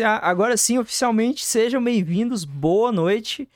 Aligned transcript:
Agora 0.00 0.56
sim, 0.56 0.78
oficialmente, 0.78 1.44
sejam 1.44 1.82
bem-vindos. 1.84 2.44
Boa 2.44 2.90
noite. 2.90 3.46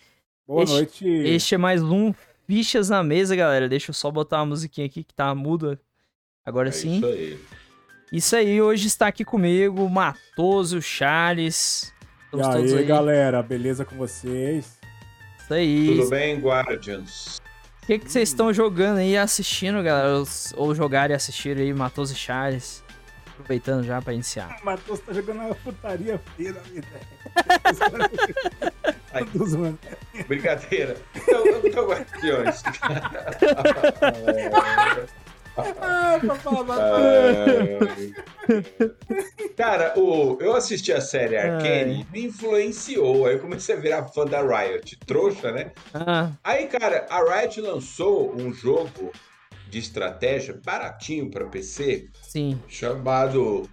Boa 0.47 0.65
este, 0.65 0.75
noite. 0.75 1.09
Este 1.09 1.55
é 1.55 1.59
mais 1.59 1.83
um 1.83 2.13
Fichas 2.47 2.91
na 2.91 3.03
Mesa, 3.03 3.35
galera. 3.35 3.69
Deixa 3.69 3.91
eu 3.91 3.95
só 3.95 4.11
botar 4.11 4.41
uma 4.41 4.47
musiquinha 4.47 4.87
aqui 4.87 5.03
que 5.03 5.15
tá 5.15 5.35
muda. 5.35 5.81
Agora 6.45 6.69
É 6.69 6.73
sim. 6.73 6.99
Isso 6.99 7.07
aí. 7.07 7.41
Isso 8.13 8.37
aí, 8.37 8.61
hoje 8.61 8.87
está 8.87 9.07
aqui 9.07 9.25
comigo 9.25 9.89
Matoso, 9.89 10.83
Charles. 10.83 11.93
E 12.35 12.41
aí, 12.43 12.79
aí. 12.79 12.85
galera, 12.85 13.43
beleza 13.43 13.85
com 13.85 13.97
vocês? 13.97 14.79
Isso 15.39 15.55
aí. 15.55 15.87
Tudo 15.97 16.11
bem, 16.11 16.39
Guardians? 16.39 17.39
O 17.83 17.87
que 17.87 17.99
que 17.99 18.13
vocês 18.13 18.29
estão 18.29 18.53
jogando 18.53 18.99
aí, 18.99 19.17
assistindo, 19.17 19.83
galera? 19.83 20.23
Ou 20.55 20.75
jogar 20.75 21.11
e 21.11 21.15
assistir 21.15 21.57
aí, 21.57 21.73
Matoso 21.73 22.13
e 22.13 22.17
Charles. 22.17 22.85
Aproveitando 23.37 23.85
já 23.85 24.01
pra 24.01 24.13
iniciar. 24.15 24.57
O 24.63 24.65
Matheus 24.67 25.01
tá 25.01 25.13
jogando 25.13 25.41
uma 25.41 25.55
putaria 25.55 26.21
feia 26.37 26.53
da 26.55 26.61
vida. 26.63 26.87
Ai. 29.13 29.25
Todos, 29.25 29.55
mano. 29.55 29.79
Brincadeira. 30.27 30.97
Então, 31.15 31.45
então 31.65 31.87
Guardiões. 31.87 32.63
Ah, 35.81 36.19
pra 36.21 36.35
falar. 36.35 36.65
Matheus. 36.65 38.13
Cara, 39.57 39.99
o, 39.99 40.37
eu 40.41 40.55
assisti 40.55 40.93
a 40.93 41.01
série 41.01 41.37
Arcane, 41.37 42.07
me 42.13 42.27
influenciou. 42.27 43.27
Aí 43.27 43.35
eu 43.35 43.41
comecei 43.41 43.75
a 43.75 43.79
virar 43.79 44.05
fã 44.09 44.27
da 44.27 44.43
Riot. 44.43 44.99
Trouxa, 45.07 45.53
né? 45.53 45.73
Ah, 45.95 46.31
Aí, 46.45 46.67
cara, 46.67 47.07
a 47.09 47.23
Riot 47.41 47.61
lançou 47.61 48.35
um 48.37 48.53
jogo 48.53 49.13
de 49.69 49.79
estratégia 49.79 50.59
baratinho 50.65 51.31
pra 51.31 51.47
PC 51.47 52.09
sim. 52.23 52.61
chamado 52.69 53.69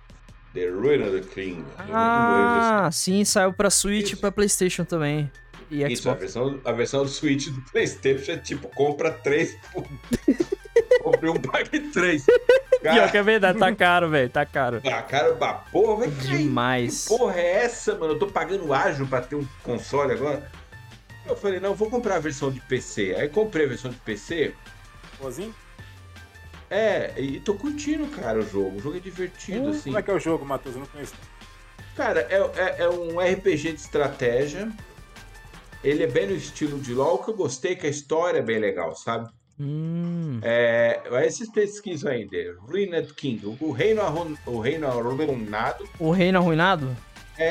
The 0.54 0.68
Ruin 0.68 1.02
of 1.04 1.22
the 1.22 1.28
King. 1.34 1.64
Ah, 1.92 2.90
sim, 2.92 3.24
saiu 3.26 3.54
pra 3.54 3.70
Switch 3.70 4.12
e 4.14 4.16
pra 4.16 4.32
Playstation 4.32 4.84
também. 4.86 5.32
E 5.72 5.82
Isso, 5.84 6.10
a 6.10 6.14
Xbox. 6.14 6.20
versão, 6.20 6.62
a 6.66 6.72
versão 6.72 7.04
do 7.04 7.10
Switch 7.10 7.48
do 7.48 7.62
Playstation 7.72 8.34
é 8.34 8.38
tipo, 8.38 8.68
compra 8.70 9.12
três. 9.12 9.56
por- 9.72 9.86
Comprei 11.02 11.30
um 11.32 11.36
pague 11.42 11.80
três. 11.92 12.26
Pior 12.82 13.12
que 13.12 13.18
é 13.18 13.24
verdade, 13.24 13.58
tá 13.60 13.74
caro, 13.76 14.10
velho, 14.10 14.30
tá 14.30 14.46
caro. 14.46 14.82
Ah, 14.86 15.02
cara, 15.02 15.34
bah, 15.34 15.54
porra, 15.72 15.98
vai 16.02 16.12
cair. 16.12 16.38
Demais. 16.40 17.04
Que 17.08 17.18
porra 17.18 17.40
é 17.40 17.64
essa, 17.66 17.96
mano? 17.96 18.14
Eu 18.14 18.20
tô 18.20 18.28
pagando 18.28 18.74
ágil 18.74 19.08
pra 19.08 19.22
ter 19.22 19.36
um 19.36 19.46
console 19.64 20.12
agora. 20.14 20.50
Eu 21.26 21.36
falei, 21.36 21.60
não, 21.60 21.70
eu 21.70 21.76
vou 21.76 21.90
comprar 21.90 22.16
a 22.16 22.20
versão 22.20 22.52
de 22.52 22.60
PC. 22.62 23.16
Aí 23.18 23.30
comprei 23.30 23.66
a 23.66 23.70
versão 23.70 23.90
de 23.92 23.98
PC. 23.98 24.54
Boazinho? 25.20 25.54
É, 26.74 27.14
e 27.18 27.40
tô 27.40 27.54
curtindo, 27.54 28.08
cara, 28.08 28.40
o 28.40 28.42
jogo. 28.42 28.78
O 28.78 28.80
jogo 28.80 28.98
é 28.98 29.00
divertido, 29.00 29.70
assim. 29.70 29.84
Como 29.84 30.00
é 30.00 30.02
que 30.02 30.10
é 30.10 30.14
o 30.16 30.20
jogo, 30.20 30.44
Matheus? 30.46 30.76
Eu 30.76 30.82
não 30.82 30.88
conheço. 30.88 31.14
Cara, 31.96 32.22
é, 32.30 32.38
é, 32.60 32.84
é 32.86 32.90
um 32.90 33.20
RPG 33.20 33.74
de 33.74 33.80
estratégia. 33.80 34.72
Ele 35.84 36.02
é 36.04 36.08
bem 36.08 36.26
no 36.28 36.34
estilo 36.36 36.80
de 36.80 36.94
LoL, 36.94 37.20
que 37.20 37.30
eu 37.30 37.36
gostei, 37.36 37.76
que 37.76 37.86
a 37.86 37.90
história 37.90 38.40
é 38.40 38.42
bem 38.42 38.58
legal, 38.58 38.96
sabe? 38.96 39.30
Hum. 39.60 40.40
É, 40.42 41.02
aí 41.12 41.30
vocês 41.30 41.48
pesquisam 41.52 42.12
aí, 42.12 42.28
The 42.28 42.54
Ruined 42.68 43.14
King, 43.14 43.46
o 43.60 43.72
reino, 43.72 44.02
arru- 44.02 44.36
o 44.48 44.60
reino 44.60 44.88
arruinado. 44.88 45.88
O 46.00 46.10
reino 46.10 46.40
arruinado? 46.40 46.96
É, 47.38 47.46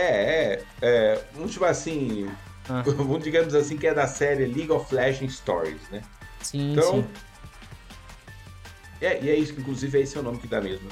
é, 0.54 0.62
é, 0.80 1.24
vamos 1.34 1.52
chamar 1.52 1.68
assim, 1.70 2.28
Ah. 2.68 2.82
vamos 2.84 3.22
digamos 3.22 3.54
assim 3.54 3.76
que 3.76 3.86
é 3.86 3.94
da 3.94 4.06
série 4.08 4.46
League 4.46 4.72
of 4.72 4.92
Legends 4.92 5.36
Stories, 5.36 5.80
né? 5.90 6.02
Sim, 6.40 6.72
Então, 6.72 6.90
sim. 7.02 7.08
É, 9.06 9.22
e 9.22 9.30
é 9.30 9.34
isso 9.36 9.54
que 9.54 9.60
inclusive 9.60 10.00
esse 10.00 10.16
é 10.16 10.20
o 10.20 10.22
nome 10.22 10.38
que 10.38 10.46
dá 10.46 10.60
mesmo. 10.60 10.88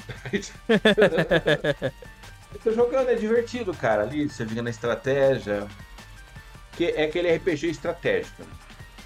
Eu 2.53 2.61
tô 2.63 2.73
jogando, 2.73 3.09
é 3.09 3.15
divertido, 3.15 3.73
cara, 3.75 4.03
ali, 4.03 4.29
você 4.29 4.47
fica 4.47 4.63
na 4.63 4.71
estratégia, 4.71 5.67
que 6.77 6.87
é 6.87 7.05
aquele 7.05 7.35
RPG 7.37 7.69
estratégico, 7.69 8.43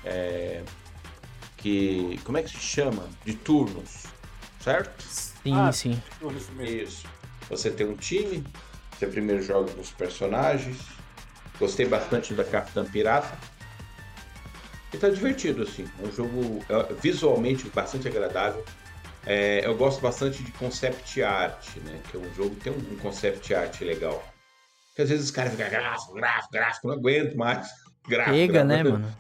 é, 0.05 0.63
que, 1.57 2.21
como 2.25 2.39
é 2.39 2.43
que 2.43 2.51
se 2.51 2.59
chama? 2.59 3.09
De 3.25 3.35
turnos, 3.35 4.05
certo? 4.61 5.03
Sim, 5.03 5.55
Ah, 5.55 5.73
sim. 5.73 6.03
Nisso 6.20 6.53
mesmo. 6.53 6.83
Isso. 6.83 7.07
Você 7.51 7.70
tem 7.70 7.87
um 7.87 7.97
time, 7.97 8.45
você 8.93 9.07
primeiro 9.07 9.43
joga 9.43 9.73
com 9.73 9.81
os 9.81 9.91
personagens. 9.91 10.79
Gostei 11.59 11.87
bastante 11.87 12.35
da 12.35 12.45
Capitã 12.45 12.85
Pirata. 12.85 13.37
E 14.93 14.97
tá 14.97 15.09
divertido, 15.09 15.63
assim. 15.63 15.87
É 16.03 16.07
um 16.07 16.13
jogo 16.13 16.64
é, 16.69 16.93
visualmente 16.95 17.69
bastante 17.69 18.09
agradável. 18.09 18.64
É, 19.27 19.64
eu 19.67 19.74
gosto 19.77 20.01
bastante 20.01 20.42
de 20.42 20.52
concept 20.52 21.23
art, 21.23 21.77
né? 21.85 21.98
Que 22.11 22.17
é 22.17 22.20
um 22.20 22.35
jogo 22.35 22.55
que 22.57 22.62
tem 22.62 22.73
um, 22.73 22.77
um 22.77 22.96
concept 22.96 23.55
art 23.55 23.80
legal. 23.80 24.23
Porque 24.89 25.02
às 25.02 25.08
vezes 25.08 25.24
os 25.27 25.30
caras 25.30 25.52
ficam 25.52 25.68
gráfico, 25.70 26.14
gráfico, 26.14 26.52
gráfico, 26.52 26.89
não 26.89 26.95
aguento 26.95 27.36
mais. 27.36 27.68
Gráfico, 28.07 28.36
Pega, 28.36 28.64
né, 28.64 28.83
mano? 28.83 29.17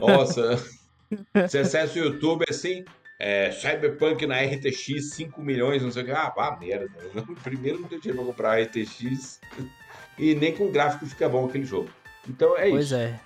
Nossa. 0.00 0.62
Você 1.34 1.58
acessa 1.58 1.94
o 1.98 2.02
YouTube 2.02 2.44
assim, 2.48 2.84
é, 3.18 3.50
Cyberpunk 3.50 4.26
na 4.26 4.40
RTX 4.40 5.14
5 5.14 5.40
milhões, 5.40 5.82
não 5.82 5.90
sei 5.90 6.02
o 6.02 6.06
que. 6.06 6.12
Ah, 6.12 6.32
vá 6.34 6.56
merda. 6.56 6.88
Eu, 7.14 7.24
Primeiro 7.42 7.80
não 7.80 7.88
tenho 7.88 8.00
dinheiro 8.00 8.22
pra 8.22 8.32
comprar 8.32 8.60
RTX 8.62 9.40
e 10.18 10.34
nem 10.34 10.54
com 10.54 10.70
gráfico 10.70 11.06
fica 11.06 11.28
bom 11.28 11.46
aquele 11.46 11.64
jogo. 11.64 11.88
Então 12.28 12.56
é 12.56 12.68
Pois 12.68 12.86
isso. 12.86 12.94
é. 12.96 13.18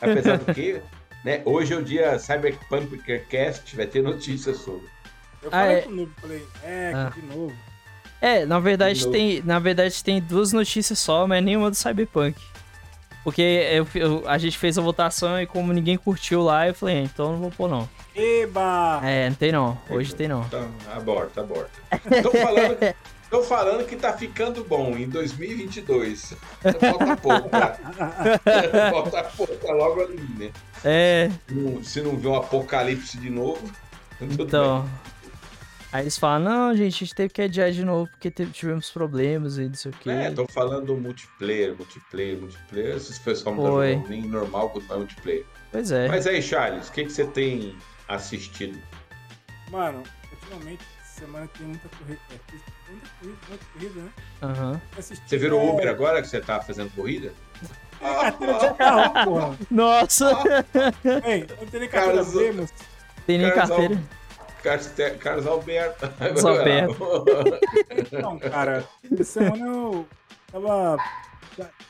Apesar 0.00 0.38
do 0.38 0.52
que, 0.52 0.82
né, 1.24 1.42
hoje 1.44 1.72
é 1.72 1.76
o 1.76 1.82
dia 1.82 2.18
Cyberpunk 2.18 2.98
Cast, 3.28 3.76
vai 3.76 3.86
ter 3.86 4.02
notícias 4.02 4.56
sobre. 4.56 4.88
Eu 5.42 5.48
Ah, 5.48 5.60
falei 5.60 5.76
é. 5.76 5.80
com 5.82 5.90
o 5.90 5.94
Noob, 5.94 6.12
falei, 6.20 6.46
é, 6.62 6.92
Ah. 6.94 7.12
de 7.14 7.22
novo. 7.26 7.52
É, 8.20 8.46
na 8.46 8.60
verdade 8.60 9.08
tem, 9.08 9.42
na 9.42 9.58
verdade 9.58 10.02
tem 10.04 10.20
duas 10.20 10.52
notícias 10.52 10.98
só, 10.98 11.26
mas 11.26 11.42
nenhuma 11.42 11.70
do 11.70 11.76
Cyberpunk. 11.76 12.40
Porque 13.24 13.40
eu- 13.42 13.86
eu- 13.94 14.22
a 14.28 14.36
gente 14.38 14.58
fez 14.58 14.76
a 14.78 14.82
votação 14.82 15.40
e 15.40 15.46
como 15.46 15.72
ninguém 15.72 15.96
curtiu 15.96 16.42
lá, 16.42 16.66
eu 16.66 16.74
falei, 16.74 16.98
"Ah, 16.98 17.02
então 17.02 17.32
não 17.32 17.38
vou 17.38 17.50
pôr 17.50 17.68
não. 17.68 17.88
Eba! 18.14 19.00
É, 19.04 19.28
não 19.28 19.36
tem 19.36 19.52
não. 19.52 19.78
Hoje 19.90 20.14
tem 20.14 20.26
não. 20.28 20.42
Então, 20.42 20.68
aborta, 20.92 21.40
aborta. 21.40 21.70
Estão 22.10 22.32
falando, 22.32 22.94
tão 23.30 23.42
falando 23.44 23.86
que 23.86 23.94
tá 23.96 24.12
ficando 24.12 24.64
bom 24.64 24.96
em 24.96 25.08
2022. 25.08 26.34
Falta 26.80 27.16
pouco, 27.16 27.48
tá? 27.48 27.76
Falta 28.90 29.24
pouco, 29.36 29.54
tá 29.56 29.72
logo 29.72 30.00
ali, 30.02 30.20
né? 30.38 30.50
É, 30.84 31.30
Não- 31.48 31.82
Se 31.82 32.00
não 32.02 32.16
ver 32.16 32.28
um 32.28 32.36
apocalipse 32.36 33.16
de 33.18 33.30
novo, 33.30 33.70
então. 34.20 34.88
Aí 35.92 36.04
eles 36.04 36.16
falam, 36.16 36.40
não, 36.68 36.74
gente, 36.76 36.94
a 36.94 36.98
gente 37.00 37.14
teve 37.14 37.28
que 37.34 37.42
adiar 37.42 37.70
de 37.70 37.84
novo 37.84 38.08
porque 38.10 38.30
teve- 38.30 38.50
tivemos 38.50 38.90
problemas 38.90 39.58
e 39.58 39.66
não 39.68 39.74
sei 39.74 39.90
o 39.90 39.94
quê. 39.94 40.08
bem. 40.10 40.24
É, 40.24 40.30
tô 40.30 40.46
falando 40.48 40.86
do 40.86 40.96
multiplayer, 40.96 41.76
multiplayer, 41.76 42.38
multiplayer. 42.40 42.96
Esses 42.96 43.18
pessoal 43.18 43.54
não 43.54 43.62
tá 43.62 43.70
Foi. 43.70 43.96
nem 44.08 44.22
normal 44.22 44.70
quanto 44.70 44.86
mais 44.86 45.00
multiplayer. 45.00 45.44
Pois 45.70 45.90
é. 45.92 46.08
Mas 46.08 46.26
aí, 46.26 46.40
Charles, 46.40 46.88
o 46.88 46.92
que, 46.92 47.04
que 47.04 47.12
você 47.12 47.26
tem 47.26 47.76
assistido? 48.08 48.78
Mano, 49.70 50.02
ultimamente, 50.32 50.82
semana 51.04 51.46
tem 51.58 51.66
muita 51.66 51.88
corrida. 51.90 52.20
É, 52.30 52.90
muita 52.90 53.06
corrida, 53.20 53.38
muita 53.48 53.64
corrida, 53.74 54.00
né? 54.00 54.10
Aham. 54.42 54.80
Assisti, 54.98 55.28
Você 55.28 55.36
virou 55.36 55.60
é, 55.60 55.70
Uber 55.72 55.88
agora 55.88 56.22
que 56.22 56.28
você 56.28 56.40
tá 56.40 56.58
fazendo 56.62 56.90
corrida? 56.94 57.32
Carteira 58.00 58.58
de 58.58 58.74
carro, 58.78 59.24
porra. 59.24 59.58
Nossa, 59.70 60.30
Ei, 61.24 61.44
eu 61.48 61.56
não 61.56 61.66
tenho 61.66 61.80
nem 61.80 61.88
carteira 61.88 62.24
Carlos- 62.24 62.72
tem 63.26 63.38
nem 63.38 63.54
carteira. 63.54 64.02
Carlos, 64.62 65.46
Alberto. 65.46 66.08
Carlos 66.18 66.44
Alberto. 66.44 67.24
Não, 68.22 68.38
cara, 68.38 68.86
essa 69.12 69.24
semana 69.24 69.66
eu 69.66 70.08
tava. 70.50 70.96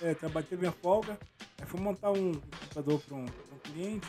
É, 0.00 0.14
teve 0.14 0.56
minha 0.56 0.72
folga. 0.72 1.18
Aí 1.60 1.66
fui 1.66 1.80
montar 1.80 2.10
um 2.10 2.32
computador 2.32 3.00
para 3.00 3.16
um, 3.16 3.24
pra 3.26 3.54
um 3.54 3.58
cliente. 3.72 4.08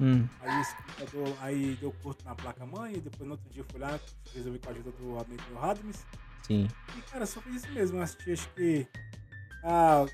Hum, 0.00 0.26
Aí 0.40 0.60
esse 0.60 0.74
computador 0.76 1.36
aí 1.42 1.76
deu 1.80 1.92
curto 2.02 2.24
na 2.24 2.34
placa-mãe. 2.34 2.94
E 2.94 3.00
depois 3.00 3.26
no 3.26 3.32
outro 3.32 3.48
dia 3.50 3.62
eu 3.62 3.66
fui 3.70 3.80
lá, 3.80 3.98
resolvi 4.34 4.58
com 4.58 4.68
a 4.68 4.72
ajuda 4.72 4.90
do 4.92 5.18
amigo 5.18 5.42
meu 5.50 5.60
Radmis. 5.60 6.04
sim. 6.46 6.68
E 6.96 7.02
cara, 7.10 7.26
só 7.26 7.40
fiz 7.40 7.56
isso 7.62 7.72
mesmo. 7.72 7.98
Eu 7.98 8.02
assisti 8.02 8.32
acho 8.32 8.48
que. 8.50 8.86
A. 9.64 10.06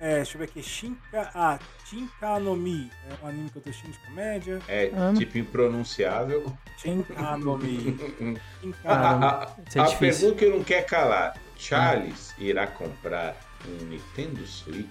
É, 0.00 0.16
deixa 0.16 0.34
eu 0.36 0.38
ver 0.38 0.44
aqui. 0.46 0.62
Shinka. 0.62 1.30
Ah, 1.34 1.58
Shinkanomi. 1.84 2.90
É 3.08 3.24
um 3.24 3.28
anime 3.28 3.50
que 3.50 3.58
eu 3.58 3.62
tô 3.62 3.68
assistindo 3.70 3.92
de 3.92 3.98
comédia. 4.06 4.58
É 4.66 4.90
Ah, 4.94 5.12
tipo 5.16 5.36
impronunciável. 5.36 6.56
Shinkanomi. 6.78 7.76
A, 7.76 8.60
Shinkanomi. 8.60 9.24
a- 9.24 9.42
a- 9.42 9.56
Isso 9.68 9.78
é 9.78 9.82
a 9.82 9.96
pergunta 9.96 10.34
que 10.36 10.46
não 10.46 10.64
quer 10.64 10.86
calar. 10.86 11.34
Charles 11.56 12.34
irá 12.38 12.66
comprar 12.66 13.36
um 13.68 13.84
Nintendo 13.84 14.46
Switch? 14.46 14.88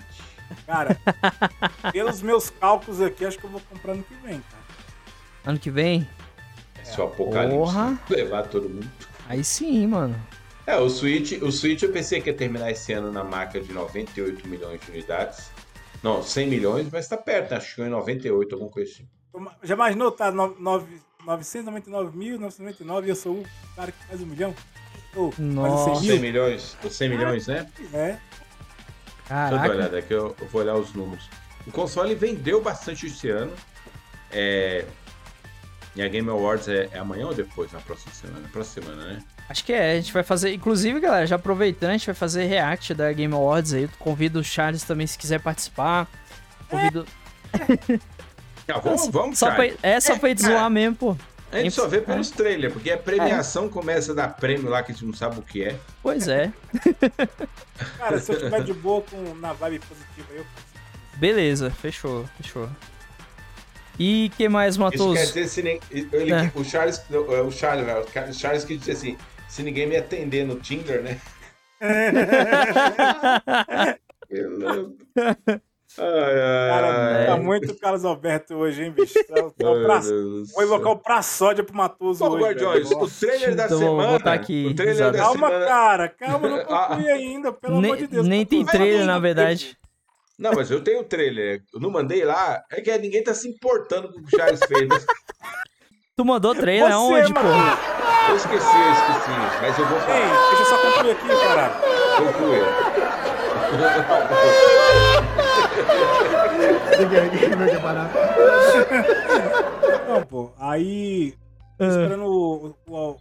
Cara, 0.68 0.96
pelos 1.92 2.22
meus 2.22 2.52
cálculos 2.52 3.02
aqui, 3.02 3.26
acho 3.26 3.40
que 3.40 3.46
eu 3.46 3.50
vou 3.50 3.62
comprar 3.62 3.96
no 3.96 4.04
que 4.04 4.14
vem, 4.16 4.40
cara. 4.42 4.64
Ano 5.46 5.58
que 5.60 5.72
vem? 5.72 6.08
Se 6.84 7.00
o 7.02 7.06
apocalipse 7.06 7.56
Porra. 7.58 8.00
levar 8.10 8.44
todo 8.48 8.70
mundo. 8.70 8.90
Aí 9.28 9.44
sim, 9.44 9.86
mano. 9.88 10.16
É, 10.69 10.77
o 10.77 10.88
Switch, 10.88 11.31
o 11.42 11.51
Switch 11.51 11.81
eu 11.81 11.92
pensei 11.92 12.21
que 12.21 12.30
ia 12.30 12.36
terminar 12.36 12.69
esse 12.69 12.94
ano 12.94 13.12
na 13.12 13.24
marca 13.24 13.60
de 13.60 13.74
98 13.74 14.48
milhões 14.48 14.80
de 14.80 14.92
unidades. 14.92 15.50
Não, 16.04 16.21
100 16.21 16.48
milhões, 16.48 16.88
mas 16.92 17.07
tá 17.07 17.18
perto, 17.18 17.50
né? 17.50 17.57
acho 17.57 17.75
que 17.75 17.81
em 17.81 17.89
98, 17.89 18.54
alguma 18.54 18.69
coisa 18.69 18.92
assim. 18.92 19.07
Já 19.63 19.74
imaginou, 19.74 20.12
tá? 20.12 20.31
No, 20.31 20.56
nove- 20.60 21.01
999.999 21.25 23.06
e 23.06 23.10
eu 23.10 23.16
sou 23.16 23.38
o 23.38 23.45
cara 23.75 23.92
que 23.92 24.06
faz 24.06 24.21
um 24.21 24.27
milhão? 24.27 24.54
Ou 25.16 25.33
Nossa. 25.39 25.86
quase 25.86 26.01
100 26.01 26.07
100 26.07 26.07
mil? 26.12 26.21
milhões, 26.21 26.77
os 26.83 26.95
100 26.95 27.10
milhões, 27.10 27.48
né? 27.48 27.68
É. 27.92 28.06
Deixa 28.12 28.19
eu 28.19 28.19
dar 29.27 29.51
uma 29.51 29.60
Caraca. 29.60 29.69
olhada 29.74 29.98
aqui, 29.98 30.13
eu, 30.13 30.36
eu 30.39 30.48
vou 30.50 30.62
olhar 30.62 30.75
os 30.75 30.94
números. 30.94 31.27
O 31.66 31.71
console 31.71 32.13
vendeu 32.13 32.62
bastante 32.62 33.07
esse 33.07 33.27
ano. 33.27 33.51
É... 34.31 34.86
E 35.95 36.01
a 36.04 36.07
Game 36.07 36.30
Awards 36.30 36.68
é, 36.68 36.88
é 36.92 37.00
amanhã 37.00 37.25
ou 37.25 37.33
depois? 37.33 37.71
Na 37.71 37.80
próxima 37.81 38.13
semana? 38.13 38.39
Na 38.42 38.50
próxima 38.50 38.86
semana, 38.86 39.13
né? 39.13 39.24
Acho 39.50 39.66
que 39.66 39.74
é, 39.74 39.94
a 39.94 39.96
gente 39.96 40.13
vai 40.13 40.22
fazer. 40.24 40.54
Inclusive, 40.54 41.00
galera, 41.00 41.25
já 41.25 41.36
aproveitando, 41.36 41.90
a 41.90 41.94
gente 41.94 42.06
vai 42.06 42.13
fazer 42.16 42.46
react 42.46 42.94
da 42.94 43.12
Game 43.12 43.34
Awards 43.34 43.74
aí. 43.74 43.90
Convido 43.98 44.40
o 44.40 44.44
Charles 44.44 44.84
também 44.84 45.07
se 45.07 45.18
quiser 45.18 45.40
participar. 45.42 46.07
Convido. 46.69 47.06
Ah, 48.72 48.78
vamos, 48.78 49.07
vamos, 49.07 49.40
só 49.40 49.50
pra, 49.50 49.66
é 49.81 50.00
só 50.00 50.13
É, 50.13 50.19
pra 50.19 50.30
ir 50.30 50.36
cara. 50.38 50.54
zoar 50.54 50.69
mesmo, 50.69 50.96
pô. 50.96 51.18
A 51.51 51.57
gente 51.57 51.72
só 51.72 51.88
vê 51.88 52.00
pelos 52.01 52.30
trailers, 52.30 52.72
porque 52.72 52.92
a 52.92 52.98
premiação 53.00 53.68
começa 53.68 54.12
a 54.12 54.16
dar 54.16 54.28
prêmio 54.36 54.69
lá 54.69 54.84
que 54.84 54.92
a 54.92 54.94
gente 54.94 55.06
não 55.06 55.13
sabe 55.13 55.40
o 55.40 55.42
que 55.42 55.63
é. 55.63 55.75
Pois 56.04 56.28
é. 56.28 56.54
Cara, 57.98 58.19
se 58.19 58.31
eu 58.31 58.38
tiver 58.45 58.62
de 58.63 58.74
boa 58.74 59.02
com, 59.02 59.34
na 59.36 59.54
vibe 59.54 59.80
positiva, 59.80 60.28
eu 60.36 60.45
Beleza, 61.18 61.72
fechou, 61.72 62.30
fechou. 62.40 62.69
E 63.98 64.31
que 64.38 64.48
mais, 64.48 64.75
Isso 64.75 64.84
Matoso? 64.84 65.16
quer 65.16 65.25
dizer 65.25 65.48
se 65.48 65.63
nem, 65.63 65.80
ele, 65.90 66.31
É. 66.31 66.52
o 66.54 66.63
Charles, 66.63 67.02
o 67.10 67.50
Charles, 67.52 67.88
né, 67.88 67.95
o 67.98 68.34
Charles 68.34 68.63
que 68.63 68.78
disse 68.78 68.92
assim, 68.92 69.18
se 69.50 69.63
ninguém 69.63 69.88
me 69.88 69.98
atender 69.98 70.46
no 70.46 70.56
Tinder, 70.60 71.01
né? 71.04 71.19
Cara, 75.96 77.25
tá 77.25 77.38
muito 77.38 77.75
Carlos 77.75 78.06
Alberto 78.06 78.56
hoje, 78.56 78.84
hein, 78.84 78.92
bicho? 78.92 79.13
Tá, 79.28 79.36
tá 79.36 79.68
Ai, 79.68 79.84
pra... 79.84 80.01
céu. 80.01 80.44
o 80.92 80.96
pra 80.98 81.22
sódia 81.22 81.63
pro 81.63 81.75
Matoso 81.75 82.24
Pô, 82.25 82.31
hoje. 82.34 82.44
Guardiões, 82.44 82.92
o 82.92 83.07
trailer 83.19 83.56
da 83.56 83.66
Então, 83.66 83.80
semana. 83.80 84.12
botar 84.12 84.34
aqui, 84.34 84.68
o 84.68 84.75
trailer 84.75 84.96
exato. 84.96 85.12
da 85.13 85.18
Calma, 85.24 85.48
semana. 85.48 85.66
cara, 85.66 86.10
calma, 86.10 86.48
eu 86.48 86.52
não 86.52 86.60
Ah. 86.69 86.88
concluí 86.88 87.10
ainda, 87.10 87.52
pelo 87.52 87.81
Nem, 87.81 87.92
amor 87.92 87.98
de 87.98 88.07
Deus. 88.07 88.28
nem 88.28 88.45
tem 88.45 88.66
trailer, 88.66 89.06
na 89.06 89.19
verdade. 89.19 89.78
Não, 90.38 90.54
mas 90.54 90.72
eu 90.72 90.81
tenho 90.81 91.02
o 91.02 91.04
trailer. 91.04 91.63
Eu 91.74 91.81
não 91.81 91.90
mandei 91.90 92.24
lá. 92.24 92.63
É 92.72 92.80
que 92.80 92.95
ninguém 92.98 93.22
tá 93.24 93.34
se 93.34 93.50
importando 93.50 94.13
com 94.13 94.19
o 94.19 94.24
que 94.24 94.36
o 94.36 94.40
Charles 94.40 94.60
fez. 94.68 94.88
Mas 94.88 95.06
Tu 96.19 96.25
mandou 96.25 96.54
trailer 96.54 96.88
Você, 96.89 96.94
aonde, 96.94 97.33
mano. 97.33 97.50
eu 98.30 98.36
esqueci, 98.36 98.75
eu 98.75 98.92
esqueci. 98.92 99.31
Mas 99.62 99.80
eu 99.80 99.86
vou 99.88 99.98
Ei, 100.00 100.04
falar. 100.04 100.50
deixa 100.50 100.63
eu 100.63 100.66
só 100.66 100.77
concluir 100.77 101.12
aqui, 101.12 101.27
caralho. 101.30 101.74
Concluir. 102.18 102.63
Não, 110.07 110.24
pô, 110.24 110.51
aí. 110.60 111.33
tô 111.77 111.83
Ah. 111.86 111.88
Esperando 111.88 112.25
o. 112.25 112.75
o, 112.88 112.94
o 113.12 113.16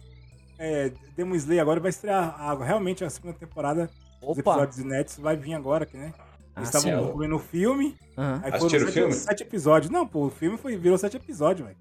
é, 0.57 0.91
Demon 1.15 1.35
Slayer 1.35 1.61
agora 1.61 1.79
vai 1.79 1.89
estrear 1.89 2.35
a- 2.37 2.53
realmente 2.63 3.03
a 3.05 3.09
segunda 3.09 3.33
temporada. 3.37 3.89
Os 4.21 4.37
Opa. 4.37 4.51
episódios 4.51 4.77
inéditos 4.79 5.17
vai 5.19 5.37
vir 5.37 5.53
agora, 5.53 5.85
que, 5.85 5.95
né? 5.95 6.13
Ah, 6.53 6.59
Eles 6.59 6.73
estavam 6.75 7.05
concluindo 7.07 7.35
o 7.37 7.39
filme. 7.39 7.95
Aham. 8.17 8.41
Aí 8.43 8.51
foram 8.59 8.65
o 8.65 8.69
filme? 8.91 9.13
sete, 9.13 9.25
sete 9.25 9.43
episódios. 9.43 9.89
Não, 9.89 10.05
pô, 10.05 10.25
o 10.25 10.29
filme 10.29 10.57
foi, 10.57 10.75
virou 10.75 10.97
sete 10.97 11.15
episódios, 11.15 11.65
velho. 11.65 11.77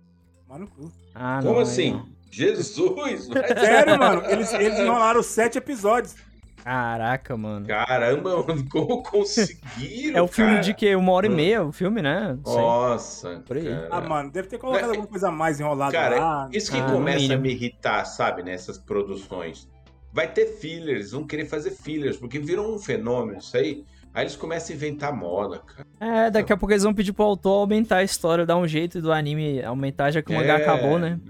Mano, 0.48 0.66
cu. 0.68 0.90
Ah, 1.14 1.40
Como 1.42 1.54
não, 1.54 1.60
assim? 1.60 1.92
não. 1.92 2.06
Jesus! 2.30 3.26
Sério, 3.58 3.98
mano, 3.98 4.22
eles, 4.26 4.52
eles 4.52 4.78
enrolaram 4.78 5.22
sete 5.22 5.58
episódios. 5.58 6.14
Caraca, 6.62 7.36
mano. 7.36 7.66
Caramba, 7.66 8.42
mano, 8.42 8.68
como 8.68 9.02
conseguiram? 9.02 10.18
É 10.18 10.22
o 10.22 10.26
filme 10.28 10.52
cara? 10.52 10.62
de 10.62 10.74
que? 10.74 10.94
Uma 10.94 11.12
hora 11.12 11.26
e 11.26 11.30
meia, 11.30 11.62
o 11.64 11.72
filme, 11.72 12.02
né? 12.02 12.36
Nossa, 12.44 13.42
Por 13.46 13.56
aí. 13.56 13.64
cara. 13.64 13.88
Ah, 13.90 14.00
mano, 14.02 14.30
deve 14.30 14.48
ter 14.48 14.58
colocado 14.58 14.84
É, 14.84 14.88
alguma 14.90 15.06
coisa 15.06 15.30
mais 15.30 15.58
enrolada 15.60 15.92
Cara, 15.92 16.20
lá. 16.20 16.48
isso 16.52 16.70
que 16.70 16.78
Ah, 16.78 16.86
no 16.86 16.92
começa 16.94 17.32
a 17.32 17.36
me 17.38 17.50
irritar, 17.50 18.04
sabe, 18.04 18.42
nessas 18.42 18.76
produções. 18.76 19.66
Vai 20.12 20.30
ter 20.30 20.46
fillers, 20.58 21.12
vão 21.12 21.26
querer 21.26 21.46
fazer 21.46 21.70
fillers, 21.70 22.16
porque 22.18 22.38
virou 22.38 22.74
um 22.74 22.78
fenômeno 22.78 23.38
isso 23.38 23.56
aí. 23.56 23.84
Aí 24.18 24.24
eles 24.24 24.34
começam 24.34 24.74
a 24.74 24.76
inventar 24.76 25.12
moda, 25.16 25.60
cara. 25.60 25.86
É, 26.00 26.28
daqui 26.28 26.52
a 26.52 26.56
pouco 26.56 26.72
eles 26.72 26.82
vão 26.82 26.92
pedir 26.92 27.12
pro 27.12 27.24
autor 27.24 27.60
aumentar 27.60 27.98
a 27.98 28.02
história, 28.02 28.44
dar 28.44 28.56
um 28.56 28.66
jeito 28.66 29.00
do 29.00 29.12
anime 29.12 29.62
aumentar, 29.62 30.10
já 30.10 30.20
que 30.20 30.32
o 30.32 30.34
mangá 30.34 30.58
É, 30.58 30.62
acabou, 30.62 30.98
né? 30.98 31.20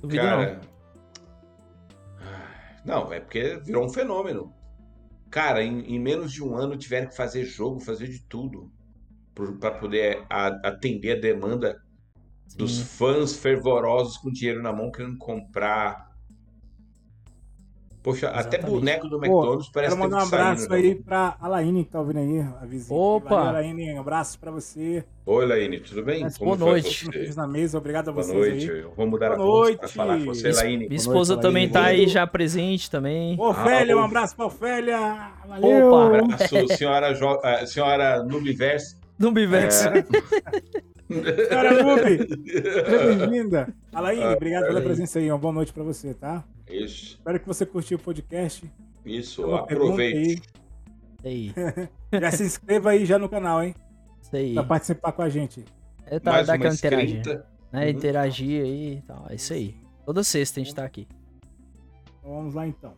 Duvido 0.00 0.22
Cara. 0.22 0.60
Não, 2.84 3.12
é 3.12 3.18
porque 3.18 3.56
virou 3.64 3.84
um 3.84 3.88
fenômeno. 3.88 4.54
Cara, 5.28 5.60
em, 5.64 5.80
em 5.92 5.98
menos 5.98 6.32
de 6.32 6.40
um 6.40 6.54
ano 6.54 6.76
tiveram 6.76 7.08
que 7.08 7.16
fazer 7.16 7.42
jogo, 7.42 7.80
fazer 7.80 8.06
de 8.06 8.20
tudo. 8.28 8.70
Pra 9.58 9.72
poder 9.72 10.24
a- 10.30 10.60
atender 10.68 11.16
a 11.18 11.20
demanda 11.20 11.82
não. 12.50 12.56
dos 12.58 12.76
Sim. 12.76 12.84
fãs 12.84 13.34
fervorosos 13.36 14.18
com 14.18 14.30
dinheiro 14.30 14.62
na 14.62 14.72
mão 14.72 14.92
querendo 14.92 15.18
comprar. 15.18 16.13
Poxa, 18.04 18.28
até 18.28 18.58
Exatamente. 18.58 18.78
boneco 18.80 19.08
do 19.08 19.16
McDonald's 19.16 19.70
parece 19.70 19.94
Quero 19.96 20.04
mandar 20.04 20.22
um 20.22 20.26
abraço 20.26 20.66
sair, 20.68 20.82
aí 20.82 20.94
né? 20.94 21.00
pra 21.06 21.36
Alaine, 21.40 21.84
que 21.86 21.90
tá 21.90 22.00
ouvindo 22.00 22.18
aí, 22.18 22.40
a 22.60 22.66
vizinha. 22.66 23.00
Opa! 23.00 23.30
Valeu, 23.30 23.48
Alaine, 23.48 23.94
um 23.94 24.00
abraço 24.00 24.38
pra 24.38 24.50
você. 24.50 25.02
Oi, 25.24 25.46
Laine, 25.46 25.80
tudo 25.80 26.04
bem? 26.04 26.20
Mas 26.20 26.36
Como 26.36 26.54
boa 26.54 26.72
noite. 26.72 27.08
Um 27.08 27.34
na 27.34 27.46
mesa, 27.46 27.78
obrigado 27.78 28.10
a 28.10 28.12
Boa 28.12 28.22
vocês 28.22 28.36
noite. 28.38 28.70
aí. 28.70 28.80
Eu 28.80 28.92
vou 28.94 29.06
mudar 29.06 29.32
a 29.32 29.36
Boa 29.36 29.46
voz 29.48 29.70
pra 29.76 29.82
noite. 29.84 29.96
falar 29.96 30.18
com 30.18 30.24
você, 30.26 30.52
Laine. 30.52 30.84
Minha 30.86 30.96
esposa 30.96 31.32
noite, 31.32 31.42
também 31.46 31.66
tá 31.70 31.80
Laíne. 31.80 32.00
aí 32.02 32.08
já 32.08 32.26
presente 32.26 32.90
também. 32.90 33.40
Ofélia, 33.40 33.94
Ah, 33.94 33.96
um 33.96 34.00
o- 34.02 34.04
abraço 34.04 34.36
pra 34.36 34.44
Ofélia. 34.46 34.98
Valeu. 35.48 35.86
Opa! 35.88 35.96
Um 35.96 36.24
abraço, 36.34 36.68
senhora, 36.76 37.14
jo... 37.14 37.40
eh, 37.42 37.64
senhora 37.64 38.22
Nubiverse. 38.22 38.96
No 39.18 39.32
Bivex. 39.32 39.86
É. 39.86 40.04
Senhora 41.48 41.82
Nubi, 41.82 42.18
seja 42.84 43.16
bem-vinda. 43.16 43.74
Alaine, 43.94 44.22
Ah, 44.24 44.32
obrigado 44.34 44.66
pela 44.66 44.80
presença 44.82 45.18
aí. 45.18 45.30
Uma 45.30 45.38
boa 45.38 45.54
noite 45.54 45.72
pra 45.72 45.82
você, 45.84 46.12
tá? 46.12 46.44
Isso, 46.68 47.16
Espero 47.16 47.40
que 47.40 47.46
você 47.46 47.66
curtiu 47.66 47.98
o 47.98 48.00
podcast. 48.00 48.70
isso, 49.04 49.54
aproveite. 49.54 50.42
Aí, 51.24 51.52
Já 52.20 52.30
se 52.30 52.42
inscreva 52.44 52.90
aí 52.90 53.04
já 53.06 53.18
no 53.18 53.28
canal, 53.28 53.62
hein? 53.62 53.74
isso 54.20 54.36
aí. 54.36 54.54
Pra 54.54 54.64
participar 54.64 55.12
com 55.12 55.22
a 55.22 55.28
gente. 55.28 55.64
É, 56.06 56.18
tá, 56.18 56.32
Mais 56.32 56.46
dá 56.46 56.52
uma 56.54 56.56
aquela 56.56 56.74
interagir. 56.74 57.22
Né? 57.26 57.42
Uhum. 57.72 57.88
Interagir 57.88 58.62
aí 58.64 58.96
e 58.98 59.02
tal. 59.02 59.26
É 59.28 59.34
isso 59.34 59.52
aí. 59.52 59.74
Toda 60.04 60.22
sexta 60.22 60.60
a 60.60 60.62
gente 60.62 60.74
tá 60.74 60.84
aqui. 60.84 61.08
Então 62.18 62.34
vamos 62.34 62.54
lá 62.54 62.66
então. 62.66 62.94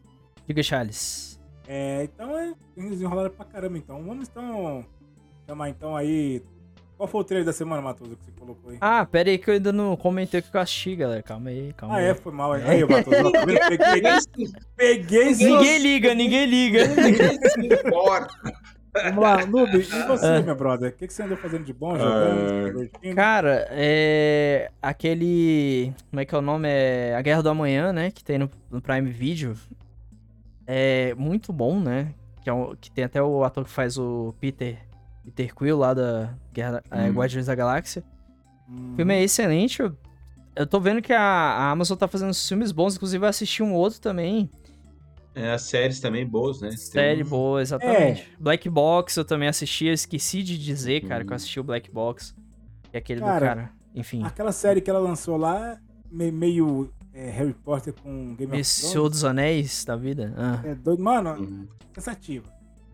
Diga, 0.47 0.63
Charles. 0.63 1.41
É, 1.69 2.05
então 2.05 2.37
é, 2.39 2.55
eles 2.77 3.01
enrolaram 3.01 3.31
pra 3.31 3.45
caramba 3.45 3.79
então. 3.79 4.03
Vamos 4.05 4.29
então 4.29 4.85
chamar 5.47 5.69
então 5.71 5.97
aí. 5.97 6.43
Qual 6.97 7.07
foi 7.07 7.21
o 7.21 7.25
trailer 7.25 7.45
da 7.45 7.53
semana, 7.53 7.83
Matoso, 7.83 8.17
que 8.17 8.25
você 8.25 8.31
colocou 8.33 8.71
aí? 8.71 8.79
Ah, 8.81 9.05
pera 9.05 9.29
aí 9.29 9.37
que 9.37 9.51
eu 9.51 9.55
ainda 9.55 9.71
não 9.73 9.95
comentei 9.97 10.41
o 10.41 10.43
que 10.43 10.57
eu 10.57 10.61
assisti, 10.61 10.97
galera. 10.97 11.23
Calma 11.23 11.51
aí, 11.51 11.73
calma 11.77 11.95
Ah, 11.95 11.99
aí. 11.99 12.07
é, 12.07 12.15
foi 12.15 12.33
mal. 12.33 12.53
Aí, 12.55 12.83
ô, 12.85 12.89
Matoso, 12.89 13.33
tá 13.33 13.45
peguei, 13.45 13.79
peguei. 13.79 15.37
Ninguém 15.37 15.79
liga, 15.79 16.15
ninguém 16.15 16.47
liga. 16.47 16.87
Ninguém 16.89 17.39
se 17.51 17.67
importa. 17.87 18.35
Vamos 19.05 19.23
lá, 19.23 19.45
Noob, 19.45 19.77
e 19.77 19.83
você, 19.83 20.27
Ah. 20.27 20.41
meu 20.41 20.55
brother? 20.57 20.89
O 20.91 20.93
que, 20.95 21.07
que 21.07 21.13
você 21.13 21.23
andou 21.23 21.37
fazendo 21.37 21.65
de 21.65 21.73
bom, 21.75 21.99
jogando, 21.99 22.89
Ah. 23.05 23.15
Cara, 23.15 23.69
é. 23.71 24.71
Aquele. 24.81 25.93
Como 26.09 26.21
é 26.21 26.25
que 26.25 26.35
é 26.35 26.39
o 26.39 26.41
nome? 26.41 26.67
É. 26.71 27.15
A 27.15 27.21
Guerra 27.21 27.43
do 27.43 27.51
Amanhã, 27.51 27.93
né? 27.93 28.11
Que 28.11 28.25
tem 28.25 28.39
no, 28.39 28.51
no 28.71 28.81
Prime 28.81 29.11
Video. 29.11 29.55
É 30.67 31.15
muito 31.15 31.53
bom, 31.53 31.79
né? 31.79 32.15
Que, 32.43 32.49
é 32.49 32.53
um- 32.55 32.75
que 32.75 32.91
tem 32.91 33.05
até 33.05 33.23
o 33.23 33.45
ator 33.45 33.65
que 33.65 33.71
faz 33.71 33.99
o 33.99 34.35
Peter. 34.41 34.79
Peter 35.27 35.55
Quill 35.55 35.77
lá 35.79 35.93
da 35.93 36.35
Guerra, 36.53 36.83
é, 36.91 37.09
Hum. 37.09 37.13
Guardiões 37.13 37.47
da 37.47 37.55
Galáxia. 37.55 38.03
Hum, 38.69 38.93
O 38.93 38.97
filme 38.97 39.15
é 39.15 39.23
excelente. 39.23 39.81
Eu, 39.81 39.97
eu 40.55 40.67
tô 40.67 40.81
vendo 40.81 41.03
que 41.03 41.13
a, 41.13 41.21
a 41.21 41.71
Amazon 41.71 41.97
tá 41.99 42.09
fazendo 42.09 42.31
uns 42.31 42.49
filmes 42.49 42.73
bons. 42.73 42.97
Inclusive, 42.97 43.25
eu 43.25 43.29
assisti 43.29 43.63
um 43.63 43.75
outro 43.75 44.01
também. 44.01 44.51
É, 45.35 45.53
as 45.53 45.63
séries 45.63 46.01
também 46.01 46.27
boas, 46.27 46.63
né? 46.63 46.71
Série 46.71 47.17
Tem 47.17 47.25
um- 47.27 47.29
boa, 47.29 47.61
exatamente. 47.61 48.27
Black 48.41 48.69
Box 48.71 49.17
eu 49.19 49.25
também 49.25 49.49
assisti. 49.49 49.85
Eu 49.87 49.93
esqueci 49.93 50.43
de 50.43 50.57
dizer, 50.59 51.03
cara, 51.07 51.25
que 51.25 51.31
eu 51.33 51.37
assisti 51.37 51.61
o 51.61 51.65
Black 51.65 51.91
Box. 51.91 52.35
Que 52.91 52.97
é 52.97 52.99
aquele 52.99 53.21
do 53.21 53.27
Cara, 53.27 53.47
cara. 53.47 53.71
Enfim. 53.95 54.23
Aquela 54.25 54.53
série 54.53 54.81
que 54.81 54.89
ela 54.89 54.99
lançou 54.99 55.37
lá, 55.37 55.79
me- 56.11 56.31
meio 56.33 56.91
é, 57.13 57.29
Harry 57.31 57.53
Potter 57.53 57.93
com 57.93 58.35
Game 58.35 58.51
of 58.53 58.61
Esse 58.61 58.81
Thrones. 58.81 58.93
Senhor 58.93 59.09
dos 59.11 59.25
Anéis 59.25 59.85
da 59.85 59.95
vida. 59.97 60.33
Ah. 60.39 60.61
É 60.65 60.75
doido. 60.75 61.03
Mano, 61.03 61.35
Uhum. 61.39 61.69
cansativa. 61.93 62.47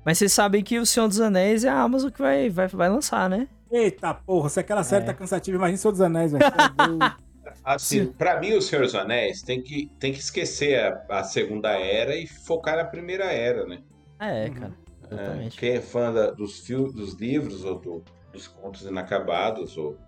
Mas 0.04 0.18
vocês 0.18 0.32
sabem 0.32 0.62
que 0.64 0.78
o 0.78 0.86
Senhor 0.86 1.06
dos 1.08 1.20
Anéis 1.20 1.64
é 1.64 1.68
a 1.68 1.80
Amazon 1.80 2.10
que 2.10 2.20
vai, 2.20 2.50
vai, 2.50 2.66
vai 2.68 2.88
lançar, 2.88 3.28
né? 3.30 3.48
Eita 3.70 4.12
porra, 4.12 4.48
se 4.48 4.60
aquela 4.60 4.82
série 4.82 5.04
É. 5.04 5.06
tá 5.06 5.14
cansativa, 5.14 5.56
imagina 5.56 5.78
Senhor 5.78 5.92
dos 5.92 6.00
Anéis, 6.00 6.32
velho. 6.32 6.44
Assim, 7.64 8.06
pra 8.06 8.40
mim, 8.40 8.52
o 8.54 8.62
Senhor 8.62 8.82
dos 8.82 8.94
Anéis 8.94 9.42
tem 9.42 9.62
que, 9.62 9.86
tem 10.00 10.12
que 10.12 10.18
esquecer 10.18 10.78
a, 10.80 11.18
a 11.20 11.24
segunda 11.24 11.70
era 11.70 12.16
e 12.16 12.26
focar 12.26 12.76
na 12.76 12.84
primeira 12.84 13.24
era, 13.26 13.66
né? 13.66 13.82
É, 14.18 14.46
Uhum. 14.48 14.54
cara. 14.54 14.82
É, 15.10 15.48
quem 15.50 15.70
é 15.72 15.80
fã 15.80 16.12
da- 16.12 16.30
dos, 16.30 16.64
dos 16.66 17.14
livros 17.14 17.64
ou 17.64 17.78
do- 17.78 18.04
dos 18.32 18.48
contos 18.48 18.82
inacabados 18.82 19.76
ou, 19.76 19.98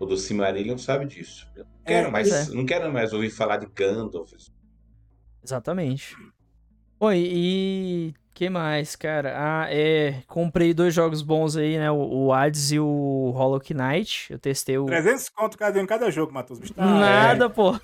ou 0.00 0.06
do 0.06 0.16
Silmarillion 0.16 0.78
sabe 0.78 1.04
disso. 1.06 1.46
Eu 1.54 1.64
não 1.64 1.70
quero, 1.84 2.08
É, 2.08 2.10
mais, 2.10 2.28
pois 2.30 2.48
não 2.54 2.64
quero 2.66 2.92
mais 2.92 3.12
ouvir 3.12 3.30
falar 3.30 3.58
de 3.58 3.66
Gandalf. 3.66 4.32
Exatamente. 5.44 6.16
Oi, 7.00 7.18
e 7.30 8.14
que 8.38 8.48
mais, 8.48 8.94
cara? 8.94 9.34
Ah, 9.36 9.66
é. 9.68 10.22
Comprei 10.28 10.72
dois 10.72 10.94
jogos 10.94 11.22
bons 11.22 11.56
aí, 11.56 11.76
né? 11.76 11.90
O, 11.90 11.96
o 12.26 12.32
Hades 12.32 12.70
e 12.70 12.78
o 12.78 13.32
Hollow 13.34 13.60
Knight. 13.74 14.32
Eu 14.32 14.38
testei 14.38 14.78
o. 14.78 14.86
300 14.86 15.28
conto 15.30 15.58
cada 15.58 15.76
um 15.80 15.82
em 15.82 15.86
cada 15.86 16.08
jogo, 16.08 16.32
Matheus. 16.32 16.60
Bicho, 16.60 16.72
tá- 16.72 16.84
Nada, 16.84 17.50
pô. 17.50 17.76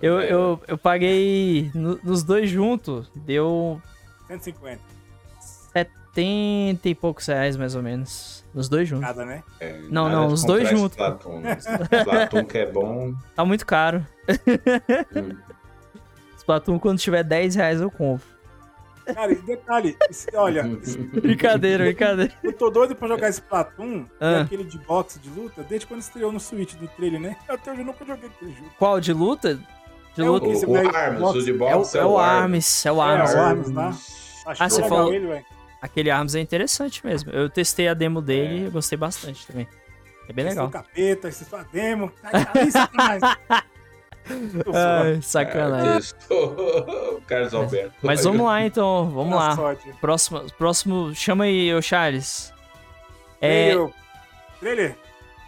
Eu, 0.00 0.20
eu, 0.20 0.60
eu 0.68 0.78
paguei 0.78 1.72
no- 1.74 1.98
nos 2.04 2.22
dois 2.22 2.48
juntos. 2.48 3.10
Deu 3.16 3.82
150. 4.28 4.80
70 5.72 6.88
e 6.88 6.94
poucos 6.94 7.26
reais, 7.26 7.56
mais 7.56 7.74
ou 7.74 7.82
menos. 7.82 8.44
Os 8.54 8.68
dois 8.68 8.88
juntos. 8.88 9.06
Nada, 9.08 9.24
né? 9.24 9.42
É, 9.58 9.72
Não, 9.90 10.04
nada 10.04 10.14
não, 10.20 10.26
os 10.28 10.44
dois 10.44 10.68
juntos. 10.68 10.96
Platum. 10.96 11.42
Platum 12.04 12.44
que 12.44 12.58
é 12.58 12.66
bom. 12.70 13.12
Tá 13.34 13.44
muito 13.44 13.66
caro. 13.66 14.06
Hum. 15.16 15.30
Splatoon, 16.38 16.78
quando 16.78 16.98
tiver 17.00 17.24
10 17.24 17.56
reais, 17.56 17.80
eu 17.80 17.90
compro. 17.90 18.26
Cara, 19.14 19.32
e 19.32 19.36
detalhe, 19.36 19.96
esse- 20.08 20.28
olha, 20.34 20.78
esse- 20.82 20.98
Brincadeira, 21.20 21.84
brincadeira. 21.84 22.32
eu 22.42 22.52
tô 22.52 22.70
doido 22.70 22.94
pra 22.94 23.08
jogar 23.08 23.28
esse 23.28 23.40
Platum, 23.42 24.06
é 24.20 24.26
Ah. 24.36 24.40
aquele 24.42 24.64
de 24.64 24.78
boxe 24.78 25.18
de 25.18 25.28
luta, 25.30 25.62
desde 25.62 25.86
quando 25.86 26.00
estreou 26.00 26.30
no 26.32 26.40
Switch 26.40 26.74
do 26.74 26.86
trailer, 26.88 27.20
né? 27.20 27.36
Até 27.48 27.72
hoje 27.72 27.80
eu 27.80 27.86
nunca 27.86 28.04
joguei 28.04 28.28
aquele 28.28 28.52
jogo. 28.52 28.70
Qual? 28.78 29.00
De 29.00 29.12
luta? 29.12 29.54
De 30.14 30.22
É 30.22 30.24
o 30.24 30.32
luta. 30.32 30.46
Esse 30.48 30.66
O, 30.66 30.70
o 30.70 30.74
daí, 30.74 30.86
Arms, 30.88 31.22
o 31.22 31.42
de 31.44 31.50
É 31.50 31.54
o, 31.54 31.58
boxe 31.58 31.98
é 31.98 32.04
o 32.04 32.18
Arms, 32.18 32.86
é 32.86 32.92
o 32.92 32.96
É, 32.96 33.04
Arms. 33.04 33.34
o 33.34 33.38
Arms, 33.38 33.70
tá? 33.72 33.88
Acho 34.50 34.62
Ah, 34.64 34.68
você 34.70 34.82
falou- 34.88 35.12
ele, 35.14 35.26
velho. 35.26 35.44
Aquele 35.82 36.10
Arms 36.10 36.34
é 36.34 36.40
interessante 36.40 37.04
mesmo. 37.06 37.30
Eu 37.30 37.48
testei 37.48 37.88
a 37.88 37.94
demo 37.94 38.20
dele 38.20 38.64
É. 38.64 38.66
e 38.66 38.70
gostei 38.70 38.98
bastante 38.98 39.46
também. 39.46 39.66
É 40.28 40.32
bem 40.32 40.44
Esse 40.46 40.56
é 40.58 40.60
legal. 40.62 40.66
o 40.66 40.70
capeta, 40.70 41.28
esse 41.28 41.42
é 41.42 41.46
só 41.46 41.62
demo. 41.72 42.12
Ai, 42.22 42.32
Ai, 44.74 45.20
sacanagem. 45.22 45.98
Isso. 45.98 46.14
Carlos 47.26 47.54
Alberto. 47.54 47.94
Mas 48.02 48.24
vamos 48.24 48.46
lá 48.46 48.64
então, 48.64 49.10
vamos 49.10 49.30
na 49.30 49.36
lá. 49.36 49.56
sorte. 49.56 49.92
Próximo, 50.00 50.42
próximo, 50.58 51.14
chama 51.14 51.44
aí, 51.44 51.74
ô 51.74 51.80
Charles. 51.82 52.52
É, 53.40 53.70
Trailer. 53.72 53.92
Trailer? 54.60 54.96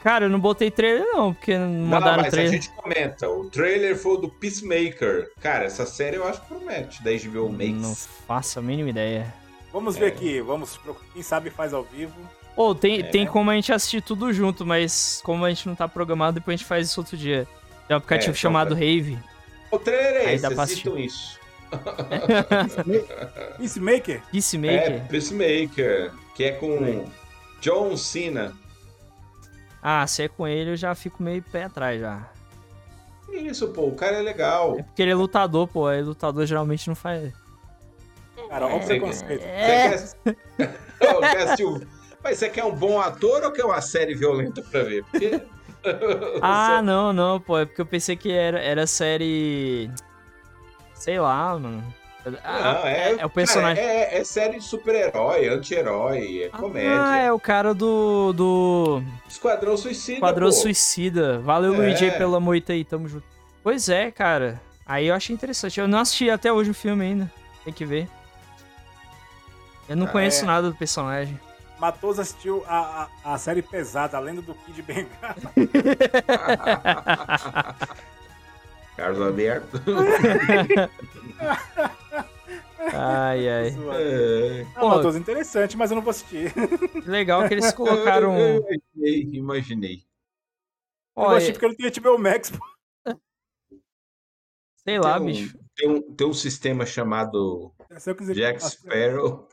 cara, 0.02 0.24
eu 0.24 0.28
não 0.30 0.40
botei 0.40 0.70
trailer 0.70 1.04
não, 1.12 1.32
porque 1.34 1.56
não 1.56 1.68
Não, 1.68 1.86
mandaram 1.86 2.18
mas 2.22 2.28
a 2.28 2.30
trailer. 2.30 2.52
gente 2.52 2.70
comenta. 2.70 3.28
O 3.28 3.48
trailer 3.50 3.96
foi 3.96 4.12
o 4.14 4.16
do 4.16 4.28
Peacemaker. 4.28 5.30
Cara, 5.40 5.64
essa 5.64 5.84
série 5.86 6.16
eu 6.16 6.26
acho 6.26 6.40
que 6.40 6.48
promete. 6.48 7.02
Da 7.04 7.10
HBO 7.10 7.50
Max. 7.50 7.70
Não 7.70 7.94
faço 8.26 8.58
a 8.58 8.62
mínima 8.62 8.90
ideia. 8.90 9.32
Vamos 9.72 9.96
ver 9.96 10.06
aqui, 10.06 10.40
vamos, 10.40 10.76
pro- 10.76 10.96
quem 11.14 11.22
sabe 11.22 11.48
faz 11.50 11.72
ao 11.72 11.82
vivo. 11.84 12.12
Ou 12.54 12.74
tem, 12.74 13.00
É. 13.00 13.02
tem 13.04 13.26
como 13.26 13.50
a 13.50 13.54
gente 13.54 13.72
assistir 13.72 14.02
tudo 14.02 14.30
junto, 14.32 14.66
mas 14.66 15.20
como 15.24 15.44
a 15.44 15.48
gente 15.48 15.66
não 15.66 15.74
tá 15.74 15.88
programado, 15.88 16.34
depois 16.40 16.54
a 16.54 16.56
gente 16.58 16.66
faz 16.66 16.88
isso 16.88 17.00
outro 17.00 17.16
dia. 17.16 17.46
Tem 17.92 17.94
um 17.94 17.98
aplicativo 17.98 18.30
É, 18.30 18.32
então 18.32 18.40
chamado 18.40 18.74
Rave. 18.74 19.18
O 19.70 19.78
trailer 19.78 20.22
é 20.22 20.26
Aí 20.26 20.34
esse, 20.34 20.42
dá 20.42 20.50
pra 20.50 20.62
assistam 20.64 20.98
isso. 20.98 21.38
Peacemaker? 23.58 24.16
É, 24.16 24.30
Peacemaker. 24.30 25.08
Peacemaker, 25.08 26.12
que 26.34 26.44
é 26.44 26.52
com 26.52 27.04
John 27.60 27.96
Cena. 27.96 28.52
Ah, 29.82 30.06
se 30.06 30.22
é 30.22 30.28
com 30.28 30.46
ele, 30.46 30.70
eu 30.70 30.76
já 30.76 30.94
fico 30.94 31.22
meio 31.22 31.42
pé 31.42 31.64
atrás 31.64 32.00
já. 32.00 32.28
Isso, 33.30 33.68
pô, 33.68 33.86
o 33.86 33.94
cara 33.94 34.18
é 34.18 34.22
legal. 34.22 34.78
É 34.78 34.82
porque 34.82 35.02
ele 35.02 35.10
é 35.10 35.14
lutador, 35.14 35.66
pô. 35.66 35.86
Aí 35.86 36.02
lutador 36.02 36.44
geralmente 36.46 36.86
não 36.88 36.94
faz. 36.94 37.32
Cara, 38.48 38.66
olha 38.66 38.76
o 38.76 38.80
Você- 38.80 38.86
preconceito. 38.86 39.42
É. 39.42 39.96
Você 39.96 40.16
quer... 40.24 41.86
Mas 42.22 42.38
você 42.38 42.48
quer 42.48 42.62
um 42.64 42.72
bom 42.72 43.00
ator 43.00 43.42
ou 43.42 43.50
quer 43.50 43.64
uma 43.64 43.80
série 43.80 44.14
violenta 44.14 44.62
pra 44.62 44.82
ver? 44.84 45.02
Porque... 45.10 45.42
Ah, 46.42 46.80
não, 46.82 47.12
não, 47.12 47.40
pô. 47.40 47.58
É 47.58 47.64
porque 47.64 47.80
eu 47.80 47.86
pensei 47.86 48.16
que 48.16 48.30
era, 48.32 48.58
era 48.60 48.86
série. 48.86 49.90
Sei 50.94 51.18
lá, 51.18 51.58
mano. 51.58 51.82
Ah, 52.44 52.74
Não, 52.74 52.86
é, 52.86 53.12
é 53.18 53.26
o 53.26 53.30
personagem. 53.30 53.82
cara, 53.82 53.96
é, 53.96 54.18
é 54.18 54.22
série 54.24 54.58
de 54.58 54.64
super-herói, 54.64 55.48
anti-herói, 55.48 56.44
é 56.44 56.48
comédia. 56.50 57.02
Ah, 57.04 57.16
é 57.18 57.32
o 57.32 57.40
cara 57.40 57.74
do. 57.74 58.32
do 58.32 59.02
Esquadrão 59.28 59.76
Suicida, 59.76 60.20
Quadrão 60.20 60.46
pô. 60.46 60.52
Suicida. 60.52 61.40
Valeu, 61.40 61.74
É. 61.74 61.76
Luigi, 61.78 62.10
pela 62.12 62.38
moita 62.38 62.72
aí, 62.72 62.84
tamo 62.84 63.08
junto. 63.08 63.24
Pois 63.64 63.88
é, 63.88 64.12
cara. 64.12 64.60
Aí 64.86 65.08
eu 65.08 65.14
achei 65.16 65.34
interessante. 65.34 65.80
Eu 65.80 65.88
não 65.88 65.98
assisti 65.98 66.30
até 66.30 66.52
hoje 66.52 66.70
o 66.70 66.74
filme 66.74 67.04
ainda. 67.04 67.30
Tem 67.64 67.72
que 67.72 67.84
ver. 67.84 68.06
Eu 69.88 69.96
não 69.96 70.06
Ah, 70.06 70.10
conheço 70.10 70.44
é. 70.44 70.46
nada 70.46 70.70
do 70.70 70.76
personagem. 70.76 71.38
Matoso 71.82 72.20
assistiu 72.20 72.62
a, 72.68 73.08
a, 73.24 73.34
a 73.34 73.38
série 73.38 73.60
pesada, 73.60 74.16
a 74.16 74.20
lenda 74.20 74.40
do 74.40 74.54
Kid 74.54 74.80
Bengala. 74.82 75.34
Carlos 78.96 79.20
Alberto. 79.20 79.80
Ai, 82.94 83.48
ai. 83.48 83.68
É, 83.96 84.62
Ah, 84.76 84.80
Pô. 84.80 84.90
Matoso, 84.90 85.18
interessante, 85.18 85.76
mas 85.76 85.90
eu 85.90 85.96
não 85.96 86.04
vou 86.04 86.12
assistir. 86.12 86.52
Que 86.52 87.10
legal 87.10 87.48
que 87.48 87.54
eles 87.54 87.72
colocaram. 87.72 88.38
Eu 88.38 88.64
imaginei, 88.94 89.22
imaginei. 89.32 90.04
Eu 91.16 91.24
vou 91.24 91.30
assistir 91.30 91.50
Olha, 91.50 91.52
porque 91.54 91.64
eu 91.64 91.68
não 91.70 91.76
tenho 91.76 91.90
HBO 92.16 92.22
Max. 92.22 92.52
pô. 92.52 92.64
sei 94.76 95.00
lá, 95.00 95.14
tem 95.14 95.22
um, 95.22 95.26
bicho. 95.26 95.58
Tem 95.74 95.90
um, 95.90 96.00
tem 96.14 96.26
um 96.28 96.32
sistema 96.32 96.86
chamado 96.86 97.74
eu 98.06 98.14
quiser, 98.14 98.34
Jack 98.34 98.62
Sparrow. 98.62 99.48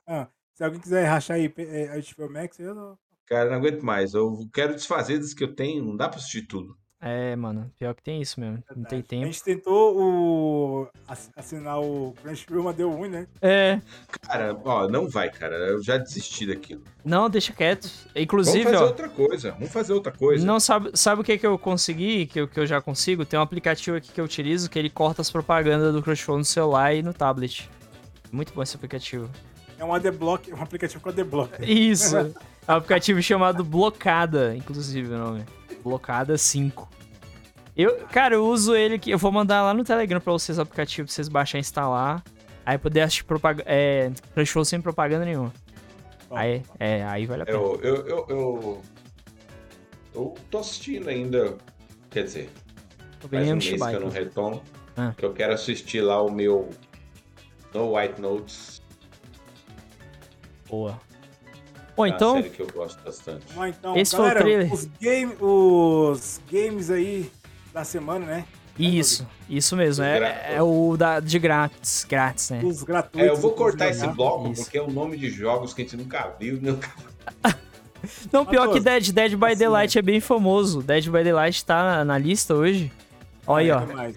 Se 0.60 0.64
alguém 0.66 0.82
quiser 0.82 1.06
rachar 1.06 1.38
aí 1.38 1.54
é, 1.58 1.88
a 1.88 1.96
HBO 2.02 2.30
Max, 2.34 2.60
eu 2.60 2.76
não. 2.76 2.98
Cara, 3.26 3.50
não 3.50 3.56
aguento 3.60 3.82
mais. 3.82 4.14
Eu 4.14 4.46
quero 4.54 4.76
desfazer 4.76 5.18
das 5.18 5.34
que 5.34 5.42
eu 5.42 5.56
tenho. 5.56 5.86
Não 5.86 5.96
dá 5.96 6.10
pra 6.10 6.18
assistir 6.20 6.42
tudo. 6.42 6.76
É, 7.00 7.34
mano, 7.38 7.72
pior 7.80 7.96
que 7.96 8.04
tem 8.04 8.22
isso 8.22 8.42
mesmo. 8.42 8.62
Não 8.76 8.84
tem 8.84 9.00
A 9.00 9.04
tempo. 9.04 9.26
gente 9.26 9.42
tentou 9.42 9.98
o, 9.98 10.88
ass- 11.08 11.32
assinar 11.34 11.80
o 11.80 12.14
Crunchyroll, 12.22 12.66
mas 12.66 12.76
deu 12.76 12.92
ruim, 12.92 13.08
né? 13.08 13.26
É. 13.42 13.80
Cara, 14.22 14.60
ó, 14.66 14.86
não 14.90 15.08
vai, 15.08 15.32
cara. 15.32 15.56
Eu 15.56 15.82
já 15.82 15.96
desisti 15.96 16.46
daquilo. 16.46 16.84
Não, 17.06 17.30
deixa 17.30 17.54
quieto. 17.54 17.84
Vamos 17.86 18.12
Inclusive, 18.18 18.66
fazer 18.66 18.76
ó. 18.76 18.88
outra 18.88 19.08
coisa. 19.08 19.52
Vamos 19.54 19.72
fazer 19.72 19.94
outra 19.94 20.12
coisa. 20.12 20.46
Não 20.46 20.60
sabe, 20.60 20.92
sabe 20.94 21.22
o 21.22 21.24
que, 21.24 21.38
que 21.38 21.48
eu 21.48 21.58
consegui, 21.58 22.26
que 22.26 22.42
eu, 22.42 22.50
que 22.50 22.60
eu 22.60 22.68
já 22.68 22.82
consigo? 22.82 23.24
Tem 23.26 23.40
um 23.40 23.44
aplicativo 23.44 23.96
aqui 23.96 24.12
que 24.12 24.20
eu 24.20 24.26
utilizo 24.26 24.70
que 24.70 24.78
ele 24.78 24.90
corta 24.90 25.22
as 25.22 25.32
propagandas 25.32 25.94
do 25.94 26.04
Crunchyroll 26.04 26.40
no 26.40 26.44
celular 26.46 26.94
e 26.94 27.02
no 27.02 27.14
tablet. 27.14 27.70
Muito 28.30 28.54
bom 28.54 28.62
esse 28.62 28.76
aplicativo. 28.76 29.30
É 29.80 29.86
um 29.86 29.94
adblock, 29.94 30.54
um 30.54 30.62
aplicativo 30.62 31.02
com 31.02 31.10
adblock. 31.10 31.54
Isso. 31.62 32.18
é 32.18 32.24
um 32.72 32.76
aplicativo 32.76 33.22
chamado 33.22 33.64
Blocada, 33.64 34.54
inclusive 34.54 35.14
o 35.14 35.18
nome. 35.18 35.46
Blocada 35.82 36.38
5. 36.38 36.90
Eu, 37.78 37.96
cara, 38.12 38.36
eu 38.36 38.46
uso 38.46 38.76
ele 38.76 38.96
aqui. 38.96 39.10
Eu 39.10 39.18
vou 39.18 39.32
mandar 39.32 39.62
lá 39.62 39.74
no 39.74 39.86
Telegram 39.86 40.20
pra 40.20 40.34
vocês 40.34 40.58
o 40.58 40.62
aplicativo 40.62 41.08
pra 41.08 41.14
vocês 41.14 41.30
baixar 41.30 41.60
e 41.60 41.62
instalar. 41.62 42.22
Aí 42.66 42.78
poder 42.78 43.02
assistir 43.02 43.24
propaganda. 43.24 43.64
É, 43.66 44.12
Crunchyroll 44.34 44.66
sem 44.66 44.82
propaganda 44.82 45.24
nenhuma. 45.24 45.54
Bom. 46.30 46.36
Aí, 46.36 46.62
é, 46.78 47.06
aí 47.06 47.26
vale 47.26 47.44
a 47.44 47.46
pena. 47.46 47.58
Eu, 47.58 47.80
eu, 47.82 47.96
eu, 48.06 48.26
eu, 48.28 48.82
eu 50.14 50.36
tô 50.52 50.58
assistindo 50.58 51.08
ainda. 51.08 51.56
Quer 52.10 52.24
dizer, 52.24 52.50
Tô 53.22 53.30
faz 53.30 53.48
um 53.48 53.58
bem 53.58 53.70
mês 53.70 53.82
que 53.82 53.94
eu 53.94 54.00
não 54.02 54.10
retomo. 54.10 54.64
Ah. 54.98 55.14
Que 55.16 55.24
eu 55.24 55.34
quero 55.34 55.54
assistir 55.54 56.02
lá 56.02 56.22
o 56.22 56.30
meu 56.30 56.70
No 57.74 57.96
White 57.96 58.20
Notes. 58.20 58.79
Boa. 60.70 61.00
Bom, 61.96 62.06
é 62.06 62.10
então. 62.10 62.36
Série 62.36 62.50
que 62.50 62.62
eu 62.62 62.68
gosto 62.68 63.02
bastante. 63.04 63.46
Lá, 63.56 63.68
então, 63.68 63.98
Esse 63.98 64.16
foi 64.16 64.20
o 64.20 64.24
galera, 64.24 64.40
trailer. 64.42 64.74
Os, 64.74 64.86
game, 65.02 65.36
os 65.40 66.42
games 66.50 66.90
aí 66.90 67.32
da 67.74 67.84
semana, 67.84 68.26
né? 68.26 68.46
Isso, 68.78 69.28
isso 69.50 69.76
mesmo. 69.76 70.06
É, 70.06 70.56
é 70.56 70.64
o 70.64 70.96
da, 70.96 71.20
de 71.20 71.38
grátis, 71.38 72.06
grátis, 72.08 72.50
né? 72.52 72.62
Os 72.64 72.84
gratuitos. 72.84 73.30
É, 73.30 73.30
eu 73.30 73.36
vou 73.36 73.52
cortar 73.52 73.90
esse 73.90 74.08
bloco 74.08 74.50
Isso. 74.52 74.64
porque 74.64 74.78
é 74.78 74.82
o 74.82 74.90
nome 74.90 75.18
de 75.18 75.30
jogos 75.30 75.74
que 75.74 75.82
a 75.82 75.84
gente 75.84 75.98
nunca 75.98 76.34
viu. 76.40 76.58
Nunca... 76.62 76.90
Não, 78.32 78.46
pior 78.46 78.72
que 78.72 78.80
Dead, 78.80 79.12
Dead 79.12 79.36
by 79.36 79.48
Assim, 79.48 79.58
Daylight 79.58 80.00
é 80.00 80.02
bem 80.02 80.22
famoso. 80.22 80.82
Dead 80.82 81.04
by 81.10 81.22
Daylight 81.22 81.66
tá 81.66 81.84
na, 81.84 82.06
na 82.06 82.18
lista 82.18 82.56
hoje. 82.56 82.90
Olha 83.46 83.76
aí, 83.76 83.82
ó. 83.82 83.84
É 83.84 83.86
demais. 83.86 84.16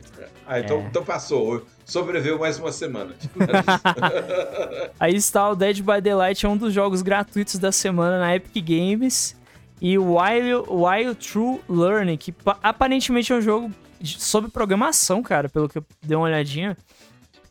Ah, 0.54 0.61
então, 0.61 0.78
É. 0.78 0.87
então 0.88 1.04
passou. 1.04 1.64
Sobreviveu 1.85 2.38
mais 2.38 2.59
uma 2.59 2.71
semana. 2.73 3.14
Aí 4.99 5.14
está 5.14 5.49
o 5.50 5.54
Dead 5.54 5.78
by 5.80 6.00
Daylight, 6.00 6.44
é 6.44 6.49
um 6.49 6.56
dos 6.56 6.73
jogos 6.73 7.02
gratuitos 7.02 7.56
da 7.59 7.73
semana 7.73 8.18
na 8.18 8.35
Epic 8.37 8.64
Games. 8.64 9.37
E 9.80 9.99
o 9.99 10.14
Wild, 10.16 10.68
Wild 10.71 11.14
True 11.16 11.61
Learning, 11.68 12.16
que 12.16 12.30
pa- 12.30 12.59
aparentemente 12.62 13.32
é 13.32 13.37
um 13.37 13.40
jogo 13.40 13.71
sobre 14.04 14.50
programação, 14.50 15.23
cara, 15.23 15.49
pelo 15.49 15.68
que 15.68 15.78
eu 15.78 15.85
dei 16.02 16.16
uma 16.16 16.26
olhadinha. 16.26 16.76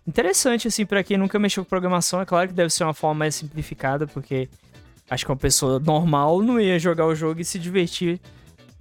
Interessante, 0.07 0.67
assim, 0.67 0.85
pra 0.85 1.03
quem 1.03 1.17
nunca 1.17 1.37
mexeu 1.37 1.63
com 1.63 1.69
programação. 1.69 2.21
É 2.21 2.25
claro 2.25 2.47
que 2.47 2.53
deve 2.53 2.69
ser 2.69 2.83
uma 2.85 2.93
forma 2.93 3.19
mais 3.19 3.35
simplificada, 3.35 4.07
porque 4.07 4.47
acho 5.09 5.25
que 5.25 5.31
uma 5.31 5.37
pessoa 5.37 5.77
normal 5.79 6.41
não 6.41 6.59
ia 6.59 6.79
jogar 6.79 7.05
o 7.05 7.13
jogo 7.13 7.41
e 7.41 7.45
se 7.45 7.59
divertir 7.59 8.19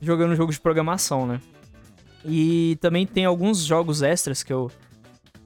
jogando 0.01 0.31
um 0.33 0.37
jogo 0.37 0.53
de 0.53 0.61
programação, 0.61 1.27
né? 1.27 1.41
E 2.25 2.77
também 2.81 3.07
tem 3.07 3.25
alguns 3.25 3.65
jogos 3.65 4.03
extras 4.03 4.43
que 4.43 4.53
eu 4.53 4.71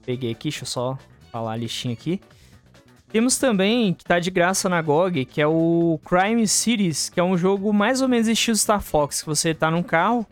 peguei 0.05 0.31
aqui, 0.31 0.49
deixa 0.49 0.63
eu 0.63 0.67
só 0.67 0.97
falar 1.31 1.53
a 1.53 1.57
listinha 1.57 1.93
aqui. 1.93 2.19
Temos 3.09 3.37
também, 3.37 3.93
que 3.93 4.03
tá 4.03 4.19
de 4.19 4.29
graça 4.29 4.67
na 4.67 4.81
GOG, 4.81 5.23
que 5.25 5.39
é 5.39 5.47
o 5.47 5.99
Crime 6.03 6.45
Cities, 6.47 7.09
que 7.09 7.19
é 7.19 7.23
um 7.23 7.37
jogo 7.37 7.71
mais 7.71 8.01
ou 8.01 8.09
menos 8.09 8.27
estilo 8.27 8.57
Star 8.57 8.81
Fox, 8.81 9.21
que 9.21 9.27
você 9.27 9.53
tá 9.53 9.71
num 9.71 9.83
carro 9.83 10.25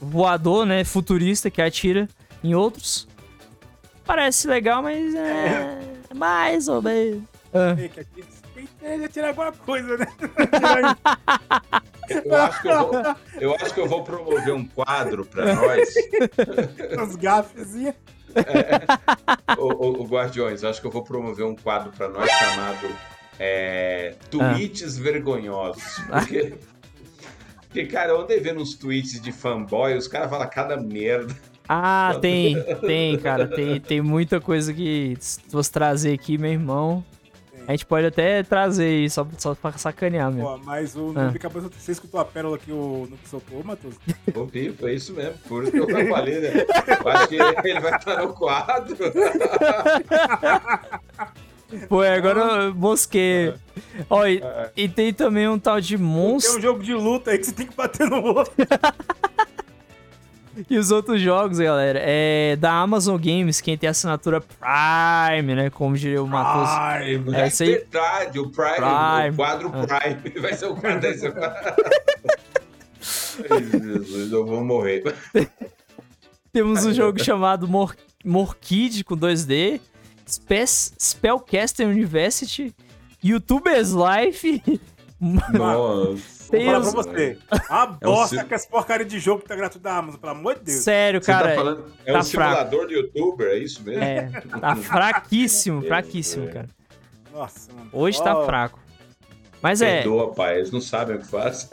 voador, 0.00 0.66
né, 0.66 0.84
futurista, 0.84 1.50
que 1.50 1.62
atira 1.62 2.08
em 2.44 2.54
outros. 2.54 3.08
Parece 4.04 4.48
legal, 4.48 4.82
mas 4.82 5.14
é 5.14 5.80
mais 6.14 6.68
ou 6.68 6.82
menos. 6.82 7.22
Ah, 7.54 7.74
Ele 8.82 9.02
ia 9.02 9.08
tirar 9.08 9.28
alguma 9.28 9.52
coisa, 9.52 9.96
né? 9.96 10.06
Eu 12.10 12.34
acho, 12.34 12.62
que 12.62 12.68
eu, 12.68 12.88
vou, 12.88 13.02
eu 13.40 13.54
acho 13.54 13.74
que 13.74 13.80
eu 13.80 13.88
vou 13.88 14.02
promover 14.02 14.52
um 14.52 14.66
quadro 14.66 15.24
pra 15.24 15.54
nós. 15.54 15.88
Os 17.08 17.14
gafezinhos. 17.14 17.94
o, 19.56 19.62
o, 19.62 20.02
o 20.02 20.04
Guardiões, 20.06 20.62
eu 20.62 20.70
acho 20.70 20.80
que 20.80 20.86
eu 20.88 20.90
vou 20.90 21.04
promover 21.04 21.46
um 21.46 21.54
quadro 21.54 21.92
pra 21.92 22.08
nós 22.08 22.28
chamado 22.28 22.88
é, 23.38 24.14
tweets 24.28 24.98
ah. 24.98 25.02
vergonhosos. 25.02 26.00
Porque, 26.08 26.54
porque, 27.60 27.86
cara, 27.86 28.10
eu 28.10 28.20
andei 28.20 28.40
vendo 28.40 28.60
uns 28.60 28.74
tweets 28.74 29.20
de 29.20 29.30
fanboy, 29.30 29.96
os 29.96 30.08
caras 30.08 30.28
falam 30.28 30.48
cada 30.50 30.76
merda. 30.76 31.34
Ah, 31.68 32.18
tem, 32.20 32.56
tem, 32.80 33.16
cara. 33.18 33.46
Tem, 33.46 33.80
tem 33.80 34.00
muita 34.00 34.40
coisa 34.40 34.74
que 34.74 35.16
se 35.20 35.40
fosse 35.48 35.70
trazer 35.70 36.12
aqui, 36.12 36.36
meu 36.36 36.50
irmão. 36.50 37.04
A 37.70 37.72
gente 37.72 37.86
pode 37.86 38.04
até 38.04 38.42
trazer 38.42 38.82
aí, 38.82 39.08
só, 39.08 39.24
só 39.38 39.54
pra 39.54 39.70
sacanear 39.78 40.32
mesmo. 40.32 40.48
Pô, 40.48 40.58
mas 40.64 40.96
o 40.96 41.14
ah. 41.14 41.32
Cabeça, 41.38 41.68
você 41.68 41.92
escutou 41.92 42.20
a 42.20 42.24
pérola 42.24 42.58
que 42.58 42.72
o 42.72 43.06
Noob 43.08 43.20
soltou, 43.26 43.62
Matheus? 43.62 43.94
Ouvi, 44.34 44.72
foi 44.72 44.96
isso 44.96 45.12
mesmo. 45.12 45.38
Por 45.46 45.62
isso 45.62 45.70
que 45.70 45.78
eu 45.78 46.08
falei, 46.08 46.40
né? 46.40 46.66
Eu 47.04 47.10
acho 47.12 47.28
que 47.28 47.36
ele 47.36 47.78
vai 47.78 47.96
estar 47.96 48.24
no 48.24 48.34
quadro. 48.34 48.96
Pô, 51.88 52.02
agora 52.02 52.40
eu 52.40 52.74
mosquei. 52.74 53.54
Ó, 54.08 54.26
e, 54.26 54.42
e, 54.76 54.88
tem 54.88 55.14
também 55.14 55.46
um 55.46 55.56
tal 55.56 55.80
de 55.80 55.96
monstro. 55.96 56.54
Tem 56.54 56.58
um 56.58 56.62
jogo 56.62 56.82
de 56.82 56.92
luta 56.92 57.30
aí 57.30 57.38
que 57.38 57.46
você 57.46 57.52
tem 57.52 57.68
que 57.68 57.76
bater 57.76 58.10
no 58.10 58.20
outro. 58.20 58.52
E 60.68 60.76
os 60.76 60.90
outros 60.90 61.20
jogos, 61.20 61.58
galera, 61.58 62.00
é 62.02 62.56
da 62.56 62.72
Amazon 62.72 63.16
Games, 63.16 63.60
quem 63.60 63.78
tem 63.78 63.88
assinatura 63.88 64.40
Prime, 64.40 65.54
né? 65.54 65.70
Como 65.70 65.96
diria 65.96 66.22
o 66.22 66.26
Matheus. 66.26 66.68
Prime, 66.98 67.36
é, 67.36 67.46
é 67.46 67.50
verdade, 67.50 68.38
o 68.40 68.50
Prime, 68.50 68.74
Prime. 68.74 69.30
o 69.30 69.36
quadro 69.36 69.72
ah. 69.72 69.86
Prime. 69.86 70.30
Vai 70.42 70.54
ser 70.54 70.66
o 70.66 70.74
quadro 70.74 71.00
desse. 71.00 71.30
Jesus, 73.70 74.32
eu 74.32 74.44
vou 74.44 74.64
morrer. 74.64 75.02
Temos 76.52 76.84
um 76.84 76.92
jogo 76.92 77.22
chamado 77.22 77.68
Mor 77.68 77.94
Morkid 78.24 79.04
com 79.04 79.16
2D, 79.16 79.80
Spe 80.26 80.66
Spellcaster 80.66 81.86
University, 81.86 82.74
YouTubers 83.22 83.92
Life. 83.92 84.62
Nossa. 85.20 86.40
Vou 86.50 86.64
falar 86.64 86.80
pra 86.80 86.90
você. 86.90 87.38
A 87.68 87.86
bosta 87.86 88.40
é 88.40 88.44
que 88.44 88.54
essa 88.54 88.68
porcaria 88.68 89.04
de 89.04 89.18
jogo 89.18 89.42
que 89.42 89.48
tá 89.48 89.54
gratuito 89.54 89.82
da 89.82 89.98
Amazon, 89.98 90.18
pelo 90.18 90.32
amor 90.32 90.54
de 90.56 90.64
Deus. 90.64 90.82
Sério, 90.82 91.20
cara. 91.20 91.50
Tá 91.50 91.54
falando, 91.54 91.92
é 92.04 92.12
tá 92.12 92.18
um 92.18 92.22
simulador 92.22 92.86
de 92.86 92.94
youtuber, 92.94 93.48
é 93.48 93.58
isso 93.58 93.82
mesmo? 93.82 94.02
É, 94.02 94.30
tá 94.60 94.76
fraquíssimo, 94.76 95.82
fraquíssimo, 95.86 96.48
cara. 96.48 96.68
Nossa, 97.32 97.72
mano. 97.72 97.90
Hoje 97.92 98.18
oh. 98.20 98.24
tá 98.24 98.44
fraco. 98.44 98.80
Mas 99.62 99.82
é. 99.82 99.96
Perdoa, 99.96 100.32
pai, 100.32 100.56
eles 100.56 100.70
não 100.70 100.80
sabem 100.80 101.16
o 101.16 101.18
que 101.18 101.26
faz. 101.26 101.68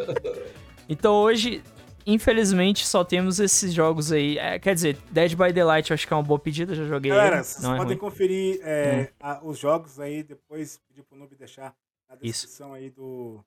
então 0.88 1.14
hoje, 1.14 1.62
infelizmente, 2.06 2.86
só 2.86 3.04
temos 3.04 3.38
esses 3.38 3.72
jogos 3.72 4.10
aí. 4.10 4.38
É, 4.38 4.58
quer 4.58 4.74
dizer, 4.74 4.96
Dead 5.10 5.34
by 5.34 5.52
Daylight 5.52 5.90
eu 5.90 5.94
acho 5.94 6.06
que 6.06 6.12
é 6.12 6.16
uma 6.16 6.22
boa 6.22 6.38
pedida, 6.38 6.74
já 6.74 6.84
joguei. 6.84 7.10
Galera, 7.10 7.36
ele. 7.36 7.44
vocês 7.44 7.62
não 7.62 7.74
é 7.74 7.76
podem 7.76 7.96
é 7.96 8.00
conferir 8.00 8.60
é, 8.62 9.10
hum. 9.10 9.14
a, 9.20 9.40
os 9.44 9.58
jogos 9.58 10.00
aí, 10.00 10.22
depois 10.22 10.80
pedir 10.88 11.02
pro 11.02 11.18
Noob 11.18 11.36
deixar 11.36 11.74
na 12.12 12.16
descrição 12.16 12.68
Isso. 12.68 12.76
aí 12.76 12.90
do, 12.90 13.44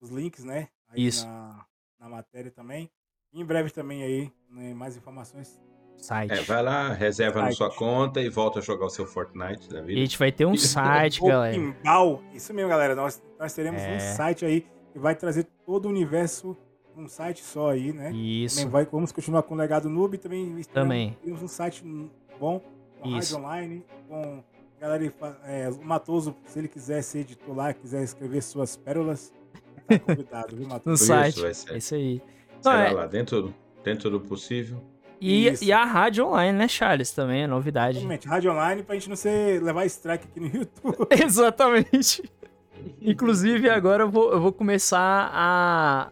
os 0.00 0.10
links, 0.10 0.44
né? 0.44 0.68
Aí 0.88 1.06
Isso. 1.06 1.26
Na, 1.26 1.64
na 1.98 2.08
matéria 2.08 2.50
também. 2.50 2.90
E 3.32 3.40
em 3.40 3.44
breve 3.44 3.70
também 3.70 4.02
aí, 4.02 4.32
né, 4.50 4.74
mais 4.74 4.96
informações. 4.96 5.60
Site. 5.96 6.32
É, 6.32 6.42
vai 6.42 6.62
lá, 6.62 6.92
reserva 6.94 7.40
site. 7.40 7.50
na 7.50 7.56
sua 7.56 7.76
conta 7.76 8.22
e 8.22 8.28
volta 8.30 8.58
a 8.58 8.62
jogar 8.62 8.86
o 8.86 8.90
seu 8.90 9.06
Fortnite 9.06 9.68
da 9.68 9.82
vida. 9.82 9.92
E 9.92 10.02
a 10.02 10.06
gente 10.06 10.18
vai 10.18 10.32
ter 10.32 10.46
um 10.46 10.56
site, 10.56 11.20
galera. 11.20 11.54
Pinball. 11.54 12.22
Isso 12.32 12.54
mesmo, 12.54 12.70
galera. 12.70 12.94
Nós, 12.94 13.22
nós 13.38 13.52
teremos 13.52 13.82
é. 13.82 13.96
um 13.96 14.00
site 14.16 14.44
aí 14.46 14.66
que 14.92 14.98
vai 14.98 15.14
trazer 15.14 15.44
todo 15.66 15.86
o 15.86 15.88
universo 15.88 16.56
num 16.96 17.06
site 17.06 17.42
só 17.42 17.70
aí, 17.70 17.92
né? 17.92 18.12
Isso. 18.12 18.56
Também 18.56 18.70
vai, 18.70 18.84
vamos 18.86 19.12
continuar 19.12 19.42
com 19.42 19.54
o 19.54 19.58
legado 19.58 19.90
noob 19.90 20.16
também. 20.16 20.62
Também. 20.72 21.18
Temos 21.22 21.42
um 21.42 21.48
site 21.48 21.84
bom, 22.38 22.60
com 22.98 23.08
Isso. 23.08 23.34
rádio 23.34 23.36
online, 23.36 23.86
com 24.08 24.42
galera, 24.80 25.14
é, 25.44 25.68
o 25.68 25.84
Matoso, 25.84 26.34
se 26.46 26.58
ele 26.58 26.68
quiser 26.68 27.02
ser 27.02 27.20
editor 27.20 27.54
lá, 27.54 27.72
quiser 27.74 28.02
escrever 28.02 28.42
suas 28.42 28.76
pérolas, 28.76 29.32
Tá 29.90 29.98
convidado, 29.98 30.56
viu, 30.56 30.68
No 30.84 30.96
site. 30.96 31.44
Isso, 31.46 31.72
é 31.72 31.78
isso 31.78 31.94
aí. 31.94 32.22
Não, 32.64 32.72
é... 32.72 32.90
lá, 32.90 33.06
dentro, 33.06 33.54
dentro 33.82 34.10
do 34.10 34.20
possível. 34.20 34.82
E, 35.20 35.52
e, 35.62 35.70
a 35.70 35.84
rádio 35.84 36.26
online, 36.26 36.56
né, 36.56 36.66
Charles? 36.66 37.12
Também 37.12 37.42
é 37.42 37.46
novidade. 37.46 37.98
Exatamente, 37.98 38.26
rádio 38.26 38.52
online 38.52 38.82
pra 38.82 38.94
gente 38.94 39.08
não 39.10 39.16
ser, 39.16 39.62
levar 39.62 39.84
strike 39.84 40.26
aqui 40.26 40.40
no 40.40 40.46
YouTube. 40.46 40.96
Exatamente. 41.12 42.22
Inclusive, 43.02 43.68
agora 43.68 44.04
eu 44.04 44.10
vou, 44.10 44.32
eu 44.32 44.40
vou 44.40 44.52
começar 44.52 45.30
a. 45.30 46.10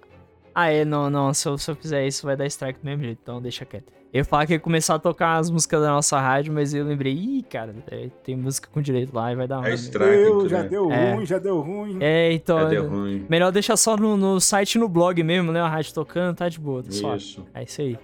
Ah, 0.54 0.70
é, 0.70 0.84
não, 0.84 1.08
não. 1.08 1.32
Se 1.32 1.48
eu, 1.48 1.56
se 1.56 1.70
eu 1.70 1.74
fizer 1.74 2.06
isso, 2.06 2.26
vai 2.26 2.36
dar 2.36 2.44
strike 2.46 2.80
do 2.80 2.84
mesmo 2.84 3.04
jeito, 3.04 3.20
então 3.22 3.40
deixa 3.40 3.64
quieto. 3.64 3.97
Eu 4.12 4.20
ia 4.20 4.24
falar 4.24 4.46
que 4.46 4.54
ia 4.54 4.58
começar 4.58 4.94
a 4.94 4.98
tocar 4.98 5.36
as 5.36 5.50
músicas 5.50 5.82
da 5.82 5.90
nossa 5.90 6.18
rádio, 6.18 6.50
mas 6.52 6.72
eu 6.72 6.82
lembrei, 6.82 7.12
ih, 7.12 7.42
cara, 7.42 7.74
é, 7.90 8.08
tem 8.24 8.34
música 8.34 8.66
com 8.72 8.80
direito 8.80 9.14
lá 9.14 9.30
e 9.30 9.36
vai 9.36 9.46
dar 9.46 9.58
ruim. 9.58 9.68
É 9.68 9.74
estranho. 9.74 10.48
Já 10.48 10.62
deu 10.62 10.90
é. 10.90 11.14
ruim, 11.14 11.26
já 11.26 11.38
deu 11.38 11.60
ruim. 11.60 11.98
É, 12.00 12.32
então. 12.32 12.58
Já 12.58 12.68
deu 12.68 12.88
ruim. 12.88 13.26
Melhor 13.28 13.52
deixar 13.52 13.76
só 13.76 13.98
no, 13.98 14.16
no 14.16 14.40
site 14.40 14.78
no 14.78 14.88
blog 14.88 15.22
mesmo, 15.22 15.52
né? 15.52 15.60
A 15.60 15.68
rádio 15.68 15.92
tocando, 15.92 16.36
tá 16.36 16.48
de 16.48 16.58
boa. 16.58 16.82
Tá 16.82 16.88
isso. 16.88 17.46
É 17.52 17.64
isso 17.64 17.82
aí. 17.82 17.98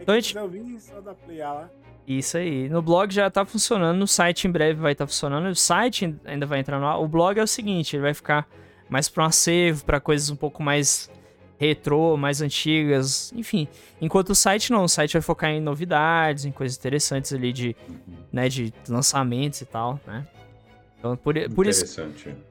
Então 0.00 0.14
a 0.14 0.20
gente. 0.20 0.36
Ouvir, 0.36 0.80
só 0.80 1.00
dá 1.00 1.14
play 1.14 1.38
lá. 1.38 1.70
Isso 2.04 2.36
aí. 2.36 2.68
No 2.68 2.82
blog 2.82 3.12
já 3.14 3.30
tá 3.30 3.44
funcionando, 3.44 3.96
no 3.96 4.08
site 4.08 4.48
em 4.48 4.50
breve 4.50 4.80
vai 4.80 4.92
estar 4.92 5.04
tá 5.04 5.08
funcionando. 5.08 5.46
O 5.46 5.54
site 5.54 6.16
ainda 6.24 6.46
vai 6.46 6.58
entrar 6.58 6.80
no 6.80 6.86
ar. 6.86 6.98
O 7.00 7.06
blog 7.06 7.38
é 7.38 7.42
o 7.42 7.46
seguinte, 7.46 7.94
ele 7.94 8.02
vai 8.02 8.14
ficar 8.14 8.48
mais 8.88 9.08
para 9.08 9.22
um 9.22 9.26
acervo, 9.26 9.84
para 9.84 10.00
coisas 10.00 10.30
um 10.30 10.36
pouco 10.36 10.62
mais 10.62 11.10
retrô, 11.58 12.16
mais 12.16 12.40
antigas, 12.40 13.32
enfim. 13.34 13.66
Enquanto 14.00 14.30
o 14.30 14.34
site 14.34 14.70
não, 14.70 14.84
o 14.84 14.88
site 14.88 15.14
vai 15.14 15.22
focar 15.22 15.50
em 15.50 15.60
novidades, 15.60 16.44
em 16.44 16.52
coisas 16.52 16.78
interessantes 16.78 17.32
ali 17.32 17.52
de, 17.52 17.76
né, 18.32 18.48
de 18.48 18.72
lançamentos 18.88 19.60
e 19.60 19.66
tal, 19.66 20.00
né? 20.06 20.26
Então, 20.98 21.16
por, 21.16 21.34
por 21.50 21.66
isso, 21.66 22.00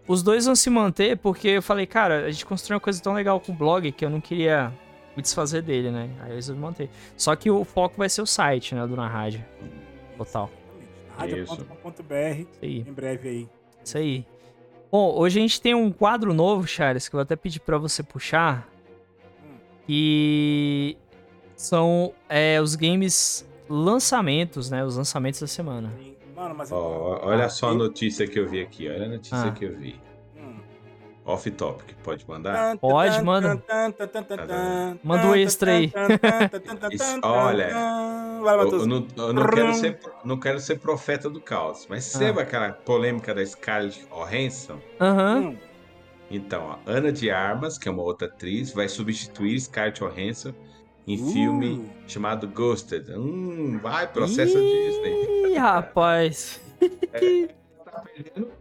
os 0.08 0.24
dois 0.24 0.46
vão 0.46 0.56
se 0.56 0.70
manter, 0.70 1.18
porque 1.18 1.50
eu 1.50 1.62
falei, 1.62 1.86
cara, 1.86 2.26
a 2.26 2.32
gente 2.32 2.46
construiu 2.46 2.76
uma 2.76 2.82
coisa 2.82 3.02
tão 3.02 3.14
legal 3.14 3.40
com 3.40 3.52
o 3.52 3.56
blog 3.56 3.92
que 3.92 4.06
eu 4.06 4.10
não 4.10 4.22
queria 4.22 4.72
me 5.16 5.22
desfazer 5.22 5.62
dele, 5.62 5.92
né? 5.92 6.10
Aí 6.22 6.32
eles 6.32 6.48
vão 6.48 6.58
manter. 6.58 6.90
Só 7.18 7.36
que 7.36 7.52
o 7.52 7.66
foco 7.66 7.96
vai 7.98 8.08
ser 8.08 8.22
o 8.22 8.26
site, 8.26 8.74
né, 8.74 8.88
do 8.88 8.96
Na 8.96 9.08
Rádio. 9.08 9.44
Total. 10.18 10.50
Rádio.com.br 11.18 12.46
em 12.62 12.84
breve 12.84 13.30
aí. 13.30 13.50
Isso 13.84 13.98
aí. 13.98 14.26
Bom, 14.90 15.14
hoje 15.18 15.40
a 15.40 15.42
gente 15.42 15.60
tem 15.60 15.76
um 15.76 15.92
quadro 15.92 16.34
novo, 16.34 16.66
Charles, 16.66 17.10
que 17.10 17.16
eu 17.16 17.18
vou 17.18 17.24
até 17.24 17.36
pedir 17.36 17.60
para 17.60 17.78
você 17.78 18.02
puxar, 18.02 18.70
que 19.88 20.98
são 21.56 22.14
é, 22.28 22.62
os 22.62 22.76
games 22.76 23.50
lançamentos, 23.70 24.70
né? 24.70 24.84
Os 24.84 24.98
lançamentos 24.98 25.40
da 25.40 25.48
semana. 25.48 25.92
Mano, 26.36 26.54
mas 26.56 26.72
oh, 26.72 27.20
olha 27.24 27.46
ah, 27.46 27.50
só 27.50 27.70
a 27.70 27.74
notícia 27.74 28.28
que 28.28 28.38
eu 28.38 28.48
vi 28.48 28.62
aqui, 28.62 28.88
olha 28.88 29.06
a 29.06 29.10
notícia 29.10 29.48
ah. 29.48 29.52
que 29.52 29.66
eu 29.66 29.72
vi. 29.72 30.00
Hum. 30.38 30.60
Off 31.26 31.50
topic, 31.50 31.96
pode 32.04 32.28
mandar? 32.28 32.78
Pode, 32.78 33.24
manda. 33.24 33.64
Manda 35.04 35.28
o 35.30 35.36
extra 35.36 35.72
aí. 35.72 35.92
Isso, 36.92 37.20
olha, 37.24 37.72
eu, 37.72 38.72
eu, 38.72 38.86
não, 38.86 39.08
eu 39.18 39.34
não, 39.34 39.48
quero 39.48 39.74
ser, 39.74 40.00
não 40.24 40.40
quero 40.40 40.60
ser 40.60 40.80
profeta 40.80 41.28
do 41.28 41.42
caos, 41.42 41.88
mas 41.90 42.16
ah. 42.16 42.20
lembra 42.20 42.44
aquela 42.44 42.72
polêmica 42.72 43.34
da 43.34 43.44
Scarlett 43.44 44.06
Johansson? 44.12 44.80
Aham. 45.00 45.38
Uhum. 45.38 45.67
Então, 46.30 46.72
a 46.72 46.80
Ana 46.86 47.12
de 47.12 47.32
Armas, 47.32 47.78
que 47.78 47.88
é 47.88 47.92
uma 47.92 48.04
outra 48.04 48.28
atriz, 48.28 48.74
vai 48.74 48.90
substituir 48.90 49.60
Scarlett 49.60 50.00
Johansson 50.00 50.54
em 51.08 51.22
uh. 51.22 51.32
filme 51.32 51.90
chamado 52.06 52.48
Ghosted. 52.48 53.12
Hum, 53.14 53.80
vai, 53.82 54.12
processo 54.12 54.58
Ih, 54.58 54.90
Disney. 54.90 55.54
Ih, 55.54 55.58
rapaz. 55.58 56.62
É, 57.12 57.48
tá 57.84 58.04
perdendo, 58.14 58.52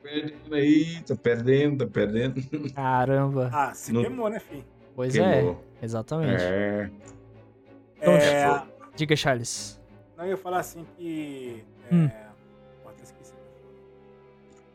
perdendo 0.00 0.54
aí, 0.54 1.02
tá 1.02 1.16
perdendo, 1.16 1.84
tá 1.84 1.90
perdendo. 1.92 2.72
Caramba. 2.72 3.50
Ah, 3.52 3.74
se 3.74 3.92
no... 3.92 4.02
queimou, 4.02 4.30
né, 4.30 4.38
filho? 4.38 4.64
Pois 4.94 5.12
queimou. 5.12 5.60
é, 5.80 5.84
exatamente. 5.84 6.42
É. 6.44 6.90
Então, 7.96 8.12
é... 8.12 8.62
Diga, 8.94 9.16
Charles. 9.16 9.80
Não, 10.16 10.26
eu 10.26 10.30
ia 10.30 10.36
falar 10.36 10.60
assim 10.60 10.86
que... 10.96 11.64
É... 11.90 11.94
Hum. 11.94 12.10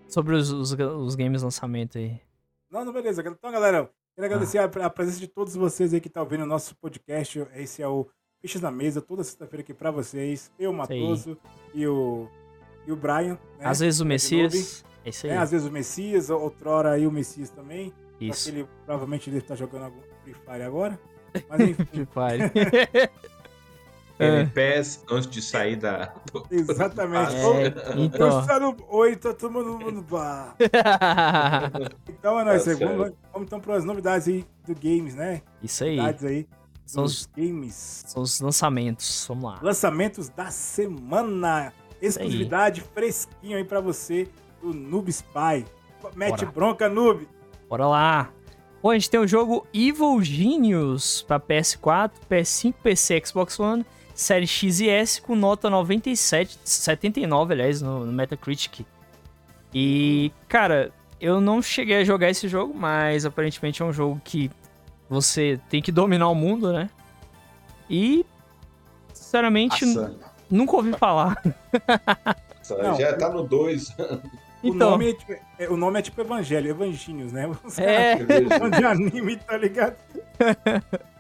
Sobre 0.10 0.36
os, 0.36 0.52
os, 0.52 0.74
os 0.74 1.16
games 1.16 1.42
lançamento 1.42 1.98
aí. 1.98 2.20
Não, 2.72 2.86
não, 2.86 2.94
beleza. 2.94 3.22
Então, 3.22 3.52
galera, 3.52 3.92
quero 4.16 4.26
agradecer 4.26 4.58
ah. 4.58 4.72
a, 4.80 4.86
a, 4.86 4.90
presença 4.90 5.20
de 5.20 5.28
todos 5.28 5.54
vocês 5.56 5.94
aí 5.94 6.00
que 6.00 6.08
estão 6.08 6.22
tá 6.22 6.26
ouvindo 6.26 6.44
o 6.44 6.48
nosso 6.48 6.74
podcast. 6.78 7.46
Esse 7.54 7.82
é 7.82 7.88
o 7.88 8.08
Fichas 8.40 8.62
na 8.62 8.72
Mesa, 8.72 9.02
toda 9.02 9.26
sexta-feira 9.26 9.62
aqui 9.62 9.74
para 9.74 9.92
vocês. 9.92 10.50
Eu, 10.58 10.72
Matoso 10.72 11.38
e 11.74 11.86
o, 11.86 12.30
e 12.88 12.92
o 12.94 12.96
Brian. 12.96 13.38
Né? 13.60 13.66
Às 13.66 13.82
vezes 13.82 14.00
o 14.00 14.06
Messias. 14.06 14.86
É 15.04 15.10
isso 15.10 15.28
aí. 15.28 15.34
É, 15.34 15.38
às 15.38 15.52
vezes 15.52 15.68
o 15.68 15.72
Messias, 15.72 16.30
outrora 16.30 16.92
aí 16.92 17.06
o 17.06 17.12
Messias 17.12 17.50
também. 17.50 17.94
Isso. 18.22 18.50
Ele, 18.50 18.66
provavelmente 18.86 19.30
ele 19.30 19.42
tá 19.42 19.54
jogando 19.54 19.84
algum 19.84 20.02
Free 20.24 20.34
Fire 20.34 20.64
agora. 20.64 20.98
Mas 21.50 21.60
enfim. 21.60 21.86
Free 21.86 22.08
Fire. 22.08 23.12
Game 24.22 24.50
Pass 24.50 25.04
antes 25.10 25.30
de 25.30 25.42
sair 25.42 25.76
da. 25.76 26.14
Exatamente. 26.52 27.36
É, 27.36 27.74
então. 27.98 28.78
Oi, 28.90 29.16
tá 29.16 29.34
todo 29.34 29.52
mundo 29.52 29.92
no 29.92 30.02
bar. 30.02 30.56
então 32.08 32.40
é 32.40 32.44
nóis. 32.44 32.64
Tá 32.64 32.74
vamos, 32.74 33.14
vamos 33.34 33.48
então 33.48 33.60
para 33.60 33.76
as 33.76 33.86
novidades 33.86 34.28
aí 34.28 34.46
do 34.66 34.76
games, 34.76 35.16
né? 35.16 35.42
Isso 35.62 35.84
aí. 35.84 35.96
Novidades 35.96 36.26
aí. 36.26 36.48
São 36.86 37.04
os 37.04 37.28
games. 37.36 38.04
São 38.06 38.22
os 38.22 38.40
lançamentos. 38.42 39.26
Vamos 39.28 39.46
lá. 39.46 39.60
Lançamentos 39.62 40.30
da 40.30 40.52
semana. 40.52 41.74
Exclusividade 42.02 42.82
fresquinho 42.82 43.58
aí 43.58 43.64
para 43.64 43.80
você 43.80 44.28
do 44.62 44.74
Noob 44.74 45.10
Spy. 45.10 45.66
Mete 46.16 46.40
Bora. 46.40 46.52
bronca, 46.52 46.90
Noob. 46.90 47.28
Bora 47.70 47.88
lá. 47.88 48.30
Bom, 48.82 48.90
a 48.90 48.94
gente 48.96 49.12
tem 49.12 49.20
o 49.20 49.28
jogo 49.28 49.68
Evil 49.72 50.22
Genius 50.24 51.22
para 51.22 51.40
PS4, 51.40 52.12
PS5, 52.30 52.74
PC, 52.82 53.22
Xbox 53.24 53.60
One, 53.60 53.86
série 54.14 54.48
X 54.48 54.80
e 54.80 54.90
S 54.90 55.22
com 55.22 55.36
nota 55.36 55.70
97, 55.70 56.60
79, 56.64 57.54
aliás, 57.54 57.82
no, 57.82 58.06
no 58.06 58.12
Metacritic. 58.12 58.86
E, 59.74 60.32
cara, 60.48 60.92
eu 61.20 61.40
não 61.40 61.62
cheguei 61.62 61.98
a 61.98 62.04
jogar 62.04 62.30
esse 62.30 62.48
jogo, 62.48 62.74
mas 62.74 63.26
aparentemente 63.26 63.82
é 63.82 63.86
um 63.86 63.94
jogo 63.94 64.20
que 64.24 64.52
você 65.10 65.60
tem 65.70 65.82
que 65.82 65.92
dominar 65.92 66.30
o 66.30 66.36
mundo, 66.36 66.72
né? 66.74 66.90
E, 67.90 68.26
sinceramente, 69.14 69.86
nunca 70.50 70.76
ouvi 70.76 70.94
falar. 70.94 71.42
Não, 72.70 73.00
já 73.00 73.16
tá 73.18 73.30
no 73.30 73.44
2. 73.44 73.96
Então, 74.64 74.90
o, 74.90 74.92
nome 74.92 75.10
é, 75.10 75.14
tipo, 75.14 75.34
é, 75.60 75.70
o 75.70 75.78
nome 75.78 76.00
é 76.00 76.02
tipo 76.02 76.22
Evangelho, 76.22 76.70
Evanginhos, 76.70 77.34
né? 77.34 77.50
Os 77.64 77.80
é. 77.80 78.16
de 78.16 78.86
anime, 78.86 79.36
tá 79.38 79.58
ligado? 79.58 79.96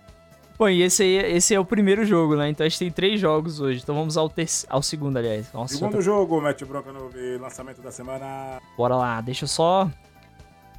Bom, 0.62 0.70
e 0.70 0.84
esse, 0.84 1.02
aí, 1.02 1.16
esse 1.16 1.56
é 1.56 1.60
o 1.60 1.66
primeiro 1.66 2.06
jogo, 2.06 2.36
né? 2.36 2.48
Então 2.48 2.64
a 2.64 2.70
gente 2.70 2.78
tem 2.78 2.92
três 2.92 3.20
jogos 3.20 3.60
hoje. 3.60 3.80
Então 3.82 3.96
vamos 3.96 4.16
ao, 4.16 4.32
ao 4.70 4.84
segundo, 4.84 5.18
aliás. 5.18 5.52
Nossa, 5.52 5.74
segundo 5.74 5.94
tô... 5.94 6.02
jogo, 6.02 6.40
Matt 6.40 6.64
Bronca 6.66 6.94
no 6.94 7.10
lançamento 7.40 7.82
da 7.82 7.90
semana. 7.90 8.62
Bora 8.78 8.96
lá, 8.96 9.22
deixa 9.22 9.46
eu 9.46 9.48
só 9.48 9.90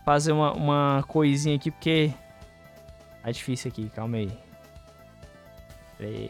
fazer 0.05 0.31
uma, 0.31 0.53
uma 0.53 1.05
coisinha 1.09 1.57
aqui, 1.57 1.73
porque 1.73 2.15
é 3.25 3.33
difícil 3.33 3.73
aqui, 3.73 3.91
calma 3.91 4.19
aí. 4.19 4.31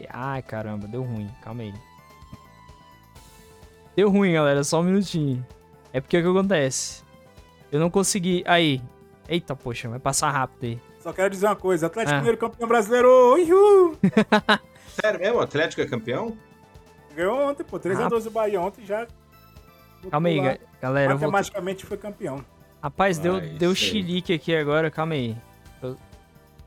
Ai, 0.09 0.41
caramba, 0.41 0.87
deu 0.87 1.03
ruim, 1.03 1.29
calma 1.39 1.61
aí. 1.61 1.73
Deu 3.95 4.09
ruim, 4.09 4.33
galera, 4.33 4.63
só 4.63 4.79
um 4.79 4.83
minutinho. 4.83 5.45
É 5.93 6.01
porque 6.01 6.17
o 6.17 6.23
que 6.23 6.27
acontece? 6.27 7.03
Eu 7.71 7.79
não 7.79 7.91
consegui. 7.91 8.43
Aí. 8.47 8.81
Eita, 9.29 9.55
poxa, 9.55 9.87
vai 9.87 9.99
passar 9.99 10.31
rápido 10.31 10.63
aí. 10.63 10.92
Só 11.03 11.11
quero 11.11 11.29
dizer 11.29 11.47
uma 11.47 11.55
coisa: 11.55 11.87
Atlético 11.87 12.15
ah. 12.15 12.17
Mineiro 12.19 12.37
campeão 12.37 12.67
brasileiro! 12.67 13.09
Uhul! 13.35 13.97
Sério 14.87 15.19
mesmo? 15.19 15.37
O 15.37 15.41
Atlético 15.41 15.81
é 15.81 15.85
campeão? 15.85 16.37
Ganhou 17.13 17.49
ontem, 17.49 17.63
pô. 17.63 17.77
3x12 17.77 18.23
do 18.23 18.31
Bahia 18.31 18.61
ontem 18.61 18.85
já. 18.85 19.05
Calma 20.09 20.29
aí, 20.29 20.39
lá. 20.39 20.57
galera. 20.81 21.13
Matematicamente 21.13 21.83
vou... 21.83 21.89
foi 21.89 21.97
campeão. 21.97 22.43
Rapaz, 22.81 23.17
deu, 23.17 23.41
deu 23.41 23.75
chilique 23.75 24.33
aqui 24.33 24.55
agora, 24.55 24.89
calma 24.89 25.13
aí. 25.13 25.35
Vou 25.81 25.97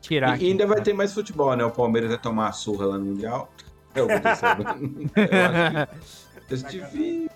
tirar 0.02 0.30
e, 0.30 0.34
aqui. 0.34 0.44
E 0.44 0.50
ainda 0.50 0.66
vai 0.66 0.82
ter 0.82 0.92
mais 0.92 1.14
futebol, 1.14 1.56
né? 1.56 1.64
O 1.64 1.70
Palmeiras 1.70 2.10
vai 2.10 2.18
tomar 2.18 2.48
a 2.48 2.52
surra 2.52 2.86
lá 2.86 2.98
no 2.98 3.06
Mundial. 3.06 3.50
Eu, 3.94 4.08
eu, 4.10 4.18
eu 4.18 4.20
acho 6.52 6.64
que... 6.64 6.78
difícil. 6.78 7.30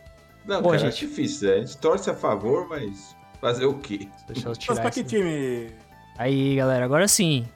Não, 0.44 0.60
Bom, 0.60 0.70
cara, 0.70 0.90
gente... 0.90 1.04
é 1.04 1.08
difícil. 1.08 1.48
Né? 1.48 1.54
A 1.54 1.58
gente 1.60 1.78
torce 1.78 2.10
a 2.10 2.14
favor, 2.14 2.68
mas 2.68 3.16
fazer 3.40 3.64
o 3.64 3.74
quê? 3.74 4.08
Deixa 4.26 4.48
eu 4.48 4.54
tirar 4.54 4.80
pra 4.80 4.90
que 4.90 5.02
time? 5.02 5.70
Aí, 6.20 6.56
galera, 6.56 6.84
agora 6.84 7.08
sim. 7.08 7.48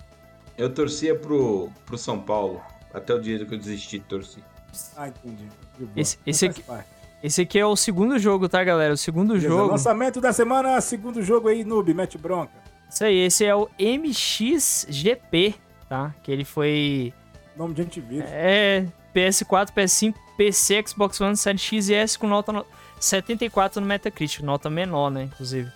Eu 0.56 0.72
torcia 0.72 1.14
pro, 1.14 1.68
pro 1.84 1.98
São 1.98 2.18
Paulo. 2.18 2.62
Até 2.94 3.12
o 3.12 3.20
dia 3.20 3.44
que 3.44 3.52
eu 3.52 3.58
desisti 3.58 3.98
de 3.98 4.06
torcer. 4.06 4.42
Ah, 4.96 5.06
entendi. 5.06 5.46
Esse, 5.94 6.18
esse, 6.24 6.46
aqui, 6.46 6.64
esse 7.22 7.42
aqui 7.42 7.58
é 7.58 7.66
o 7.66 7.76
segundo 7.76 8.18
jogo, 8.18 8.48
tá, 8.48 8.64
galera? 8.64 8.94
O 8.94 8.96
segundo 8.96 9.34
Beleza, 9.34 9.48
jogo. 9.48 9.72
Lançamento 9.72 10.18
da 10.18 10.32
semana, 10.32 10.80
segundo 10.80 11.22
jogo 11.22 11.48
aí, 11.48 11.62
noob, 11.62 11.92
mete 11.92 12.16
bronca. 12.16 12.54
Isso 12.88 13.04
aí, 13.04 13.18
esse 13.18 13.44
é 13.44 13.54
o 13.54 13.68
MXGP, 13.78 15.56
tá? 15.86 16.14
Que 16.22 16.32
ele 16.32 16.46
foi. 16.46 17.12
Nome 17.54 17.74
de 17.74 17.82
antivírus. 17.82 18.30
É, 18.32 18.86
PS4, 19.14 19.74
PS5, 19.74 20.14
PC, 20.38 20.82
Xbox 20.86 21.20
One, 21.20 21.36
Série 21.36 21.58
X 21.58 21.90
e 21.90 21.94
S 21.94 22.18
com 22.18 22.26
nota 22.26 22.64
74 22.98 23.82
no 23.82 23.86
Metacritic, 23.86 24.40
nota 24.40 24.70
menor, 24.70 25.10
né, 25.10 25.24
inclusive. 25.24 25.70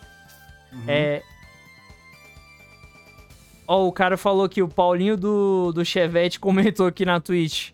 Uhum. 0.72 0.84
É... 0.88 1.22
Ó, 3.70 3.82
oh, 3.82 3.88
o 3.88 3.92
cara 3.92 4.16
falou 4.16 4.48
que 4.48 4.62
o 4.62 4.68
Paulinho 4.68 5.14
do, 5.14 5.72
do 5.72 5.84
Chevette 5.84 6.40
comentou 6.40 6.86
aqui 6.86 7.04
na 7.04 7.20
Twitch. 7.20 7.72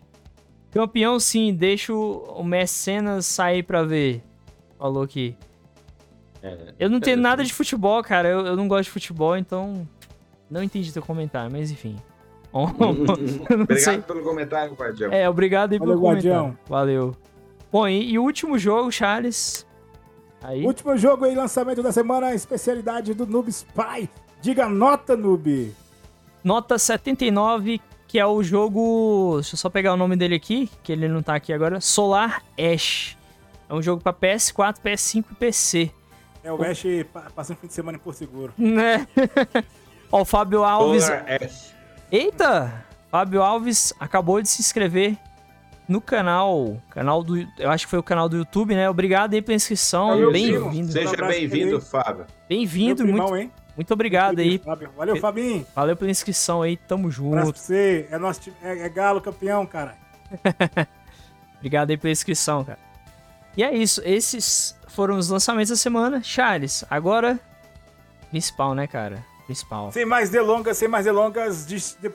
Campeão 0.69 1.17
sim, 1.21 1.53
deixa 1.53 1.93
o, 1.93 2.43
Mecenas 2.43 3.25
sair 3.25 3.63
pra 3.63 3.81
ver. 3.81 4.21
Falou 4.77 5.03
aqui. 5.03 5.37
É, 6.43 6.73
eu 6.77 6.89
não 6.89 6.99
tenho 6.99 7.15
nada 7.15 7.45
de 7.45 7.53
futebol, 7.53 8.03
cara. 8.03 8.27
Eu, 8.27 8.45
eu 8.45 8.55
não 8.57 8.67
gosto 8.67 8.83
de 8.83 8.89
futebol, 8.91 9.37
então. 9.37 9.87
Não 10.51 10.61
entendi 10.61 10.91
teu 10.91 11.01
comentário, 11.01 11.49
mas 11.49 11.71
enfim. 11.71 11.95
obrigado 12.51 13.79
sei. 13.79 14.01
pelo 14.01 14.21
comentário, 14.21 14.73
Guardião. 14.73 15.11
É, 15.13 15.29
obrigado 15.29 15.71
aí 15.71 15.79
pelo 15.79 15.97
Valeu, 15.97 16.09
comentário. 16.09 16.59
Valeu. 16.67 17.15
Bom, 17.71 17.87
e, 17.87 18.11
e, 18.11 18.19
o 18.19 18.23
último 18.23 18.59
jogo, 18.59 18.91
Charles? 18.91 19.65
Aí. 20.43 20.65
Último 20.65 20.97
jogo 20.97 21.23
aí, 21.23 21.33
lançamento 21.33 21.81
da 21.81 21.93
semana, 21.93 22.33
especialidade 22.33 23.13
do 23.13 23.25
Noob 23.25 23.49
Spy. 23.49 24.09
Diga 24.41 24.67
nota, 24.67 25.15
Noob. 25.15 25.73
Nota 26.45 26.77
79, 26.77 27.81
que 28.07 28.19
é 28.19 28.25
o 28.25 28.43
jogo. 28.43 29.37
Deixa 29.37 29.55
eu 29.55 29.57
só 29.57 29.67
pegar 29.67 29.91
o 29.93 29.97
nome 29.97 30.15
dele 30.15 30.35
aqui, 30.35 30.69
que 30.83 30.91
ele 30.91 31.07
não 31.07 31.23
tá 31.23 31.33
aqui 31.33 31.51
agora. 31.51 31.81
Solar 31.81 32.43
Ash. 32.55 33.17
É 33.67 33.73
um 33.73 33.81
jogo 33.81 34.03
pra 34.03 34.13
PS4, 34.13 34.75
PS5 34.75 35.25
e 35.31 35.33
PC. 35.33 35.91
É, 36.43 36.51
o, 36.51 36.57
o... 36.57 36.63
Ash 36.63 36.83
passa 37.35 37.53
um 37.53 37.55
fim 37.55 37.65
de 37.65 37.73
semana 37.73 37.97
em 37.97 37.99
Porto 37.99 38.17
Seguro. 38.17 38.53
Né? 38.59 39.07
Ó, 40.11 40.21
o 40.21 40.25
Fábio 40.25 40.63
Alves. 40.63 41.05
Solar 41.05 41.25
Ash. 41.41 41.73
Eita! 42.11 42.85
Fábio 43.09 43.41
Alves 43.41 43.91
acabou 43.99 44.39
de 44.39 44.47
se 44.47 44.61
inscrever 44.61 45.17
no 45.87 45.99
canal, 45.99 46.79
canal 46.91 47.23
do, 47.23 47.39
eu 47.57 47.71
acho 47.71 47.85
que 47.85 47.89
foi 47.89 47.99
o 47.99 48.03
canal 48.03 48.29
do 48.29 48.37
YouTube, 48.37 48.75
né? 48.75 48.87
Obrigado 48.87 49.33
aí 49.33 49.41
pela 49.41 49.55
inscrição, 49.55 50.31
bem-vindo. 50.31 50.91
Seja 50.91 51.15
bem-vindo, 51.15 51.81
Fábio. 51.81 52.25
Bem-vindo, 52.47 53.07
muito, 53.07 53.35
hein? 53.35 53.51
Muito 53.75 53.93
obrigado 53.93 54.39
aí. 54.39 54.57
Fábio. 54.57 54.89
Valeu, 54.95 55.17
Fabinho. 55.17 55.65
Valeu 55.75 55.95
pela 55.95 56.11
inscrição 56.11 56.61
aí, 56.61 56.77
tamo 56.77 57.11
junto. 57.11 57.31
Pra 57.31 57.45
você, 57.45 58.07
é, 58.09 58.17
nosso, 58.17 58.49
é, 58.61 58.79
é 58.79 58.89
galo 58.89 59.21
campeão, 59.21 59.65
cara. 59.65 59.97
obrigado 61.57 61.89
aí 61.89 61.97
pela 61.97 62.11
inscrição, 62.11 62.63
cara. 62.63 62.79
E 63.57 63.63
é 63.63 63.73
isso, 63.73 64.01
esses 64.03 64.77
foram 64.87 65.17
os 65.17 65.29
lançamentos 65.29 65.69
da 65.69 65.75
semana. 65.75 66.21
Charles, 66.23 66.83
agora, 66.89 67.39
principal, 68.29 68.73
né, 68.73 68.87
cara? 68.87 69.23
Principal. 69.45 69.91
Sem 69.91 70.05
mais 70.05 70.29
delongas, 70.29 70.77
sem 70.77 70.87
mais 70.87 71.05
delongas, 71.05 71.65
de, 71.65 71.77
de 71.77 72.13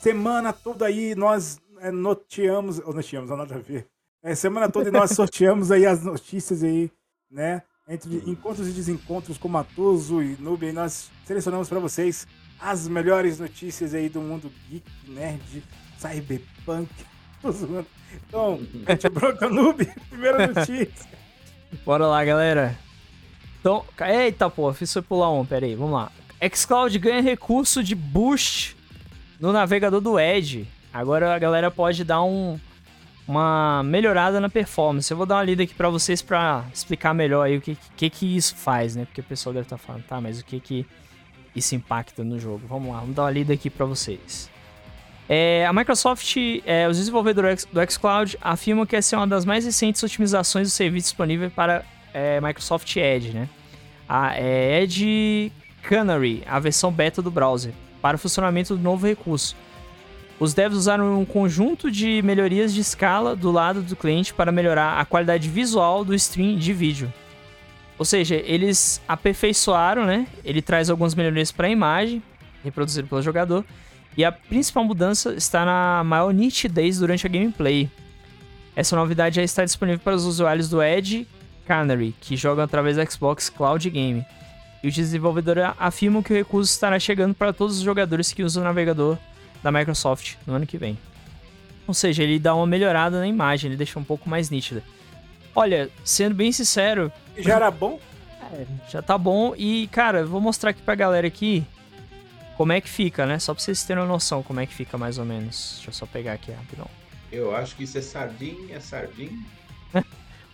semana 0.00 0.52
toda 0.52 0.86
aí 0.86 1.14
nós 1.14 1.58
é, 1.80 1.90
noteamos, 1.90 2.78
ou 2.78 2.94
noteamos, 2.94 3.30
não 3.30 3.36
nada 3.36 3.54
a 3.54 3.58
ver. 3.58 3.88
É, 4.22 4.34
semana 4.34 4.70
toda 4.70 4.90
nós 4.90 5.10
sorteamos 5.16 5.70
aí 5.70 5.86
as 5.86 6.02
notícias 6.02 6.62
aí, 6.62 6.90
né? 7.30 7.62
Entre 7.88 8.16
encontros 8.28 8.66
e 8.66 8.72
desencontros 8.72 9.38
com 9.38 9.46
Matoso 9.46 10.20
e 10.20 10.36
Noob, 10.40 10.72
nós 10.72 11.08
selecionamos 11.24 11.68
para 11.68 11.78
vocês 11.78 12.26
as 12.58 12.88
melhores 12.88 13.38
notícias 13.38 13.94
aí 13.94 14.08
do 14.08 14.20
mundo 14.20 14.50
geek, 14.68 14.90
nerd, 15.08 15.62
cyberpunk. 15.96 16.90
Então, 18.28 18.60
mete 18.72 19.08
bronca 19.08 19.48
Noob, 19.48 19.84
primeira 20.08 20.46
notícia. 20.48 20.88
Bora 21.84 22.06
lá, 22.06 22.24
galera. 22.24 22.76
Então, 23.60 23.84
eita, 24.00 24.48
pô, 24.48 24.72
fiz 24.72 24.92
foi 24.92 25.02
pular 25.02 25.30
um, 25.30 25.44
pera 25.44 25.66
aí, 25.66 25.74
vamos 25.74 25.92
lá. 25.92 26.10
xCloud 26.52 26.98
ganha 26.98 27.20
recurso 27.20 27.84
de 27.84 27.94
boost 27.94 28.76
no 29.38 29.52
navegador 29.52 30.00
do 30.00 30.18
Edge. 30.18 30.66
Agora 30.92 31.34
a 31.34 31.38
galera 31.38 31.70
pode 31.70 32.04
dar 32.04 32.22
um, 32.22 32.58
uma 33.26 33.82
melhorada 33.82 34.40
na 34.40 34.48
performance. 34.48 35.10
Eu 35.10 35.16
vou 35.16 35.26
dar 35.26 35.36
uma 35.36 35.44
lida 35.44 35.62
aqui 35.62 35.74
para 35.74 35.88
vocês 35.88 36.22
para 36.22 36.64
explicar 36.72 37.12
melhor 37.12 37.42
aí 37.42 37.56
o 37.56 37.60
que, 37.60 37.76
que, 37.96 38.08
que 38.08 38.36
isso 38.36 38.54
faz, 38.54 38.94
né? 38.94 39.04
Porque 39.04 39.20
o 39.20 39.24
pessoal 39.24 39.52
deve 39.52 39.66
estar 39.66 39.76
tá 39.76 39.82
falando, 39.82 40.04
tá, 40.04 40.20
mas 40.20 40.40
o 40.40 40.44
que 40.44 40.60
que 40.60 40.86
isso 41.54 41.74
impacta 41.74 42.22
no 42.22 42.38
jogo? 42.38 42.62
Vamos 42.68 42.92
lá, 42.92 43.00
vamos 43.00 43.14
dar 43.14 43.22
uma 43.22 43.30
lida 43.30 43.52
aqui 43.52 43.68
para 43.68 43.84
vocês. 43.86 44.50
É, 45.28 45.66
a 45.66 45.72
Microsoft, 45.72 46.36
é, 46.64 46.86
os 46.88 46.98
desenvolvedores 46.98 47.64
do 47.64 47.90
xCloud 47.90 48.38
afirmam 48.40 48.86
que 48.86 48.94
essa 48.94 49.16
é 49.16 49.18
uma 49.18 49.26
das 49.26 49.44
mais 49.44 49.64
recentes 49.64 50.00
otimizações 50.02 50.68
do 50.68 50.70
serviço 50.70 51.08
disponível 51.08 51.50
para 51.50 51.84
é, 52.14 52.40
Microsoft 52.40 52.94
Edge, 52.96 53.32
né? 53.32 53.48
A 54.08 54.38
é, 54.38 54.82
Edge 54.82 55.52
Canary, 55.82 56.44
a 56.46 56.60
versão 56.60 56.92
beta 56.92 57.20
do 57.20 57.30
browser, 57.30 57.72
para 58.00 58.14
o 58.14 58.18
funcionamento 58.18 58.76
do 58.76 58.82
novo 58.82 59.04
recurso. 59.04 59.56
Os 60.38 60.52
devs 60.52 60.76
usaram 60.76 61.18
um 61.18 61.24
conjunto 61.24 61.90
de 61.90 62.20
melhorias 62.22 62.74
de 62.74 62.80
escala 62.80 63.34
do 63.34 63.50
lado 63.50 63.80
do 63.80 63.96
cliente 63.96 64.34
para 64.34 64.52
melhorar 64.52 65.00
a 65.00 65.04
qualidade 65.04 65.48
visual 65.48 66.04
do 66.04 66.14
stream 66.14 66.58
de 66.58 66.74
vídeo. 66.74 67.12
Ou 67.98 68.04
seja, 68.04 68.34
eles 68.34 69.00
aperfeiçoaram, 69.08 70.04
né? 70.04 70.26
Ele 70.44 70.60
traz 70.60 70.90
algumas 70.90 71.14
melhorias 71.14 71.50
para 71.50 71.68
a 71.68 71.70
imagem, 71.70 72.22
reproduzida 72.62 73.08
pelo 73.08 73.22
jogador, 73.22 73.64
e 74.14 74.26
a 74.26 74.30
principal 74.30 74.84
mudança 74.84 75.32
está 75.32 75.64
na 75.64 76.04
maior 76.04 76.34
nitidez 76.34 76.98
durante 76.98 77.26
a 77.26 77.30
gameplay. 77.30 77.90
Essa 78.74 78.94
novidade 78.94 79.36
já 79.36 79.42
está 79.42 79.64
disponível 79.64 80.00
para 80.00 80.14
os 80.14 80.26
usuários 80.26 80.68
do 80.68 80.82
Edge 80.82 81.26
Canary, 81.66 82.14
que 82.20 82.36
jogam 82.36 82.62
através 82.62 82.96
do 82.98 83.10
Xbox 83.10 83.48
Cloud 83.48 83.88
Game. 83.88 84.22
E 84.82 84.88
os 84.88 84.94
desenvolvedores 84.94 85.64
afirmam 85.78 86.22
que 86.22 86.34
o 86.34 86.36
recurso 86.36 86.70
estará 86.70 86.98
chegando 86.98 87.34
para 87.34 87.54
todos 87.54 87.78
os 87.78 87.82
jogadores 87.82 88.34
que 88.34 88.42
usam 88.42 88.62
o 88.62 88.66
navegador 88.66 89.16
da 89.66 89.72
Microsoft 89.72 90.36
no 90.46 90.54
ano 90.54 90.64
que 90.64 90.78
vem. 90.78 90.96
Ou 91.88 91.94
seja, 91.94 92.22
ele 92.22 92.38
dá 92.38 92.54
uma 92.54 92.66
melhorada 92.66 93.18
na 93.18 93.26
imagem, 93.26 93.68
ele 93.68 93.76
deixa 93.76 93.98
um 93.98 94.04
pouco 94.04 94.30
mais 94.30 94.48
nítida. 94.48 94.80
Olha, 95.56 95.90
sendo 96.04 96.36
bem 96.36 96.52
sincero. 96.52 97.10
Já 97.36 97.56
era 97.56 97.70
bom? 97.70 97.98
É, 98.52 98.64
já 98.88 99.02
tá 99.02 99.18
bom. 99.18 99.54
E, 99.56 99.88
cara, 99.88 100.20
eu 100.20 100.28
vou 100.28 100.40
mostrar 100.40 100.70
aqui 100.70 100.80
pra 100.82 100.94
galera 100.94 101.26
aqui 101.26 101.66
como 102.56 102.72
é 102.72 102.80
que 102.80 102.88
fica, 102.88 103.26
né? 103.26 103.40
Só 103.40 103.52
pra 103.52 103.62
vocês 103.62 103.82
terem 103.82 104.02
uma 104.04 104.08
noção 104.08 104.40
como 104.40 104.60
é 104.60 104.66
que 104.66 104.74
fica 104.74 104.96
mais 104.96 105.18
ou 105.18 105.24
menos. 105.24 105.72
Deixa 105.74 105.90
eu 105.90 105.94
só 105.94 106.06
pegar 106.06 106.34
aqui 106.34 106.52
rapidão. 106.52 106.88
Eu 107.32 107.54
acho 107.56 107.74
que 107.74 107.82
isso 107.82 107.98
é 107.98 108.02
sardinha, 108.02 108.76
é 108.76 108.78
sardinha. 108.78 109.36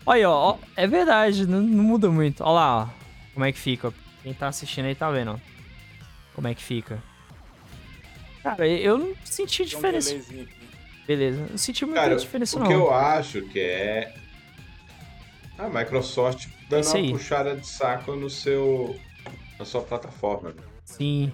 Olha, 0.07 0.31
ó, 0.31 0.57
é 0.75 0.87
verdade, 0.87 1.47
não, 1.47 1.61
não, 1.61 1.85
muda 1.85 2.11
muito. 2.11 2.43
Olha 2.43 2.53
lá, 2.53 2.83
ó, 2.85 2.89
como 3.35 3.45
é 3.45 3.53
que 3.53 3.59
fica. 3.59 3.93
Quem 4.23 4.33
tá 4.33 4.49
assistindo 4.49 4.87
aí 4.87 4.95
tá 4.95 5.11
vendo, 5.11 5.33
ó. 5.33 5.37
Como 6.35 6.49
é 6.49 6.55
que 6.55 6.63
fica. 6.63 7.12
Cara, 8.43 8.67
eu 8.67 8.99
não 8.99 9.15
senti 9.25 9.65
diferença. 9.65 10.15
Um 10.15 10.47
Beleza, 11.07 11.47
não 11.51 11.59
senti 11.59 11.85
muita 11.85 12.01
Cara, 12.01 12.17
diferença 12.17 12.57
o 12.57 12.61
não. 12.61 12.67
O 12.67 12.69
que 12.69 12.75
eu 12.75 12.93
acho 12.93 13.43
que 13.43 13.61
é 13.61 14.15
a 15.59 15.69
Microsoft 15.69 16.49
dando 16.69 16.87
uma 16.87 17.11
puxada 17.13 17.57
de 17.57 17.67
saco 17.67 18.15
no 18.17 18.31
seu 18.31 18.97
na 19.59 19.65
sua 19.65 19.83
plataforma. 19.83 20.51
Né? 20.51 20.63
Sim. 20.85 21.33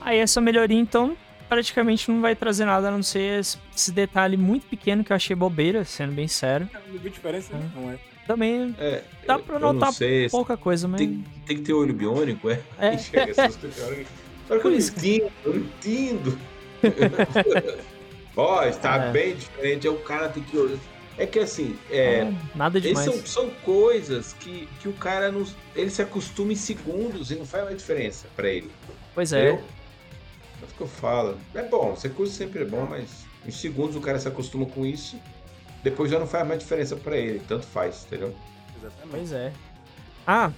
Aí 0.00 0.18
essa 0.18 0.40
melhoria 0.40 0.78
então 0.78 1.16
praticamente 1.48 2.10
não 2.10 2.20
vai 2.20 2.34
trazer 2.34 2.64
nada 2.64 2.88
a 2.88 2.90
não 2.90 3.02
ser 3.02 3.40
esse 3.40 3.92
detalhe 3.92 4.36
muito 4.36 4.66
pequeno 4.66 5.04
que 5.04 5.12
eu 5.12 5.16
achei 5.16 5.36
bobeira, 5.36 5.84
sendo 5.84 6.12
bem 6.12 6.28
sério. 6.28 6.68
Não 6.72 6.98
vi 6.98 7.10
diferença, 7.10 7.54
é. 7.54 7.78
não 7.78 7.90
é? 7.90 7.98
Também 8.26 8.74
é, 8.78 9.02
dá 9.26 9.38
pra 9.38 9.58
notar 9.58 9.92
sei, 9.92 10.30
pouca 10.30 10.56
coisa, 10.56 10.88
mas. 10.88 10.98
Tem, 10.98 11.24
tem, 11.46 11.56
que 11.58 11.62
ter 11.62 11.74
olho 11.74 11.92
biônico, 11.92 12.48
é? 12.48 12.60
É. 12.78 12.96
Essas 14.48 14.62
coisas. 14.62 14.88
eu 14.96 14.96
entendo, 14.96 15.32
eu 15.44 15.56
entendo. 15.56 16.38
Ó, 18.36 18.60
oh, 18.60 18.62
está 18.64 18.96
é. 18.96 19.12
bem 19.12 19.36
diferente. 19.36 19.86
É 19.86 19.90
o 19.90 19.98
cara 19.98 20.28
tem 20.28 20.42
que. 20.42 20.78
É 21.16 21.26
que 21.26 21.38
assim, 21.38 21.78
é, 21.90 22.20
é 22.20 22.34
nada 22.54 22.80
demais. 22.80 23.04
São, 23.04 23.24
são 23.24 23.50
coisas 23.64 24.32
que, 24.32 24.68
que 24.80 24.88
o 24.88 24.92
cara 24.92 25.30
não, 25.30 25.46
ele 25.76 25.88
se 25.88 26.02
acostuma 26.02 26.52
em 26.52 26.56
segundos 26.56 27.30
e 27.30 27.36
não 27.36 27.46
faz 27.46 27.64
mais 27.64 27.76
diferença 27.76 28.26
para 28.34 28.48
ele. 28.48 28.70
Pois 29.14 29.32
é. 29.32 29.50
Entendeu? 29.50 29.64
É 30.60 30.64
o 30.64 30.76
que 30.76 30.80
eu 30.80 30.88
falo. 30.88 31.38
É 31.54 31.62
bom, 31.62 31.94
ser 31.94 32.12
curso 32.14 32.32
sempre 32.32 32.62
é 32.62 32.64
bom, 32.64 32.84
mas 32.90 33.24
em 33.46 33.50
segundos 33.50 33.94
o 33.94 34.00
cara 34.00 34.18
se 34.18 34.26
acostuma 34.26 34.66
com 34.66 34.84
isso. 34.84 35.16
Depois 35.84 36.10
já 36.10 36.18
não 36.18 36.26
faz 36.26 36.46
mais 36.48 36.58
diferença 36.58 36.96
para 36.96 37.16
ele, 37.16 37.40
tanto 37.46 37.66
faz, 37.66 38.04
entendeu? 38.06 38.34
Exatamente. 38.76 39.10
Pois 39.10 39.32
é. 39.32 39.52
Ah, 40.26 40.50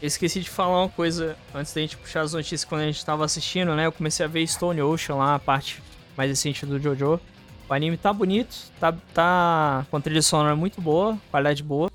eu 0.00 0.06
esqueci 0.06 0.40
de 0.40 0.48
falar 0.48 0.82
uma 0.82 0.88
coisa 0.88 1.36
antes 1.54 1.72
da 1.74 1.80
gente 1.80 1.96
puxar 1.96 2.22
as 2.22 2.32
notícias 2.32 2.64
quando 2.64 2.82
a 2.82 2.86
gente 2.86 3.04
tava 3.04 3.24
assistindo, 3.24 3.74
né? 3.74 3.86
Eu 3.86 3.92
comecei 3.92 4.24
a 4.24 4.28
ver 4.28 4.46
Stone 4.46 4.80
Ocean 4.80 5.16
lá, 5.16 5.34
a 5.34 5.38
parte 5.38 5.82
mais 6.16 6.30
recente 6.30 6.64
do 6.64 6.78
JoJo. 6.78 7.20
O 7.68 7.74
anime 7.74 7.96
tá 7.96 8.12
bonito, 8.12 8.56
tá, 8.80 8.92
tá 9.12 9.86
com 9.90 9.96
a 9.96 10.00
trilha 10.00 10.22
sonora 10.22 10.56
muito 10.56 10.80
boa, 10.80 11.18
qualidade 11.30 11.62
boa. 11.62 11.90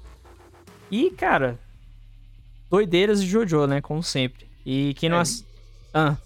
E, 0.92 1.10
cara, 1.12 1.58
doideiras 2.70 3.24
de 3.24 3.30
JoJo, 3.30 3.68
né? 3.68 3.82
Como 3.82 4.04
sempre. 4.04 4.48
E 4.66 4.94
quem 4.96 5.10
não... 5.10 5.18
É. 5.18 5.22
Ass... 5.22 5.46
Ah, 5.94 6.18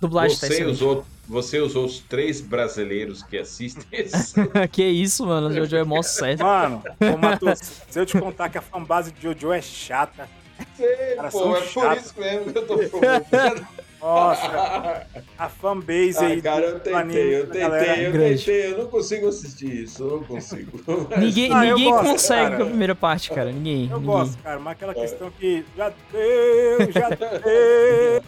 dublagem 0.00 0.38
tá 0.38 0.46
você 0.46 0.64
tá 0.64 0.70
usou 0.70 1.06
Você 1.26 1.60
usou 1.60 1.84
os 1.84 1.98
três 1.98 2.40
brasileiros 2.40 3.22
que 3.22 3.36
assistem 3.36 3.84
esse. 3.92 4.34
que 4.72 4.84
isso, 4.84 5.26
mano. 5.26 5.48
O 5.48 5.52
Jojo 5.52 5.76
é 5.76 5.84
mó 5.84 6.02
sério. 6.02 6.44
Mano, 6.44 6.82
ô, 7.00 7.18
Matheus, 7.18 7.58
se 7.88 7.98
eu 7.98 8.06
te 8.06 8.18
contar 8.18 8.48
que 8.48 8.56
a 8.56 8.62
fanbase 8.62 9.12
de 9.12 9.22
Jojo 9.22 9.52
é 9.52 9.60
chata. 9.60 10.28
Sei, 10.76 11.16
pô, 11.30 11.56
é 11.56 11.62
chatos. 11.62 11.72
por 11.72 11.96
isso 11.96 12.14
mesmo 12.20 12.52
que 12.52 12.58
eu 12.58 12.66
tô 12.66 12.78
provocando. 12.78 13.66
Nossa, 14.00 15.06
a 15.36 15.48
fanbase 15.48 16.18
ah, 16.18 16.26
aí. 16.26 16.40
Cara, 16.40 16.66
eu 16.66 16.80
tentei, 16.80 17.36
eu 17.36 17.46
tentei, 17.48 18.06
eu 18.06 18.12
tentei, 18.12 18.72
eu 18.72 18.78
não 18.78 18.86
consigo 18.86 19.26
assistir 19.26 19.82
isso, 19.82 20.04
eu 20.04 20.10
não 20.10 20.24
consigo. 20.24 20.80
Ninguém, 21.18 21.52
ah, 21.52 21.64
ninguém 21.64 21.90
gosto, 21.90 22.06
consegue 22.06 22.50
cara. 22.50 22.62
a 22.62 22.66
primeira 22.66 22.94
parte, 22.94 23.30
cara. 23.30 23.50
Ninguém. 23.50 23.88
Eu 23.90 23.98
ninguém. 23.98 24.02
gosto, 24.02 24.38
cara, 24.40 24.60
mas 24.60 24.72
aquela 24.72 24.94
questão 24.94 25.30
que 25.32 25.64
já 25.76 25.92
deu, 26.12 26.92
já 26.92 27.08
deu. 27.10 28.22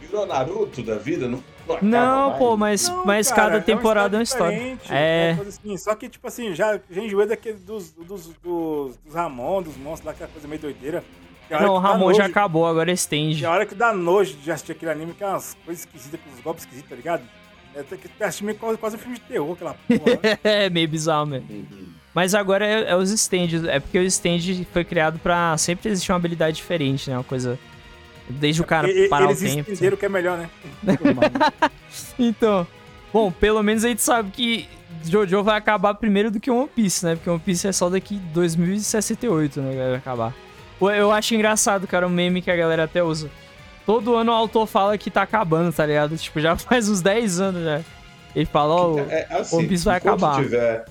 Virou 0.00 0.24
Naruto 0.24 0.82
da 0.82 0.96
vida, 0.96 1.26
não? 1.26 1.42
Não, 1.82 2.38
pô, 2.38 2.56
mas, 2.56 2.88
não, 2.88 3.04
mas 3.04 3.28
cara, 3.28 3.52
cada 3.52 3.60
temporada 3.60 4.16
é 4.16 4.18
uma 4.18 4.22
história. 4.22 4.56
É 4.56 4.60
uma 4.60 4.74
história. 4.74 4.98
É. 4.98 5.36
é 5.38 5.48
assim, 5.48 5.76
só 5.76 5.94
que, 5.94 6.08
tipo 6.08 6.26
assim, 6.26 6.54
já, 6.54 6.80
já 6.88 7.02
enjoei 7.02 7.26
daquele 7.26 7.58
dos, 7.58 7.90
dos, 7.90 8.28
dos, 8.42 8.96
dos 9.04 9.14
Ramon, 9.14 9.62
dos 9.62 9.76
monstros 9.76 10.06
lá, 10.06 10.12
aquela 10.12 10.30
coisa 10.30 10.48
meio 10.48 10.60
doideira. 10.60 11.04
Não, 11.50 11.74
o 11.74 11.78
Ramon 11.78 12.12
já 12.12 12.26
acabou, 12.26 12.66
agora 12.66 12.90
é 12.90 12.94
Stand. 12.94 13.46
a 13.46 13.50
hora 13.50 13.66
que 13.66 13.74
dá 13.74 13.92
nojo 13.92 14.34
de 14.36 14.50
assistir 14.50 14.72
aquele 14.72 14.90
anime, 14.90 15.14
que 15.14 15.24
é 15.24 15.26
umas 15.26 15.56
coisas 15.64 15.84
esquisitas, 15.84 16.20
com 16.20 16.30
os 16.34 16.40
golpes 16.40 16.64
esquisitos, 16.64 16.90
tá 16.90 16.96
ligado? 16.96 17.22
É 17.74 17.82
que 17.82 18.22
assistir 18.22 18.44
meio 18.44 18.58
quase, 18.58 18.78
quase 18.78 18.96
um 18.96 18.98
filme 18.98 19.16
de 19.16 19.22
terror, 19.22 19.52
aquela 19.52 19.74
porra. 19.74 20.20
Né? 20.22 20.38
é, 20.44 20.70
meio 20.70 20.88
bizarro 20.88 21.26
mesmo. 21.26 21.66
Mas 22.14 22.34
agora 22.34 22.66
é, 22.66 22.90
é, 22.90 22.96
os 22.96 23.10
stands, 23.10 23.64
é 23.64 23.78
porque 23.78 23.98
o 23.98 24.02
stand 24.02 24.64
foi 24.72 24.84
criado 24.84 25.18
pra 25.18 25.56
sempre 25.56 25.90
existir 25.90 26.10
uma 26.10 26.16
habilidade 26.16 26.56
diferente, 26.56 27.08
né? 27.08 27.16
Uma 27.16 27.24
coisa. 27.24 27.58
Desde 28.28 28.60
é 28.60 28.64
o 28.64 28.66
cara 28.66 28.88
parar 29.08 29.26
o 29.26 29.28
tempo. 29.28 29.44
Eles 29.44 29.54
entenderam 29.54 29.94
assim. 29.94 30.00
que 30.00 30.06
é 30.06 30.08
melhor, 30.08 30.36
né? 30.36 30.50
então. 32.18 32.66
Bom, 33.12 33.30
pelo 33.30 33.62
menos 33.62 33.84
a 33.84 33.88
gente 33.88 34.02
sabe 34.02 34.30
que 34.30 34.68
Jojo 35.04 35.42
vai 35.42 35.56
acabar 35.56 35.94
primeiro 35.94 36.30
do 36.30 36.40
que 36.40 36.50
One 36.50 36.68
Piece, 36.68 37.04
né? 37.06 37.14
Porque 37.14 37.30
One 37.30 37.38
Piece 37.38 37.68
é 37.68 37.72
só 37.72 37.88
daqui 37.88 38.16
2068, 38.34 39.60
né? 39.60 39.76
Vai 39.76 39.94
acabar. 39.94 40.34
Eu 40.80 41.10
acho 41.10 41.34
engraçado, 41.34 41.86
cara, 41.86 42.06
o 42.06 42.10
meme 42.10 42.40
que 42.40 42.50
a 42.50 42.56
galera 42.56 42.84
até 42.84 43.02
usa. 43.02 43.30
Todo 43.84 44.14
ano 44.14 44.32
o 44.32 44.34
autor 44.34 44.66
fala 44.66 44.98
que 44.98 45.10
tá 45.10 45.22
acabando, 45.22 45.72
tá 45.72 45.84
ligado? 45.86 46.16
Tipo, 46.18 46.40
já 46.40 46.56
faz 46.56 46.88
uns 46.88 47.00
10 47.00 47.40
anos 47.40 47.64
já. 47.64 47.80
Ele 48.36 48.44
fala, 48.44 48.74
ó, 48.74 48.92
oh, 48.92 48.98
é, 49.00 49.26
assim, 49.30 49.56
One 49.56 49.68
Piece 49.68 49.84
vai 49.84 49.96
acabar. 49.96 50.42
Tiver, 50.42 50.84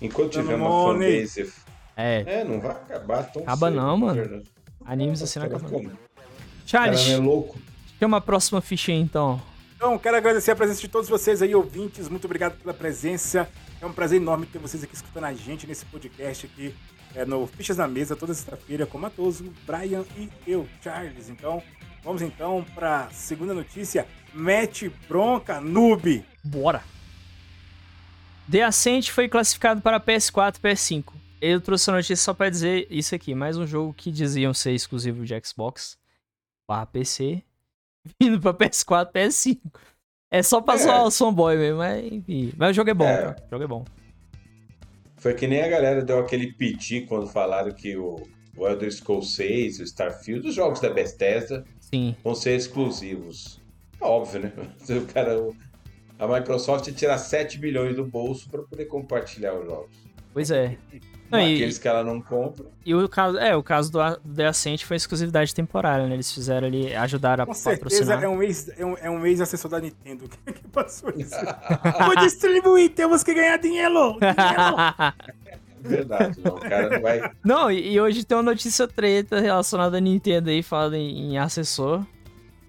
enquanto 0.00 0.32
tiver 0.32 0.54
uma 0.54 0.92
fanbase... 0.92 1.52
É. 1.96 2.24
É, 2.26 2.44
não 2.44 2.60
vai 2.60 2.72
acabar 2.72 3.24
tão 3.24 3.42
Acaba 3.42 3.68
cedo, 3.68 3.76
não, 3.76 3.96
mano. 3.96 4.42
Animes 4.84 5.22
assim 5.22 5.38
não 5.38 5.46
acabam. 5.46 5.90
Charles, 6.66 7.08
é 7.08 7.16
louco. 7.16 7.58
chama 7.98 8.16
a 8.16 8.20
próxima 8.20 8.60
ficha 8.60 8.90
aí, 8.90 8.98
então. 8.98 9.40
Então, 9.76 9.98
quero 9.98 10.16
agradecer 10.16 10.50
a 10.50 10.56
presença 10.56 10.80
de 10.80 10.88
todos 10.88 11.08
vocês 11.08 11.42
aí, 11.42 11.54
ouvintes. 11.54 12.08
Muito 12.08 12.24
obrigado 12.24 12.56
pela 12.58 12.72
presença. 12.72 13.48
É 13.80 13.86
um 13.86 13.92
prazer 13.92 14.20
enorme 14.20 14.46
ter 14.46 14.58
vocês 14.58 14.82
aqui 14.82 14.94
escutando 14.94 15.24
a 15.24 15.34
gente 15.34 15.66
nesse 15.66 15.84
podcast 15.84 16.46
aqui 16.46 16.74
é, 17.14 17.24
no 17.24 17.46
Fichas 17.46 17.76
na 17.76 17.86
Mesa, 17.86 18.16
toda 18.16 18.34
sexta-feira, 18.34 18.86
com 18.86 18.98
o 18.98 19.00
Matoso, 19.00 19.52
Brian 19.66 20.04
e 20.16 20.28
eu, 20.46 20.68
Charles. 20.82 21.28
Então, 21.28 21.62
vamos 22.02 22.22
então 22.22 22.64
para 22.74 23.08
segunda 23.10 23.54
notícia. 23.54 24.06
Mete 24.32 24.90
bronca, 25.08 25.60
noob! 25.60 26.24
Bora! 26.42 26.82
The 28.50 28.62
Ascent 28.62 29.10
foi 29.10 29.28
classificado 29.28 29.80
para 29.80 30.00
PS4 30.00 30.56
e 30.56 30.60
PS5. 30.60 31.12
Eu 31.40 31.60
trouxe 31.60 31.90
a 31.90 31.94
notícia 31.94 32.16
só 32.16 32.34
para 32.34 32.50
dizer 32.50 32.86
isso 32.90 33.14
aqui, 33.14 33.34
mais 33.34 33.56
um 33.56 33.66
jogo 33.66 33.94
que 33.94 34.10
diziam 34.10 34.52
ser 34.52 34.72
exclusivo 34.72 35.24
de 35.24 35.34
Xbox 35.44 35.98
barra 36.66 36.86
PC, 36.86 37.42
vindo 38.20 38.40
para 38.40 38.54
PS4 38.54 39.12
PS5. 39.12 39.60
É 40.30 40.42
só 40.42 40.60
pra 40.60 40.74
é. 40.74 40.78
zoar 40.78 41.04
o 41.04 41.10
fanboy 41.10 41.56
mesmo, 41.56 41.78
mas 41.78 42.04
enfim. 42.12 42.52
Mas 42.56 42.70
o 42.70 42.74
jogo 42.74 42.90
é 42.90 42.94
bom, 42.94 43.06
é. 43.06 43.30
o 43.30 43.50
jogo 43.50 43.64
é 43.64 43.66
bom. 43.66 43.84
Foi 45.24 45.32
que 45.32 45.46
nem 45.46 45.62
a 45.62 45.68
galera 45.68 46.04
deu 46.04 46.18
aquele 46.18 46.52
piti 46.52 47.00
quando 47.00 47.26
falaram 47.26 47.72
que 47.72 47.96
o, 47.96 48.28
o 48.58 48.68
Elder 48.68 48.92
Scrolls 48.92 49.34
6, 49.34 49.80
o 49.80 49.82
Starfield, 49.84 50.46
os 50.46 50.54
jogos 50.54 50.80
da 50.80 50.90
Bethesda 50.90 51.64
Sim. 51.80 52.14
vão 52.22 52.34
ser 52.34 52.54
exclusivos. 52.54 53.58
É 53.98 54.04
óbvio, 54.04 54.42
né? 54.42 54.52
O 54.90 55.06
cara, 55.06 55.48
a 56.18 56.28
Microsoft 56.28 56.92
tirar 56.92 57.16
7 57.16 57.58
milhões 57.58 57.96
do 57.96 58.04
bolso 58.04 58.50
para 58.50 58.64
poder 58.64 58.84
compartilhar 58.84 59.54
os 59.54 59.64
jogos. 59.64 59.96
Pois 60.34 60.50
é. 60.50 60.76
Não, 61.30 61.38
aqueles 61.38 61.76
e, 61.76 61.80
que 61.80 61.88
ela 61.88 62.04
não 62.04 62.20
compra. 62.20 62.66
E 62.84 62.94
o 62.94 63.08
caso, 63.08 63.38
é, 63.38 63.56
o 63.56 63.62
caso 63.62 63.90
do, 63.90 63.98
do 64.24 64.34
The 64.34 64.46
Ascent 64.46 64.84
foi 64.84 64.96
exclusividade 64.96 65.54
temporária, 65.54 66.06
né? 66.06 66.14
Eles 66.14 66.32
fizeram 66.32 66.66
ali, 66.66 66.94
ajudaram 66.94 67.44
a 67.44 67.46
Com 67.46 67.54
patrocinar. 67.54 68.22
é 68.22 68.28
um 68.28 68.42
ex, 68.42 68.68
é 68.76 68.84
um, 68.84 68.96
é 68.98 69.10
um 69.10 69.26
ex-assessor 69.26 69.70
da 69.70 69.80
Nintendo 69.80 70.28
que 70.28 70.68
passou 70.68 71.12
isso. 71.16 71.34
Vou 72.04 72.16
distribuir, 72.16 72.90
temos 72.90 73.22
que 73.22 73.34
ganhar 73.34 73.56
dinheiro! 73.56 74.18
dinheiro. 74.18 74.24
Verdade, 75.84 76.40
não, 76.42 76.54
o 76.54 76.60
cara 76.60 76.88
não 76.88 77.02
vai. 77.02 77.30
Não, 77.44 77.70
e, 77.70 77.92
e, 77.92 78.00
hoje 78.00 78.24
tem 78.24 78.36
uma 78.36 78.42
notícia 78.42 78.88
treta 78.88 79.38
relacionada 79.38 79.98
à 79.98 80.00
Nintendo 80.00 80.48
aí, 80.48 80.62
falando 80.62 80.94
em, 80.94 81.32
em 81.32 81.38
assessor. 81.38 82.02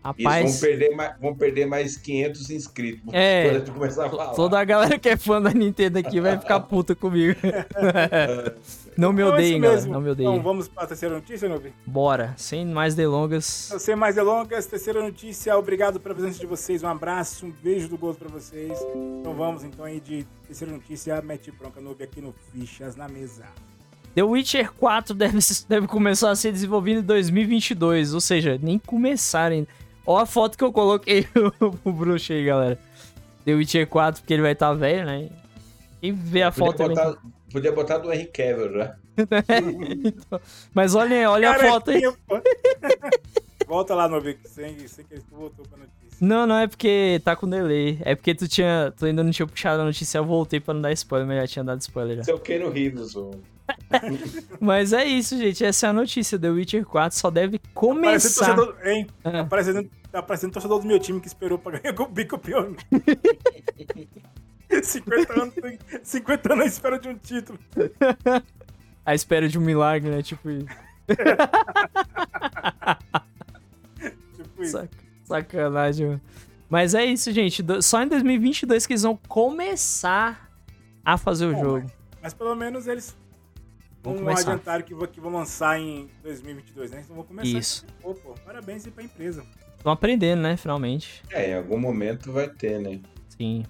Rapaz. 0.05 0.51
Isso, 0.51 0.61
vão 0.61 0.69
perder, 0.69 0.95
mais, 0.95 1.19
vão 1.19 1.35
perder 1.35 1.65
mais 1.65 1.97
500 1.97 2.49
inscritos. 2.51 3.11
É. 3.11 3.45
Quando 3.49 3.55
a 3.55 3.59
gente 3.59 3.71
começar 3.71 4.05
a 4.05 4.09
falar. 4.11 4.27
Toda 4.35 4.59
a 4.59 4.63
galera 4.63 4.99
que 4.99 5.09
é 5.09 5.17
fã 5.17 5.41
da 5.41 5.49
Nintendo 5.49 5.97
aqui 5.97 6.21
vai 6.21 6.37
ficar 6.37 6.59
puta 6.59 6.93
comigo. 6.93 7.35
não 8.95 9.11
me 9.11 9.23
então 9.23 9.31
é 9.31 9.33
odeiem, 9.33 9.61
galera. 9.61 9.85
Não 9.87 9.99
me 9.99 10.09
odeiem. 10.11 10.29
Então 10.29 10.43
vamos 10.43 10.67
para 10.67 10.83
a 10.83 10.87
terceira 10.87 11.15
notícia, 11.15 11.49
Novi? 11.49 11.73
Bora. 11.87 12.35
Sem 12.37 12.67
mais 12.67 12.93
delongas. 12.93 13.45
Sem 13.79 13.95
mais 13.95 14.13
delongas, 14.13 14.67
terceira 14.67 15.01
notícia. 15.01 15.57
Obrigado 15.57 15.99
pela 15.99 16.13
presença 16.13 16.37
de 16.37 16.45
vocês. 16.45 16.83
Um 16.83 16.87
abraço, 16.87 17.47
um 17.47 17.51
beijo 17.51 17.89
do 17.89 17.97
gosto 17.97 18.19
para 18.19 18.29
vocês. 18.29 18.77
Então 19.21 19.33
vamos 19.33 19.63
então 19.63 19.83
aí 19.83 19.99
de 19.99 20.23
terceira 20.45 20.71
notícia. 20.71 21.19
Mete 21.23 21.49
bronca, 21.49 21.81
Novi, 21.81 22.03
aqui 22.03 22.21
no 22.21 22.31
Fichas 22.53 22.95
na 22.95 23.07
Mesa. 23.07 23.45
The 24.13 24.21
Witcher 24.21 24.71
4 24.71 25.15
deve, 25.15 25.39
deve 25.67 25.87
começar 25.87 26.29
a 26.29 26.35
ser 26.35 26.51
desenvolvido 26.51 26.99
em 26.99 27.03
2022, 27.03 28.13
ou 28.13 28.21
seja, 28.21 28.59
nem 28.61 28.77
começarem. 28.77 29.67
Ó 30.05 30.17
a 30.17 30.25
foto 30.25 30.57
que 30.57 30.63
eu 30.63 30.71
coloquei 30.71 31.27
o 31.83 31.91
bruxo 31.91 32.33
aí, 32.33 32.45
galera. 32.45 32.79
The 33.43 33.53
Witcher 33.53 33.87
4, 33.87 34.21
porque 34.21 34.33
ele 34.33 34.41
vai 34.41 34.51
estar 34.53 34.69
tá 34.69 34.73
velho, 34.73 35.05
né? 35.05 35.29
Quem 36.01 36.13
vê 36.13 36.43
a 36.43 36.51
podia 36.51 36.65
foto 36.65 36.87
botar, 36.87 37.15
Podia 37.51 37.71
botar 37.71 37.97
do 37.99 38.11
Henry 38.11 38.25
Cavill, 38.25 38.71
né? 38.71 38.95
então, 40.03 40.41
mas 40.73 40.93
olha, 40.93 41.31
olha 41.31 41.51
a 41.51 41.59
foto 41.59 41.91
aí. 41.91 42.01
Volta 43.65 43.95
lá 43.95 44.07
no 44.07 44.21
Vic, 44.21 44.47
sem, 44.47 44.87
sem 44.87 45.05
que 45.05 45.15
tu 45.15 45.35
voltou 45.35 45.65
pra 45.65 45.77
notícia. 45.77 46.04
Não, 46.19 46.47
não 46.47 46.57
é 46.57 46.67
porque 46.67 47.21
tá 47.23 47.35
com 47.35 47.49
delay. 47.49 47.99
É 48.01 48.15
porque 48.15 48.33
tu 48.33 48.47
tinha. 48.47 48.93
Tu 48.97 49.05
ainda 49.05 49.23
não 49.23 49.31
tinha 49.31 49.45
puxado 49.45 49.81
a 49.81 49.85
notícia, 49.85 50.17
eu 50.17 50.25
voltei 50.25 50.59
pra 50.59 50.73
não 50.73 50.81
dar 50.81 50.91
spoiler, 50.93 51.27
mas 51.27 51.37
já 51.41 51.47
tinha 51.47 51.63
dado 51.63 51.81
spoiler 51.81 52.17
já. 52.17 52.23
Seu 52.23 52.39
Keno 52.39 52.69
Rivers, 52.69 53.15
ô. 53.15 53.31
Mas 54.59 54.93
é 54.93 55.03
isso, 55.05 55.35
gente. 55.37 55.65
Essa 55.65 55.87
é 55.87 55.89
a 55.89 55.93
notícia. 55.93 56.37
The 56.37 56.49
Witcher 56.49 56.85
4 56.85 57.17
só 57.17 57.31
deve 57.31 57.59
começar. 57.73 58.55
Tá 58.55 58.57
parecendo, 58.65 58.89
hein? 58.89 59.07
Ah. 59.23 59.31
Tá, 59.31 59.45
parecendo, 59.45 59.89
tá 60.11 60.21
parecendo 60.21 60.53
torcedor 60.53 60.79
do 60.79 60.87
meu 60.87 60.99
time 60.99 61.19
que 61.19 61.25
esperou 61.27 61.57
pra 61.57 61.79
ganhar 61.79 61.99
o 61.99 62.07
bicampeão. 62.07 62.75
50 64.83 65.33
anos, 65.41 65.53
50 66.03 66.53
anos 66.53 66.65
à 66.65 66.67
espera 66.67 66.99
de 66.99 67.09
um 67.09 67.17
título. 67.17 67.57
a 69.05 69.15
espera 69.15 69.49
de 69.49 69.57
um 69.57 69.61
milagre, 69.61 70.11
né? 70.11 70.21
Tipo 70.21 70.51
isso. 70.51 70.67
tipo 74.37 74.63
isso. 74.63 74.71
Sac 74.71 75.04
sacanagem, 75.25 76.07
mano. 76.07 76.21
Mas 76.69 76.93
é 76.93 77.05
isso, 77.05 77.31
gente. 77.31 77.63
Só 77.81 78.01
em 78.01 78.07
2022 78.07 78.85
que 78.85 78.93
eles 78.93 79.03
vão 79.03 79.17
começar 79.27 80.49
a 81.03 81.17
fazer 81.17 81.45
o 81.45 81.53
Bom, 81.53 81.63
jogo. 81.63 81.81
Mas, 81.81 82.21
mas, 82.21 82.33
pelo 82.33 82.55
menos 82.55 82.87
eles 82.87 83.15
vão 84.01 84.15
um 84.15 84.29
adiantar 84.29 84.83
que, 84.83 84.95
que 85.07 85.19
vão 85.19 85.31
lançar 85.31 85.79
em 85.79 86.09
2022, 86.23 86.91
né? 86.91 87.01
Então 87.03 87.15
vão 87.15 87.25
começar. 87.25 87.57
Isso. 87.57 87.85
Pô, 88.01 88.13
pô, 88.13 88.33
parabéns 88.45 88.85
aí 88.85 88.91
pra 88.91 89.03
empresa. 89.03 89.45
Estão 89.77 89.91
aprendendo, 89.91 90.41
né? 90.41 90.57
Finalmente. 90.57 91.21
É, 91.29 91.51
em 91.51 91.53
algum 91.55 91.77
momento 91.77 92.31
vai 92.31 92.49
ter, 92.49 92.79
né? 92.79 92.99
Sim. 93.29 93.63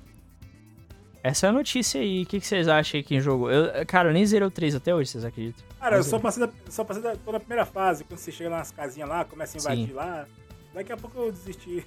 Essa 1.22 1.48
é 1.48 1.50
a 1.50 1.52
notícia 1.52 2.00
aí. 2.00 2.24
O 2.24 2.26
que, 2.26 2.40
que 2.40 2.46
vocês 2.46 2.68
acham 2.68 3.00
aqui 3.00 3.16
em 3.16 3.20
jogo? 3.20 3.50
Eu, 3.50 3.86
cara, 3.86 4.10
eu 4.10 4.14
nem 4.14 4.26
zerei 4.26 4.48
o 4.48 4.52
3 4.52 4.76
até 4.76 4.94
hoje, 4.94 5.10
vocês 5.10 5.26
acreditam? 5.26 5.66
Cara, 5.80 5.98
eu 5.98 6.04
só 6.04 6.20
passei, 6.20 6.46
da, 6.46 6.54
só 6.70 6.84
passei 6.84 7.02
da, 7.02 7.16
tô 7.16 7.32
na 7.32 7.40
primeira 7.40 7.66
fase. 7.66 8.04
Quando 8.04 8.20
você 8.20 8.32
chega 8.32 8.50
nas 8.50 8.72
casinhas 8.72 9.10
lá, 9.10 9.26
começa 9.26 9.58
a 9.58 9.60
invadir 9.60 9.88
Sim. 9.88 9.94
lá. 9.94 10.28
Daqui 10.76 10.92
a 10.92 10.98
pouco 10.98 11.18
eu 11.18 11.32
desisti. 11.32 11.86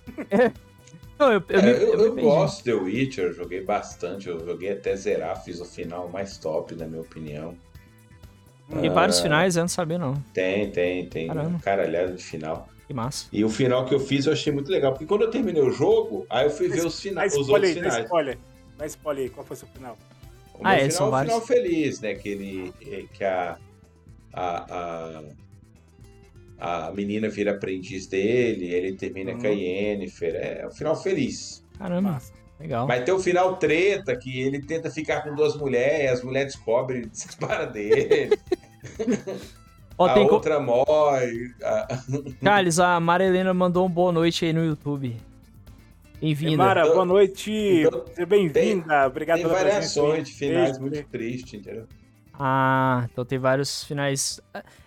Não, 1.18 1.32
eu, 1.32 1.42
eu, 1.48 1.60
é, 1.60 1.70
eu, 1.70 1.76
eu, 1.76 2.00
eu 2.06 2.14
gosto 2.16 2.58
de 2.58 2.64
The 2.64 2.74
Witcher, 2.74 3.24
eu 3.26 3.32
joguei 3.34 3.60
bastante, 3.60 4.28
eu 4.28 4.44
joguei 4.44 4.70
até 4.70 4.96
zerar, 4.96 5.44
fiz 5.44 5.60
o 5.60 5.64
final 5.64 6.08
mais 6.08 6.38
top, 6.38 6.74
na 6.74 6.86
minha 6.86 7.02
opinião. 7.02 7.54
Tem 8.80 8.88
vários 8.90 9.20
finais, 9.20 9.56
eu 9.56 9.62
não 9.62 9.68
sabia 9.68 9.98
não. 9.98 10.14
Tem, 10.32 10.70
tem, 10.70 11.06
tem. 11.08 11.26
Caramba. 11.26 11.58
Caralhada 11.58 12.12
de 12.12 12.22
final. 12.22 12.68
Que 12.86 12.94
massa. 12.94 13.26
E 13.32 13.44
o 13.44 13.50
final 13.50 13.84
que 13.84 13.94
eu 13.94 14.00
fiz 14.00 14.26
eu 14.26 14.32
achei 14.32 14.52
muito 14.52 14.70
legal, 14.70 14.92
porque 14.92 15.06
quando 15.06 15.22
eu 15.22 15.30
terminei 15.30 15.62
o 15.62 15.70
jogo, 15.70 16.26
aí 16.30 16.46
eu 16.46 16.50
fui 16.50 16.68
ver 16.68 16.86
os, 16.86 17.00
finais, 17.00 17.34
os 17.34 17.48
outros 17.48 17.72
finais. 17.72 17.94
Dá 17.94 18.02
spoiler, 18.02 18.38
dá 18.78 18.86
spoiler 18.86 19.24
aí, 19.24 19.30
qual 19.30 19.44
foi 19.44 19.54
o 19.54 19.58
seu 19.58 19.68
final? 19.68 19.98
O 20.54 20.60
ah, 20.64 20.74
é, 20.74 20.78
final 20.78 20.92
são 20.92 21.06
é 21.06 21.20
um 21.20 21.24
final 21.24 21.40
feliz, 21.42 22.00
né? 22.00 22.14
Que, 22.14 22.28
ele, 22.28 23.08
que 23.12 23.24
a, 23.24 23.58
a, 24.32 24.74
a 24.74 25.22
a 26.58 26.90
menina 26.92 27.28
vira 27.28 27.52
aprendiz 27.52 28.06
dele, 28.06 28.66
ele 28.66 28.96
termina 28.96 29.32
uhum. 29.32 29.38
com 29.38 29.46
a 29.46 29.50
Yennefer. 29.50 30.34
É 30.34 30.66
um 30.66 30.70
final 30.70 31.00
feliz. 31.00 31.64
Caramba, 31.78 32.12
Massa. 32.12 32.32
legal. 32.58 32.86
Mas 32.86 33.04
tem 33.04 33.14
o 33.14 33.20
final 33.20 33.56
treta, 33.56 34.16
que 34.16 34.40
ele 34.40 34.60
tenta 34.60 34.90
ficar 34.90 35.22
com 35.22 35.34
duas 35.34 35.56
mulheres, 35.56 36.18
as 36.18 36.24
mulheres 36.24 36.54
descobrem 36.54 37.02
e 37.02 37.08
separa 37.16 37.66
dele. 37.66 38.36
Ó, 39.96 40.06
a 40.06 40.18
outra 40.18 40.56
co... 40.56 40.62
morre. 40.62 41.54
A... 41.62 41.86
Carlos, 42.42 42.80
a 42.80 42.98
Marilena 42.98 43.54
mandou 43.54 43.86
um 43.86 43.90
boa 43.90 44.10
noite 44.10 44.44
aí 44.44 44.52
no 44.52 44.64
YouTube. 44.64 45.16
Bem-vinda. 46.20 46.56
Mara, 46.56 46.84
boa 46.84 47.04
noite. 47.04 47.52
Então, 47.52 48.04
Seja 48.08 48.26
bem-vinda. 48.26 49.06
Obrigado 49.06 49.36
tem 49.36 49.46
pela 49.46 49.58
variações 49.58 50.28
de 50.28 50.34
finais 50.34 50.76
muito 50.76 51.00
tristes, 51.04 51.54
entendeu? 51.54 51.86
Ah, 52.40 53.08
então 53.10 53.24
tem 53.24 53.38
vários 53.38 53.82
finais. 53.82 54.40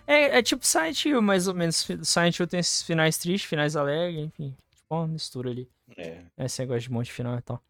É, 0.06 0.38
é 0.38 0.42
tipo 0.42 0.66
Silent 0.66 1.04
Hill, 1.04 1.20
mais 1.20 1.46
ou 1.46 1.54
menos. 1.54 1.86
Silent 2.02 2.38
Hill 2.38 2.46
tem 2.46 2.60
esses 2.60 2.82
finais 2.82 3.18
tristes, 3.18 3.48
finais 3.48 3.76
alegres, 3.76 4.24
enfim. 4.24 4.56
Tipo 4.74 4.94
uma 4.94 5.06
mistura 5.06 5.50
ali. 5.50 5.68
É. 5.96 6.22
Esse 6.38 6.62
negócio 6.62 6.80
de 6.82 6.90
monte 6.90 7.12
final 7.12 7.36
e 7.36 7.42
tal. 7.42 7.60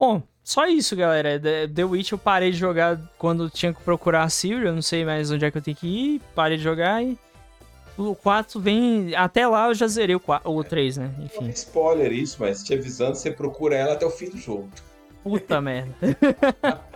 Bom, 0.00 0.22
só 0.42 0.66
isso, 0.66 0.96
galera. 0.96 1.40
The 1.40 1.84
Witch 1.84 2.12
eu 2.12 2.18
parei 2.18 2.50
de 2.50 2.56
jogar 2.56 2.98
quando 3.16 3.48
tinha 3.48 3.72
que 3.72 3.82
procurar 3.82 4.24
a 4.24 4.28
Siri. 4.28 4.66
Eu 4.66 4.74
não 4.74 4.82
sei 4.82 5.04
mais 5.04 5.30
onde 5.30 5.44
é 5.44 5.50
que 5.50 5.58
eu 5.58 5.62
tenho 5.62 5.76
que 5.76 5.86
ir. 5.86 6.22
Parei 6.34 6.56
de 6.56 6.62
jogar 6.64 7.02
e. 7.02 7.16
O 7.96 8.14
4 8.14 8.60
vem. 8.60 9.14
Até 9.16 9.46
lá 9.46 9.68
eu 9.68 9.74
já 9.74 9.88
zerei 9.88 10.14
o, 10.14 10.20
4, 10.20 10.50
o 10.50 10.64
3, 10.64 10.96
né? 10.98 11.14
Enfim. 11.18 11.40
Não 11.42 11.48
é 11.48 11.50
spoiler 11.50 12.12
isso, 12.12 12.36
mas 12.38 12.62
te 12.62 12.72
avisando, 12.72 13.16
você 13.16 13.30
procura 13.30 13.74
ela 13.74 13.94
até 13.94 14.06
o 14.06 14.10
fim 14.10 14.30
do 14.30 14.38
jogo. 14.38 14.68
Puta 15.24 15.60
merda. 15.62 15.94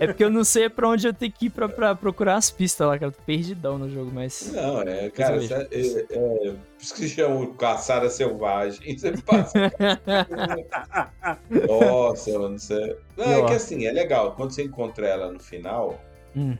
é 0.00 0.06
porque 0.06 0.24
eu 0.24 0.30
não 0.30 0.44
sei 0.44 0.68
pra 0.68 0.88
onde 0.88 1.06
eu 1.06 1.14
tenho 1.14 1.32
que 1.32 1.46
ir 1.46 1.50
pra, 1.50 1.68
pra 1.68 1.94
procurar 1.94 2.36
as 2.36 2.50
pistas 2.50 2.86
lá, 2.86 2.98
cara. 2.98 3.06
Eu 3.06 3.12
tô 3.12 3.22
perdidão 3.22 3.78
no 3.78 3.90
jogo, 3.90 4.10
mas. 4.12 4.52
Não, 4.52 4.82
é, 4.82 5.10
cara, 5.10 5.36
é, 5.36 5.68
é, 5.70 6.06
é, 6.10 6.50
por 6.50 6.58
isso 6.80 6.94
que 6.94 7.08
chamam 7.08 7.54
caçada 7.54 8.08
selvagem. 8.08 8.96
Você 8.98 9.12
passa. 9.22 9.58
Nossa, 11.66 12.38
mano, 12.38 12.58
você. 12.58 12.96
Não, 13.16 13.44
é 13.44 13.46
que 13.46 13.54
assim, 13.54 13.86
é 13.86 13.92
legal. 13.92 14.34
Quando 14.34 14.52
você 14.52 14.64
encontra 14.64 15.06
ela 15.06 15.32
no 15.32 15.40
final. 15.40 16.00
Hum. 16.36 16.56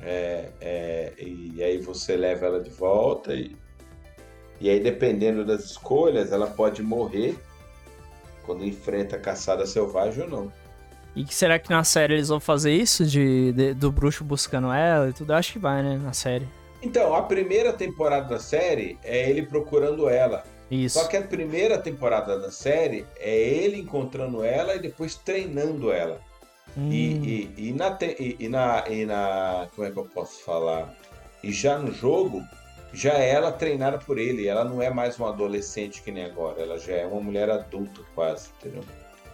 É, 0.00 0.50
é, 0.60 1.12
e 1.18 1.62
aí 1.62 1.78
você 1.78 2.16
leva 2.16 2.46
ela 2.46 2.60
de 2.60 2.70
volta 2.70 3.34
e, 3.34 3.56
e 4.60 4.70
aí 4.70 4.78
dependendo 4.78 5.44
das 5.44 5.64
escolhas 5.64 6.30
ela 6.30 6.46
pode 6.46 6.84
morrer 6.84 7.36
quando 8.48 8.64
enfrenta 8.64 9.16
a 9.16 9.20
caçada 9.20 9.66
selvagem 9.66 10.24
ou 10.24 10.30
não. 10.30 10.52
E 11.18 11.34
será 11.34 11.58
que 11.58 11.68
na 11.68 11.82
série 11.82 12.14
eles 12.14 12.28
vão 12.28 12.38
fazer 12.38 12.72
isso? 12.72 13.04
De, 13.04 13.52
de, 13.52 13.74
do 13.74 13.90
bruxo 13.90 14.22
buscando 14.22 14.70
ela 14.72 15.08
e 15.08 15.12
tudo? 15.12 15.32
Eu 15.32 15.36
acho 15.36 15.54
que 15.54 15.58
vai, 15.58 15.82
né? 15.82 16.00
Na 16.00 16.12
série. 16.12 16.46
Então, 16.80 17.12
a 17.12 17.22
primeira 17.22 17.72
temporada 17.72 18.28
da 18.28 18.38
série 18.38 18.96
é 19.02 19.28
ele 19.28 19.42
procurando 19.42 20.08
ela. 20.08 20.44
Isso. 20.70 21.00
Só 21.00 21.08
que 21.08 21.16
a 21.16 21.22
primeira 21.22 21.76
temporada 21.76 22.38
da 22.38 22.52
série 22.52 23.04
é 23.18 23.36
ele 23.36 23.80
encontrando 23.80 24.44
ela 24.44 24.76
e 24.76 24.78
depois 24.78 25.16
treinando 25.16 25.90
ela. 25.90 26.20
Hum. 26.76 26.88
E, 26.88 27.50
e, 27.56 27.68
e, 27.68 27.72
na, 27.72 27.98
e, 28.00 28.36
e, 28.38 28.48
na, 28.48 28.84
e 28.88 29.04
na. 29.04 29.66
Como 29.74 29.88
é 29.88 29.90
que 29.90 29.98
eu 29.98 30.04
posso 30.04 30.40
falar? 30.44 30.94
E 31.42 31.50
já 31.50 31.78
no 31.78 31.90
jogo, 31.90 32.44
já 32.92 33.14
é 33.14 33.30
ela 33.30 33.50
treinada 33.50 33.98
por 33.98 34.18
ele. 34.18 34.46
Ela 34.46 34.62
não 34.62 34.80
é 34.80 34.88
mais 34.88 35.18
uma 35.18 35.30
adolescente 35.30 36.00
que 36.00 36.12
nem 36.12 36.26
agora. 36.26 36.62
Ela 36.62 36.78
já 36.78 36.92
é 36.92 37.06
uma 37.06 37.20
mulher 37.20 37.50
adulta, 37.50 38.02
quase, 38.14 38.50
entendeu? 38.60 38.84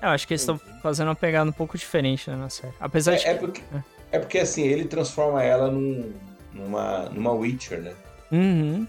Eu 0.03 0.09
acho 0.11 0.27
que 0.27 0.35
eles 0.35 0.43
estão 0.43 0.59
fazendo 0.83 1.09
uma 1.09 1.15
pegada 1.15 1.49
um 1.49 1.53
pouco 1.53 1.79
diferente 1.79 2.31
né, 2.31 2.37
na 2.37 2.51
série. 2.51 2.75
Apesar 2.79 3.15
é, 3.15 3.17
de. 3.17 3.27
É 3.27 3.35
porque, 3.35 3.63
é. 3.73 4.17
é 4.17 4.19
porque 4.19 4.39
assim, 4.39 4.63
ele 4.63 4.85
transforma 4.85 5.43
ela 5.43 5.71
num, 5.71 6.13
numa, 6.53 7.09
numa 7.11 7.33
Witcher, 7.33 7.81
né? 7.81 7.95
Uhum. 8.31 8.87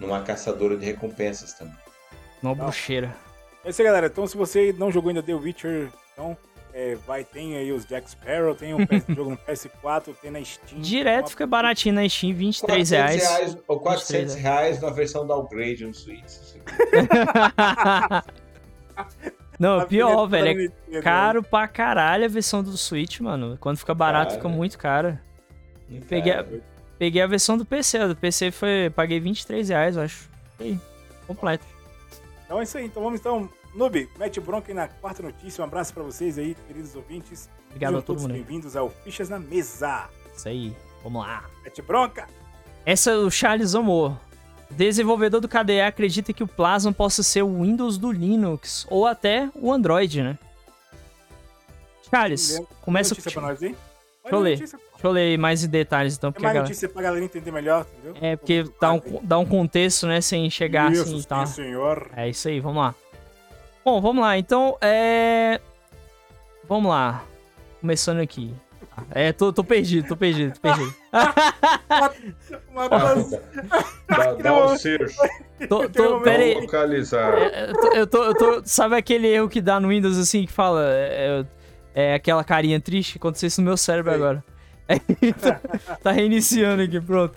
Numa 0.00 0.22
caçadora 0.22 0.76
de 0.76 0.84
recompensas 0.84 1.52
também. 1.52 1.76
Uma 2.42 2.54
bruxeira. 2.54 3.14
É 3.64 3.70
isso 3.70 3.80
aí, 3.80 3.86
galera. 3.86 4.06
Então, 4.08 4.26
se 4.26 4.36
você 4.36 4.74
não 4.76 4.90
jogou 4.90 5.10
ainda 5.10 5.22
The 5.22 5.34
Witcher, 5.34 5.90
então 6.12 6.36
é, 6.74 6.96
vai, 7.06 7.22
tem 7.22 7.56
aí 7.56 7.70
os 7.70 7.84
Jack 7.84 8.10
Sparrow, 8.10 8.54
tem 8.54 8.74
um 8.74 8.80
jogo 9.14 9.30
no 9.30 9.36
PS4, 9.36 10.14
tem 10.20 10.30
na 10.30 10.42
Steam. 10.42 10.80
Direto 10.80 11.30
fica 11.30 11.46
baratinho 11.46 11.94
na 11.94 12.08
Steam, 12.08 12.34
23 12.34 12.90
reais. 12.90 13.22
reais 13.22 13.56
ou 13.68 13.78
400 13.78 14.34
reais 14.34 14.80
na 14.80 14.90
versão 14.90 15.26
downgrade 15.26 15.86
no 15.86 15.94
Switch. 15.94 16.24
Não, 19.62 19.86
pior, 19.86 20.26
velho. 20.26 20.72
É 20.90 21.00
caro 21.00 21.40
pra 21.40 21.68
caralho 21.68 22.24
a 22.24 22.28
versão 22.28 22.64
do 22.64 22.76
Switch, 22.76 23.20
mano. 23.20 23.56
Quando 23.60 23.76
fica 23.78 23.94
barato, 23.94 24.30
cara, 24.30 24.36
fica 24.36 24.48
muito 24.48 24.76
cara. 24.76 25.22
Peguei, 26.08 26.32
a, 26.32 26.44
peguei 26.98 27.22
a 27.22 27.26
versão 27.28 27.56
do 27.56 27.64
PC. 27.64 27.98
A 27.98 28.08
do 28.08 28.16
PC 28.16 28.50
foi. 28.50 28.90
Paguei 28.90 29.20
23 29.20 29.68
reais, 29.68 29.96
eu 29.96 30.02
acho. 30.02 30.28
aí, 30.58 30.76
completo. 31.28 31.64
Então 32.44 32.58
é 32.58 32.64
isso 32.64 32.76
aí. 32.76 32.86
Então 32.86 33.04
vamos 33.04 33.20
então. 33.20 33.48
Noob, 33.72 34.10
mete 34.18 34.40
bronca 34.40 34.72
aí 34.72 34.74
na 34.74 34.88
quarta 34.88 35.22
notícia. 35.22 35.62
Um 35.62 35.64
abraço 35.64 35.94
pra 35.94 36.02
vocês 36.02 36.38
aí, 36.38 36.56
queridos 36.66 36.96
ouvintes. 36.96 37.48
Obrigado 37.68 37.98
a 37.98 38.02
todo 38.02 38.20
mundo. 38.20 38.32
Bem-vindos 38.32 38.74
ao 38.74 38.90
Fichas 38.90 39.28
na 39.28 39.38
Mesa. 39.38 40.08
Isso 40.36 40.48
aí. 40.48 40.76
Vamos 41.04 41.22
lá. 41.22 41.44
Mete 41.62 41.80
bronca. 41.80 42.26
Essa 42.84 43.12
é 43.12 43.16
o 43.16 43.30
Charles 43.30 43.76
Amor. 43.76 44.18
Desenvolvedor 44.76 45.40
do 45.40 45.48
KDE 45.48 45.80
acredita 45.80 46.32
que 46.32 46.42
o 46.42 46.48
Plasma 46.48 46.92
possa 46.92 47.22
ser 47.22 47.42
o 47.42 47.62
Windows 47.62 47.98
do 47.98 48.10
Linux 48.10 48.86
ou 48.90 49.06
até 49.06 49.48
o 49.54 49.72
Android, 49.72 50.22
né? 50.22 50.38
Charles, 52.10 52.60
começa 52.82 53.14
com. 53.14 53.22
Pra 53.22 53.42
nós, 53.42 53.62
hein? 53.62 53.76
Deixa 54.22 54.36
eu 54.36 54.40
ler. 54.40 54.58
Deixa 54.58 54.78
eu 55.02 55.10
ler 55.10 55.38
mais 55.38 55.66
detalhes, 55.66 56.16
então. 56.16 56.30
É 56.30 56.32
mais 56.32 56.42
galera... 56.42 56.62
notícia 56.62 56.88
pra 56.88 57.02
galera 57.02 57.24
entender 57.24 57.50
melhor, 57.50 57.86
entendeu? 57.92 58.16
É, 58.20 58.36
porque 58.36 58.64
dá 58.80 58.92
um, 58.92 59.00
dá 59.22 59.38
um 59.38 59.46
contexto, 59.46 60.06
né, 60.06 60.20
sem 60.20 60.48
chegar 60.48 60.92
isso, 60.92 61.02
assim 61.02 61.18
e 61.18 61.24
tal. 61.24 61.46
senhor. 61.46 62.10
É 62.16 62.28
isso 62.28 62.48
aí, 62.48 62.60
vamos 62.60 62.82
lá. 62.82 62.94
Bom, 63.84 64.00
vamos 64.00 64.22
lá. 64.22 64.38
Então, 64.38 64.76
é... 64.80 65.60
Vamos 66.68 66.88
lá. 66.88 67.24
Começando 67.80 68.20
aqui. 68.20 68.54
É, 69.10 69.32
tô, 69.32 69.52
tô 69.52 69.64
perdido, 69.64 70.08
tô 70.08 70.16
perdido, 70.16 70.54
tô 70.54 70.60
perdido. 70.60 70.94
dá, 74.08 74.34
dá 74.42 74.66
um 74.66 74.76
search. 74.76 75.14
Tô, 75.68 75.88
tô, 75.88 76.20
pera 76.20 76.42
aí. 76.42 76.54
Localizar. 76.54 77.34
É, 77.38 77.70
eu, 77.70 77.74
tô, 77.74 77.88
eu, 77.88 78.06
tô, 78.06 78.24
eu 78.24 78.34
tô, 78.34 78.62
Sabe 78.64 78.96
aquele 78.96 79.28
erro 79.28 79.48
que 79.48 79.60
dá 79.60 79.78
no 79.78 79.88
Windows 79.88 80.18
assim 80.18 80.46
que 80.46 80.52
fala. 80.52 80.82
É, 80.86 81.44
é 81.94 82.14
aquela 82.14 82.42
carinha 82.42 82.80
triste? 82.80 83.18
Aconteceu 83.18 83.46
isso 83.46 83.60
no 83.60 83.66
meu 83.66 83.76
cérebro 83.76 84.10
Sim. 84.12 84.16
agora. 84.16 84.44
tá 86.02 86.12
reiniciando 86.12 86.82
aqui, 86.82 87.00
pronto. 87.00 87.34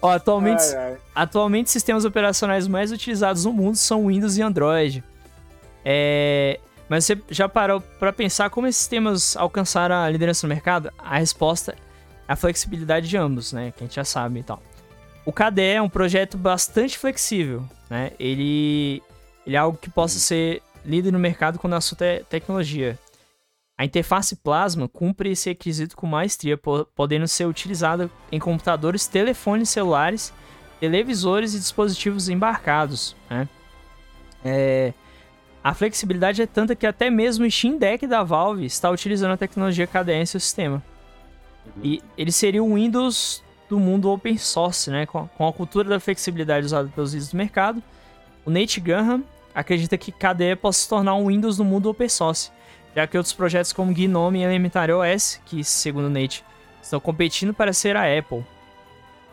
Ó, 0.00 0.10
atualmente, 0.10 0.62
ai, 0.74 0.92
ai. 0.92 0.96
atualmente, 1.14 1.70
sistemas 1.70 2.04
operacionais 2.04 2.68
mais 2.68 2.92
utilizados 2.92 3.46
no 3.46 3.52
mundo 3.52 3.76
são 3.76 4.08
Windows 4.08 4.36
e 4.36 4.42
Android. 4.42 5.02
É, 5.84 6.60
mas 6.88 7.04
você 7.04 7.18
já 7.30 7.48
parou 7.48 7.80
para 7.80 8.12
pensar 8.12 8.50
como 8.50 8.66
esses 8.66 8.80
sistemas 8.80 9.36
alcançaram 9.36 9.96
a 9.96 10.08
liderança 10.08 10.46
no 10.46 10.52
mercado? 10.52 10.90
A 10.98 11.18
resposta 11.18 11.72
é 12.28 12.32
a 12.32 12.36
flexibilidade 12.36 13.08
de 13.08 13.16
ambos, 13.16 13.52
né? 13.52 13.72
Que 13.76 13.84
a 13.84 13.86
gente 13.86 13.96
já 13.96 14.04
sabe 14.04 14.40
e 14.40 14.42
tal. 14.42 14.62
O 15.24 15.32
KDE 15.32 15.62
é 15.62 15.82
um 15.82 15.88
projeto 15.88 16.36
bastante 16.36 16.98
flexível, 16.98 17.64
né? 17.88 18.12
Ele, 18.18 19.02
ele 19.46 19.56
é 19.56 19.58
algo 19.58 19.78
que 19.78 19.88
possa 19.88 20.18
ser 20.18 20.62
líder 20.84 21.12
no 21.12 21.18
mercado 21.18 21.58
quando 21.58 21.72
o 21.72 21.76
assunto 21.76 22.02
é 22.02 22.18
tecnologia. 22.18 22.98
A 23.76 23.84
interface 23.84 24.36
Plasma 24.36 24.88
cumpre 24.88 25.30
esse 25.32 25.48
requisito 25.48 25.96
com 25.96 26.06
maestria, 26.06 26.56
podendo 26.56 27.26
ser 27.26 27.46
utilizada 27.46 28.08
em 28.30 28.38
computadores, 28.38 29.06
telefones 29.06 29.68
celulares, 29.68 30.32
televisores 30.78 31.54
e 31.54 31.58
dispositivos 31.58 32.28
embarcados. 32.28 33.16
Né? 33.28 33.48
É... 34.44 34.92
A 35.64 35.72
flexibilidade 35.72 36.42
é 36.42 36.46
tanta 36.46 36.76
que 36.76 36.86
até 36.86 37.08
mesmo 37.08 37.46
o 37.46 37.50
Steam 37.50 37.78
Deck 37.78 38.06
da 38.06 38.22
Valve 38.22 38.66
está 38.66 38.90
utilizando 38.90 39.32
a 39.32 39.36
tecnologia 39.38 39.86
KDE 39.86 40.12
em 40.12 40.26
seu 40.26 40.38
sistema. 40.38 40.82
E 41.82 42.02
ele 42.18 42.30
seria 42.30 42.62
o 42.62 42.74
Windows 42.74 43.42
do 43.66 43.80
mundo 43.80 44.10
open 44.10 44.36
source, 44.36 44.90
né? 44.90 45.06
Com, 45.06 45.26
a 45.38 45.52
cultura 45.54 45.88
da 45.88 45.98
flexibilidade 45.98 46.66
usada 46.66 46.90
pelos 46.94 47.14
líderes 47.14 47.30
do 47.30 47.38
mercado, 47.38 47.82
o 48.44 48.50
Nate 48.50 48.78
Graham 48.78 49.24
acredita 49.54 49.96
que 49.96 50.12
KDE 50.12 50.54
possa 50.60 50.80
se 50.80 50.88
tornar 50.88 51.14
um 51.14 51.28
Windows 51.28 51.56
no 51.56 51.64
mundo 51.64 51.88
open 51.88 52.10
source, 52.10 52.50
já 52.94 53.06
que 53.06 53.16
outros 53.16 53.32
projetos 53.32 53.72
como 53.72 53.90
GNOME 53.90 54.40
e 54.40 54.42
Elementary 54.42 54.92
OS, 54.92 55.40
que 55.46 55.64
segundo 55.64 56.10
Nate, 56.10 56.44
estão 56.82 57.00
competindo 57.00 57.54
para 57.54 57.72
ser 57.72 57.96
a 57.96 58.02
Apple. 58.02 58.44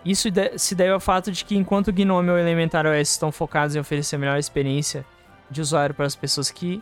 Isso 0.05 0.29
se 0.55 0.75
deve 0.75 0.91
ao 0.93 0.99
fato 1.01 1.29
de 1.29 1.43
que 1.43 1.57
enquanto 1.57 1.89
o 1.89 1.93
GNOME 1.93 2.29
e 2.29 2.31
o 2.31 2.37
Elementary 2.37 2.87
OS 2.87 3.09
estão 3.09 3.33
focados 3.33 3.75
em 3.75 3.79
oferecer 3.79 4.15
a 4.15 4.19
melhor 4.19 4.39
experiência 4.39 5.05
de 5.51 5.61
usuário 5.61 5.93
para 5.93 6.05
as 6.05 6.15
pessoas 6.15 6.49
que 6.49 6.81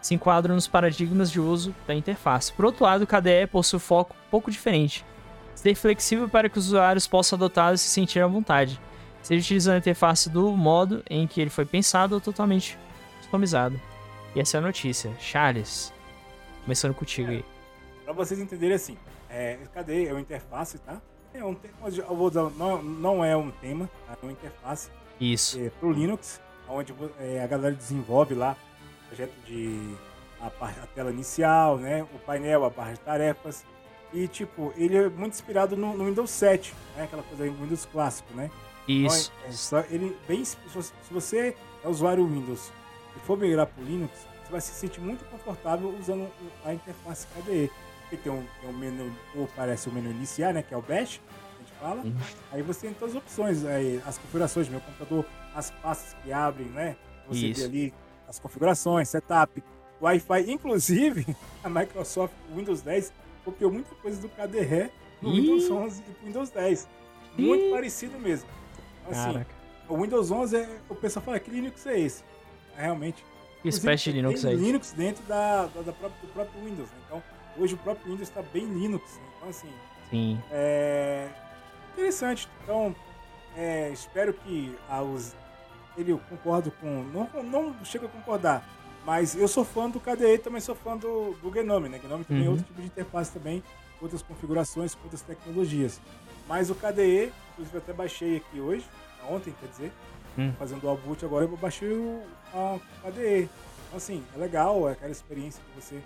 se 0.00 0.14
enquadram 0.14 0.54
nos 0.54 0.66
paradigmas 0.66 1.30
de 1.30 1.40
uso 1.40 1.74
da 1.86 1.94
interface. 1.94 2.52
Por 2.52 2.64
outro 2.64 2.84
lado, 2.84 3.02
o 3.02 3.06
KDE 3.06 3.46
possui 3.50 3.76
um 3.76 3.80
foco 3.80 4.14
um 4.14 4.30
pouco 4.30 4.50
diferente. 4.50 5.04
Ser 5.54 5.74
flexível 5.74 6.28
para 6.28 6.48
que 6.48 6.58
os 6.58 6.66
usuários 6.66 7.06
possam 7.06 7.36
adotá-lo 7.36 7.74
e 7.74 7.78
se 7.78 7.88
sentir 7.88 8.20
à 8.20 8.26
vontade, 8.26 8.80
seja 9.22 9.40
utilizando 9.40 9.74
a 9.74 9.78
interface 9.78 10.30
do 10.30 10.50
modo 10.52 11.02
em 11.08 11.26
que 11.26 11.40
ele 11.40 11.50
foi 11.50 11.64
pensado 11.64 12.14
ou 12.14 12.20
totalmente 12.20 12.78
customizado. 13.18 13.80
E 14.34 14.40
essa 14.40 14.56
é 14.56 14.58
a 14.58 14.62
notícia. 14.62 15.12
Charles, 15.18 15.92
começando 16.62 16.94
contigo 16.94 17.30
aí. 17.30 17.44
É, 18.02 18.04
para 18.04 18.12
vocês 18.12 18.38
entenderem 18.38 18.76
assim, 18.76 18.96
é, 19.28 19.58
KDE 19.74 20.06
é 20.06 20.12
uma 20.12 20.20
interface, 20.20 20.78
tá? 20.78 21.00
É 21.34 21.44
um, 21.44 21.56
eu 21.84 22.16
vou 22.16 22.30
dizer, 22.30 22.42
não, 22.56 22.82
não 22.82 23.24
é 23.24 23.36
um 23.36 23.50
tema, 23.50 23.90
tá? 24.06 24.16
é 24.22 24.24
uma 24.24 24.32
interface. 24.32 24.90
Isso. 25.20 25.58
É, 25.58 25.70
para 25.70 25.88
o 25.88 25.92
Linux, 25.92 26.40
onde 26.68 26.94
é, 27.20 27.42
a 27.42 27.46
galera 27.46 27.74
desenvolve 27.74 28.34
lá 28.34 28.56
projeto 29.06 29.34
de 29.46 29.96
a, 30.40 30.46
a, 30.46 30.86
tela 30.94 31.10
inicial, 31.10 31.78
né? 31.78 32.02
O 32.14 32.18
painel, 32.18 32.64
a 32.64 32.70
barra 32.70 32.92
de 32.92 33.00
tarefas. 33.00 33.64
E, 34.12 34.28
tipo, 34.28 34.72
ele 34.76 34.96
é 34.96 35.08
muito 35.08 35.34
inspirado 35.34 35.76
no, 35.76 35.96
no 35.96 36.04
Windows 36.06 36.30
7, 36.30 36.74
né? 36.96 37.04
Aquela 37.04 37.22
coisa 37.22 37.44
aí, 37.44 37.50
Windows 37.50 37.86
clássico, 37.86 38.32
né? 38.34 38.50
Isso. 38.86 39.32
Então, 39.48 39.78
é, 39.78 39.86
ele 39.90 40.16
bem, 40.28 40.44
se 40.44 40.56
você 41.10 41.56
é 41.84 41.88
usuário 41.88 42.26
Windows 42.26 42.70
e 43.16 43.20
for 43.20 43.36
migrar 43.36 43.66
para 43.66 43.82
o 43.82 43.86
Linux, 43.86 44.12
você 44.44 44.52
vai 44.52 44.60
se 44.60 44.72
sentir 44.72 45.00
muito 45.00 45.24
confortável 45.24 45.94
usando 45.98 46.28
a 46.64 46.72
interface 46.72 47.26
KDE. 47.28 47.70
Porque 48.02 48.16
tem 48.16 48.30
um, 48.30 48.44
tem 48.60 48.70
um 48.70 48.72
menu, 48.72 49.12
ou 49.34 49.48
parece 49.56 49.88
o 49.88 49.90
um 49.90 49.94
menu 49.94 50.10
iniciar, 50.10 50.54
né? 50.54 50.62
Que 50.62 50.72
é 50.72 50.76
o 50.76 50.82
Bash, 50.82 51.20
fala. 51.80 52.02
Uhum. 52.02 52.16
Aí 52.52 52.62
você 52.62 52.86
tem 52.86 52.94
todas 52.94 53.14
as 53.14 53.22
opções, 53.22 53.64
aí, 53.64 54.00
as 54.06 54.18
configurações 54.18 54.66
do 54.66 54.72
meu 54.72 54.80
computador, 54.80 55.24
as 55.54 55.70
pastas 55.70 56.16
que 56.22 56.32
abrem, 56.32 56.68
né? 56.68 56.96
Você 57.28 57.46
Isso. 57.46 57.60
vê 57.60 57.66
ali 57.66 57.94
as 58.28 58.38
configurações, 58.38 59.08
setup, 59.08 59.62
Wi-Fi. 60.00 60.50
Inclusive, 60.50 61.36
a 61.62 61.70
Microsoft 61.70 62.34
Windows 62.54 62.82
10 62.82 63.12
copiou 63.44 63.72
muita 63.72 63.94
coisa 63.96 64.20
do 64.20 64.28
KDE 64.28 64.90
no 65.22 65.32
Ih. 65.32 65.40
Windows 65.40 65.70
11 65.70 66.02
e 66.02 66.26
Windows 66.26 66.50
10. 66.50 66.88
Muito 67.38 67.64
Ih. 67.64 67.70
parecido 67.70 68.18
mesmo. 68.18 68.48
Assim, 69.08 69.32
Caraca. 69.32 69.54
o 69.88 69.96
Windows 70.02 70.30
11, 70.30 70.56
é, 70.56 70.78
o 70.88 70.94
pessoal 70.94 71.24
fala, 71.24 71.38
que 71.38 71.50
Linux 71.50 71.86
é 71.86 72.00
esse? 72.00 72.24
É, 72.76 72.82
realmente. 72.82 73.24
Que 73.62 73.68
espécie 73.68 74.04
de 74.10 74.12
Linux 74.12 74.44
é 74.44 74.52
esse? 74.52 74.62
Linux 74.62 74.92
dentro 74.92 75.24
da, 75.24 75.66
da, 75.66 75.82
da 75.82 75.92
própria, 75.92 76.20
do 76.20 76.32
próprio 76.32 76.64
Windows. 76.64 76.90
Né? 76.90 76.96
Então, 77.06 77.22
hoje 77.56 77.74
o 77.74 77.78
próprio 77.78 78.10
Windows 78.10 78.28
está 78.28 78.42
bem 78.42 78.66
Linux. 78.66 79.14
Né? 79.14 79.22
Então, 79.36 79.48
assim... 79.48 79.68
Sim. 80.10 80.38
É 80.52 81.28
interessante. 81.96 82.48
Então, 82.62 82.94
é, 83.56 83.90
espero 83.90 84.34
que 84.34 84.76
os 85.12 85.34
ele 85.96 86.12
eu 86.12 86.18
concordo 86.28 86.70
com. 86.70 87.02
Não, 87.04 87.42
não 87.42 87.84
chego 87.84 88.04
a 88.04 88.08
concordar, 88.08 88.68
mas 89.04 89.34
eu 89.34 89.48
sou 89.48 89.64
fã 89.64 89.88
do 89.88 89.98
KDE 89.98 90.38
também 90.38 90.60
sou 90.60 90.74
fã 90.74 90.96
do, 90.96 91.32
do 91.42 91.50
Gnome, 91.50 91.88
né? 91.88 91.98
Gnome 91.98 92.24
também 92.24 92.44
é 92.44 92.46
uhum. 92.46 92.52
outro 92.52 92.66
tipo 92.66 92.80
de 92.80 92.86
interface 92.86 93.32
também, 93.32 93.62
outras 94.00 94.22
configurações, 94.22 94.96
outras 95.02 95.22
tecnologias. 95.22 95.98
Mas 96.46 96.68
o 96.68 96.74
KDE, 96.74 97.32
inclusive 97.52 97.76
eu 97.76 97.78
até 97.78 97.92
baixei 97.94 98.36
aqui 98.36 98.60
hoje, 98.60 98.84
ontem 99.28 99.54
quer 99.58 99.68
dizer, 99.68 99.92
uhum. 100.36 100.52
fazendo 100.58 100.86
o 100.86 100.96
boot 100.96 101.24
agora, 101.24 101.46
eu 101.46 101.56
baixei 101.56 101.92
o 101.92 102.22
a 102.52 102.78
KDE. 103.02 103.48
Então, 103.86 103.96
assim, 103.96 104.22
é 104.34 104.38
legal, 104.38 104.88
é 104.88 104.92
aquela 104.92 105.10
experiência 105.10 105.62
que 105.62 105.80
você 105.80 106.02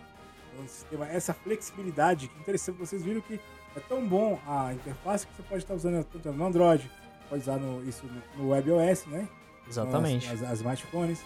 no 0.56 0.68
sistema, 0.68 1.06
essa 1.08 1.32
flexibilidade, 1.32 2.28
que 2.28 2.38
interessante, 2.40 2.76
vocês 2.76 3.02
viram 3.02 3.20
que 3.20 3.40
é 3.76 3.80
tão 3.80 4.06
bom 4.06 4.38
a 4.46 4.72
interface 4.74 5.26
que 5.26 5.34
você 5.34 5.42
pode 5.42 5.62
estar 5.62 5.74
usando 5.74 6.04
tanto 6.04 6.32
no 6.32 6.44
Android, 6.44 6.90
pode 7.28 7.42
usar 7.42 7.58
no, 7.58 7.82
isso 7.88 8.04
no, 8.36 8.44
no 8.44 8.50
WebOS, 8.50 9.06
né? 9.06 9.28
Exatamente. 9.68 10.26
As, 10.26 10.42
as, 10.42 10.50
as 10.50 10.58
smartphones. 10.58 11.22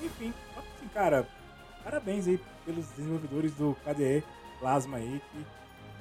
Enfim, 0.00 0.32
assim, 0.56 0.88
cara, 0.94 1.28
parabéns 1.82 2.26
aí 2.28 2.40
pelos 2.64 2.86
desenvolvedores 2.90 3.52
do 3.54 3.76
KDE 3.84 4.24
Plasma 4.60 4.98
aí, 4.98 5.20
que 5.32 5.46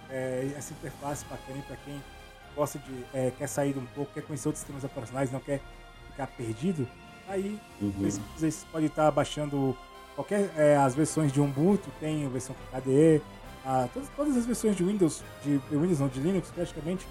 é, 0.10 0.54
essa 0.56 0.74
interface 0.74 1.26
bacana 1.26 1.62
para 1.68 1.78
quem 1.78 2.02
gosta 2.56 2.78
de. 2.80 3.06
É, 3.14 3.32
quer 3.38 3.48
sair 3.48 3.78
um 3.78 3.86
pouco, 3.88 4.14
quer 4.14 4.22
conhecer 4.22 4.48
outros 4.48 4.60
sistemas 4.60 4.84
operacionais, 4.84 5.32
não 5.32 5.40
quer 5.40 5.62
ficar 6.12 6.28
perdido. 6.28 6.88
Aí 7.28 7.60
uhum. 7.82 7.92
vocês, 7.92 8.22
vocês 8.36 8.68
podem 8.72 8.88
estar 8.88 9.10
baixando 9.12 9.78
qualquer. 10.16 10.52
É, 10.58 10.76
as 10.78 10.94
versões 10.94 11.32
de 11.32 11.40
Ubuntu, 11.40 11.90
tem 12.00 12.26
a 12.26 12.30
versão 12.30 12.56
KDE. 12.72 13.22
A, 13.66 13.88
todas, 13.93 14.10
todas 14.16 14.38
as 14.38 14.45
versões 14.45 14.76
de 14.76 14.84
Windows, 14.84 15.24
de 15.43 15.57
Windows 15.70 15.99
não, 15.99 16.07
de 16.07 16.20
Linux 16.20 16.49
praticamente, 16.49 17.05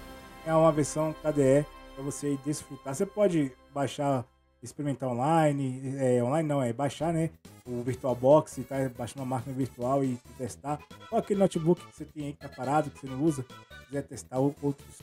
é 0.45 0.53
uma 0.53 0.71
versão 0.71 1.13
KDE 1.21 1.65
para 1.93 2.03
você 2.03 2.37
desfrutar. 2.45 2.95
Você 2.95 3.05
pode 3.05 3.51
baixar 3.73 4.25
experimentar 4.61 5.09
online, 5.09 5.95
é, 5.97 6.23
online 6.23 6.47
não, 6.47 6.61
é 6.61 6.73
baixar, 6.73 7.13
né, 7.13 7.29
o 7.65 7.81
VirtualBox, 7.81 8.59
tá 8.67 8.89
baixando 8.97 9.21
uma 9.21 9.37
máquina 9.37 9.55
virtual 9.55 10.03
e 10.03 10.17
testar, 10.37 10.79
ou 11.11 11.17
aquele 11.17 11.39
notebook 11.39 11.85
que 11.85 11.95
você 11.95 12.05
tem 12.05 12.25
aí 12.25 12.33
que 12.33 12.39
tá 12.39 12.49
parado, 12.49 12.89
que 12.89 12.99
você 12.99 13.07
não 13.07 13.23
usa, 13.23 13.45
quiser 13.87 14.01
testar 14.03 14.39
outros 14.39 14.99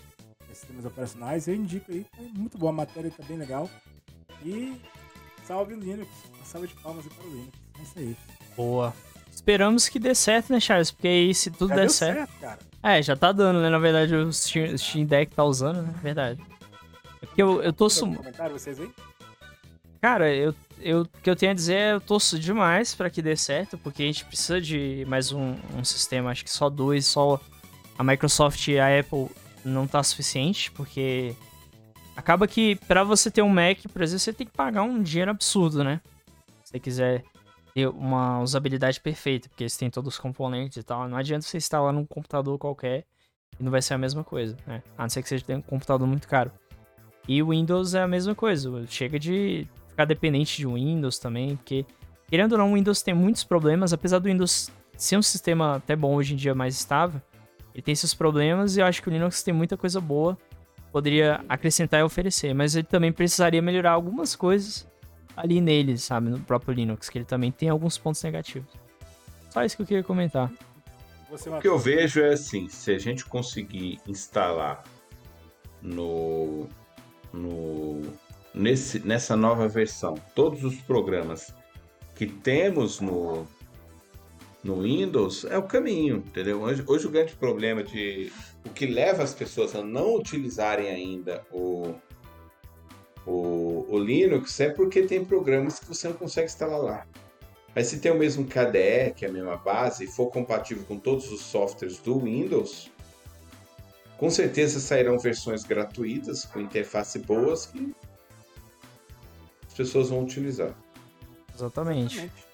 sistemas 0.52 0.84
operacionais, 0.84 1.48
eu 1.48 1.54
indico 1.54 1.90
aí, 1.90 2.06
é 2.18 2.38
muito 2.38 2.58
boa, 2.58 2.70
a 2.70 2.74
matéria 2.74 3.10
tá 3.10 3.22
bem 3.24 3.38
legal, 3.38 3.70
e 4.44 4.78
salve 5.44 5.74
Linux, 5.74 6.10
uma 6.34 6.44
salva 6.44 6.66
de 6.66 6.74
palmas 6.74 7.06
aí 7.06 7.14
para 7.14 7.24
o 7.24 7.30
Linux, 7.30 7.58
é 7.78 7.82
isso 7.82 7.98
aí. 7.98 8.16
Boa. 8.56 8.92
Esperamos 9.36 9.86
que 9.86 9.98
dê 9.98 10.14
certo, 10.14 10.50
né, 10.50 10.58
Charles? 10.58 10.90
Porque 10.90 11.06
aí, 11.06 11.34
se 11.34 11.50
tudo 11.50 11.68
já 11.68 11.74
der 11.76 11.90
certo... 11.90 12.16
certo 12.16 12.40
cara. 12.40 12.58
É, 12.82 13.02
já 13.02 13.14
tá 13.14 13.32
dando, 13.32 13.60
né? 13.60 13.68
Na 13.68 13.78
verdade, 13.78 14.14
o 14.14 14.32
Steam, 14.32 15.04
Deck 15.04 15.34
tá 15.34 15.44
usando, 15.44 15.82
né? 15.82 15.94
Verdade. 16.02 16.40
É 17.20 17.26
porque 17.26 17.42
eu, 17.42 17.62
eu 17.62 17.70
tô... 17.70 17.90
Sum... 17.90 18.14
comentário 18.14 18.58
vocês 18.58 18.80
aí? 18.80 18.90
Cara, 20.00 20.34
eu, 20.34 20.54
eu, 20.80 21.02
o 21.02 21.08
que 21.22 21.28
eu 21.28 21.36
tenho 21.36 21.52
a 21.52 21.54
dizer 21.54 21.74
é 21.74 21.92
eu 21.92 22.00
torço 22.00 22.38
demais 22.38 22.94
para 22.94 23.10
que 23.10 23.20
dê 23.20 23.36
certo, 23.36 23.76
porque 23.76 24.04
a 24.04 24.06
gente 24.06 24.24
precisa 24.24 24.58
de 24.58 25.04
mais 25.06 25.30
um, 25.32 25.54
um 25.76 25.84
sistema, 25.84 26.30
acho 26.30 26.42
que 26.42 26.50
só 26.50 26.70
dois, 26.70 27.04
só 27.04 27.38
a 27.98 28.02
Microsoft 28.02 28.66
e 28.68 28.78
a 28.78 28.98
Apple 28.98 29.28
não 29.62 29.86
tá 29.86 30.02
suficiente, 30.02 30.70
porque 30.70 31.34
acaba 32.16 32.48
que 32.48 32.76
para 32.88 33.04
você 33.04 33.30
ter 33.30 33.42
um 33.42 33.50
Mac, 33.50 33.80
por 33.92 34.00
exemplo, 34.00 34.20
você 34.20 34.32
tem 34.32 34.46
que 34.46 34.52
pagar 34.54 34.82
um 34.82 35.02
dinheiro 35.02 35.30
absurdo, 35.30 35.84
né? 35.84 36.00
Se 36.64 36.70
você 36.70 36.80
quiser 36.80 37.24
ter 37.76 37.88
uma 37.88 38.40
usabilidade 38.40 38.98
perfeita, 38.98 39.50
porque 39.50 39.64
eles 39.64 39.76
têm 39.76 39.90
todos 39.90 40.14
os 40.14 40.18
componentes 40.18 40.78
e 40.78 40.82
tal. 40.82 41.06
Não 41.06 41.18
adianta 41.18 41.44
você 41.44 41.58
instalar 41.58 41.92
num 41.92 42.06
computador 42.06 42.56
qualquer 42.56 43.04
e 43.60 43.62
não 43.62 43.70
vai 43.70 43.82
ser 43.82 43.92
a 43.92 43.98
mesma 43.98 44.24
coisa, 44.24 44.56
né? 44.66 44.82
A 44.96 45.02
não 45.02 45.10
ser 45.10 45.22
que 45.22 45.28
você 45.28 45.38
tenha 45.40 45.58
um 45.58 45.62
computador 45.62 46.08
muito 46.08 46.26
caro. 46.26 46.50
E 47.28 47.42
o 47.42 47.50
Windows 47.50 47.94
é 47.94 48.00
a 48.00 48.08
mesma 48.08 48.34
coisa, 48.34 48.82
chega 48.86 49.18
de 49.18 49.68
ficar 49.90 50.06
dependente 50.06 50.56
de 50.56 50.66
Windows 50.66 51.18
também, 51.18 51.54
porque, 51.54 51.84
querendo 52.30 52.52
ou 52.52 52.58
não, 52.58 52.72
o 52.72 52.76
Windows 52.76 53.02
tem 53.02 53.12
muitos 53.12 53.44
problemas, 53.44 53.92
apesar 53.92 54.20
do 54.20 54.24
Windows 54.24 54.70
ser 54.96 55.18
um 55.18 55.22
sistema 55.22 55.76
até 55.76 55.94
bom 55.94 56.14
hoje 56.14 56.32
em 56.32 56.36
dia, 56.36 56.54
mais 56.54 56.74
estável, 56.76 57.20
ele 57.74 57.82
tem 57.82 57.94
seus 57.94 58.14
problemas 58.14 58.78
e 58.78 58.80
eu 58.80 58.86
acho 58.86 59.02
que 59.02 59.08
o 59.10 59.12
Linux 59.12 59.42
tem 59.42 59.52
muita 59.52 59.76
coisa 59.76 60.00
boa, 60.00 60.38
poderia 60.90 61.44
acrescentar 61.46 62.00
e 62.00 62.02
oferecer, 62.02 62.54
mas 62.54 62.74
ele 62.74 62.86
também 62.86 63.12
precisaria 63.12 63.60
melhorar 63.60 63.90
algumas 63.90 64.34
coisas 64.34 64.88
ali 65.36 65.60
nele, 65.60 65.98
sabe, 65.98 66.30
no 66.30 66.40
próprio 66.40 66.72
Linux, 66.72 67.08
que 67.08 67.18
ele 67.18 67.24
também 67.24 67.52
tem 67.52 67.68
alguns 67.68 67.98
pontos 67.98 68.22
negativos. 68.22 68.68
Só 69.50 69.64
isso 69.64 69.76
que 69.76 69.82
eu 69.82 69.86
queria 69.86 70.02
comentar. 70.02 70.50
O 71.30 71.60
que 71.60 71.68
eu 71.68 71.78
vejo 71.78 72.20
é 72.20 72.32
assim, 72.32 72.68
se 72.68 72.92
a 72.92 72.98
gente 72.98 73.24
conseguir 73.24 74.00
instalar 74.06 74.84
no, 75.82 76.68
no 77.32 78.02
nesse, 78.54 79.00
nessa 79.00 79.36
nova 79.36 79.68
versão 79.68 80.14
todos 80.34 80.64
os 80.64 80.76
programas 80.76 81.54
que 82.14 82.26
temos 82.26 83.00
no, 83.00 83.46
no 84.64 84.82
Windows, 84.82 85.44
é 85.44 85.58
o 85.58 85.64
caminho, 85.64 86.16
entendeu? 86.18 86.62
Hoje, 86.62 86.82
hoje 86.86 87.06
o 87.06 87.10
grande 87.10 87.34
problema 87.34 87.82
de 87.82 88.32
o 88.64 88.70
que 88.70 88.86
leva 88.86 89.22
as 89.22 89.34
pessoas 89.34 89.74
a 89.74 89.82
não 89.82 90.14
utilizarem 90.14 90.88
ainda 90.88 91.44
o, 91.52 91.94
o, 93.26 93.84
o 93.88 93.98
Linux 93.98 94.60
é 94.60 94.70
porque 94.70 95.02
tem 95.02 95.24
programas 95.24 95.80
que 95.80 95.86
você 95.86 96.08
não 96.08 96.14
consegue 96.14 96.46
instalar 96.46 96.80
lá. 96.80 97.06
Mas 97.74 97.88
se 97.88 97.98
tem 97.98 98.10
o 98.10 98.18
mesmo 98.18 98.46
KDE, 98.46 99.12
que 99.14 99.26
é 99.26 99.28
a 99.28 99.32
mesma 99.32 99.56
base, 99.56 100.04
e 100.04 100.06
for 100.06 100.28
compatível 100.28 100.84
com 100.84 100.98
todos 100.98 101.30
os 101.30 101.40
softwares 101.40 101.98
do 101.98 102.20
Windows, 102.20 102.90
com 104.16 104.30
certeza 104.30 104.80
sairão 104.80 105.18
versões 105.18 105.64
gratuitas, 105.64 106.44
com 106.44 106.60
interface 106.60 107.18
boas, 107.18 107.66
que 107.66 107.94
as 109.66 109.74
pessoas 109.74 110.08
vão 110.08 110.22
utilizar. 110.22 110.74
Exatamente. 111.54 112.16
Exatamente. 112.16 112.46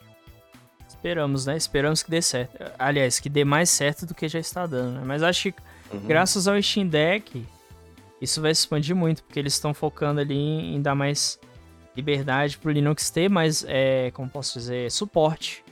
Esperamos, 0.89 1.47
né? 1.47 1.57
Esperamos 1.57 2.03
que 2.03 2.11
dê 2.11 2.23
certo. 2.23 2.57
Aliás, 2.79 3.19
que 3.19 3.29
dê 3.29 3.45
mais 3.45 3.71
certo 3.71 4.07
do 4.07 4.15
que 4.15 4.29
já 4.29 4.39
está 4.39 4.67
dando, 4.67 5.01
né? 5.01 5.03
Mas 5.05 5.23
acho 5.23 5.53
que 5.53 5.61
uhum. 5.93 6.07
graças 6.07 6.47
ao 6.47 6.61
Steam 6.63 6.87
Deck, 6.87 7.45
isso 8.23 8.41
vai 8.41 8.55
se 8.55 8.61
expandir 8.61 8.95
muito, 8.95 9.25
porque 9.25 9.37
eles 9.37 9.53
estão 9.53 9.75
focando 9.75 10.21
ali 10.21 10.37
em 10.37 10.81
dar 10.81 10.95
mais 10.95 11.41
liberdade 11.97 12.57
pro 12.57 12.71
Linux 12.71 13.11
ter 13.11 13.29
mais, 13.29 13.65
é, 13.67 14.13
como 14.13 14.31
posso 14.31 14.61
dizer, 14.61 14.93
suporte. 14.93 15.65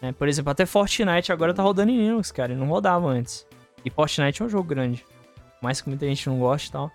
Né? 0.00 0.10
Por 0.12 0.26
exemplo, 0.26 0.50
até 0.50 0.64
Fortnite 0.64 1.30
agora 1.30 1.52
tá 1.52 1.62
rodando 1.62 1.90
em 1.90 1.98
Linux, 1.98 2.32
cara, 2.32 2.54
e 2.54 2.56
não 2.56 2.66
rodava 2.66 3.06
antes. 3.06 3.46
E 3.84 3.90
Fortnite 3.90 4.40
é 4.40 4.44
um 4.46 4.48
jogo 4.48 4.66
grande. 4.66 5.04
Mais 5.60 5.82
que 5.82 5.88
muita 5.90 6.06
gente 6.06 6.26
não 6.30 6.38
gosta 6.38 6.68
e 6.68 6.72
tal. 6.72 6.90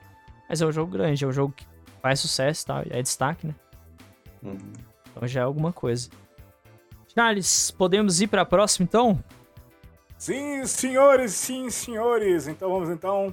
Mas 0.50 0.62
é 0.62 0.66
um 0.66 0.72
jogo 0.72 0.92
grande, 0.92 1.24
é 1.24 1.28
um 1.28 1.32
jogo 1.32 1.54
que 1.56 1.66
faz 2.02 2.20
sucesso 2.20 2.64
e 2.64 2.66
tal. 2.66 2.84
É 2.90 3.02
destaque, 3.02 3.46
né? 3.46 3.56
Uhum. 4.42 4.74
Então 5.12 5.28
já 5.28 5.42
é 5.42 5.44
alguma 5.44 5.72
coisa. 5.72 6.10
Charles, 7.14 7.70
podemos 7.70 8.20
ir 8.20 8.28
pra 8.28 8.44
próxima 8.46 8.86
então? 8.86 9.24
Sim, 10.18 10.66
senhores, 10.66 11.34
sim, 11.34 11.70
senhores. 11.70 12.48
Então 12.48 12.72
vamos 12.72 12.90
então 12.90 13.32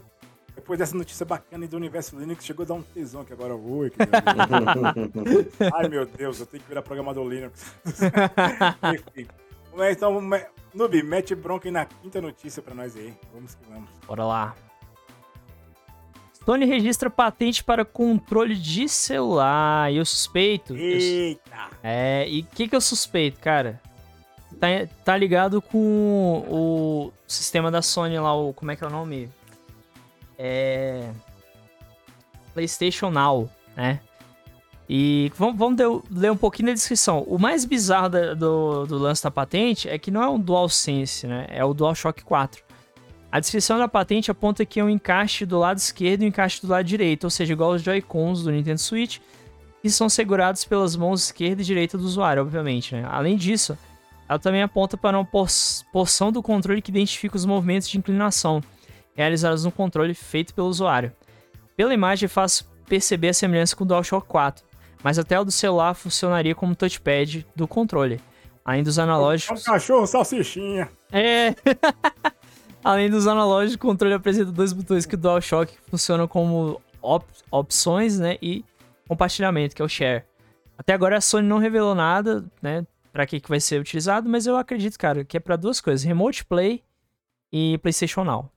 depois 0.54 0.78
dessa 0.78 0.96
notícia 0.96 1.24
bacana 1.26 1.66
do 1.66 1.76
universo 1.76 2.18
Linux, 2.18 2.44
chegou 2.44 2.64
a 2.64 2.68
dar 2.68 2.74
um 2.74 2.82
tesão 2.82 3.24
que 3.24 3.32
agora 3.32 3.52
eu 3.52 3.58
vou. 3.58 3.84
Ai, 5.74 5.88
meu 5.88 6.06
Deus, 6.06 6.40
eu 6.40 6.46
tenho 6.46 6.62
que 6.62 6.68
virar 6.68 6.82
programador 6.82 7.26
Linux. 7.26 7.74
Enfim. 9.14 9.28
Então, 9.90 10.20
Noob, 10.74 11.02
mete 11.02 11.34
bronca 11.34 11.68
aí 11.68 11.72
na 11.72 11.84
quinta 11.84 12.20
notícia 12.20 12.62
pra 12.62 12.74
nós 12.74 12.96
aí. 12.96 13.14
Vamos 13.32 13.54
que 13.54 13.64
vamos. 13.68 13.88
Bora 14.06 14.24
lá. 14.24 14.54
Sony 16.44 16.64
registra 16.64 17.10
patente 17.10 17.62
para 17.62 17.84
controle 17.84 18.56
de 18.56 18.88
celular. 18.88 19.92
E 19.92 19.96
eu 19.98 20.04
suspeito. 20.04 20.74
Eita! 20.74 21.68
Eu, 21.70 21.78
é, 21.82 22.28
e 22.28 22.40
o 22.40 22.44
que, 22.44 22.68
que 22.68 22.74
eu 22.74 22.80
suspeito, 22.80 23.38
cara? 23.40 23.80
Tá, 24.58 24.68
tá 25.04 25.16
ligado 25.16 25.62
com 25.62 26.44
o 26.48 27.12
sistema 27.26 27.70
da 27.70 27.82
Sony 27.82 28.18
lá, 28.18 28.34
o. 28.34 28.52
Como 28.52 28.70
é 28.70 28.76
que 28.76 28.82
é 28.82 28.86
o 28.86 28.90
nome? 28.90 29.30
É, 30.42 31.10
PlayStation 32.54 33.10
Now, 33.10 33.48
né? 33.76 34.00
E 34.88 35.30
vamos, 35.36 35.56
vamos 35.56 36.02
ler 36.10 36.32
um 36.32 36.36
pouquinho 36.36 36.68
da 36.68 36.72
descrição. 36.72 37.22
O 37.28 37.38
mais 37.38 37.64
bizarro 37.64 38.08
da, 38.08 38.34
do, 38.34 38.86
do 38.86 38.98
lance 38.98 39.22
da 39.22 39.30
patente 39.30 39.88
é 39.88 39.96
que 39.98 40.10
não 40.10 40.22
é 40.22 40.28
um 40.28 40.40
DualSense, 40.40 41.26
né? 41.26 41.46
É 41.48 41.64
o 41.64 41.72
DualShock 41.72 42.24
4. 42.24 42.64
A 43.30 43.38
descrição 43.38 43.78
da 43.78 43.86
patente 43.86 44.30
aponta 44.30 44.64
que 44.64 44.80
é 44.80 44.84
um 44.84 44.88
encaixe 44.88 45.46
do 45.46 45.58
lado 45.58 45.78
esquerdo 45.78 46.22
e 46.22 46.24
um 46.24 46.28
encaixe 46.28 46.60
do 46.60 46.66
lado 46.66 46.84
direito, 46.84 47.24
ou 47.24 47.30
seja, 47.30 47.52
igual 47.52 47.70
os 47.72 47.82
Joy-Cons 47.82 48.42
do 48.42 48.50
Nintendo 48.50 48.80
Switch, 48.80 49.18
que 49.80 49.88
são 49.88 50.08
segurados 50.08 50.64
pelas 50.64 50.96
mãos 50.96 51.24
esquerda 51.24 51.62
e 51.62 51.64
direita 51.64 51.96
do 51.96 52.04
usuário, 52.04 52.42
obviamente. 52.42 52.94
Né? 52.94 53.06
Além 53.08 53.36
disso, 53.36 53.78
ela 54.28 54.38
também 54.40 54.62
aponta 54.62 54.96
para 54.96 55.16
uma 55.16 55.28
porção 55.92 56.32
do 56.32 56.42
controle 56.42 56.82
que 56.82 56.90
identifica 56.90 57.36
os 57.36 57.44
movimentos 57.44 57.88
de 57.88 57.96
inclinação, 57.96 58.60
realizadas 59.20 59.64
no 59.64 59.70
controle 59.70 60.14
feito 60.14 60.54
pelo 60.54 60.68
usuário. 60.68 61.12
Pela 61.76 61.94
imagem 61.94 62.26
é 62.26 62.28
fácil 62.28 62.64
perceber 62.88 63.28
a 63.28 63.34
semelhança 63.34 63.76
com 63.76 63.84
o 63.84 63.86
DualShock 63.86 64.26
4, 64.26 64.64
mas 65.02 65.18
até 65.18 65.38
o 65.38 65.44
do 65.44 65.50
celular 65.50 65.94
funcionaria 65.94 66.54
como 66.54 66.74
touchpad 66.74 67.46
do 67.54 67.68
controle. 67.68 68.20
Além 68.64 68.82
dos 68.82 68.98
analógicos. 68.98 69.66
É 69.66 69.70
um 69.70 69.74
cachorro 69.74 70.06
salsichinha. 70.06 70.90
É. 71.12 71.54
Além 72.84 73.10
dos 73.10 73.26
analógicos, 73.26 73.74
o 73.74 73.78
controle 73.78 74.14
apresenta 74.14 74.50
dois 74.50 74.72
botões 74.72 75.04
que 75.04 75.14
o 75.14 75.18
DualShock 75.18 75.76
funcionam 75.90 76.26
como 76.26 76.80
op 77.02 77.26
opções, 77.50 78.18
né, 78.18 78.36
e 78.40 78.64
compartilhamento, 79.08 79.74
que 79.74 79.82
é 79.82 79.84
o 79.84 79.88
share. 79.88 80.24
Até 80.78 80.94
agora 80.94 81.16
a 81.18 81.20
Sony 81.20 81.46
não 81.46 81.58
revelou 81.58 81.94
nada, 81.94 82.44
né, 82.62 82.86
para 83.12 83.26
que 83.26 83.40
que 83.40 83.48
vai 83.48 83.60
ser 83.60 83.80
utilizado, 83.80 84.28
mas 84.28 84.46
eu 84.46 84.56
acredito, 84.56 84.98
cara, 84.98 85.24
que 85.24 85.36
é 85.36 85.40
para 85.40 85.56
duas 85.56 85.80
coisas: 85.80 86.04
Remote 86.04 86.44
Play 86.44 86.82
e 87.52 87.78
PlayStation 87.78 88.24
Now. 88.24 88.50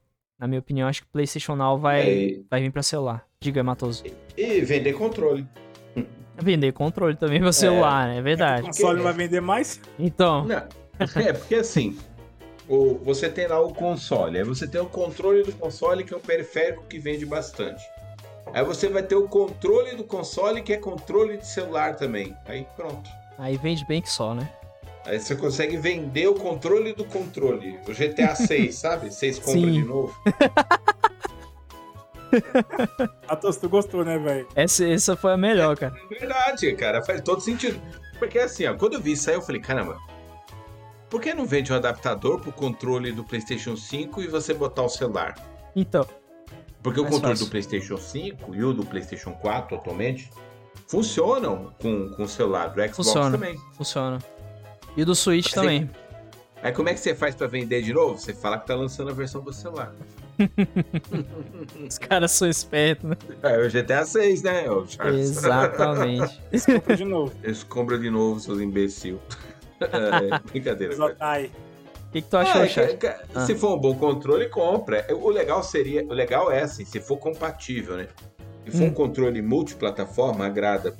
Na 0.44 0.48
minha 0.48 0.60
opinião, 0.60 0.90
acho 0.90 1.04
que 1.04 1.08
o 1.08 1.10
PlayStation 1.10 1.56
Now 1.56 1.78
vai, 1.78 2.02
é, 2.02 2.40
vai 2.52 2.60
vir 2.60 2.70
para 2.70 2.84
celular. 2.84 3.26
Diga, 3.40 3.64
Matoso. 3.64 4.04
E, 4.38 4.60
vender 4.60 4.92
controle. 4.92 5.48
Vender 6.36 6.74
controle 6.74 7.16
também 7.16 7.40
para 7.40 7.54
celular, 7.54 8.10
é, 8.10 8.12
né? 8.12 8.18
É 8.18 8.22
verdade. 8.22 8.64
O 8.64 8.66
console 8.66 8.98
não 8.98 9.04
vai 9.06 9.14
vender 9.14 9.40
mais? 9.40 9.80
Então. 9.98 10.44
Não. 10.44 10.68
É, 11.16 11.32
porque 11.32 11.56
assim, 11.56 11.98
o, 12.68 12.96
você 12.96 13.30
tem 13.30 13.48
lá 13.48 13.62
o 13.62 13.74
console, 13.74 14.38
aí 14.38 14.44
você 14.44 14.68
tem 14.68 14.82
o 14.82 14.86
controle 14.86 15.44
do 15.44 15.54
console, 15.54 16.04
que 16.04 16.14
é 16.14 16.18
um 16.18 16.20
periférico 16.20 16.84
que 16.90 17.00
vende 17.00 17.26
bastante. 17.26 17.82
Aí 18.54 18.66
você 18.66 18.90
vai 18.90 19.02
ter 19.02 19.16
o 19.16 19.30
controle 19.30 19.96
do 19.96 20.04
console, 20.04 20.62
que 20.62 20.74
é 20.74 20.78
controle 20.78 21.38
de 21.38 21.48
celular 21.48 21.96
também. 21.96 22.36
Aí 22.46 22.68
pronto. 22.76 23.10
Aí 23.38 23.56
vende 23.56 23.86
bem 23.86 24.02
que 24.02 24.10
só, 24.10 24.36
né? 24.36 24.52
Aí 25.06 25.20
você 25.20 25.36
consegue 25.36 25.78
vender 25.78 26.28
o 26.28 26.34
controle 26.34 26.94
do 26.94 27.04
controle. 27.04 27.80
O 27.88 27.92
GTA 27.92 28.36
6, 28.36 28.74
sabe? 28.76 29.14
6 29.14 29.40
compra 29.40 29.54
Sim. 29.54 29.72
de 29.72 29.84
novo. 29.84 30.16
Atos, 33.28 33.58
tu 33.58 33.70
gostou, 33.70 34.04
né, 34.04 34.18
velho? 34.18 34.48
Essa, 34.56 34.88
essa 34.88 35.16
foi 35.16 35.34
a 35.34 35.38
melhor, 35.38 35.78
cara. 35.78 35.94
É 36.10 36.20
verdade, 36.20 36.74
cara. 36.74 37.04
Faz 37.04 37.22
todo 37.22 37.42
sentido. 37.42 37.80
Porque 38.18 38.40
assim, 38.40 38.66
ó, 38.66 38.74
quando 38.76 38.94
eu 38.94 39.02
vi 39.02 39.12
isso 39.12 39.30
aí, 39.30 39.36
eu 39.36 39.42
falei, 39.42 39.62
caramba, 39.62 40.00
por 41.10 41.22
que 41.22 41.34
não 41.34 41.46
vende 41.46 41.72
um 41.72 41.76
adaptador 41.76 42.40
pro 42.40 42.52
controle 42.52 43.12
do 43.12 43.24
PlayStation 43.24 43.76
5 43.76 44.22
e 44.22 44.28
você 44.28 44.54
botar 44.54 44.84
o 44.84 44.90
celular? 44.90 45.36
Então. 45.76 46.08
Porque 46.82 47.00
o 47.00 47.04
controle 47.04 47.36
fácil. 47.36 47.46
do 47.46 47.52
PlayStation 47.52 47.98
5 47.98 48.56
e 48.56 48.64
o 48.64 48.74
do 48.74 48.86
PlayStation 48.86 49.32
4 49.34 49.78
atualmente 49.78 50.30
funcionam 50.88 51.74
com, 51.82 52.10
com 52.10 52.24
o 52.24 52.28
celular. 52.28 52.68
Do 52.70 52.82
Xbox 52.82 52.96
Funciona. 52.96 53.32
também. 53.32 53.58
Funciona. 53.74 54.20
E 54.96 55.04
do 55.04 55.16
Switch 55.16 55.46
Mas 55.46 55.54
também. 55.54 55.90
Aí 56.62 56.72
como 56.72 56.88
é 56.88 56.94
que 56.94 57.00
você 57.00 57.14
faz 57.14 57.36
para 57.36 57.48
vender 57.48 57.82
de 57.82 57.94
novo? 57.94 58.18
Você 58.18 58.34
fala 58.34 58.58
que 58.58 58.66
tá 58.68 58.74
lançando 58.74 59.10
a 59.10 59.14
versão 59.14 59.42
do 59.42 59.52
celular. 59.52 59.94
Os 61.88 61.98
caras 61.98 62.32
são 62.32 62.50
espertos, 62.50 63.10
né? 63.10 63.18
É 63.44 63.58
o 63.58 63.70
GTA 63.70 64.06
6, 64.06 64.44
né, 64.44 64.66
Exatamente. 65.14 66.42
Eles 66.52 66.66
compram 66.66 66.96
de 66.96 67.06
novo. 67.06 67.34
Eles 67.44 67.64
compram 67.64 68.00
de 68.00 68.10
novo, 68.10 68.40
seus 68.40 68.60
imbecil. 68.60 69.20
É, 69.84 70.40
brincadeira. 70.50 70.96
O 70.96 72.12
que, 72.14 72.22
que 72.22 72.30
tu 72.30 72.38
achou, 72.38 72.62
ah, 72.62 72.66
é, 72.66 72.96
que, 72.96 73.08
ah. 73.08 73.46
Se 73.46 73.54
for 73.54 73.76
um 73.76 73.78
bom 73.78 73.94
controle, 73.96 74.48
compra. 74.48 75.06
O 75.10 75.30
legal 75.30 75.62
seria. 75.62 76.06
O 76.06 76.14
legal 76.14 76.50
é 76.50 76.62
assim, 76.62 76.86
se 76.86 77.02
for 77.02 77.18
compatível, 77.18 77.98
né? 77.98 78.08
Se 78.64 78.72
for 78.72 78.84
hum. 78.84 78.88
um 78.88 78.94
controle 78.94 79.42
multiplataforma, 79.42 80.46
agrada 80.46 80.96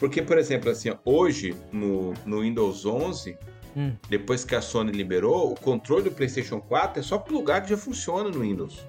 porque, 0.00 0.22
por 0.22 0.38
exemplo, 0.38 0.70
assim, 0.70 0.90
hoje 1.04 1.54
no, 1.70 2.14
no 2.24 2.40
Windows 2.40 2.86
11, 2.86 3.36
hum. 3.76 3.92
depois 4.08 4.46
que 4.46 4.56
a 4.56 4.62
Sony 4.62 4.90
liberou, 4.90 5.52
o 5.52 5.54
controle 5.54 6.04
do 6.04 6.10
PlayStation 6.10 6.58
4 6.58 7.00
é 7.00 7.02
só 7.02 7.18
plugar 7.18 7.62
que 7.62 7.68
já 7.68 7.76
funciona 7.76 8.30
no 8.30 8.40
Windows. 8.40 8.82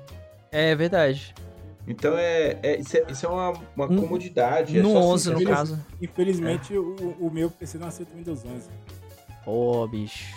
É 0.50 0.74
verdade. 0.74 1.36
Então 1.86 2.18
é, 2.18 2.58
é, 2.64 2.80
isso, 2.80 2.96
é 2.96 3.06
isso 3.10 3.26
é 3.26 3.30
uma, 3.30 3.52
uma 3.76 3.88
comodidade. 3.88 4.82
No 4.82 4.92
é 4.92 5.00
11, 5.00 5.34
no 5.34 5.44
caso. 5.44 5.78
Infelizmente, 6.02 6.74
é. 6.74 6.80
o, 6.80 6.96
o 7.20 7.30
meu 7.30 7.52
PC 7.52 7.78
não 7.78 7.88
aceita 7.88 8.14
o 8.14 8.18
Windows 8.18 8.46
11. 8.46 8.70
Pô, 9.44 9.86
bicho. 9.88 10.34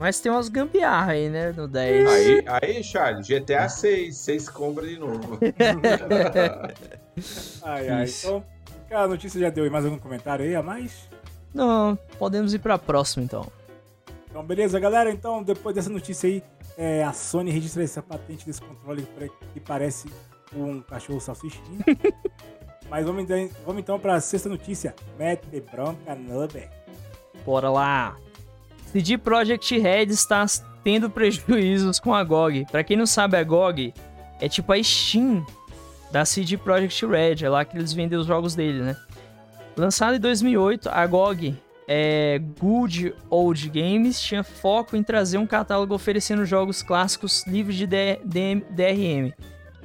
Mas 0.00 0.20
tem 0.20 0.32
umas 0.32 0.48
gambiarra 0.48 1.12
aí, 1.12 1.28
né? 1.28 1.52
No 1.52 1.68
10. 1.68 2.08
Aí, 2.08 2.42
aí 2.46 2.82
Charles, 2.82 3.26
GTA 3.26 3.68
6, 3.68 4.16
6 4.16 4.48
compra 4.48 4.86
de 4.86 4.98
novo. 4.98 5.38
ai, 7.62 7.88
ai. 7.88 8.06
Então, 8.06 8.44
a 8.90 9.06
notícia 9.06 9.40
já 9.40 9.50
deu 9.50 9.70
mais 9.70 9.84
algum 9.84 9.98
comentário 9.98 10.44
aí 10.44 10.54
a 10.54 10.62
mais? 10.62 11.08
Não, 11.52 11.98
podemos 12.18 12.54
ir 12.54 12.58
pra 12.58 12.78
próxima 12.78 13.24
então. 13.24 13.46
Então, 14.28 14.44
beleza, 14.44 14.78
galera. 14.78 15.10
Então, 15.10 15.42
depois 15.42 15.74
dessa 15.74 15.88
notícia 15.88 16.28
aí, 16.28 16.42
é, 16.76 17.02
a 17.02 17.12
Sony 17.12 17.50
registra 17.50 17.82
essa 17.82 18.02
patente 18.02 18.44
desse 18.44 18.60
controle 18.60 19.06
que 19.54 19.60
parece 19.60 20.08
um 20.54 20.80
cachorro 20.82 21.20
salsichinho. 21.20 21.78
Mas 22.88 23.04
vamos, 23.04 23.24
então, 23.24 23.48
vamos 23.64 23.82
então 23.82 23.98
para 23.98 24.14
a 24.14 24.20
sexta 24.20 24.48
notícia. 24.48 24.94
Mete 25.18 25.60
bronca 25.72 26.14
Nube. 26.14 26.68
Bora 27.44 27.70
lá. 27.70 28.16
CD 28.92 29.18
Projekt 29.18 29.78
Red 29.78 30.04
está 30.04 30.44
tendo 30.84 31.08
prejuízos 31.10 31.98
com 31.98 32.14
a 32.14 32.22
GOG. 32.22 32.66
Para 32.70 32.84
quem 32.84 32.96
não 32.96 33.06
sabe, 33.06 33.36
a 33.36 33.42
GOG 33.42 33.92
é 34.40 34.48
tipo 34.48 34.72
a 34.72 34.82
Steam 34.82 35.44
da 36.16 36.24
CD 36.24 36.56
Projekt 36.56 37.04
Red, 37.04 37.44
é 37.44 37.48
lá 37.50 37.62
que 37.62 37.76
eles 37.76 37.92
vendem 37.92 38.18
os 38.18 38.26
jogos 38.26 38.54
dele, 38.54 38.80
né? 38.80 38.96
Lançado 39.76 40.16
em 40.16 40.18
2008, 40.20 40.88
a 40.88 41.06
GOG 41.06 41.54
é, 41.86 42.40
Good 42.58 43.14
Old 43.28 43.68
Games 43.68 44.18
tinha 44.22 44.42
foco 44.42 44.96
em 44.96 45.02
trazer 45.02 45.36
um 45.36 45.46
catálogo 45.46 45.94
oferecendo 45.94 46.46
jogos 46.46 46.82
clássicos 46.82 47.46
livres 47.46 47.76
de 47.76 47.86
DRM. 47.86 49.34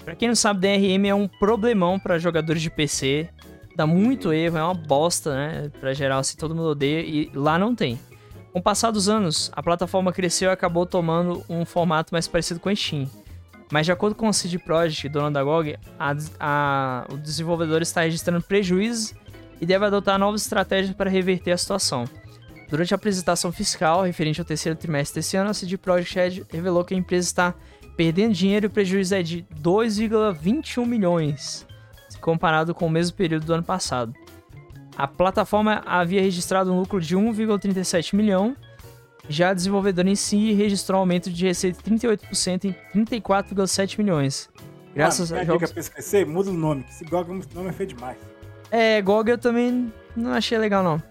Para 0.05 0.15
quem 0.15 0.29
não 0.29 0.35
sabe, 0.35 0.61
DRM 0.61 1.05
é 1.05 1.13
um 1.13 1.27
problemão 1.27 1.99
para 1.99 2.17
jogadores 2.17 2.61
de 2.61 2.69
PC. 2.69 3.27
Dá 3.75 3.85
muito 3.85 4.31
erro, 4.31 4.57
é 4.57 4.63
uma 4.63 4.73
bosta, 4.73 5.35
né? 5.35 5.71
Pra 5.81 5.93
geral, 5.93 6.19
assim, 6.19 6.37
todo 6.37 6.55
mundo 6.55 6.69
odeia. 6.69 7.01
E 7.01 7.29
lá 7.35 7.59
não 7.59 7.75
tem. 7.75 7.99
Com 8.53 8.59
o 8.59 8.63
passar 8.63 8.91
dos 8.91 9.09
anos, 9.09 9.51
a 9.53 9.61
plataforma 9.61 10.13
cresceu 10.13 10.49
e 10.49 10.53
acabou 10.53 10.85
tomando 10.85 11.43
um 11.49 11.65
formato 11.65 12.13
mais 12.13 12.25
parecido 12.25 12.59
com 12.61 12.69
a 12.69 12.75
Steam. 12.75 13.09
Mas 13.71 13.85
de 13.85 13.91
acordo 13.91 14.15
com 14.15 14.27
o 14.27 14.33
CD 14.33 14.59
Projekt, 14.59 15.07
dono 15.07 15.31
da 15.31 15.41
GOG, 15.41 15.77
a, 15.97 16.15
a, 16.39 17.07
o 17.09 17.17
desenvolvedor 17.17 17.81
está 17.81 18.01
registrando 18.01 18.43
prejuízos 18.43 19.15
e 19.61 19.65
deve 19.65 19.85
adotar 19.85 20.19
novas 20.19 20.41
estratégias 20.41 20.93
para 20.93 21.09
reverter 21.09 21.51
a 21.51 21.57
situação. 21.57 22.03
Durante 22.69 22.93
a 22.93 22.95
apresentação 22.95 23.51
fiscal 23.51 24.03
referente 24.03 24.41
ao 24.41 24.45
terceiro 24.45 24.77
trimestre 24.77 25.19
desse 25.19 25.37
ano, 25.37 25.49
a 25.49 25.53
CD 25.53 25.77
Projekt 25.77 26.45
revelou 26.51 26.83
que 26.83 26.93
a 26.93 26.97
empresa 26.97 27.27
está 27.27 27.55
perdendo 27.95 28.33
dinheiro 28.33 28.65
e 28.65 28.67
o 28.67 28.69
prejuízo 28.69 29.15
é 29.15 29.23
de 29.23 29.45
2,21 29.61 30.85
milhões, 30.85 31.65
comparado 32.19 32.73
com 32.73 32.87
o 32.87 32.89
mesmo 32.89 33.15
período 33.15 33.45
do 33.45 33.53
ano 33.53 33.63
passado. 33.63 34.13
A 34.97 35.07
plataforma 35.07 35.81
havia 35.85 36.21
registrado 36.21 36.73
um 36.73 36.79
lucro 36.79 36.99
de 36.99 37.15
1,37 37.15 38.15
milhão, 38.15 38.55
já 39.31 39.49
a 39.49 39.53
desenvolvedora 39.53 40.09
em 40.09 40.15
si 40.15 40.53
registrou 40.53 40.97
um 40.97 41.01
aumento 41.01 41.29
de 41.29 41.45
receita 41.45 41.81
de 41.81 41.97
38% 41.97 42.65
em 42.65 43.05
34,7 43.05 43.97
milhões. 43.97 44.49
Graças 44.93 45.31
a 45.31 45.43
jogos... 45.43 45.61
dica 45.61 45.73
pra 45.73 45.79
esquecer, 45.79 46.25
muda 46.25 46.49
o 46.49 46.53
nome, 46.53 46.83
que 46.83 46.91
esse 46.91 47.05
GOG 47.05 47.45
nome 47.53 47.69
é 47.69 47.71
feio 47.71 47.89
demais. 47.89 48.17
É, 48.69 49.01
GOG 49.01 49.31
eu 49.31 49.37
também 49.37 49.91
não 50.15 50.33
achei 50.33 50.57
legal, 50.57 50.83
não. 50.83 51.01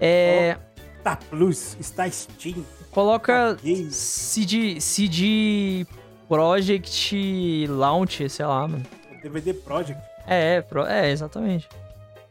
É... 0.00 0.56
Tá 1.02 1.16
Plus, 1.16 1.76
está 1.80 2.08
Steam. 2.10 2.64
Coloca 2.90 3.56
CD, 3.90 4.80
CD 4.80 5.86
Project 6.28 7.66
Launch, 7.68 8.28
sei 8.28 8.44
lá, 8.44 8.68
mano. 8.68 8.84
DVD 9.22 9.54
Project. 9.54 10.00
É, 10.26 10.62
é, 10.62 11.06
é 11.06 11.10
exatamente. 11.10 11.68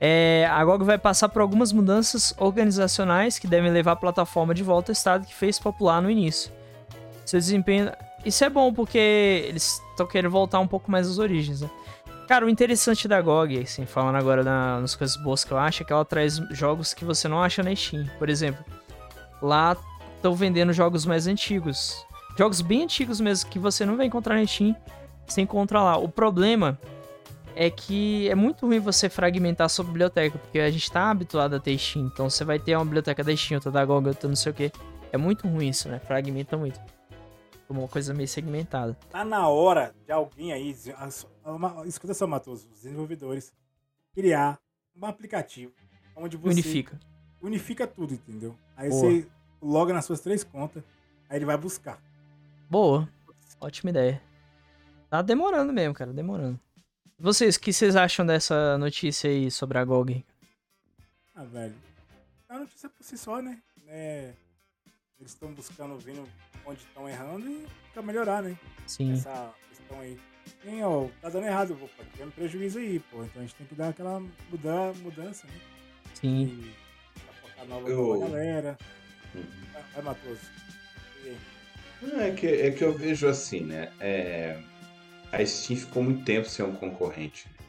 É, 0.02 0.48
a 0.50 0.64
GOG 0.64 0.86
vai 0.86 0.98
passar 0.98 1.28
por 1.28 1.42
algumas 1.42 1.74
mudanças 1.74 2.34
organizacionais 2.38 3.38
que 3.38 3.48
devem 3.48 3.72
levar 3.72 3.94
a 3.94 3.96
plataforma 3.98 4.54
de 4.54 4.64
volta 4.64 4.92
ao 4.92 4.94
estado 4.94 5.28
que 5.28 5.34
fez 5.34 5.60
popular 5.60 6.02
no 6.02 6.10
início. 6.10 6.52
Seu 7.26 7.40
desempenho. 7.40 7.92
Isso 8.26 8.44
é 8.44 8.50
bom 8.50 8.74
porque 8.74 8.98
eles 9.48 9.82
estão 9.92 10.08
querendo 10.08 10.32
voltar 10.32 10.60
um 10.60 10.68
pouco 10.68 10.90
mais 10.90 11.08
às 11.08 11.18
origens, 11.18 11.62
né? 11.62 11.70
Cara, 12.28 12.46
o 12.46 12.50
interessante 12.50 13.08
da 13.08 13.20
GOG, 13.20 13.64
assim, 13.64 13.86
falando 13.86 14.16
agora 14.16 14.44
na, 14.44 14.80
nas 14.80 14.96
coisas 14.96 15.18
boas 15.18 15.44
que 15.44 15.52
eu 15.52 15.58
acho, 15.58 15.82
é 15.82 15.86
que 15.86 15.92
ela 15.92 16.06
traz 16.06 16.36
jogos 16.52 16.94
que 16.94 17.04
você 17.04 17.28
não 17.28 17.42
acha 17.42 17.64
na 17.64 17.76
Steam. 17.76 18.08
Por 18.20 18.30
exemplo, 18.30 18.64
lá 19.42 19.76
estão 20.16 20.36
vendendo 20.36 20.72
jogos 20.72 21.06
mais 21.06 21.28
antigos. 21.28 22.06
Jogos 22.38 22.62
bem 22.62 22.84
antigos 22.84 23.20
mesmo, 23.20 23.50
que 23.50 23.58
você 23.58 23.86
não 23.86 23.98
vai 23.98 24.06
encontrar 24.06 24.36
na 24.36 24.46
Steam, 24.46 24.76
você 25.26 25.42
encontra 25.42 25.82
lá. 25.82 25.98
O 25.98 26.08
problema 26.08 26.80
é 27.60 27.70
que 27.70 28.30
é 28.30 28.36
muito 28.36 28.66
ruim 28.66 28.80
você 28.80 29.10
fragmentar 29.10 29.66
a 29.66 29.70
sua 29.70 29.84
biblioteca, 29.84 30.38
porque 30.40 30.60
a 30.60 30.72
gente 30.72 30.90
tá 30.90 31.12
habituado 31.12 31.58
a 31.58 31.60
ter 31.60 31.78
Steam. 31.78 32.06
Então 32.06 32.30
você 32.30 32.46
vai 32.46 32.58
ter 32.58 32.74
uma 32.74 32.86
biblioteca 32.86 33.22
da 33.22 33.36
Steam, 33.36 33.58
outra 33.58 33.70
da 33.70 33.84
GOG, 33.84 34.08
outra 34.08 34.30
não 34.30 34.36
sei 34.38 34.54
o 34.54 34.56
que. 34.56 34.72
É 35.12 35.18
muito 35.18 35.46
ruim 35.46 35.68
isso, 35.68 35.90
né? 35.90 36.00
Fragmenta 36.00 36.56
muito. 36.56 36.80
Uma 37.68 37.86
coisa 37.90 38.14
meio 38.14 38.30
segmentada. 38.30 38.98
Tá 39.10 39.26
na 39.26 39.50
hora 39.50 39.94
de 40.06 40.12
alguém 40.14 40.54
aí, 40.54 40.74
escuta 41.86 42.14
só, 42.14 42.26
Matoso, 42.26 42.70
os 42.72 42.82
desenvolvedores, 42.82 43.52
criar 44.14 44.58
um 44.96 45.06
aplicativo 45.06 45.74
onde 46.16 46.38
você 46.38 46.54
unifica. 46.54 46.98
Unifica 47.42 47.86
tudo, 47.86 48.14
entendeu? 48.14 48.56
Aí 48.78 48.88
Boa. 48.88 49.02
você 49.02 49.28
loga 49.62 49.94
nas 49.94 50.06
suas 50.06 50.22
três 50.22 50.46
contas, 50.46 50.82
aí 51.30 51.38
ele 51.38 51.46
vai 51.46 51.58
buscar. 51.58 52.02
Boa. 52.70 53.08
Ótima 53.60 53.90
ideia. 53.90 54.22
Tá 55.10 55.22
demorando 55.22 55.74
mesmo, 55.74 55.94
cara, 55.94 56.14
demorando. 56.14 56.58
Vocês, 57.20 57.58
o 57.58 57.60
que 57.60 57.74
vocês 57.74 57.98
acham 57.98 58.26
dessa 58.26 58.78
notícia 58.78 59.30
aí 59.30 59.52
sobre 59.52 59.78
a 59.78 59.84
GOG? 59.84 60.24
Ah, 61.36 61.44
velho. 61.44 61.76
É 62.48 62.54
uma 62.54 62.62
notícia 62.62 62.88
por 62.88 63.04
si 63.04 63.18
só, 63.18 63.42
né? 63.42 63.60
É, 63.90 64.32
eles 65.20 65.34
estão 65.34 65.52
buscando, 65.52 65.98
vendo 65.98 66.26
onde 66.66 66.80
estão 66.80 67.10
errando 67.10 67.50
e 67.50 67.68
pra 67.94 68.02
melhorar, 68.02 68.42
né? 68.42 68.58
Sim. 68.88 69.12
Essa 69.12 69.54
questão 69.68 70.00
aí. 70.00 70.18
Sim, 70.64 70.82
ó, 70.82 71.10
tá 71.22 71.30
dando 71.30 71.46
errado, 71.46 71.76
pô, 71.76 71.90
pode 71.90 72.10
ter 72.10 72.24
um 72.24 72.32
prejuízo 72.32 72.80
aí, 72.80 73.00
pô. 73.12 73.22
Então 73.24 73.42
a 73.42 73.46
gente 73.46 73.56
tem 73.56 73.68
que 73.68 73.76
dar 73.76 73.90
aquela 73.90 74.22
muda, 74.50 74.94
mudança, 75.02 75.46
né? 75.46 75.60
Sim. 76.14 76.44
E, 76.44 76.76
pra 77.20 77.34
focar 77.34 77.66
nova 77.68 77.90
eu... 77.90 78.20
galera. 78.22 78.78
Uhum. 79.36 79.44
Vai, 79.94 80.02
Matoso. 80.04 80.40
Não, 82.02 82.22
é 82.22 82.32
que, 82.32 82.48
é 82.48 82.72
que 82.72 82.82
eu 82.82 82.98
vejo 82.98 83.28
assim, 83.28 83.66
né? 83.66 83.92
É, 84.00 84.58
a 85.32 85.46
Steam 85.46 85.80
ficou 85.80 86.04
muito 86.04 86.24
tempo 86.26 86.48
sem 86.48 86.66
um 86.66 86.76
concorrente. 86.76 87.48
Né? 87.48 87.66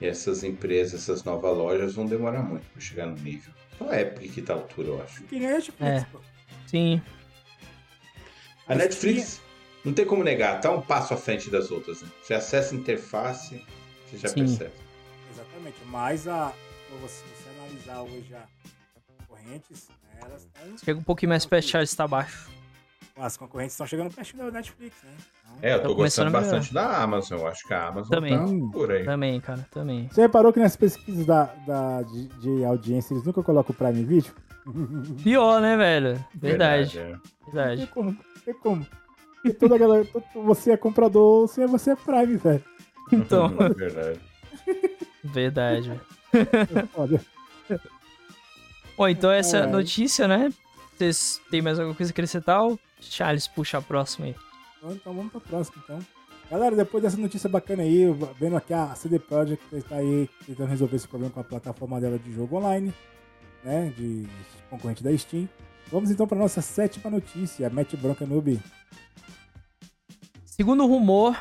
E 0.00 0.06
essas 0.06 0.44
empresas, 0.44 1.02
essas 1.02 1.24
novas 1.24 1.56
lojas 1.56 1.94
vão 1.94 2.06
demorar 2.06 2.42
muito 2.42 2.64
para 2.70 2.80
chegar 2.80 3.06
no 3.06 3.16
nível. 3.16 3.52
Só 3.76 3.88
a 3.90 4.00
Epic 4.00 4.32
que 4.32 4.42
tá 4.42 4.54
à 4.54 4.56
altura, 4.56 4.88
eu 4.88 5.02
acho. 5.02 5.22
Que 5.24 5.38
nem 5.38 5.48
a 5.48 5.52
Netflix, 5.52 5.80
é. 5.80 6.06
pô. 6.12 6.20
Sim. 6.66 7.02
A 8.66 8.74
Netflix, 8.74 9.40
não 9.84 9.92
tem 9.94 10.04
como 10.04 10.22
negar, 10.22 10.60
tá 10.60 10.70
um 10.70 10.82
passo 10.82 11.14
à 11.14 11.16
frente 11.16 11.48
das 11.48 11.70
outras, 11.70 12.02
né? 12.02 12.08
Você 12.22 12.34
acessa 12.34 12.74
a 12.74 12.78
interface, 12.78 13.64
você 14.06 14.18
já 14.18 14.28
Sim. 14.28 14.40
percebe. 14.40 14.72
Exatamente, 15.32 15.78
mas 15.86 16.28
a, 16.28 16.52
se 16.52 16.96
você 17.00 17.24
analisar 17.58 18.02
hoje 18.02 18.34
a 18.34 18.46
concorrentes, 19.16 19.88
né, 19.88 20.20
elas 20.20 20.44
estão... 20.44 20.78
Chega 20.78 21.00
um 21.00 21.02
pouquinho 21.02 21.30
mais 21.30 21.46
perto, 21.46 21.66
Charles 21.66 21.90
está 21.90 22.04
abaixo. 22.04 22.50
As 23.18 23.36
concorrentes 23.36 23.74
estão 23.74 23.86
chegando 23.86 24.14
pertinho 24.14 24.44
da 24.44 24.50
Netflix, 24.50 24.96
né? 25.02 25.10
Então... 25.56 25.68
É, 25.68 25.74
eu 25.74 25.82
tô 25.82 25.94
gostando 25.94 26.30
bastante 26.30 26.72
da 26.72 27.02
Amazon. 27.02 27.40
Eu 27.40 27.46
acho 27.48 27.66
que 27.66 27.74
a 27.74 27.88
Amazon 27.88 28.10
também, 28.10 28.38
tá 28.38 28.72
por 28.72 28.92
aí. 28.92 29.04
Também, 29.04 29.40
cara, 29.40 29.66
também. 29.70 30.08
Você 30.08 30.20
reparou 30.20 30.52
que 30.52 30.60
nas 30.60 30.76
pesquisas 30.76 31.26
da, 31.26 31.44
da, 31.66 32.02
de, 32.02 32.28
de 32.28 32.64
audiência 32.64 33.14
eles 33.14 33.24
nunca 33.24 33.42
colocam 33.42 33.74
o 33.74 33.76
Prime 33.76 34.04
Video? 34.04 34.32
Pior, 35.22 35.60
né, 35.60 35.76
velho? 35.76 36.24
Verdade. 36.34 36.96
Verdade. 36.96 36.98
É. 36.98 37.50
Verdade. 37.50 37.76
Tem 37.78 37.86
como. 37.86 38.18
Tem 38.44 38.54
como. 38.54 38.86
E 39.44 39.52
toda 39.52 39.78
galera, 39.78 40.06
você 40.34 40.72
é 40.72 40.76
comprador, 40.76 41.48
você, 41.48 41.66
você 41.66 41.92
é 41.92 41.96
Prime, 41.96 42.36
velho. 42.36 42.64
Então. 43.12 43.48
Verdade. 43.78 44.20
Verdade. 45.24 46.00
É 47.70 47.80
Bom, 48.96 49.08
então 49.08 49.30
essa 49.30 49.58
é. 49.58 49.66
notícia, 49.66 50.26
né? 50.26 50.52
Vocês 50.96 51.40
têm 51.50 51.62
mais 51.62 51.78
alguma 51.78 51.96
coisa 51.96 52.10
a 52.10 52.12
acrescentar? 52.12 52.60
Charles, 53.00 53.48
puxa 53.48 53.78
a 53.78 53.82
próxima 53.82 54.26
aí. 54.26 54.36
Então 54.82 55.14
vamos 55.14 55.32
pra 55.32 55.40
próxima, 55.40 55.82
então. 55.84 55.98
Galera, 56.50 56.74
depois 56.74 57.02
dessa 57.02 57.16
notícia 57.18 57.48
bacana 57.48 57.82
aí, 57.82 58.06
vendo 58.38 58.56
aqui 58.56 58.72
a 58.72 58.94
CD 58.94 59.18
Projekt 59.18 59.62
está 59.72 59.96
aí 59.96 60.30
tentando 60.46 60.70
resolver 60.70 60.96
esse 60.96 61.06
problema 61.06 61.32
com 61.32 61.40
a 61.40 61.44
plataforma 61.44 62.00
dela 62.00 62.18
de 62.18 62.32
jogo 62.32 62.56
online, 62.56 62.94
né, 63.62 63.92
de 63.94 64.26
concorrente 64.70 65.02
da 65.02 65.16
Steam. 65.16 65.46
Vamos 65.92 66.10
então 66.10 66.26
para 66.26 66.38
nossa 66.38 66.62
sétima 66.62 67.10
notícia, 67.10 67.68
Matt 67.68 67.94
Bronca 67.96 68.24
Noob. 68.24 68.58
Segundo 70.44 70.84
o 70.84 70.86
rumor, 70.86 71.36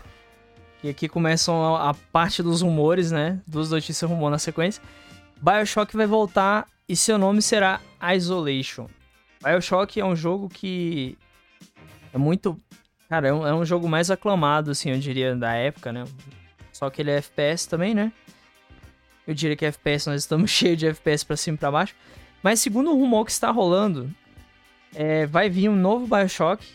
que 0.82 0.90
aqui 0.90 1.08
começam 1.08 1.76
a, 1.76 1.92
a 1.92 1.94
parte 1.94 2.44
dos 2.44 2.62
rumores, 2.62 3.10
né, 3.10 3.42
duas 3.48 3.70
notícias 3.72 4.10
rumor 4.10 4.30
na 4.30 4.38
sequência, 4.38 4.84
BioShock 5.42 5.96
vai 5.96 6.06
voltar 6.06 6.68
e 6.88 6.98
seu 6.98 7.18
nome 7.18 7.42
será 7.42 7.80
Isolation. 8.14 8.88
BioShock 9.42 10.00
é 10.02 10.06
um 10.06 10.16
jogo 10.16 10.50
que 10.50 11.18
é 12.14 12.18
muito. 12.18 12.60
Cara, 13.10 13.28
é 13.30 13.34
um, 13.34 13.48
é 13.48 13.54
um, 13.54 13.66
jogo 13.66 13.88
mais 13.88 14.12
aclamado, 14.12 14.72
assim, 14.72 14.92
eu 14.92 15.00
diria, 15.00 15.36
da 15.36 15.54
época, 15.54 15.92
né? 15.92 16.04
Só 16.74 16.90
que 16.90 17.02
ele 17.02 17.12
é 17.12 17.18
FPS 17.18 17.68
também, 17.68 17.96
né? 17.96 18.12
Eu 19.26 19.34
diria 19.34 19.56
que 19.56 19.66
FPS, 19.66 20.08
nós 20.08 20.22
estamos 20.22 20.52
cheios 20.52 20.78
de 20.78 20.88
FPS 20.88 21.26
pra 21.26 21.38
cima 21.38 21.56
e 21.56 21.58
pra 21.58 21.72
baixo. 21.72 21.96
Mas 22.44 22.60
segundo 22.60 22.92
o 22.92 22.96
rumor 22.96 23.26
que 23.26 23.32
está 23.32 23.50
rolando, 23.50 24.14
é, 24.94 25.26
vai 25.26 25.50
vir 25.50 25.70
um 25.70 25.76
novo 25.76 26.08
Bioshock. 26.08 26.66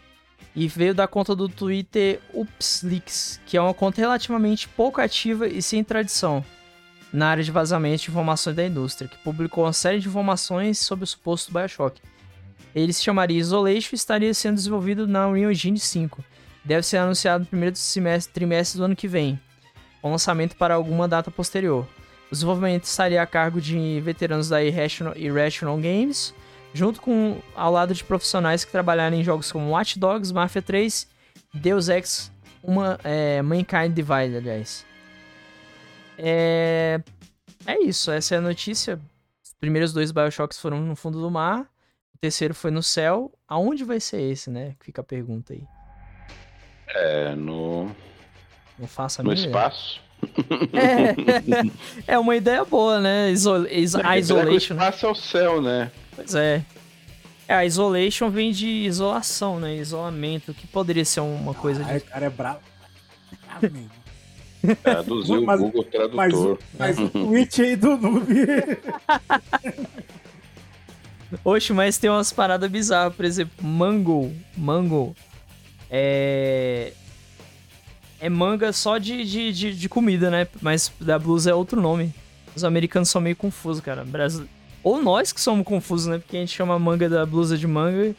E 0.55 0.69
veio 0.69 0.95
da 0.95 1.09
conta 1.09 1.35
do 1.35 1.49
Twitter 1.49 2.21
UpsLeaks, 2.35 3.41
que 3.47 3.57
é 3.57 3.63
uma 3.63 3.73
conta 3.73 4.03
relativamente 4.03 4.69
pouco 4.69 5.01
ativa 5.01 5.49
e 5.49 5.63
sem 5.63 5.83
tradição 5.83 6.45
na 7.13 7.29
área 7.29 7.43
de 7.43 7.51
vazamento 7.51 8.05
de 8.05 8.11
informações 8.11 8.57
da 8.57 8.67
indústria, 8.67 9.09
que 9.09 9.19
publicou 9.19 9.65
uma 9.65 9.73
série 9.73 9.99
de 9.99 10.09
informações 10.09 10.79
sobre 10.79 11.05
o 11.05 11.07
suposto 11.07 11.53
Bioshock. 11.53 12.01
Ele 12.75 12.93
se 12.93 13.03
chamaria 13.03 13.39
Isolation 13.39 13.91
e 13.93 13.97
estaria 13.97 14.33
sendo 14.35 14.57
desenvolvido 14.57 15.07
na 15.07 15.29
Unreal 15.29 15.51
Engine 15.53 15.79
5. 15.79 16.25
Deve 16.65 16.83
ser 16.85 16.99
anunciado 16.99 17.45
no 17.45 17.47
primeiro 17.47 17.77
semestre, 17.77 18.33
trimestre 18.33 18.79
do 18.79 18.85
ano 18.85 18.97
que 18.97 19.09
vem, 19.09 19.41
com 20.01 20.11
lançamento 20.11 20.57
para 20.57 20.75
alguma 20.75 21.09
data 21.09 21.31
posterior. 21.31 21.87
O 22.31 22.35
desenvolvimento 22.35 22.85
estaria 22.85 23.21
a 23.21 23.27
cargo 23.27 23.61
de 23.61 24.01
veteranos 24.01 24.49
da 24.49 24.63
Irrational, 24.63 25.17
Irrational 25.17 25.77
Games, 25.77 26.33
junto 26.73 27.01
com 27.01 27.39
ao 27.55 27.73
lado 27.73 27.95
de 27.95 28.03
profissionais 28.03 28.65
que 28.65 28.73
trabalharam 28.73 29.17
em 29.17 29.25
jogos 29.25 29.53
como 29.53 29.71
Watch 29.71 29.99
Dogs, 29.99 30.33
Mafia 30.33 30.63
3, 30.63 31.07
Deus 31.53 31.89
Ex, 31.89 32.33
uma, 32.63 32.99
é, 33.05 33.43
Mankind 33.43 33.93
Divided, 33.93 34.37
aliás. 34.37 34.87
É, 36.17 37.01
é 37.67 37.83
isso, 37.83 38.11
essa 38.11 38.37
é 38.37 38.39
a 38.39 38.41
notícia. 38.41 39.01
Os 39.45 39.53
primeiros 39.55 39.93
dois 39.93 40.13
Bioshocks 40.13 40.59
foram 40.59 40.81
no 40.81 40.97
fundo 40.97 41.21
do 41.21 41.31
mar, 41.31 41.67
terceiro 42.23 42.55
foi 42.55 42.71
no 42.71 42.83
céu. 42.83 43.33
Aonde 43.49 43.83
vai 43.85 43.99
ser 43.99 44.21
esse, 44.21 44.49
né? 44.49 44.75
Fica 44.81 45.01
a 45.01 45.05
pergunta 45.05 45.53
aí. 45.53 45.65
É, 46.89 47.35
no. 47.35 47.91
Não 48.79 48.87
faça 48.87 49.23
No 49.25 49.33
espaço. 49.33 50.01
É, 52.07 52.07
é 52.15 52.19
uma 52.19 52.37
ideia 52.37 52.65
boa, 52.65 53.01
né? 53.01 53.31
Iso, 53.33 53.67
is, 53.67 53.97
a 53.97 54.17
isolation. 54.17 54.75
O 54.75 54.77
espaço 54.79 55.07
é 55.07 55.11
o 55.11 55.15
céu, 55.17 55.61
né? 55.61 55.91
Pois 56.15 56.35
é. 56.37 56.65
É, 57.49 57.55
a 57.55 57.65
isolation 57.67 58.31
vem 58.31 58.53
de 58.53 58.69
isolação, 58.69 59.59
né? 59.59 59.75
Isolamento, 59.75 60.55
que 60.55 60.67
poderia 60.69 61.05
ser 61.05 61.21
uma 61.21 61.53
coisa 61.55 61.85
Ai, 61.85 61.99
de. 61.99 62.05
o 62.05 62.07
cara 62.07 62.27
é 62.27 62.31
bravo. 62.31 62.61
É 63.33 63.37
bravo 63.47 63.75
mesmo. 63.75 64.03
Traduziu 64.81 65.43
Mas- 65.45 65.61
o 65.61 65.65
Google 65.65 65.83
Mas, 66.15 66.33
Tradutor. 66.33 66.53
o- 66.55 66.59
mas 66.79 66.99
o 67.01 67.09
tweet 67.09 67.63
aí 67.63 67.75
do 67.75 67.97
noob. 67.97 68.27
Oxe, 71.45 71.73
mas 71.73 71.99
tem 71.99 72.11
umas 72.11 72.33
paradas 72.33 72.71
bizarras, 72.71 73.15
por 73.15 73.25
exemplo, 73.25 73.53
mango. 73.65 74.33
Mango. 74.57 75.15
É. 75.91 76.93
É 78.21 78.29
manga 78.29 78.73
só 78.73 78.99
de, 78.99 79.25
de, 79.25 79.53
de, 79.53 79.75
de 79.75 79.89
comida, 79.89 80.31
né? 80.31 80.47
Mas 80.61 80.93
da 81.01 81.19
blusa 81.19 81.51
é 81.51 81.55
outro 81.55 81.81
nome. 81.81 82.15
Os 82.55 82.63
americanos 82.65 83.09
são 83.09 83.21
meio 83.21 83.35
confusos, 83.35 83.83
cara. 83.83 84.05
Brasile... 84.05 84.49
Ou 84.85 85.03
nós 85.03 85.33
que 85.33 85.41
somos 85.41 85.65
confusos, 85.67 86.07
né? 86.07 86.19
Porque 86.19 86.37
a 86.37 86.41
gente 86.41 86.53
chama 86.55 86.75
a 86.75 86.79
manga 86.79 87.09
da 87.09 87.27
blusa 87.27 87.57
de 87.59 87.67
manga 87.67 88.15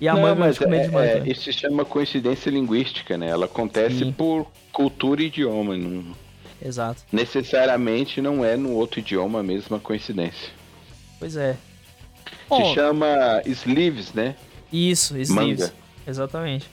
e 0.00 0.08
a 0.08 0.14
Não, 0.14 0.22
manga 0.22 0.34
mas 0.36 0.54
de 0.54 0.60
comer 0.64 0.76
é- 0.78 0.82
de 0.86 0.90
manga. 0.92 1.06
é, 1.06 1.28
isso 1.28 1.42
se 1.44 1.52
chama 1.52 1.84
coincidência 1.84 2.48
linguística, 2.50 3.18
né? 3.18 3.28
Ela 3.28 3.46
acontece 3.46 3.98
Sim. 3.98 4.12
por 4.12 4.46
cultura 4.72 5.22
e 5.22 5.26
idioma. 5.26 5.76
Não, 5.76 6.14
Exato. 6.64 7.02
necessariamente 7.12 8.20
não 8.20 8.44
é 8.44 8.56
no 8.56 8.70
outro 8.72 9.00
idioma 9.00 9.40
a 9.40 9.42
mesma 9.42 9.80
coincidência. 9.80 10.50
Pois 11.18 11.36
é. 11.36 11.56
Se 12.56 12.74
chama 12.74 13.06
sleeves, 13.46 14.12
né? 14.12 14.34
isso, 14.72 15.16
sleeves. 15.18 15.60
Manga. 15.60 15.74
Exatamente. 16.06 16.68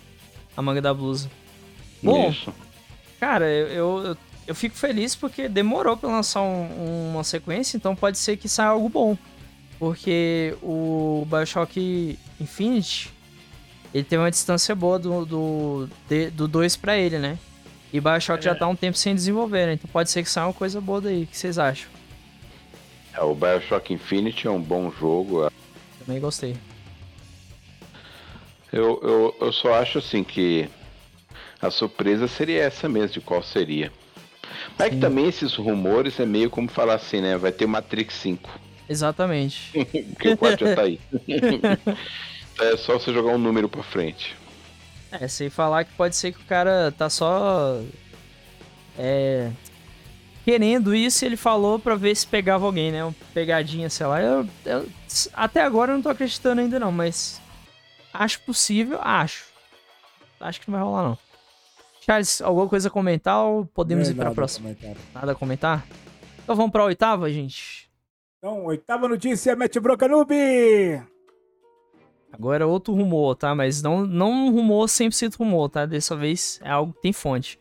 A 0.55 0.61
manga 0.61 0.81
da 0.81 0.93
blusa. 0.93 1.29
Bom, 2.01 2.29
Isso. 2.29 2.53
Cara, 3.19 3.45
eu, 3.47 3.67
eu, 4.03 4.17
eu, 4.47 4.55
fico 4.55 4.75
feliz 4.75 5.15
porque 5.15 5.49
demorou 5.49 5.97
pra 5.97 6.09
lançar 6.09 6.41
um- 6.41 7.09
uma 7.11 7.23
sequência, 7.23 7.75
então 7.77 7.95
pode 7.95 8.17
ser 8.17 8.37
que 8.37 8.47
saia 8.47 8.69
algo 8.69 8.87
bom. 8.89 9.17
Porque 9.79 10.55
o 10.61 11.25
Bioshock 11.29 12.17
Infinite, 12.39 13.11
ele 13.93 14.03
tem 14.03 14.17
uma 14.17 14.29
distância 14.31 14.73
boa 14.75 14.97
do 14.99 15.25
2 15.25 15.89
do, 16.09 16.31
do 16.31 16.47
2 16.47 16.75
pra 16.75 16.97
ele, 16.97 17.17
né? 17.19 17.37
E 17.91 17.99
Bioshock 17.99 18.43
já 18.43 18.53
tá 18.53 18.67
um 18.67 18.75
tempo 18.75 18.97
sem 18.97 19.15
desenvolver, 19.15 19.65
né? 19.67 19.73
Então 19.73 19.89
pode 19.91 20.09
ser 20.11 20.21
que 20.23 20.29
saia 20.29 20.47
uma 20.47 20.53
coisa 20.53 20.79
boa 20.81 21.01
daí. 21.01 21.23
O 21.23 21.27
que 21.27 21.37
vocês 21.37 21.57
acham? 21.57 21.89
É, 23.13 23.21
o 23.21 23.33
Bioshock 23.33 23.93
Infinite 23.93 24.47
é 24.47 24.51
um 24.51 24.61
bom 24.61 24.91
jogo. 24.91 25.51
Também 26.07 26.21
gostei. 26.21 26.55
Eu, 28.71 28.99
eu, 29.03 29.37
eu 29.41 29.51
só 29.51 29.73
acho 29.75 29.99
assim 29.99 30.23
que 30.23 30.69
a 31.61 31.69
surpresa 31.69 32.29
seria 32.29 32.63
essa 32.63 32.87
mesmo, 32.87 33.09
de 33.09 33.21
qual 33.21 33.43
seria. 33.43 33.91
Mas 34.77 34.87
é 34.87 34.89
que 34.91 34.97
também 34.97 35.27
esses 35.27 35.53
rumores 35.53 36.17
é 36.19 36.25
meio 36.25 36.49
como 36.49 36.69
falar 36.69 36.95
assim, 36.95 37.19
né? 37.19 37.37
Vai 37.37 37.51
ter 37.51 37.67
Matrix 37.67 38.13
5, 38.15 38.49
Exatamente. 38.89 39.71
porque 40.13 40.29
o 40.29 40.37
4 40.37 40.65
já 40.65 40.75
tá 40.75 40.83
aí. 40.83 40.99
é 42.61 42.77
só 42.77 42.97
você 42.97 43.11
jogar 43.11 43.33
um 43.33 43.37
número 43.37 43.67
pra 43.67 43.83
frente. 43.83 44.33
É, 45.11 45.27
sem 45.27 45.49
falar 45.49 45.83
que 45.83 45.91
pode 45.93 46.15
ser 46.15 46.31
que 46.31 46.39
o 46.39 46.45
cara 46.45 46.93
tá 46.97 47.09
só. 47.09 47.81
É. 48.97 49.51
Querendo 50.47 50.95
isso, 50.95 51.25
ele 51.25 51.35
falou 51.35 51.77
pra 51.77 51.95
ver 51.95 52.15
se 52.15 52.25
pegava 52.25 52.65
alguém, 52.65 52.89
né? 52.89 53.03
Uma 53.03 53.13
pegadinha, 53.33 53.89
sei 53.89 54.05
lá. 54.05 54.21
Eu, 54.21 54.47
eu- 54.65 54.87
até 55.33 55.59
agora 55.61 55.91
eu 55.91 55.95
não 55.97 56.01
tô 56.01 56.07
acreditando 56.07 56.61
ainda, 56.61 56.79
não, 56.79 56.89
mas. 56.89 57.41
Acho 58.13 58.39
possível, 58.43 58.97
acho. 59.01 59.43
Acho 60.39 60.61
que 60.61 60.71
não 60.71 60.79
vai 60.79 60.87
rolar, 60.87 61.03
não. 61.03 61.17
Charles, 61.99 62.41
alguma 62.41 62.69
coisa 62.69 62.87
a 62.87 62.91
comentar 62.91 63.43
ou 63.43 63.65
podemos 63.65 64.05
Não 64.07 64.13
ir 64.13 64.15
pra 64.15 64.23
nada 64.23 64.35
próxima? 64.35 64.69
comentário. 64.73 64.97
Nada 65.13 65.31
a 65.33 65.35
comentar? 65.35 65.85
Então 66.41 66.55
vamos 66.55 66.71
pra 66.71 66.85
oitava, 66.85 67.29
gente. 67.29 67.89
Então, 68.37 68.63
oitava 68.67 69.09
notícia, 69.09 69.53
mete 69.53 69.81
bronca 69.81 70.07
noob! 70.07 70.33
Agora 72.31 72.63
é 72.63 72.65
outro 72.65 72.93
rumor, 72.93 73.35
tá? 73.35 73.53
Mas 73.53 73.81
não, 73.81 74.05
não 74.07 74.31
um 74.31 74.51
rumor 74.51 74.85
100% 74.87 75.35
rumor, 75.35 75.67
tá? 75.67 75.85
Dessa 75.85 76.15
vez 76.15 76.57
é 76.63 76.69
algo 76.69 76.93
que 76.93 77.01
tem 77.01 77.11
fonte. 77.11 77.59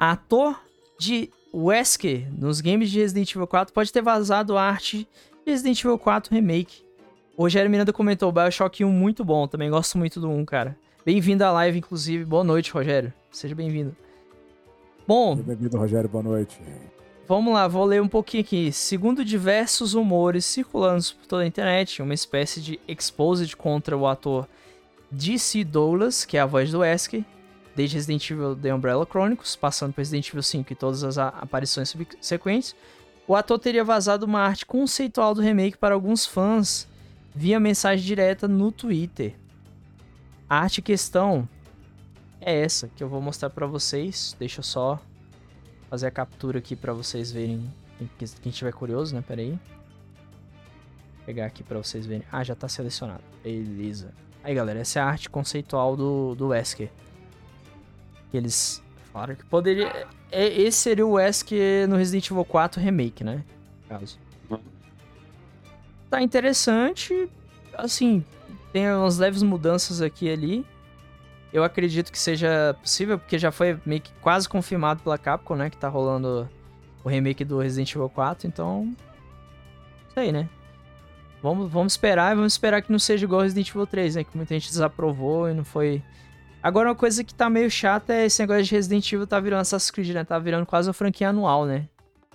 Ator 0.00 0.58
de 0.98 1.30
Wesker 1.58 2.28
nos 2.36 2.60
games 2.60 2.90
de 2.90 3.00
Resident 3.00 3.30
Evil 3.30 3.46
4 3.46 3.72
pode 3.72 3.90
ter 3.90 4.02
vazado 4.02 4.58
a 4.58 4.62
arte 4.62 5.08
de 5.42 5.50
Resident 5.50 5.80
Evil 5.80 5.98
4 5.98 6.34
Remake. 6.34 6.84
O 7.34 7.44
Rogério 7.44 7.70
Miranda 7.70 7.94
comentou, 7.94 8.30
Bioshock 8.30 8.84
1 8.84 8.90
muito 8.90 9.24
bom, 9.24 9.48
também 9.48 9.70
gosto 9.70 9.96
muito 9.96 10.20
do 10.20 10.28
1, 10.28 10.44
cara. 10.44 10.76
Bem-vindo 11.04 11.42
à 11.44 11.50
live, 11.52 11.78
inclusive. 11.78 12.26
Boa 12.26 12.44
noite, 12.44 12.70
Rogério. 12.70 13.10
Seja 13.30 13.54
bem-vindo. 13.54 13.96
Bom, 15.08 15.34
Bem-vindo, 15.36 15.78
Rogério, 15.78 16.10
boa 16.10 16.22
noite. 16.22 16.60
Vamos 17.26 17.54
lá, 17.54 17.66
vou 17.66 17.86
ler 17.86 18.02
um 18.02 18.08
pouquinho 18.08 18.42
aqui. 18.42 18.70
Segundo 18.70 19.24
diversos 19.24 19.94
rumores 19.94 20.44
circulando 20.44 21.02
por 21.18 21.26
toda 21.26 21.42
a 21.42 21.46
internet, 21.46 22.02
uma 22.02 22.12
espécie 22.12 22.60
de 22.60 22.78
exposed 22.86 23.56
contra 23.56 23.96
o 23.96 24.06
ator 24.06 24.46
DC 25.10 25.64
Douglas, 25.64 26.26
que 26.26 26.36
é 26.36 26.40
a 26.40 26.46
voz 26.46 26.70
do 26.70 26.80
Wesker, 26.80 27.24
desde 27.76 27.96
Resident 27.96 28.30
Evil 28.30 28.56
The 28.56 28.74
Umbrella 28.74 29.06
Chronicles, 29.06 29.54
passando 29.54 29.92
por 29.92 30.00
Resident 30.00 30.28
Evil 30.30 30.42
5 30.42 30.72
e 30.72 30.76
todas 30.76 31.04
as 31.04 31.18
aparições 31.18 31.90
subsequentes, 31.90 32.74
o 33.28 33.36
ator 33.36 33.58
teria 33.58 33.84
vazado 33.84 34.24
uma 34.24 34.40
arte 34.40 34.64
conceitual 34.64 35.34
do 35.34 35.42
remake 35.42 35.76
para 35.76 35.94
alguns 35.94 36.24
fãs 36.24 36.88
via 37.34 37.60
mensagem 37.60 38.04
direta 38.04 38.48
no 38.48 38.72
Twitter. 38.72 39.34
A 40.48 40.60
arte 40.60 40.80
questão 40.80 41.46
é 42.40 42.62
essa 42.62 42.88
que 42.88 43.02
eu 43.02 43.08
vou 43.08 43.20
mostrar 43.20 43.50
para 43.50 43.66
vocês. 43.66 44.34
Deixa 44.38 44.60
eu 44.60 44.64
só 44.64 44.98
fazer 45.90 46.06
a 46.06 46.10
captura 46.10 46.58
aqui 46.58 46.74
pra 46.74 46.94
vocês 46.94 47.30
verem. 47.30 47.68
Quem, 48.18 48.28
quem 48.42 48.52
tiver 48.52 48.72
curioso, 48.72 49.14
né? 49.14 49.22
Pera 49.26 49.42
aí. 49.42 49.50
Vou 49.50 51.26
pegar 51.26 51.46
aqui 51.46 51.62
pra 51.62 51.78
vocês 51.78 52.06
verem. 52.06 52.24
Ah, 52.32 52.42
já 52.42 52.54
tá 52.54 52.68
selecionado. 52.68 53.24
Beleza. 53.42 54.14
Aí, 54.42 54.54
galera, 54.54 54.78
essa 54.78 55.00
é 55.00 55.02
a 55.02 55.06
arte 55.06 55.28
conceitual 55.28 55.96
do, 55.96 56.34
do 56.36 56.48
Wesker. 56.48 56.88
Que 58.36 58.40
eles 58.40 58.82
falaram 59.10 59.34
que 59.34 59.46
poderia... 59.46 60.06
é- 60.30 60.46
Esse 60.60 60.76
seria 60.76 61.06
o 61.06 61.12
Wesker 61.12 61.88
no 61.88 61.96
Resident 61.96 62.30
Evil 62.30 62.44
4 62.44 62.78
Remake, 62.82 63.24
né? 63.24 63.42
No 63.88 63.98
caso. 63.98 64.18
Tá 66.10 66.20
interessante. 66.20 67.28
Assim, 67.72 68.22
tem 68.74 68.92
umas 68.92 69.16
leves 69.16 69.42
mudanças 69.42 70.02
aqui 70.02 70.26
e 70.26 70.30
ali. 70.30 70.66
Eu 71.50 71.64
acredito 71.64 72.12
que 72.12 72.18
seja 72.18 72.76
possível, 72.82 73.18
porque 73.18 73.38
já 73.38 73.50
foi 73.50 73.78
meio 73.86 74.02
que 74.02 74.12
quase 74.20 74.46
confirmado 74.46 75.02
pela 75.02 75.16
Capcom, 75.16 75.56
né? 75.56 75.70
Que 75.70 75.78
tá 75.78 75.88
rolando 75.88 76.46
o 77.02 77.08
remake 77.08 77.42
do 77.42 77.58
Resident 77.58 77.90
Evil 77.94 78.10
4, 78.10 78.46
então. 78.46 78.94
Isso 80.10 80.20
aí, 80.20 80.30
né? 80.30 80.46
Vamos, 81.42 81.70
vamos 81.72 81.94
esperar 81.94 82.32
e 82.32 82.34
vamos 82.36 82.52
esperar 82.52 82.82
que 82.82 82.92
não 82.92 82.98
seja 82.98 83.24
igual 83.24 83.40
Resident 83.40 83.70
Evil 83.70 83.86
3, 83.86 84.16
né? 84.16 84.24
Que 84.24 84.36
muita 84.36 84.52
gente 84.52 84.68
desaprovou 84.68 85.48
e 85.48 85.54
não 85.54 85.64
foi. 85.64 86.02
Agora, 86.66 86.88
uma 86.88 86.96
coisa 86.96 87.22
que 87.22 87.32
tá 87.32 87.48
meio 87.48 87.70
chata 87.70 88.12
é 88.12 88.26
esse 88.26 88.42
negócio 88.42 88.64
de 88.64 88.72
Resident 88.72 89.12
Evil 89.12 89.24
tá 89.24 89.38
virando 89.38 89.60
Assassin's 89.60 89.92
Creed, 89.92 90.10
né? 90.10 90.24
Tá 90.24 90.36
virando 90.36 90.66
quase 90.66 90.88
uma 90.88 90.92
franquia 90.92 91.28
anual, 91.28 91.64
né? 91.64 91.88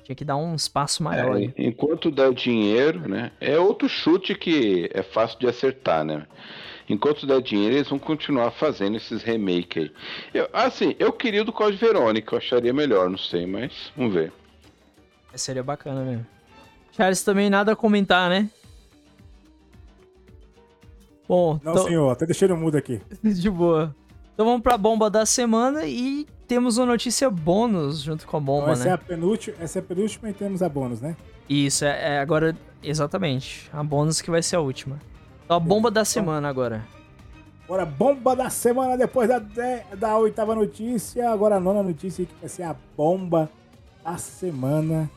Tinha 0.05 0.15
que 0.15 0.23
dar 0.23 0.37
um 0.37 0.55
espaço 0.55 1.03
maior. 1.03 1.37
É, 1.37 1.51
enquanto 1.57 2.09
der 2.09 2.33
dinheiro, 2.33 3.09
né? 3.09 3.33
É 3.41 3.59
outro 3.59 3.89
chute 3.89 4.33
que 4.33 4.89
é 4.93 5.03
fácil 5.03 5.37
de 5.37 5.47
acertar, 5.47 6.05
né? 6.05 6.25
Enquanto 6.87 7.27
der 7.27 7.41
dinheiro, 7.41 7.75
eles 7.75 7.89
vão 7.89 7.99
continuar 7.99 8.51
fazendo 8.51 8.95
esses 8.95 9.21
remake 9.21 9.79
aí. 9.79 9.91
Eu, 10.33 10.47
assim, 10.53 10.95
eu 10.97 11.11
queria 11.11 11.41
o 11.41 11.45
do 11.45 11.51
Código 11.51 11.85
Verônica, 11.85 12.33
eu 12.33 12.37
acharia 12.37 12.71
melhor, 12.71 13.09
não 13.09 13.17
sei, 13.17 13.45
mas 13.45 13.91
vamos 13.97 14.13
ver. 14.13 14.31
Seria 15.35 15.61
bacana 15.61 16.05
mesmo. 16.05 16.25
Charles 16.93 17.21
também 17.21 17.49
nada 17.49 17.73
a 17.73 17.75
comentar, 17.75 18.29
né? 18.29 18.49
Bom, 21.27 21.59
Não, 21.61 21.73
então- 21.73 21.83
senhor, 21.85 22.09
até 22.09 22.25
deixei 22.25 22.47
no 22.47 22.55
mudo 22.55 22.77
aqui. 22.77 23.01
De 23.21 23.49
boa. 23.49 23.93
Então 24.41 24.49
vamos 24.49 24.63
pra 24.63 24.75
bomba 24.75 25.07
da 25.07 25.23
semana 25.23 25.85
e 25.85 26.25
temos 26.47 26.79
uma 26.79 26.87
notícia 26.87 27.29
bônus 27.29 28.01
junto 28.01 28.25
com 28.25 28.37
a 28.37 28.39
Então, 28.39 28.55
bomba, 28.55 28.71
essa, 28.71 28.85
né? 28.85 28.89
é 28.89 28.93
a 28.93 28.97
penúltima, 28.97 29.55
essa 29.59 29.77
é 29.77 29.81
a 29.81 29.83
penúltima 29.83 30.29
e 30.31 30.33
temos 30.33 30.63
a 30.63 30.67
bônus, 30.67 30.99
né? 30.99 31.15
Isso, 31.47 31.85
é, 31.85 32.15
é 32.15 32.19
agora, 32.19 32.57
exatamente. 32.81 33.69
A 33.71 33.83
bônus 33.83 34.19
que 34.19 34.31
vai 34.31 34.41
ser 34.41 34.55
a 34.55 34.59
última. 34.59 34.99
Então 35.45 35.57
a 35.57 35.59
bomba 35.59 35.91
da 35.91 36.03
semana 36.03 36.49
agora. 36.49 36.83
Agora, 37.65 37.85
bomba 37.85 38.35
da 38.35 38.49
semana 38.49 38.97
depois 38.97 39.29
da, 39.29 39.37
da 39.95 40.17
oitava 40.17 40.55
notícia. 40.55 41.29
Agora 41.29 41.57
a 41.57 41.59
nona 41.59 41.83
notícia 41.83 42.25
que 42.25 42.33
vai 42.39 42.49
ser 42.49 42.63
a 42.63 42.75
bomba 42.97 43.47
da 44.03 44.17
semana. 44.17 45.07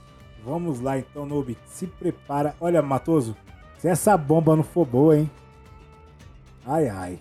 Vamos 0.45 0.81
lá 0.81 0.99
então, 0.99 1.25
Noob. 1.25 1.57
Se 1.65 1.87
prepara. 1.87 2.55
Olha, 2.61 2.83
Matoso, 2.83 3.35
Se 3.79 3.89
essa 3.89 4.19
bomba 4.19 4.55
não 4.55 4.63
for 4.63 4.85
boa, 4.85 5.17
hein? 5.17 5.31
Ai, 6.67 6.91
ai. 6.91 7.19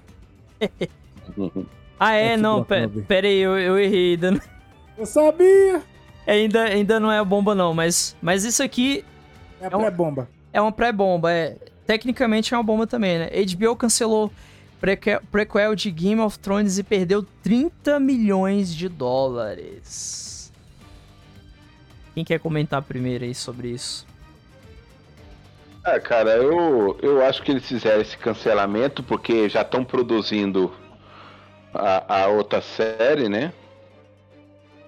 ah, 2.00 2.14
é? 2.14 2.36
Não, 2.36 2.64
pera 2.64 3.28
aí, 3.28 3.40
eu, 3.40 3.58
eu 3.58 3.80
errei. 3.80 4.14
Ainda 4.14 4.32
não... 4.32 4.42
Eu 4.98 5.06
sabia! 5.06 5.82
Ainda, 6.26 6.64
ainda 6.64 7.00
não 7.00 7.12
é 7.12 7.20
a 7.20 7.24
bomba, 7.24 7.54
não, 7.54 7.74
mas, 7.74 8.16
mas 8.22 8.44
isso 8.44 8.64
aqui. 8.64 9.04
É 9.60 9.66
a 9.66 9.68
é 9.68 9.70
pré-bomba. 9.70 10.30
É 10.52 10.62
uma 10.62 10.72
pré-bomba, 10.72 11.32
é. 11.32 11.58
Tecnicamente 11.86 12.54
é 12.54 12.58
uma 12.58 12.64
bomba 12.64 12.88
também, 12.88 13.20
né? 13.20 13.30
HBO 13.30 13.76
cancelou 13.76 14.32
prequel 15.32 15.76
de 15.76 15.92
Game 15.92 16.20
of 16.20 16.40
Thrones 16.40 16.78
e 16.78 16.84
perdeu 16.84 17.26
30 17.42 18.00
milhões 18.00 18.74
de 18.74 18.88
dólares. 18.90 20.52
Quem 22.14 22.24
quer 22.24 22.40
comentar 22.40 22.82
primeiro 22.82 23.24
aí 23.24 23.34
sobre 23.34 23.70
isso? 23.70 24.06
Ah, 25.84 26.00
cara, 26.00 26.38
eu, 26.38 26.98
eu 27.02 27.26
acho 27.26 27.42
que 27.44 27.52
eles 27.52 27.66
fizeram 27.66 28.02
esse 28.02 28.18
cancelamento 28.18 29.04
porque 29.04 29.50
já 29.50 29.62
estão 29.62 29.84
produzindo 29.84 30.72
a, 31.74 32.24
a 32.24 32.28
outra 32.28 32.62
série, 32.62 33.28
né? 33.28 33.54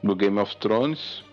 No 0.02 0.16
Game 0.16 0.38
of 0.40 0.56
Thrones. 0.58 1.24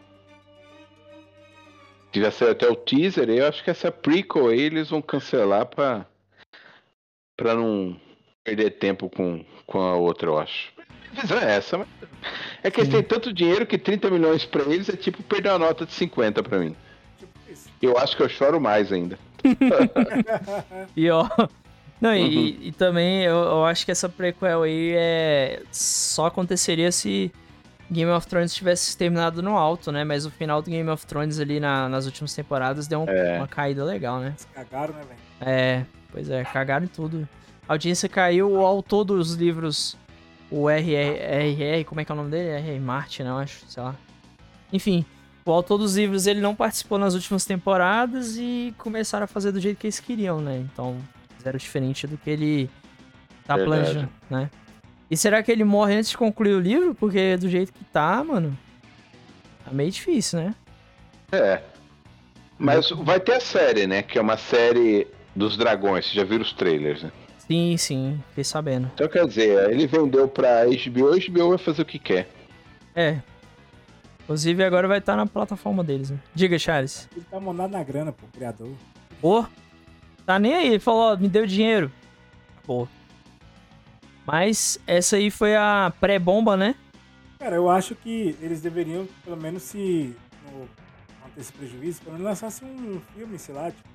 Que 2.10 2.20
já 2.20 2.30
saiu 2.30 2.52
até 2.52 2.68
o 2.68 2.76
teaser, 2.76 3.28
eu 3.30 3.46
acho 3.46 3.64
que 3.64 3.70
essa 3.70 3.90
prequel 3.90 4.48
aí 4.48 4.60
eles 4.60 4.90
vão 4.90 5.00
cancelar 5.00 5.64
pra, 5.66 6.04
pra 7.36 7.54
não 7.54 7.98
perder 8.44 8.72
tempo 8.72 9.08
com, 9.08 9.42
com 9.66 9.80
a 9.80 9.94
outra, 9.94 10.28
eu 10.28 10.38
acho. 10.38 10.72
A 11.16 11.20
visão 11.22 11.38
é 11.38 11.56
essa, 11.56 11.78
mas... 11.78 11.88
É 12.62 12.70
que 12.70 12.80
eles 12.80 12.92
têm 12.92 13.02
tanto 13.02 13.32
dinheiro 13.32 13.66
que 13.66 13.78
30 13.78 14.10
milhões 14.10 14.44
pra 14.44 14.62
eles 14.62 14.88
é 14.88 14.96
tipo 14.96 15.22
perder 15.22 15.50
uma 15.50 15.58
nota 15.58 15.86
de 15.86 15.92
50 15.92 16.42
pra 16.42 16.58
mim. 16.58 16.76
Eu 17.80 17.98
acho 17.98 18.16
que 18.16 18.22
eu 18.22 18.28
choro 18.28 18.60
mais 18.60 18.92
ainda. 18.92 19.18
e 20.94 21.10
ó. 21.10 21.26
Não, 22.02 22.10
uhum. 22.10 22.16
e, 22.16 22.68
e, 22.68 22.72
também 22.72 23.22
eu, 23.22 23.36
eu, 23.36 23.64
acho 23.64 23.84
que 23.84 23.92
essa 23.92 24.08
prequel 24.08 24.64
aí 24.64 24.92
é. 24.92 25.62
Só 25.70 26.26
aconteceria 26.26 26.90
se 26.90 27.30
Game 27.88 28.10
of 28.10 28.26
Thrones 28.26 28.52
tivesse 28.52 28.98
terminado 28.98 29.40
no 29.40 29.56
alto, 29.56 29.92
né? 29.92 30.02
Mas 30.02 30.26
o 30.26 30.30
final 30.30 30.60
do 30.60 30.68
Game 30.68 30.90
of 30.90 31.06
Thrones 31.06 31.38
ali 31.38 31.60
na, 31.60 31.88
nas 31.88 32.04
últimas 32.04 32.34
temporadas 32.34 32.88
deu 32.88 33.02
um, 33.02 33.08
é. 33.08 33.38
uma 33.38 33.46
caída 33.46 33.84
legal, 33.84 34.18
né? 34.18 34.30
Eles 34.30 34.48
cagaram, 34.52 34.94
né, 34.94 35.00
velho? 35.02 35.20
É, 35.40 35.86
pois 36.10 36.28
é, 36.28 36.42
cagaram 36.42 36.86
em 36.86 36.88
tudo. 36.88 37.28
A 37.68 37.74
audiência 37.74 38.08
caiu, 38.08 38.50
o 38.50 38.66
autor 38.66 39.04
dos 39.04 39.34
livros, 39.34 39.96
o 40.50 40.68
RR, 40.68 41.84
como 41.86 42.00
é 42.00 42.04
que 42.04 42.10
é 42.10 42.14
o 42.14 42.18
nome 42.18 42.32
dele? 42.32 42.48
R.R. 42.48 42.80
Martin, 42.80 43.22
não, 43.22 43.38
acho, 43.38 43.64
sei 43.68 43.80
lá. 43.80 43.94
Enfim, 44.72 45.04
o 45.44 45.52
autor 45.52 45.78
dos 45.78 45.96
livros 45.96 46.26
ele 46.26 46.40
não 46.40 46.52
participou 46.52 46.98
nas 46.98 47.14
últimas 47.14 47.44
temporadas 47.44 48.36
e 48.36 48.74
começaram 48.76 49.22
a 49.22 49.28
fazer 49.28 49.52
do 49.52 49.60
jeito 49.60 49.78
que 49.78 49.86
eles 49.86 50.00
queriam, 50.00 50.40
né? 50.40 50.66
Então 50.72 50.96
fizeram 51.42 51.58
diferente 51.58 52.06
do 52.06 52.16
que 52.16 52.30
ele 52.30 52.70
tá 53.44 53.56
Verdade. 53.56 53.82
planejando, 53.82 54.12
né? 54.30 54.50
E 55.10 55.16
será 55.16 55.42
que 55.42 55.52
ele 55.52 55.64
morre 55.64 55.94
antes 55.96 56.10
de 56.10 56.16
concluir 56.16 56.54
o 56.54 56.60
livro? 56.60 56.94
Porque 56.94 57.36
do 57.36 57.48
jeito 57.48 57.72
que 57.72 57.84
tá, 57.84 58.24
mano, 58.24 58.56
tá 59.64 59.70
meio 59.72 59.90
difícil, 59.90 60.40
né? 60.40 60.54
É. 61.30 61.60
Mas 62.58 62.90
vai 62.90 63.20
ter 63.20 63.34
a 63.34 63.40
série, 63.40 63.86
né? 63.86 64.02
Que 64.02 64.18
é 64.18 64.22
uma 64.22 64.36
série 64.36 65.06
dos 65.34 65.56
dragões. 65.56 66.06
Vocês 66.06 66.14
já 66.14 66.24
viram 66.24 66.42
os 66.42 66.52
trailers, 66.52 67.02
né? 67.02 67.12
Sim, 67.38 67.76
sim, 67.76 68.22
fiquei 68.28 68.44
sabendo. 68.44 68.90
Então 68.94 69.08
quer 69.08 69.26
dizer, 69.26 69.70
ele 69.70 69.86
vendeu 69.86 70.28
pra 70.28 70.64
HBO, 70.64 71.12
a 71.12 71.18
HBO 71.18 71.48
vai 71.50 71.58
fazer 71.58 71.82
o 71.82 71.84
que 71.84 71.98
quer. 71.98 72.28
É, 72.94 73.20
Inclusive, 74.22 74.62
agora 74.64 74.86
vai 74.86 74.98
estar 74.98 75.12
tá 75.12 75.16
na 75.16 75.26
plataforma 75.26 75.82
deles, 75.82 76.10
né? 76.10 76.18
Diga, 76.34 76.58
Charles. 76.58 77.08
Ele 77.14 77.24
tá 77.28 77.40
monado 77.40 77.72
na 77.72 77.82
grana, 77.82 78.12
pô, 78.12 78.24
criador. 78.32 78.70
Pô, 79.20 79.44
tá 80.24 80.38
nem 80.38 80.54
aí. 80.54 80.68
Ele 80.68 80.78
falou, 80.78 81.12
ó, 81.12 81.16
me 81.16 81.28
deu 81.28 81.46
dinheiro. 81.46 81.90
Pô. 82.64 82.86
Mas 84.26 84.78
essa 84.86 85.16
aí 85.16 85.30
foi 85.30 85.56
a 85.56 85.92
pré-bomba, 86.00 86.56
né? 86.56 86.74
Cara, 87.38 87.56
eu 87.56 87.68
acho 87.68 87.94
que 87.96 88.36
eles 88.40 88.60
deveriam, 88.60 89.06
pelo 89.24 89.36
menos 89.36 89.64
se 89.64 90.14
no, 90.44 90.60
não 90.60 91.30
ter 91.34 91.40
esse 91.40 91.52
prejuízo, 91.52 92.00
pelo 92.00 92.12
menos 92.12 92.26
lançasse 92.26 92.64
um 92.64 93.00
filme, 93.14 93.36
sei 93.38 93.54
lá, 93.54 93.70
tipo, 93.70 93.88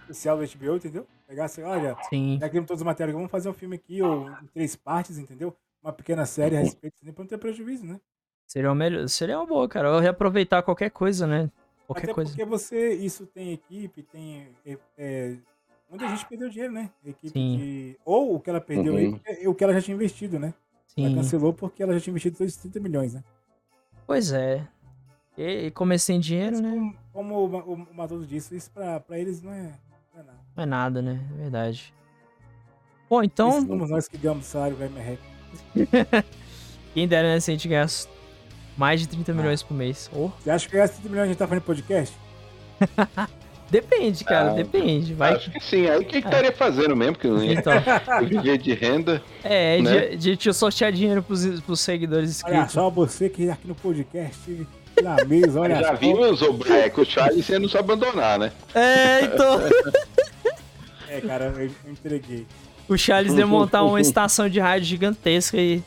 especial 0.00 0.38
do 0.38 0.46
HBO, 0.46 0.76
entendeu? 0.76 1.06
Pegasse, 1.26 1.62
olha, 1.62 1.94
Sim. 2.08 2.38
já 2.40 2.48
criamos 2.48 2.68
todos 2.68 2.80
os 2.80 2.86
materiais, 2.86 3.14
vamos 3.14 3.30
fazer 3.30 3.50
um 3.50 3.52
filme 3.52 3.76
aqui, 3.76 4.00
ou 4.00 4.30
em 4.30 4.46
três 4.46 4.74
partes, 4.76 5.18
entendeu? 5.18 5.54
Uma 5.82 5.92
pequena 5.92 6.24
série 6.24 6.56
a 6.56 6.60
respeito, 6.60 6.94
pra 7.02 7.12
não 7.18 7.26
ter 7.26 7.36
prejuízo, 7.38 7.84
né? 7.84 8.00
Seria, 8.46 8.70
uma 8.70 8.76
melhor, 8.76 9.08
seria 9.08 9.38
uma 9.38 9.46
boa, 9.46 9.68
cara. 9.68 9.88
Eu 9.88 9.98
reaproveitar 9.98 10.62
qualquer 10.62 10.90
coisa, 10.90 11.26
né? 11.26 11.50
Qualquer 11.86 12.04
Até 12.04 12.14
coisa. 12.14 12.30
porque 12.30 12.44
você, 12.44 12.94
isso 12.94 13.26
tem 13.26 13.52
equipe, 13.52 14.02
tem. 14.02 14.48
É, 14.64 14.78
é, 14.96 15.36
muita 15.88 16.08
gente 16.08 16.26
perdeu 16.26 16.48
dinheiro, 16.48 16.72
né? 16.72 16.90
Equipe 17.04 17.38
Sim. 17.38 17.56
De, 17.56 17.98
ou 18.04 18.34
o 18.34 18.40
que 18.40 18.50
ela 18.50 18.60
perdeu 18.60 18.94
uhum. 18.94 19.20
aí, 19.26 19.48
o 19.48 19.54
que 19.54 19.64
ela 19.64 19.72
já 19.72 19.82
tinha 19.82 19.94
investido, 19.94 20.38
né? 20.38 20.52
Sim. 20.86 21.06
Ela 21.06 21.14
cancelou 21.14 21.52
porque 21.52 21.82
ela 21.82 21.92
já 21.94 22.00
tinha 22.00 22.12
investido 22.12 22.36
30 22.36 22.80
milhões, 22.80 23.14
né? 23.14 23.22
Pois 24.06 24.32
é. 24.32 24.66
E, 25.36 25.66
e 25.66 25.70
comecei 25.70 26.14
sem 26.14 26.20
dinheiro, 26.20 26.52
Mas, 26.52 26.60
né? 26.62 26.70
Como, 26.70 26.96
como 27.12 27.34
o, 27.34 27.74
o 27.74 27.94
Matoso 27.94 28.26
disse, 28.26 28.56
isso 28.56 28.70
pra, 28.70 29.00
pra 29.00 29.18
eles 29.18 29.42
não 29.42 29.52
é, 29.52 29.74
não 30.14 30.20
é 30.20 30.22
nada. 30.22 30.38
Não 30.56 30.62
é 30.62 30.66
nada, 30.66 31.02
né? 31.02 31.28
É 31.34 31.36
verdade. 31.42 31.94
Bom, 33.08 33.22
então. 33.22 33.60
Somos 33.60 33.90
nós 33.90 34.08
que 34.08 34.16
ganhamos 34.16 34.46
salário, 34.46 34.76
vai 34.76 34.88
merreca. 34.88 35.22
Quem 36.94 37.06
dera, 37.06 37.34
né? 37.34 37.40
Se 37.40 37.50
a 37.50 37.54
gente 37.54 37.68
ganhasse 37.68 38.08
mais 38.76 39.00
de 39.00 39.08
30 39.08 39.30
ah. 39.30 39.34
milhões 39.34 39.62
por 39.62 39.74
mês. 39.74 40.10
Oh. 40.14 40.28
Você 40.40 40.50
acha 40.50 40.68
que 40.68 40.76
essa 40.76 40.94
30 40.94 41.08
milhões 41.08 41.24
a 41.24 41.28
gente 41.28 41.38
tá 41.38 41.46
fazendo 41.46 41.64
podcast? 41.64 42.16
depende, 43.70 44.24
cara, 44.24 44.50
ah, 44.50 44.54
depende. 44.54 45.14
Vai... 45.14 45.34
Acho 45.34 45.50
que 45.50 45.60
sim. 45.62 45.88
Aí 45.88 45.98
o 45.98 46.04
que, 46.04 46.20
que 46.20 46.28
estaria 46.28 46.52
fazendo 46.52 46.94
mesmo? 46.96 47.16
Que 47.16 47.26
não 47.26 47.42
ia 47.42 47.54
então. 47.54 47.72
viver 48.26 48.58
de 48.58 48.74
renda. 48.74 49.22
É, 49.42 49.80
né? 49.80 50.16
de, 50.16 50.36
de, 50.36 50.52
sortear 50.52 50.92
dinheiro 50.92 51.22
pros, 51.22 51.60
pros 51.60 51.80
seguidores 51.80 52.30
inscritos. 52.30 52.60
Olha 52.60 52.68
só 52.68 52.90
você 52.90 53.28
que 53.28 53.50
aqui 53.50 53.66
no 53.66 53.74
podcast 53.74 54.66
na 55.02 55.16
mesa, 55.24 55.60
olha 55.60 55.76
Já 55.80 55.92
vimos 55.92 56.42
o 56.42 56.52
Breco, 56.52 57.02
o 57.02 57.04
Charles 57.04 57.44
sendo 57.44 57.68
se 57.68 57.76
abandonar, 57.76 58.38
né? 58.38 58.52
É, 58.74 59.22
então. 59.22 59.60
é, 61.08 61.20
cara, 61.20 61.52
eu, 61.56 61.62
eu 61.62 61.92
entreguei. 61.92 62.46
O 62.88 62.96
Charles 62.96 63.34
ia 63.34 63.46
montar 63.46 63.82
uma 63.82 64.00
estação 64.00 64.48
de 64.48 64.60
rádio 64.60 64.86
gigantesca 64.86 65.56
e 65.56 65.82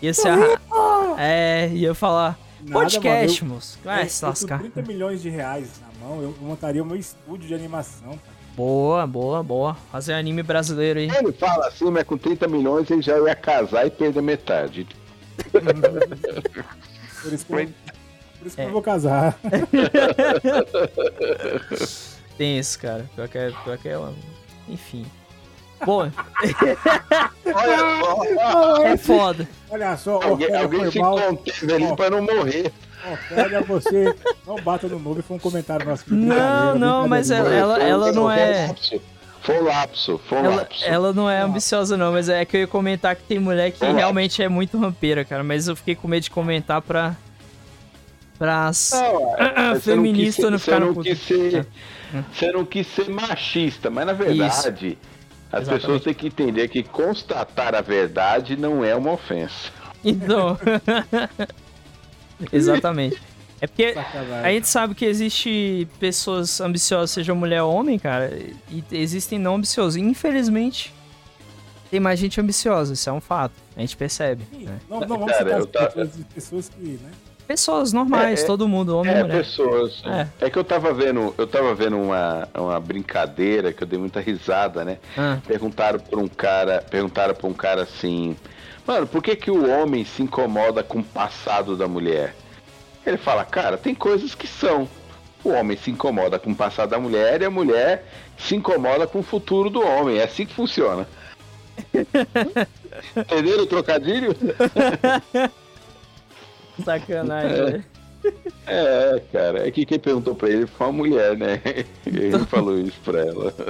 ia 0.00 0.14
ser 0.14 0.28
a, 0.28 1.16
é, 1.18 1.68
ia 1.72 1.94
falar. 1.94 2.38
Nada, 2.60 2.72
podcast, 2.72 3.44
mano, 3.44 3.54
moço. 3.54 3.78
Vai 3.84 4.08
se 4.08 4.24
lascar. 4.24 4.58
30 4.58 4.82
milhões 4.82 5.22
de 5.22 5.28
reais 5.28 5.80
na 6.08 6.14
mão, 6.14 6.22
eu 6.22 6.34
montaria 6.40 6.82
o 6.82 6.86
meu 6.86 6.96
estúdio 6.96 7.46
de 7.46 7.54
animação. 7.54 8.18
Boa, 8.56 9.06
boa, 9.06 9.42
boa. 9.42 9.74
Fazer 9.92 10.14
anime 10.14 10.42
brasileiro 10.42 10.98
aí. 10.98 11.10
Ele 11.10 11.32
fala 11.32 11.68
assim, 11.68 11.90
mas 11.90 12.04
com 12.04 12.16
30 12.16 12.48
milhões 12.48 12.90
ele 12.90 13.02
já 13.02 13.18
ia 13.18 13.34
casar 13.34 13.86
e 13.86 13.90
perder 13.90 14.22
metade. 14.22 14.88
por 17.22 17.32
isso 17.32 17.46
que, 17.46 17.52
eu, 17.52 17.68
por 18.38 18.46
isso 18.46 18.56
que 18.56 18.62
é. 18.62 18.66
eu 18.66 18.72
vou 18.72 18.82
casar. 18.82 19.38
Tem 22.36 22.58
isso, 22.58 22.78
cara. 22.80 23.08
Pior 23.14 23.28
que 23.28 23.38
é, 23.38 23.50
pior 23.50 23.78
que 23.78 23.88
é 23.88 23.96
Enfim. 24.68 25.06
Bom. 25.86 26.10
é 28.84 28.96
foda. 28.96 29.48
Olha 29.70 29.96
só, 29.96 30.20
alguém, 30.20 30.52
alguém 30.52 30.90
se 30.90 30.98
conteve 30.98 31.74
ali 31.74 31.94
pra 31.96 32.10
não 32.10 32.22
morrer. 32.22 32.72
Olha 33.36 33.60
você, 33.62 34.14
não 34.46 34.56
bata 34.56 34.88
no 34.88 34.98
novo, 34.98 35.22
foi 35.22 35.36
um 35.36 35.40
comentário 35.40 35.86
nosso. 35.86 36.04
Não, 36.08 36.78
não, 36.78 37.08
mas 37.08 37.30
ela, 37.30 37.52
ela, 37.52 37.82
ela 37.82 38.12
não 38.12 38.30
é. 38.30 38.74
Foi 39.40 39.60
lapso, 39.60 40.20
foi 40.28 40.38
ela, 40.38 40.56
lapso. 40.56 40.84
Ela 40.84 41.12
não 41.12 41.30
é 41.30 41.40
ambiciosa, 41.40 41.96
não, 41.96 42.12
mas 42.12 42.28
é 42.28 42.44
que 42.44 42.56
eu 42.56 42.60
ia 42.62 42.66
comentar 42.66 43.16
que 43.16 43.22
tem 43.22 43.38
mulher 43.38 43.70
que 43.70 43.84
realmente 43.84 44.42
é 44.42 44.48
muito 44.48 44.76
rampeira, 44.78 45.24
cara. 45.24 45.42
Mas 45.42 45.68
eu 45.68 45.76
fiquei 45.76 45.94
com 45.94 46.08
medo 46.08 46.24
de 46.24 46.30
comentar 46.30 46.82
pra. 46.82 47.16
pra. 48.38 48.70
Não, 48.92 49.80
feminista 49.80 50.42
não, 50.42 50.50
não 50.52 50.58
ficar 50.58 50.80
no. 50.80 51.02
Quis 51.02 51.18
ser, 51.20 51.66
você 52.32 52.52
não 52.52 52.64
quis 52.64 52.86
ser 52.86 53.08
machista, 53.08 53.88
mas 53.88 54.06
na 54.06 54.12
verdade. 54.12 54.88
Isso 54.88 54.98
as 55.50 55.62
Exatamente. 55.62 55.80
pessoas 55.80 56.02
têm 56.02 56.14
que 56.14 56.26
entender 56.26 56.68
que 56.68 56.82
constatar 56.82 57.74
a 57.74 57.80
verdade 57.80 58.56
não 58.56 58.84
é 58.84 58.94
uma 58.94 59.12
ofensa. 59.12 59.70
Então. 60.04 60.58
Exatamente. 62.52 63.20
É 63.60 63.66
porque 63.66 63.94
a 64.44 64.50
gente 64.50 64.68
sabe 64.68 64.94
que 64.94 65.04
existe 65.04 65.88
pessoas 65.98 66.60
ambiciosas, 66.60 67.10
seja 67.10 67.34
mulher 67.34 67.62
ou 67.62 67.74
homem, 67.74 67.98
cara, 67.98 68.32
e 68.70 68.84
existem 68.92 69.38
não 69.38 69.56
ambiciosos. 69.56 69.96
Infelizmente, 69.96 70.94
tem 71.90 71.98
mais 71.98 72.20
gente 72.20 72.40
ambiciosa, 72.40 72.92
isso 72.92 73.10
é 73.10 73.12
um 73.12 73.20
fato. 73.20 73.54
A 73.76 73.80
gente 73.80 73.96
percebe. 73.96 74.44
Sim, 74.50 74.64
né? 74.64 74.78
Não, 74.88 75.00
não 75.00 75.08
vamos 75.08 75.32
cara, 75.32 75.60
citar 75.62 75.86
as 75.98 76.10
pessoas 76.32 76.68
que, 76.68 76.84
né? 77.02 77.10
Pessoas 77.48 77.94
normais, 77.94 78.40
é, 78.40 78.42
é, 78.42 78.46
todo 78.46 78.68
mundo, 78.68 78.94
homem 78.98 79.10
é, 79.10 79.20
e 79.20 79.22
mulher. 79.22 79.38
pessoas. 79.38 80.02
É. 80.04 80.28
é 80.46 80.50
que 80.50 80.58
eu 80.58 80.64
tava 80.64 80.92
vendo, 80.92 81.34
eu 81.38 81.46
tava 81.46 81.74
vendo 81.74 81.96
uma, 81.96 82.46
uma 82.54 82.78
brincadeira 82.78 83.72
que 83.72 83.82
eu 83.82 83.86
dei 83.86 83.98
muita 83.98 84.20
risada, 84.20 84.84
né? 84.84 84.98
Ah. 85.16 85.38
Perguntaram 85.46 85.98
pra 85.98 86.20
um 86.20 86.28
cara, 86.28 86.84
perguntaram 86.90 87.34
pra 87.34 87.48
um 87.48 87.54
cara 87.54 87.82
assim, 87.82 88.36
mano, 88.88 89.06
por 89.06 89.22
que 89.22 89.36
que 89.36 89.50
o 89.50 89.70
homem 89.70 90.02
se 90.02 90.22
incomoda 90.22 90.82
com 90.82 91.00
o 91.00 91.04
passado 91.04 91.76
da 91.76 91.86
mulher? 91.86 92.34
Ele 93.04 93.18
fala, 93.18 93.44
cara, 93.44 93.76
tem 93.76 93.94
coisas 93.94 94.34
que 94.34 94.46
são. 94.46 94.88
o 95.44 95.50
homem 95.50 95.76
se 95.76 95.90
incomoda 95.90 96.38
com 96.38 96.52
o 96.52 96.56
passado 96.56 96.88
da 96.90 96.98
mulher 96.98 97.42
e 97.42 97.44
a 97.44 97.50
mulher 97.50 98.06
se 98.38 98.56
incomoda 98.56 99.06
com 99.06 99.18
o 99.18 99.22
futuro 99.22 99.68
do 99.68 99.82
homem. 99.82 100.16
É 100.16 100.24
assim 100.24 100.46
que 100.46 100.54
funciona. 100.54 101.06
Entenderam 103.14 103.64
o 103.64 103.66
trocadilho? 103.66 104.34
Sacanagem, 106.82 107.84
é. 108.66 108.66
é, 108.66 109.22
cara. 109.30 109.68
É 109.68 109.70
que 109.70 109.84
quem 109.84 109.98
perguntou 109.98 110.34
pra 110.34 110.48
ele 110.48 110.66
foi 110.66 110.86
uma 110.86 110.92
mulher, 110.92 111.36
né? 111.36 111.60
Ele 112.06 112.38
falou 112.46 112.78
isso 112.78 112.98
pra 113.04 113.20
ela. 113.20 113.52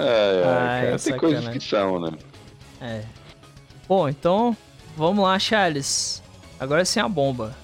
É, 0.00 0.04
é, 0.04 0.44
Ai, 0.44 0.84
cara. 0.84 0.98
Tem 1.00 1.16
coisas 1.16 1.48
que 1.48 1.58
são, 1.58 1.98
né? 1.98 2.12
É. 2.80 3.04
Bom, 3.86 4.08
então 4.08 4.56
vamos 4.96 5.24
lá, 5.24 5.38
Charles. 5.38 6.22
Agora 6.58 6.84
sim 6.84 7.00
a 7.00 7.08
bomba. 7.08 7.56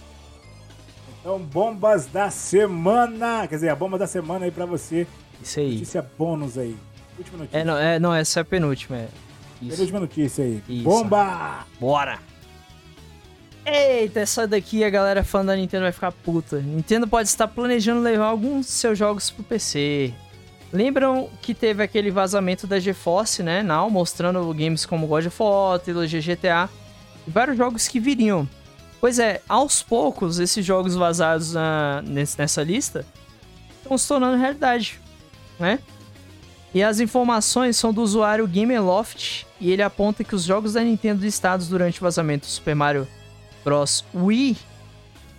Então, 1.20 1.38
bombas 1.38 2.06
da 2.06 2.30
semana. 2.30 3.46
Quer 3.48 3.54
dizer, 3.56 3.68
a 3.70 3.76
bomba 3.76 3.98
da 3.98 4.06
semana 4.06 4.44
aí 4.44 4.50
pra 4.50 4.66
você. 4.66 5.06
Isso 5.42 5.58
aí. 5.58 5.72
Notícia 5.72 6.06
bônus 6.18 6.58
aí. 6.58 6.76
Última 7.16 7.38
notícia. 7.38 7.58
É, 7.58 7.64
não, 7.64 7.78
é, 7.78 7.98
não 7.98 8.14
essa 8.14 8.40
é 8.40 8.42
a 8.42 8.44
penúltima. 8.44 8.98
É. 8.98 9.08
Isso. 9.62 9.70
Penúltima 9.70 10.00
notícia 10.00 10.44
aí. 10.44 10.62
Isso. 10.68 10.84
Bomba! 10.84 11.66
Bora! 11.80 12.18
Eita, 13.66 14.20
essa 14.20 14.46
daqui 14.46 14.84
a 14.84 14.90
galera 14.90 15.24
fã 15.24 15.42
da 15.42 15.56
Nintendo 15.56 15.84
vai 15.84 15.92
ficar 15.92 16.12
puta. 16.12 16.60
Nintendo 16.60 17.08
pode 17.08 17.28
estar 17.28 17.48
planejando 17.48 18.02
levar 18.02 18.26
alguns 18.26 18.66
de 18.66 18.72
seus 18.72 18.98
jogos 18.98 19.30
pro 19.30 19.42
PC. 19.42 20.12
Lembram 20.74 21.30
que 21.40 21.54
teve 21.54 21.84
aquele 21.84 22.10
vazamento 22.10 22.66
da 22.66 22.80
GeForce, 22.80 23.44
né, 23.44 23.62
Now, 23.62 23.88
mostrando 23.88 24.52
games 24.52 24.84
como 24.84 25.06
God 25.06 25.26
of 25.26 25.36
War, 25.40 25.78
trilogia 25.78 26.20
GTA 26.20 26.68
e 27.24 27.30
vários 27.30 27.56
jogos 27.56 27.86
que 27.86 28.00
viriam. 28.00 28.48
Pois 29.00 29.20
é, 29.20 29.40
aos 29.48 29.84
poucos, 29.84 30.40
esses 30.40 30.66
jogos 30.66 30.96
vazados 30.96 31.52
na, 31.54 32.02
nessa 32.02 32.64
lista 32.64 33.06
estão 33.78 33.96
se 33.96 34.08
tornando 34.08 34.36
realidade, 34.36 34.98
né? 35.60 35.78
E 36.74 36.82
as 36.82 36.98
informações 36.98 37.76
são 37.76 37.92
do 37.92 38.02
usuário 38.02 38.48
Gameloft 38.48 39.46
e 39.60 39.70
ele 39.70 39.82
aponta 39.82 40.24
que 40.24 40.34
os 40.34 40.42
jogos 40.42 40.72
da 40.72 40.80
Nintendo 40.80 41.22
listados 41.22 41.68
durante 41.68 42.00
o 42.00 42.02
vazamento 42.02 42.46
Super 42.46 42.74
Mario 42.74 43.06
Bros. 43.62 44.04
Wii 44.12 44.56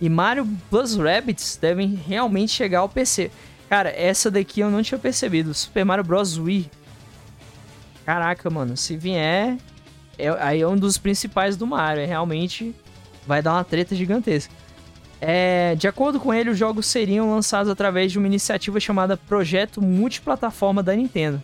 e 0.00 0.08
Mario 0.08 0.48
Plus 0.70 0.96
Rabbids 0.96 1.58
devem 1.60 1.94
realmente 2.06 2.52
chegar 2.52 2.78
ao 2.78 2.88
PC. 2.88 3.30
Cara, 3.68 3.90
essa 3.90 4.30
daqui 4.30 4.60
eu 4.60 4.70
não 4.70 4.82
tinha 4.82 4.98
percebido. 4.98 5.52
Super 5.52 5.84
Mario 5.84 6.04
Bros. 6.04 6.38
Wii. 6.38 6.70
Caraca, 8.04 8.48
mano, 8.48 8.76
se 8.76 8.96
vier, 8.96 9.56
é, 10.16 10.28
aí 10.40 10.60
é 10.60 10.68
um 10.68 10.76
dos 10.76 10.96
principais 10.96 11.56
do 11.56 11.66
Mario. 11.66 12.02
É 12.02 12.06
realmente 12.06 12.74
vai 13.26 13.42
dar 13.42 13.54
uma 13.54 13.64
treta 13.64 13.94
gigantesca. 13.94 14.54
É, 15.20 15.74
de 15.74 15.88
acordo 15.88 16.20
com 16.20 16.32
ele, 16.32 16.50
os 16.50 16.58
jogos 16.58 16.86
seriam 16.86 17.30
lançados 17.30 17.70
através 17.70 18.12
de 18.12 18.18
uma 18.18 18.26
iniciativa 18.26 18.78
chamada 18.78 19.16
Projeto 19.16 19.82
Multiplataforma 19.82 20.82
da 20.82 20.94
Nintendo. 20.94 21.42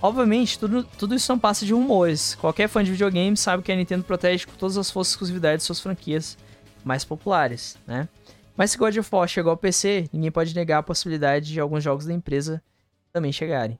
Obviamente, 0.00 0.58
tudo, 0.58 0.82
tudo 0.98 1.14
isso 1.14 1.30
não 1.30 1.38
passa 1.38 1.64
de 1.64 1.72
rumores. 1.72 2.34
Qualquer 2.34 2.68
fã 2.68 2.82
de 2.82 2.90
videogame 2.90 3.36
sabe 3.36 3.62
que 3.62 3.70
a 3.70 3.76
Nintendo 3.76 4.02
protege 4.02 4.46
com 4.46 4.54
todas 4.54 4.76
as 4.76 4.90
forças 4.90 5.12
exclusividades 5.12 5.64
suas 5.64 5.78
franquias 5.80 6.36
mais 6.84 7.04
populares, 7.04 7.76
né? 7.86 8.08
Mas 8.56 8.70
se 8.70 8.78
God 8.78 8.96
of 8.96 9.08
War 9.12 9.26
chegou 9.26 9.50
ao 9.50 9.56
PC, 9.56 10.08
ninguém 10.12 10.30
pode 10.30 10.54
negar 10.54 10.78
a 10.78 10.82
possibilidade 10.82 11.52
de 11.52 11.60
alguns 11.60 11.82
jogos 11.82 12.06
da 12.06 12.12
empresa 12.12 12.62
também 13.12 13.32
chegarem. 13.32 13.78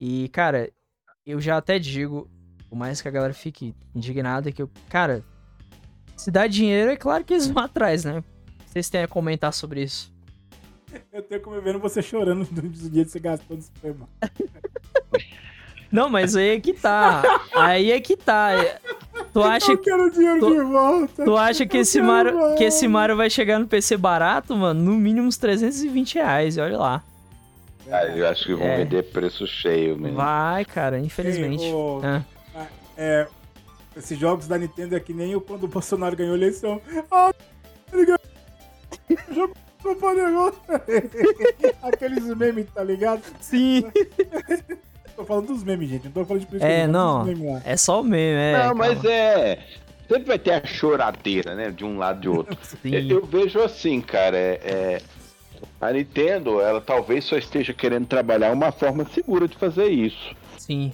E, 0.00 0.28
cara, 0.28 0.70
eu 1.26 1.40
já 1.40 1.56
até 1.56 1.78
digo, 1.78 2.30
por 2.68 2.76
mais 2.76 3.02
que 3.02 3.08
a 3.08 3.10
galera 3.10 3.34
fique 3.34 3.74
indignada, 3.94 4.52
que 4.52 4.62
eu, 4.62 4.70
cara, 4.88 5.24
se 6.16 6.30
dá 6.30 6.46
dinheiro, 6.46 6.90
é 6.90 6.96
claro 6.96 7.24
que 7.24 7.34
eles 7.34 7.46
vão 7.48 7.62
atrás, 7.64 8.04
né? 8.04 8.22
Vocês 8.66 8.88
têm 8.88 9.02
a 9.02 9.08
comentar 9.08 9.52
sobre 9.52 9.82
isso. 9.82 10.12
Eu 11.12 11.22
tenho 11.22 11.40
como 11.40 11.60
vendo 11.60 11.78
você 11.78 12.00
chorando 12.00 12.46
no 12.50 12.90
dia 12.90 13.04
que 13.04 13.10
você 13.10 13.20
gastou 13.20 13.56
no 13.56 13.62
supermercado. 13.62 14.08
Não, 15.90 16.08
mas 16.08 16.36
aí 16.36 16.50
é 16.50 16.60
que 16.60 16.74
tá. 16.74 17.22
Aí 17.54 17.90
é 17.90 18.00
que 18.00 18.16
tá. 18.16 18.50
Tu 19.32 19.42
acha 19.42 19.72
eu 19.72 19.78
quero 19.78 20.10
dinheiro 20.10 20.40
tu, 20.40 20.50
de 20.52 20.60
volta. 20.60 21.24
Tu 21.24 21.36
acha 21.36 21.66
que 21.66 21.78
esse, 21.78 22.00
Mario, 22.00 22.54
que 22.56 22.64
esse 22.64 22.86
Mario 22.86 23.16
vai 23.16 23.30
chegar 23.30 23.58
no 23.58 23.66
PC 23.66 23.96
barato, 23.96 24.54
mano? 24.56 24.82
No 24.82 24.92
mínimo 24.92 25.26
uns 25.26 25.36
320 25.36 26.14
reais, 26.16 26.58
olha 26.58 26.78
lá. 26.78 27.04
Ah, 27.90 28.04
eu 28.04 28.28
acho 28.28 28.44
que 28.44 28.54
vão 28.54 28.66
é. 28.66 28.78
vender 28.78 29.02
preço 29.04 29.46
cheio 29.46 29.96
mesmo. 29.96 30.16
Vai, 30.16 30.64
cara, 30.64 30.98
infelizmente. 30.98 31.62
Sim, 31.62 31.72
o... 31.72 32.00
é. 32.04 32.24
é. 32.98 33.26
esses 33.96 34.18
jogos 34.18 34.46
da 34.46 34.58
Nintendo 34.58 34.94
é 34.94 35.00
que 35.00 35.14
nem 35.14 35.34
o 35.34 35.40
quando 35.40 35.64
o 35.64 35.68
Bolsonaro 35.68 36.14
ganhou 36.14 36.34
a 36.34 36.36
eleição. 36.36 36.82
Ah, 37.10 37.32
ele 37.92 38.04
ganhou. 38.04 38.18
jogo 39.32 39.54
Aqueles 41.82 42.24
memes, 42.36 42.66
tá 42.74 42.84
ligado? 42.84 43.22
Sim. 43.40 43.84
tô 45.18 45.24
falando 45.24 45.46
dos 45.48 45.64
memes, 45.64 45.88
gente. 45.88 46.04
Não 46.04 46.12
tô 46.12 46.24
falando 46.24 46.40
de 46.42 46.46
política. 46.46 46.70
É, 46.70 46.86
não. 46.86 47.26
É 47.64 47.76
só 47.76 48.00
o 48.00 48.04
meme, 48.04 48.38
é. 48.38 48.52
Não, 48.52 48.60
calma. 48.60 48.74
mas 48.74 49.04
é. 49.04 49.58
Sempre 50.08 50.24
vai 50.24 50.38
ter 50.38 50.52
a 50.52 50.64
choradeira, 50.64 51.54
né? 51.54 51.70
De 51.70 51.84
um 51.84 51.98
lado 51.98 52.18
e 52.18 52.22
de 52.22 52.28
outro. 52.28 52.56
Sim. 52.82 52.94
Eu, 52.94 53.18
eu 53.18 53.26
vejo 53.26 53.60
assim, 53.60 54.00
cara. 54.00 54.36
É, 54.36 54.60
é, 54.64 55.02
a 55.80 55.92
Nintendo, 55.92 56.60
ela 56.60 56.80
talvez 56.80 57.24
só 57.24 57.36
esteja 57.36 57.72
querendo 57.74 58.06
trabalhar 58.06 58.52
uma 58.52 58.70
forma 58.70 59.04
segura 59.06 59.48
de 59.48 59.56
fazer 59.56 59.88
isso. 59.88 60.34
Sim. 60.56 60.92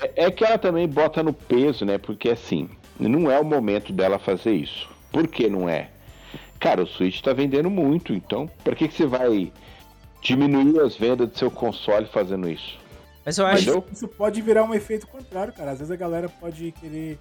É, 0.00 0.26
é 0.26 0.30
que 0.30 0.44
ela 0.44 0.56
também 0.56 0.88
bota 0.88 1.22
no 1.22 1.32
peso, 1.32 1.84
né? 1.84 1.98
Porque 1.98 2.30
assim, 2.30 2.68
não 2.98 3.30
é 3.30 3.38
o 3.38 3.44
momento 3.44 3.92
dela 3.92 4.18
fazer 4.18 4.52
isso. 4.52 4.88
Por 5.10 5.26
que 5.26 5.48
não 5.48 5.68
é? 5.68 5.90
Cara, 6.60 6.82
o 6.82 6.86
Switch 6.86 7.20
tá 7.20 7.32
vendendo 7.32 7.68
muito, 7.68 8.14
então 8.14 8.48
para 8.62 8.74
que, 8.74 8.88
que 8.88 8.94
você 8.94 9.06
vai 9.06 9.52
diminuir 10.22 10.80
as 10.80 10.96
vendas 10.96 11.28
do 11.28 11.36
seu 11.36 11.50
console 11.50 12.06
fazendo 12.06 12.48
isso? 12.48 12.83
Mas 13.24 13.38
eu 13.38 13.46
acho 13.46 13.82
que 13.82 13.94
isso 13.94 14.08
pode 14.08 14.42
virar 14.42 14.64
um 14.64 14.74
efeito 14.74 15.06
contrário, 15.06 15.52
cara. 15.52 15.70
Às 15.70 15.78
vezes 15.78 15.90
a 15.90 15.96
galera 15.96 16.28
pode 16.28 16.72
querer 16.72 17.18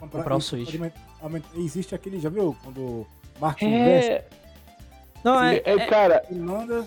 comprar, 0.00 0.20
comprar 0.20 0.36
o 0.36 0.40
Switch. 0.40 0.74
Aumentar, 1.20 1.48
existe 1.56 1.94
aquele, 1.94 2.18
já 2.18 2.28
viu? 2.28 2.56
Quando 2.64 3.06
marketing 3.38 3.72
é... 3.72 3.80
investe. 3.80 4.24
Não, 5.22 5.42
é, 5.42 5.56
é, 5.56 5.72
é 5.72 5.86
cara. 5.86 6.22
Manda, 6.30 6.86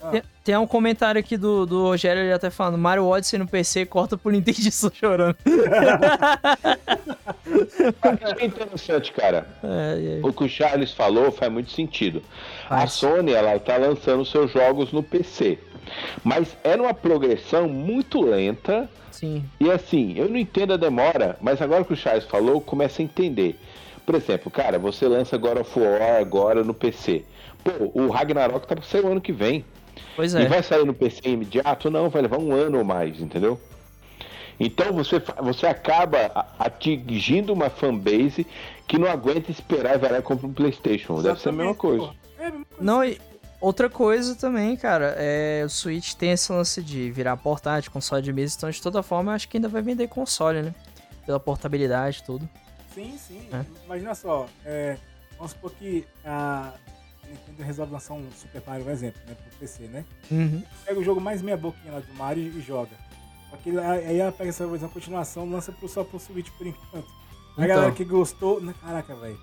ah. 0.00 0.10
Tem, 0.10 0.22
tem, 0.44 0.56
um 0.56 0.66
comentário 0.66 1.18
aqui 1.18 1.36
do, 1.36 1.66
do 1.66 1.82
Rogério, 1.82 2.22
ele 2.22 2.32
até 2.32 2.50
falando, 2.50 2.78
Mario 2.78 3.04
Odyssey 3.04 3.36
no 3.36 3.48
PC 3.48 3.84
corta 3.84 4.16
por 4.16 4.32
Nintendo 4.32 4.70
chorando. 4.94 5.36
é 8.38 8.44
interessante, 8.44 9.12
cara. 9.12 9.46
É, 9.62 10.20
é. 10.20 10.26
O 10.26 10.32
que 10.32 10.44
o 10.44 10.48
Charles 10.48 10.92
falou 10.92 11.32
faz 11.32 11.50
muito 11.50 11.72
sentido. 11.72 12.22
Faz. 12.68 12.82
A 12.82 12.86
Sony, 12.86 13.32
ela 13.32 13.58
tá 13.58 13.76
lançando 13.76 14.24
seus 14.24 14.52
jogos 14.52 14.92
no 14.92 15.02
PC. 15.02 15.58
Mas 16.24 16.56
é 16.64 16.76
numa 16.76 16.94
progressão 16.94 17.68
muito 17.68 18.20
lenta. 18.20 18.88
Sim. 19.10 19.44
E 19.58 19.70
assim, 19.70 20.14
eu 20.16 20.28
não 20.28 20.36
entendo 20.36 20.74
a 20.74 20.76
demora, 20.76 21.36
mas 21.40 21.60
agora 21.60 21.84
que 21.84 21.92
o 21.92 21.96
Charles 21.96 22.24
falou, 22.24 22.54
eu 22.54 22.60
começo 22.60 23.00
a 23.00 23.04
entender. 23.04 23.58
Por 24.06 24.14
exemplo, 24.14 24.50
cara, 24.50 24.78
você 24.78 25.06
lança 25.06 25.36
God 25.36 25.58
of 25.58 25.78
War 25.78 26.20
agora 26.20 26.64
no 26.64 26.72
PC. 26.72 27.24
Pô, 27.62 27.90
o 27.94 28.08
Ragnarok 28.08 28.66
tá 28.66 28.76
pro 28.76 28.84
seu 28.84 29.06
ano 29.06 29.20
que 29.20 29.32
vem. 29.32 29.64
Pois 30.14 30.34
é. 30.34 30.42
E 30.42 30.46
vai 30.46 30.62
sair 30.62 30.84
no 30.84 30.94
PC 30.94 31.20
imediato? 31.24 31.90
Não, 31.90 32.08
vai 32.08 32.22
levar 32.22 32.38
um 32.38 32.52
ano 32.52 32.78
ou 32.78 32.84
mais, 32.84 33.20
entendeu? 33.20 33.60
Então 34.60 34.92
você, 34.92 35.22
você 35.42 35.66
acaba 35.66 36.46
atingindo 36.58 37.52
uma 37.52 37.70
fanbase 37.70 38.46
que 38.86 38.98
não 38.98 39.08
aguenta 39.08 39.50
esperar 39.50 39.94
e 39.94 39.98
vai 39.98 40.10
lá 40.10 40.18
e 40.18 40.22
compra 40.22 40.46
um 40.46 40.52
Playstation. 40.52 41.18
Exatamente. 41.18 41.22
Deve 41.22 41.40
ser 41.40 41.48
a 41.48 41.52
mesma 41.52 41.74
coisa. 41.74 42.10
É 42.40 42.52
não, 42.80 43.04
e 43.04 43.20
outra 43.60 43.88
coisa 43.88 44.34
também, 44.34 44.76
cara, 44.76 45.14
é 45.18 45.62
o 45.64 45.68
Switch 45.68 46.14
tem 46.14 46.32
esse 46.32 46.52
lance 46.52 46.82
de 46.82 47.10
virar 47.10 47.36
portátil, 47.36 47.90
console 47.90 48.22
de 48.22 48.32
mesa, 48.32 48.54
então 48.56 48.70
de 48.70 48.80
toda 48.80 49.02
forma 49.02 49.32
eu 49.32 49.36
acho 49.36 49.48
que 49.48 49.56
ainda 49.56 49.68
vai 49.68 49.82
vender 49.82 50.08
console, 50.08 50.62
né? 50.62 50.74
Pela 51.26 51.40
portabilidade 51.40 52.20
e 52.20 52.24
tudo. 52.24 52.48
Sim, 52.94 53.18
sim. 53.18 53.48
É. 53.52 53.64
Imagina 53.84 54.14
só, 54.14 54.48
é, 54.64 54.96
vamos 55.36 55.52
supor 55.52 55.72
que 55.72 56.06
a, 56.24 56.72
Nintendo 57.28 57.62
resolve 57.62 57.92
lançar 57.92 58.14
um 58.14 58.26
Super 58.32 58.62
Mario, 58.66 58.84
por 58.84 58.92
exemplo, 58.92 59.20
né, 59.26 59.34
pro 59.34 59.58
PC, 59.58 59.82
né? 59.84 60.04
Uhum. 60.30 60.62
Pega 60.84 60.98
o 60.98 61.04
jogo 61.04 61.20
mais 61.20 61.42
meia 61.42 61.56
boquinha 61.56 61.92
lá 61.92 62.00
do 62.00 62.14
Mario 62.14 62.42
e 62.42 62.60
joga. 62.60 62.96
Aí 64.06 64.18
ela 64.18 64.32
pega 64.32 64.50
essa 64.50 64.66
versão 64.66 64.88
continuação 64.88 65.48
lança 65.48 65.72
pro, 65.72 65.88
só 65.88 66.04
pro 66.04 66.18
Switch 66.18 66.50
por 66.56 66.66
enquanto. 66.66 67.08
A 67.56 67.64
então. 67.64 67.66
galera 67.66 67.92
que 67.92 68.04
gostou, 68.04 68.60
né, 68.60 68.74
caraca, 68.80 69.14
velho, 69.14 69.38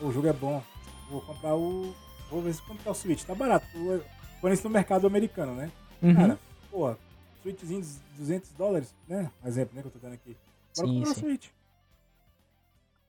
o 0.00 0.12
jogo 0.12 0.28
é 0.28 0.32
bom. 0.32 0.62
Vou 1.10 1.20
comprar 1.20 1.54
o. 1.54 1.94
Vou 2.30 2.42
ver 2.42 2.54
se 2.54 2.62
comprar 2.62 2.90
o 2.90 2.94
Switch, 2.94 3.22
tá 3.24 3.34
barato. 3.34 3.66
Põe 4.40 4.52
isso 4.52 4.64
no 4.64 4.70
mercado 4.70 5.06
americano, 5.06 5.54
né? 5.54 5.70
Uhum. 6.02 6.14
Cara, 6.14 6.38
pô, 6.70 6.94
Switchzinho 7.42 7.82
de 7.82 7.88
200 8.18 8.52
dólares, 8.52 8.94
né? 9.08 9.30
Exemplo, 9.44 9.76
né, 9.76 9.82
que 9.82 9.88
eu 9.88 9.92
tô 9.92 9.98
dando 9.98 10.14
aqui. 10.14 10.36
Bora 10.76 10.88
sim, 10.88 10.94
comprar 10.94 11.14
sim. 11.14 11.20
Switch. 11.20 11.46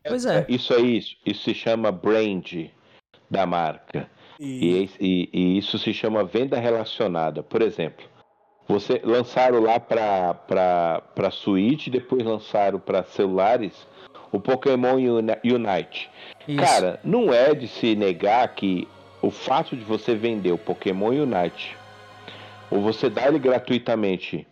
Pois 0.08 0.26
é. 0.26 0.46
Isso 0.48 0.74
aí, 0.74 1.02
isso 1.26 1.44
se 1.44 1.54
chama 1.54 1.92
brand 1.92 2.70
da 3.30 3.46
marca. 3.46 4.10
E... 4.40 4.90
E, 5.00 5.30
e, 5.34 5.58
isso 5.58 5.78
se 5.80 5.94
chama 5.94 6.24
venda 6.24 6.60
relacionada. 6.60 7.42
Por 7.42 7.62
exemplo, 7.62 8.06
você 8.68 9.02
lançaram 9.04 9.62
lá 9.62 9.80
para 9.80 11.32
Switch, 11.32 11.88
depois 11.88 12.24
lançaram 12.24 12.80
para 12.80 13.04
celulares 13.04 13.88
o 14.32 14.40
Pokémon 14.40 14.96
Unite. 15.44 16.10
Isso. 16.48 16.60
Cara, 16.60 17.00
não 17.04 17.34
é 17.34 17.54
de 17.54 17.68
se 17.68 17.96
negar 17.96 18.54
que 18.56 18.88
o, 19.28 19.32
fato 19.32 19.76
de 19.76 19.84
você 19.84 20.16
vender 20.16 20.52
o 20.52 20.58
Pokémon 20.58 21.10
Unite 21.10 21.78
ou 22.70 22.82
você 22.82 23.10
dar 23.10 23.28
ele 23.28 23.40
gratuitamente 23.40 24.48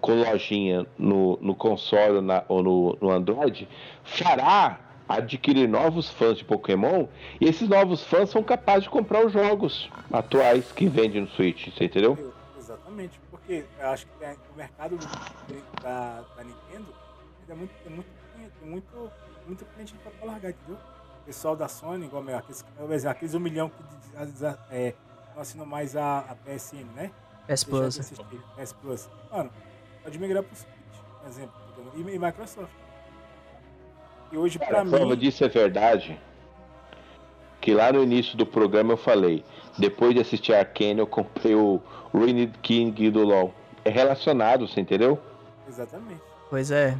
com 0.00 0.14
lojinha 0.14 0.86
no, 0.98 1.38
no 1.40 1.54
console 1.54 2.20
na, 2.20 2.44
ou 2.48 2.62
no, 2.62 2.98
no 3.00 3.10
Android 3.10 3.68
fará 4.04 4.80
adquirir 5.08 5.68
novos 5.68 6.10
fãs 6.10 6.38
de 6.38 6.44
Pokémon 6.44 7.06
e 7.40 7.46
esses 7.46 7.68
novos 7.68 8.04
fãs 8.04 8.30
são 8.30 8.42
capazes 8.42 8.84
de 8.84 8.90
comprar 8.90 9.24
os 9.24 9.32
jogos 9.32 9.88
atuais 10.12 10.72
que 10.72 10.86
vendem 10.88 11.22
no 11.22 11.28
Switch, 11.28 11.68
você 11.68 11.84
entendeu? 11.84 12.34
Exatamente, 12.58 13.20
porque 13.30 13.64
eu 13.78 13.88
acho 13.88 14.06
que 14.06 14.12
o 14.52 14.56
mercado 14.56 14.98
da, 15.82 16.24
da 16.36 16.44
Nintendo 16.44 16.92
é 17.48 17.54
muito, 17.54 17.72
é 17.86 17.90
muito, 17.90 18.08
é 18.62 18.66
muito, 18.66 19.12
muito 19.46 19.64
cliente 19.64 19.94
para 19.94 20.26
largar, 20.26 20.50
entendeu? 20.50 20.78
Pessoal 21.26 21.56
da 21.56 21.66
Sony, 21.66 22.06
igual 22.06 22.22
meu, 22.22 22.38
aqueles, 22.38 22.64
aqueles 23.04 23.34
um 23.34 23.40
milhão 23.40 23.68
que 23.68 23.82
é, 24.70 24.94
não 25.34 25.42
assinam 25.42 25.66
mais 25.66 25.96
a, 25.96 26.20
a 26.20 26.36
PSN, 26.36 26.86
né? 26.94 27.10
PS 27.48 27.64
Plus. 27.64 27.98
PS 28.56 28.72
Plus. 28.72 29.08
Mano, 29.30 29.50
pode 30.04 30.18
migrar 30.20 30.44
pro 30.44 30.56
Switch, 30.56 30.70
por 31.20 31.28
exemplo, 31.28 31.54
e, 31.96 32.00
e 32.00 32.18
Microsoft. 32.18 32.70
E 34.30 34.36
hoje, 34.36 34.58
para 34.58 34.84
mim. 34.84 34.94
A 34.94 34.98
prova 34.98 35.16
disso 35.16 35.44
é 35.44 35.48
verdade. 35.48 36.18
Que 37.60 37.74
lá 37.74 37.92
no 37.92 38.02
início 38.02 38.36
do 38.36 38.46
programa 38.46 38.92
eu 38.92 38.96
falei. 38.96 39.44
Depois 39.76 40.14
de 40.14 40.20
assistir 40.20 40.54
Arcane, 40.54 41.00
eu 41.00 41.06
comprei 41.06 41.54
o 41.54 41.82
Ruined 42.12 42.56
King 42.62 43.10
do 43.10 43.24
LoL. 43.24 43.52
É 43.84 43.90
relacionado, 43.90 44.66
você 44.66 44.80
entendeu? 44.80 45.18
Exatamente. 45.68 46.22
Pois 46.48 46.70
é. 46.70 46.96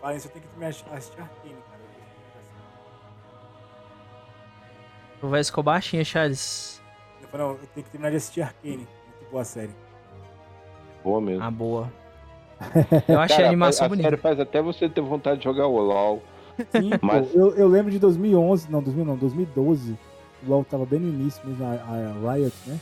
Falem, 0.00 0.18
você 0.18 0.28
tem 0.28 0.42
que 0.42 0.64
assistir 0.64 1.20
Arcane, 1.20 1.56
Tu 5.20 5.28
vai 5.28 5.44
ficou 5.44 5.62
baixinha, 5.62 6.04
Charles. 6.04 6.80
Eu 7.22 7.28
falei, 7.28 7.46
não, 7.46 7.52
eu 7.54 7.60
tenho 7.74 7.84
que 7.84 7.90
terminar 7.90 8.10
de 8.10 8.16
assistir 8.16 8.42
Arcane. 8.42 8.76
Muito 8.78 9.30
boa 9.30 9.42
a 9.42 9.44
série. 9.44 9.70
Boa 11.04 11.20
mesmo. 11.20 11.42
Ah, 11.42 11.50
boa. 11.50 11.92
Eu 13.08 13.18
achei 13.20 13.36
Cara, 13.36 13.46
a 13.46 13.50
animação 13.50 13.86
a 13.86 13.88
bonita. 13.88 14.06
série 14.08 14.16
faz 14.18 14.38
até 14.38 14.60
você 14.60 14.86
ter 14.88 15.00
vontade 15.00 15.38
de 15.38 15.44
jogar 15.44 15.66
o 15.66 15.78
LoL. 15.78 16.22
Sim, 16.70 16.90
Mas- 17.00 17.26
pô, 17.28 17.38
eu, 17.38 17.54
eu 17.54 17.68
lembro 17.68 17.90
de 17.90 17.98
2011, 17.98 18.70
não, 18.70 18.82
2000 18.82 19.04
não, 19.06 19.16
2012. 19.16 19.96
O 20.42 20.50
LoL 20.50 20.64
tava 20.64 20.84
bem 20.84 21.00
no 21.00 21.08
início 21.08 21.40
mesmo, 21.46 21.64
a, 21.64 21.70
a 21.70 22.34
Riot, 22.34 22.54
né? 22.66 22.78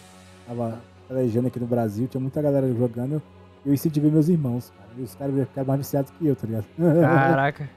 Tava 0.48 0.80
pelejando 1.06 1.46
aqui 1.46 1.60
no 1.60 1.66
Brasil, 1.66 2.08
tinha 2.08 2.20
muita 2.20 2.42
galera 2.42 2.66
jogando. 2.74 3.22
Eu 3.64 3.72
incentivei 3.72 4.10
meus 4.10 4.28
irmãos, 4.28 4.72
cara. 4.76 4.88
E 4.96 5.02
os 5.02 5.14
caras 5.14 5.34
ficaram 5.48 5.68
mais 5.68 5.78
viciados 5.78 6.10
que 6.10 6.26
eu, 6.26 6.34
tá 6.34 6.46
ligado? 6.46 6.64
Caraca. 7.00 7.70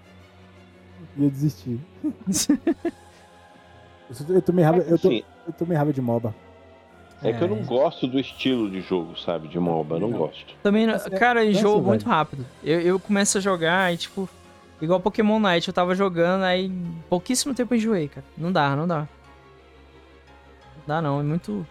e 1.18 1.24
eu 1.24 1.30
desisti. 1.30 1.80
eu, 4.30 4.36
eu 4.36 4.42
tomei 4.42 4.64
raiva, 4.66 4.80
eu, 4.88 5.00
tô, 5.00 5.08
Assim, 5.08 5.24
eu 5.48 5.54
tomei 5.54 5.78
raiva 5.78 5.94
de 5.94 6.02
MOBA. 6.02 6.34
é 7.24 7.34
que 7.34 7.42
eu 7.44 7.48
não 7.48 7.64
gosto 7.64 8.08
do 8.08 8.20
estilo 8.20 8.70
de 8.70 8.82
jogo, 8.82 9.18
sabe? 9.18 9.48
De 9.48 9.60
MOBA, 9.60 9.96
eu 9.96 10.00
não 10.00 10.10
Não. 10.10 10.18
gosto. 10.18 10.54
Também, 10.64 10.90
é- 10.90 11.00
cara, 11.12 11.42
eu 11.44 11.48
pensa, 11.48 11.60
enjoo 11.60 11.76
velho. 11.76 11.86
muito 11.88 12.06
rápido. 12.08 12.46
Eu, 12.64 12.80
eu 12.82 13.00
começo 13.00 13.38
a 13.38 13.42
jogar 13.42 13.94
e, 13.94 13.98
tipo, 13.98 14.28
igual 14.82 15.00
Pokémon 15.00 15.40
Night, 15.40 15.68
eu 15.68 15.74
tava 15.74 15.96
jogando, 15.96 16.44
aí 16.44 16.72
pouquíssimo 17.10 17.54
tempo 17.54 17.74
eu 17.74 17.78
enjoei, 17.78 18.08
cara. 18.08 18.26
Não 18.38 18.52
dá, 18.52 18.76
não 18.76 18.88
dá. 18.88 19.00
Não 20.78 20.86
dá 20.88 21.02
não, 21.02 21.20
é 21.20 21.24
muito. 21.24 21.66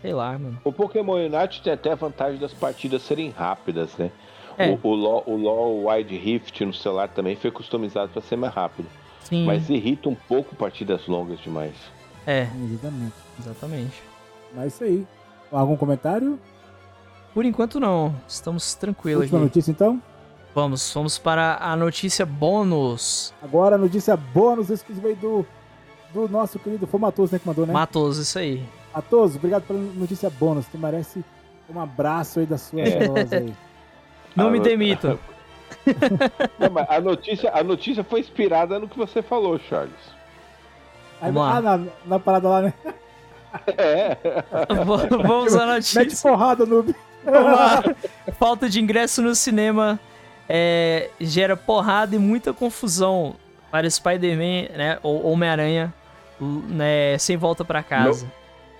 Sei 0.00 0.12
lá, 0.12 0.32
mano. 0.38 0.58
O 0.64 0.72
Pokémon 0.72 1.14
Unite 1.14 1.62
tem 1.62 1.72
até 1.72 1.92
a 1.92 1.94
vantagem 1.94 2.38
das 2.40 2.52
partidas 2.52 3.02
serem 3.02 3.30
rápidas, 3.30 3.96
né? 3.96 4.10
É. 4.58 4.70
O, 4.70 4.80
o, 4.88 4.94
LoL, 4.94 5.22
o 5.26 5.36
LoL 5.36 5.88
Wide 5.88 6.16
Rift 6.16 6.64
no 6.64 6.74
celular 6.74 7.08
também 7.08 7.36
foi 7.36 7.50
customizado 7.50 8.10
para 8.10 8.20
ser 8.20 8.36
mais 8.36 8.52
rápido. 8.52 8.88
Sim. 9.32 9.46
Mas 9.46 9.70
irrita 9.70 10.08
um 10.10 10.14
pouco 10.14 10.54
partidas 10.54 11.06
longas 11.06 11.40
demais. 11.40 11.72
É, 12.26 12.48
Exatamente. 12.70 13.14
exatamente. 13.40 14.02
Mas 14.54 14.64
é 14.64 14.66
isso 14.68 14.84
aí. 14.84 15.06
Algum 15.50 15.76
comentário? 15.76 16.38
Por 17.32 17.44
enquanto 17.46 17.80
não. 17.80 18.14
Estamos 18.28 18.74
tranquilos 18.74 19.22
Última 19.22 19.38
aqui. 19.38 19.46
notícia 19.46 19.70
então? 19.70 20.00
Vamos, 20.54 20.92
vamos 20.92 21.18
para 21.18 21.56
a 21.62 21.74
notícia 21.74 22.26
bônus. 22.26 23.32
Agora 23.42 23.76
a 23.76 23.78
notícia 23.78 24.14
bônus 24.16 24.68
exclusiva 24.68 25.08
aí 25.08 25.14
do, 25.14 25.46
do 26.12 26.28
nosso 26.28 26.58
querido 26.58 26.86
foi 26.86 26.98
o 26.98 27.00
Matoso, 27.00 27.32
né, 27.32 27.38
que 27.38 27.46
mandou, 27.46 27.64
né? 27.64 27.72
Matoso, 27.72 28.20
isso 28.20 28.38
aí. 28.38 28.62
Matoso, 28.94 29.38
obrigado 29.38 29.62
pela 29.62 29.78
notícia 29.78 30.28
bônus. 30.28 30.66
Tu 30.66 30.76
merece 30.76 31.24
um 31.74 31.80
abraço 31.80 32.40
aí 32.40 32.44
da 32.44 32.58
sua 32.58 32.82
É. 32.82 32.98
aí. 33.38 33.54
Não 34.36 34.48
Ah, 34.48 34.50
me 34.50 34.60
demito. 34.60 35.18
Não, 36.58 36.70
mas 36.70 36.86
a 36.88 37.00
notícia, 37.00 37.50
a 37.52 37.62
notícia 37.62 38.04
foi 38.04 38.20
inspirada 38.20 38.78
no 38.78 38.88
que 38.88 38.96
você 38.96 39.22
falou, 39.22 39.58
Charles. 39.68 39.92
Aí, 41.20 41.32
ah, 41.36 41.60
na, 41.60 41.80
na 42.04 42.18
parada 42.18 42.48
lá, 42.48 42.62
né? 42.62 42.74
É. 43.76 44.16
Vamos 45.22 45.54
à 45.54 45.66
Mete 45.66 45.94
notícia. 45.94 46.30
porrada, 46.30 46.66
noob. 46.66 46.94
Vamos 47.24 47.52
lá. 47.52 47.82
Falta 48.38 48.68
de 48.68 48.80
ingresso 48.80 49.22
no 49.22 49.34
cinema 49.34 50.00
é, 50.48 51.10
gera 51.20 51.56
porrada 51.56 52.16
e 52.16 52.18
muita 52.18 52.52
confusão 52.52 53.36
para 53.70 53.88
Spider-Man, 53.88 54.76
né? 54.76 54.98
Ou 55.02 55.26
Homem-Aranha, 55.26 55.94
né, 56.40 57.16
sem 57.18 57.36
volta 57.36 57.64
pra 57.64 57.82
casa. 57.82 58.30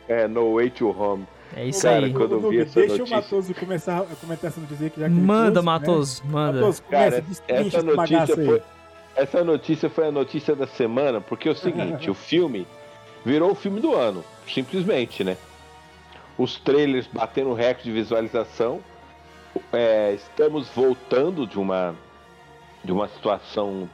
É, 0.08 0.26
No 0.26 0.54
Way 0.56 0.70
to 0.70 0.90
Home. 0.90 1.26
É 1.54 1.66
isso 1.66 1.82
Cara, 1.82 2.06
aí. 2.06 2.12
quando 2.12 2.32
eu 2.32 2.50
vi 2.50 2.60
essa 2.60 2.80
deixa 2.80 2.96
notícia- 2.96 3.16
o 3.16 3.20
Matoso 3.20 3.54
começar 3.54 3.98
a 3.98 4.16
comentar 4.16 4.50
essa 4.50 4.60
notícia 4.60 4.90
que 4.90 5.00
já 5.00 5.06
que 5.08 5.14
Manda, 5.14 5.52
trouxe, 5.52 5.56
né? 5.58 5.62
Matoso, 5.62 6.22
manda. 6.26 6.52
Matoso, 6.60 6.82
começa, 6.82 7.22
Cara, 7.22 7.24
essa 7.60 7.82
notícia 7.82 8.36
foi. 8.36 8.62
Essa 9.14 9.44
notícia 9.44 9.90
foi 9.90 10.06
a 10.06 10.10
notícia 10.12 10.56
da 10.56 10.66
semana, 10.66 11.20
porque 11.20 11.46
é 11.48 11.52
o 11.52 11.54
seguinte, 11.54 12.08
o 12.08 12.14
filme 12.14 12.66
virou 13.24 13.50
o 13.50 13.54
filme 13.54 13.78
do 13.80 13.94
ano, 13.94 14.24
simplesmente, 14.48 15.22
né? 15.22 15.36
Os 16.38 16.58
trailers 16.58 17.06
batendo 17.12 17.52
recorde 17.52 17.84
de 17.84 17.92
visualização. 17.92 18.80
É, 19.70 20.14
estamos 20.14 20.68
voltando 20.74 21.46
de 21.46 21.58
uma 21.58 21.94
de 22.82 22.90
uma 22.90 23.06
situação 23.08 23.88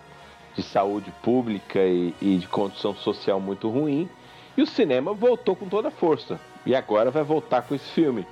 de 0.54 0.62
saúde 0.62 1.12
pública 1.22 1.80
e, 1.80 2.14
e 2.22 2.36
de 2.38 2.46
condição 2.46 2.94
social 2.94 3.38
muito 3.40 3.68
ruim. 3.68 4.08
E 4.56 4.62
o 4.62 4.66
cinema 4.66 5.12
voltou 5.12 5.54
com 5.54 5.68
toda 5.68 5.88
a 5.88 5.90
força. 5.90 6.40
E 6.68 6.74
agora 6.76 7.10
vai 7.10 7.22
voltar 7.24 7.62
com 7.62 7.74
esse 7.74 7.90
filme. 7.92 8.26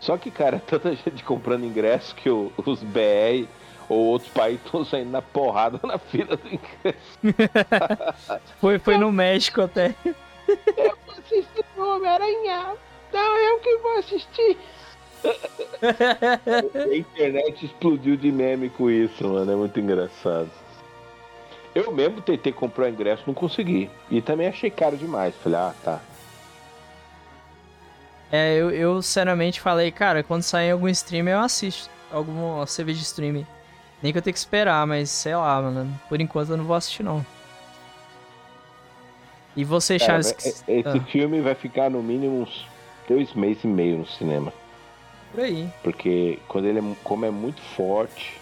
Só 0.00 0.16
que, 0.16 0.30
cara, 0.30 0.60
tanta 0.66 0.94
gente 0.96 1.22
comprando 1.22 1.64
ingresso 1.64 2.14
que 2.16 2.30
o- 2.30 2.50
os 2.64 2.82
BR 2.82 3.46
ou 3.88 3.98
outros 4.06 4.30
países 4.30 4.64
estão 4.64 4.82
saindo 4.84 5.10
na 5.10 5.20
porrada 5.22 5.78
na 5.84 5.98
fila 5.98 6.36
do 6.36 6.48
ingresso. 6.48 7.18
Foi, 8.60 8.78
foi 8.78 8.96
no 8.98 9.12
México 9.12 9.60
até. 9.60 9.94
Assista 11.18 11.62
o 11.76 11.82
Homem-Aranha. 11.96 12.74
Não, 13.12 13.36
eu 13.38 13.58
que 13.60 13.76
vou 13.78 13.98
assistir. 13.98 14.56
A 16.92 16.96
internet 16.96 17.66
explodiu 17.66 18.16
de 18.16 18.32
meme 18.32 18.70
com 18.70 18.90
isso, 18.90 19.26
mano. 19.28 19.52
É 19.52 19.56
muito 19.56 19.78
engraçado. 19.78 20.50
Eu 21.74 21.92
mesmo 21.92 22.20
tentei 22.22 22.52
comprar 22.52 22.88
ingresso, 22.88 23.22
não 23.26 23.34
consegui. 23.34 23.90
E 24.10 24.20
também 24.22 24.46
achei 24.48 24.70
caro 24.70 24.96
demais. 24.96 25.34
Falei, 25.36 25.58
ah, 25.58 25.74
tá. 25.84 26.00
É, 28.30 28.54
eu, 28.56 28.70
eu 28.70 29.00
sinceramente 29.02 29.60
falei, 29.60 29.90
cara, 29.92 30.22
quando 30.22 30.42
sair 30.42 30.70
algum 30.72 30.88
stream 30.88 31.28
eu 31.28 31.40
assisto. 31.40 31.88
Alguma 32.10 32.66
cerveja 32.66 32.98
de 32.98 33.04
stream. 33.04 33.46
Nem 34.02 34.12
que 34.12 34.18
eu 34.18 34.22
tenha 34.22 34.32
que 34.32 34.38
esperar, 34.38 34.86
mas 34.86 35.10
sei 35.10 35.34
lá, 35.34 35.60
mano. 35.60 36.00
Por 36.08 36.20
enquanto 36.20 36.50
eu 36.50 36.56
não 36.56 36.64
vou 36.64 36.76
assistir, 36.76 37.02
não. 37.02 37.24
E 39.56 39.64
você, 39.64 39.98
Cara, 39.98 40.22
Charles? 40.22 40.34
esse 40.66 40.88
ah, 40.88 41.00
filme 41.06 41.40
vai 41.40 41.54
ficar 41.54 41.90
no 41.90 42.02
mínimo 42.02 42.42
uns 42.42 42.66
dois 43.08 43.32
meses 43.34 43.64
e 43.64 43.66
meio 43.68 43.98
no 43.98 44.06
cinema. 44.06 44.52
por 45.32 45.40
aí. 45.40 45.68
Porque 45.82 46.38
quando 46.46 46.66
ele 46.66 46.78
é, 46.78 46.82
como 47.02 47.24
é 47.24 47.30
muito 47.30 47.60
forte, 47.62 48.38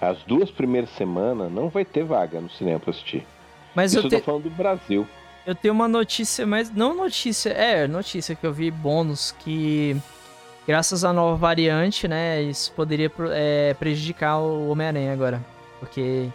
as 0.00 0.18
duas 0.24 0.50
primeiras 0.50 0.90
semanas 0.90 1.50
não 1.50 1.68
vai 1.68 1.84
ter 1.84 2.04
vaga 2.04 2.40
no 2.40 2.50
cinema 2.50 2.78
pra 2.78 2.90
assistir. 2.90 3.26
Mas 3.74 3.92
Isso 3.92 4.00
eu, 4.00 4.04
eu 4.04 4.10
tô 4.10 4.16
te- 4.16 4.22
falando 4.22 4.42
do 4.44 4.50
Brasil. 4.50 5.08
Eu 5.46 5.54
tenho 5.54 5.74
uma 5.74 5.88
notícia, 5.88 6.46
mas 6.46 6.70
não 6.70 6.94
notícia, 6.94 7.50
é 7.50 7.86
notícia 7.86 8.34
que 8.34 8.44
eu 8.46 8.52
vi 8.52 8.70
bônus 8.70 9.32
que 9.32 9.96
graças 10.66 11.04
à 11.04 11.12
nova 11.12 11.36
variante, 11.36 12.08
né, 12.08 12.42
isso 12.42 12.72
poderia 12.72 13.10
é, 13.32 13.74
prejudicar 13.74 14.38
o 14.38 14.68
Homem-Aranha 14.70 15.12
agora, 15.12 15.44
porque 15.78 16.28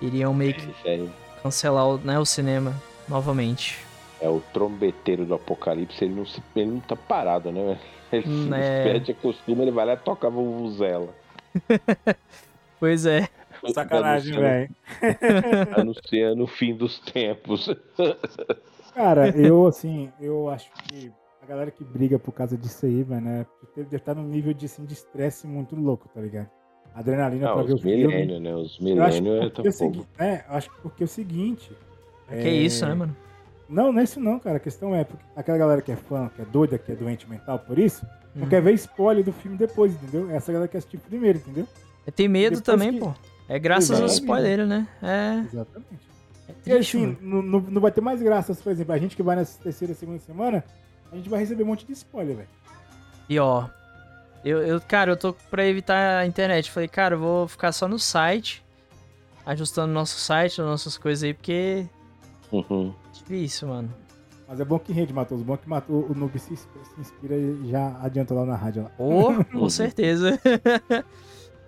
iriam 0.00 0.32
meio 0.34 0.54
que 0.54 0.70
Esse 0.70 0.88
aí 0.88 1.10
cancelar 1.42 1.86
o, 1.86 1.98
né, 1.98 2.18
o 2.18 2.24
cinema 2.24 2.74
novamente. 3.08 3.78
é 4.20 4.28
o 4.28 4.40
trombeteiro 4.52 5.26
do 5.26 5.34
apocalipse, 5.34 6.02
ele 6.04 6.14
não, 6.14 6.24
se, 6.26 6.42
ele 6.56 6.70
não 6.70 6.80
tá 6.80 6.96
parado, 6.96 7.52
né? 7.52 7.78
Ele 8.12 8.24
Hum, 8.26 8.48
se 8.48 8.54
é. 8.54 8.84
despede, 8.84 9.12
acostuma, 9.12 9.62
ele 9.62 9.70
vai 9.72 9.84
lá 9.86 9.92
e 9.94 9.96
toca 9.98 10.26
a 10.26 10.30
vuvuzela. 10.30 11.08
Pois 12.78 13.06
é. 13.06 13.28
Sacanagem, 13.72 14.38
velho. 14.38 14.70
Anunciando 15.76 16.44
o 16.44 16.46
fim 16.46 16.74
dos 16.74 16.98
tempos. 17.00 17.68
Cara, 18.94 19.28
eu, 19.36 19.66
assim, 19.66 20.10
eu 20.20 20.48
acho 20.48 20.70
que 20.88 21.10
a 21.42 21.46
galera 21.46 21.70
que 21.70 21.84
briga 21.84 22.18
por 22.18 22.32
causa 22.32 22.56
disso 22.56 22.86
aí, 22.86 23.04
mano, 23.04 23.22
né, 23.26 23.46
deve 23.76 23.96
estar 23.96 24.14
num 24.14 24.22
nível 24.24 24.54
de 24.54 24.66
assim, 24.66 24.84
de 24.84 24.92
estresse 24.94 25.46
muito 25.46 25.74
louco, 25.76 26.08
tá 26.14 26.20
ligado? 26.20 26.48
Adrenalina 26.94 27.48
Não, 27.48 27.54
pra 27.54 27.62
ver 27.64 27.72
o 27.72 27.74
os 27.74 27.82
filme. 27.82 28.06
milênios, 28.06 28.40
né? 28.40 28.54
Os 28.54 28.78
milênios 28.78 29.42
é 29.42 29.46
o 29.46 29.50
fogo. 29.50 29.72
seguinte, 29.72 30.08
né? 30.18 30.44
Eu 30.48 30.54
acho 30.56 30.70
que 30.70 30.80
porque 30.80 31.02
é 31.02 31.06
o 31.06 31.08
seguinte. 31.08 31.72
Que 32.28 32.48
isso, 32.48 32.86
né, 32.86 32.94
mano? 32.94 33.16
Não, 33.68 33.92
não 33.92 34.00
é 34.00 34.04
isso 34.04 34.20
não, 34.20 34.38
cara. 34.38 34.58
A 34.58 34.60
questão 34.60 34.94
é, 34.94 35.02
porque 35.02 35.24
aquela 35.34 35.58
galera 35.58 35.82
que 35.82 35.90
é 35.90 35.96
fã, 35.96 36.30
que 36.34 36.40
é 36.40 36.44
doida, 36.44 36.78
que 36.78 36.92
é 36.92 36.94
doente 36.94 37.28
mental 37.28 37.58
por 37.58 37.78
isso, 37.80 38.06
não 38.34 38.46
Hum. 38.46 38.48
quer 38.48 38.62
ver 38.62 38.74
spoiler 38.74 39.24
do 39.24 39.32
filme 39.32 39.56
depois, 39.56 39.92
entendeu? 39.94 40.30
Essa 40.30 40.52
galera 40.52 40.68
quer 40.68 40.78
assistir 40.78 40.98
primeiro, 40.98 41.38
entendeu? 41.38 41.66
Tem 42.14 42.28
medo 42.28 42.56
Depois 42.58 42.62
também, 42.62 42.92
que- 42.92 43.00
pô. 43.00 43.12
É 43.48 43.58
graças 43.58 43.90
aos 43.90 44.12
Exatamente. 44.12 44.22
spoilers, 44.22 44.68
né? 44.68 44.88
É, 45.02 45.44
Exatamente. 45.46 46.08
é 46.48 46.70
E 46.70 46.72
assim, 46.72 47.16
não, 47.20 47.42
não, 47.42 47.80
vai 47.80 47.92
ter 47.92 48.00
mais 48.00 48.22
graça, 48.22 48.54
por 48.54 48.72
exemplo, 48.72 48.92
a 48.94 48.98
gente 48.98 49.14
que 49.14 49.22
vai 49.22 49.36
nessa 49.36 49.62
terceira, 49.62 49.94
segunda 49.94 50.18
semana, 50.18 50.64
a 51.12 51.16
gente 51.16 51.28
vai 51.28 51.40
receber 51.40 51.62
um 51.62 51.66
monte 51.66 51.86
de 51.86 51.92
spoiler, 51.92 52.36
velho. 52.36 52.48
E 53.28 53.38
ó, 53.38 53.66
eu, 54.44 54.62
eu, 54.62 54.80
cara, 54.80 55.12
eu 55.12 55.16
tô 55.16 55.32
pra 55.32 55.66
evitar 55.66 56.18
a 56.18 56.26
internet. 56.26 56.70
Falei, 56.70 56.88
cara, 56.88 57.14
eu 57.14 57.18
vou 57.18 57.48
ficar 57.48 57.72
só 57.72 57.86
no 57.88 57.98
site, 57.98 58.64
ajustando 59.44 59.92
nosso 59.92 60.18
site, 60.18 60.60
as 60.60 60.66
nossas 60.66 60.98
coisas 60.98 61.24
aí, 61.24 61.34
porque 61.34 61.86
Uhum. 62.52 62.94
difícil, 63.12 63.68
mano. 63.68 63.92
Mas 64.46 64.60
é 64.60 64.64
bom 64.64 64.78
que 64.78 64.92
rende, 64.92 65.12
Matoso. 65.12 65.42
Bom 65.42 65.56
que 65.56 65.68
matou 65.68 66.06
o 66.10 66.14
Noob 66.14 66.38
se, 66.38 66.54
se 66.56 66.68
inspira 66.98 67.34
e 67.34 67.70
já 67.70 67.98
adianta 68.02 68.34
lá 68.34 68.44
na 68.44 68.54
rádio. 68.54 68.82
Lá. 68.84 68.90
Ô, 68.98 69.32
com 69.50 69.68
certeza. 69.70 70.38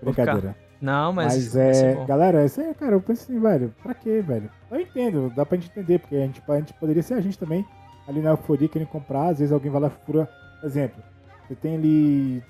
Brincadeira. 0.03 0.57
Não, 0.81 1.12
mas, 1.12 1.55
Mas, 1.55 1.57
é. 1.57 2.05
Galera, 2.07 2.44
isso 2.44 2.61
aí, 2.61 2.74
cara, 2.74 2.93
eu 2.93 3.01
penso 3.01 3.24
assim, 3.24 3.40
velho, 3.40 3.74
pra 3.82 3.94
quê, 3.94 4.20
velho? 4.20 4.51
Eu 4.70 4.81
entendo, 4.81 5.32
dá 5.35 5.47
pra 5.47 5.57
gente 5.57 5.70
entender, 5.70 5.98
porque 5.98 6.16
a 6.16 6.20
gente, 6.20 6.43
a 6.47 6.57
gente 6.57 6.74
poderia 6.74 7.03
ser 7.03 7.15
a 7.15 7.20
gente 7.20 7.39
também, 7.39 7.65
ali 8.07 8.20
na 8.20 8.31
euforia, 8.31 8.69
querendo 8.69 8.89
comprar, 8.89 9.28
às 9.28 9.39
vezes 9.39 9.53
alguém 9.53 9.70
vai 9.70 9.81
lá 9.81 9.90
e 9.90 10.66
exemplo, 10.66 11.03
você 11.47 11.55
tem 11.55 11.77
ali, 11.77 12.43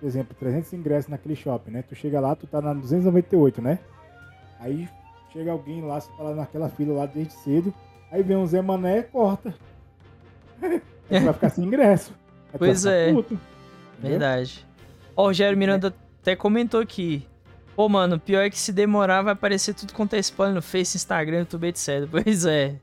por 0.00 0.06
exemplo, 0.06 0.34
300 0.38 0.72
ingressos 0.72 1.10
naquele 1.10 1.36
shopping, 1.36 1.70
né? 1.70 1.84
Tu 1.88 1.94
chega 1.94 2.20
lá, 2.20 2.34
tu 2.34 2.46
tá 2.46 2.60
na 2.60 2.74
298, 2.74 3.62
né? 3.62 3.78
Aí 4.58 4.88
chega 5.32 5.52
alguém 5.52 5.82
lá, 5.82 6.00
você 6.00 6.10
tá 6.16 6.22
lá 6.22 6.34
naquela 6.34 6.68
fila 6.68 6.94
lá 6.94 7.06
desde 7.06 7.34
cedo, 7.34 7.72
aí 8.10 8.22
vem 8.22 8.36
um 8.36 8.46
Zé 8.46 8.62
Mané 8.62 8.98
e 8.98 9.02
corta. 9.04 9.54
Aí 11.10 11.20
vai 11.20 11.34
ficar 11.34 11.50
sem 11.50 11.64
ingresso. 11.64 12.14
Aí 12.50 12.58
Pois 12.58 12.86
é. 12.86 13.12
puto? 13.12 13.38
Verdade. 13.98 14.66
Ó, 15.14 15.24
o 15.24 15.26
Rogério 15.26 15.58
Miranda 15.58 15.94
até 16.22 16.34
comentou 16.34 16.80
aqui. 16.80 17.26
Pô, 17.76 17.88
mano, 17.88 18.20
pior 18.20 18.42
é 18.42 18.50
que 18.50 18.58
se 18.58 18.72
demorar 18.72 19.22
vai 19.22 19.32
aparecer 19.32 19.74
tudo 19.74 19.92
quanto 19.92 20.14
é 20.14 20.18
spoiler 20.20 20.54
no 20.54 20.62
Face, 20.62 20.96
Instagram, 20.96 21.40
YouTube, 21.40 21.66
etc. 21.68 22.06
Pois 22.10 22.44
é. 22.46 22.76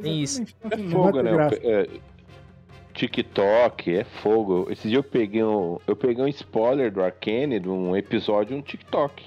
Tem 0.00 0.22
isso. 0.22 0.44
É 0.70 0.78
fogo, 0.90 1.22
né? 1.22 1.30
É, 1.62 1.88
TikTok, 2.94 3.96
é 3.96 4.04
fogo. 4.04 4.66
Esse 4.70 4.88
dia 4.88 4.98
eu 4.98 5.02
peguei 5.02 5.42
um, 5.42 5.78
eu 5.86 5.96
peguei 5.96 6.22
um 6.24 6.28
spoiler 6.28 6.92
do 6.92 7.02
Arcane 7.02 7.58
de 7.58 7.68
um 7.68 7.96
episódio 7.96 8.56
no 8.56 8.62
TikTok. 8.62 9.24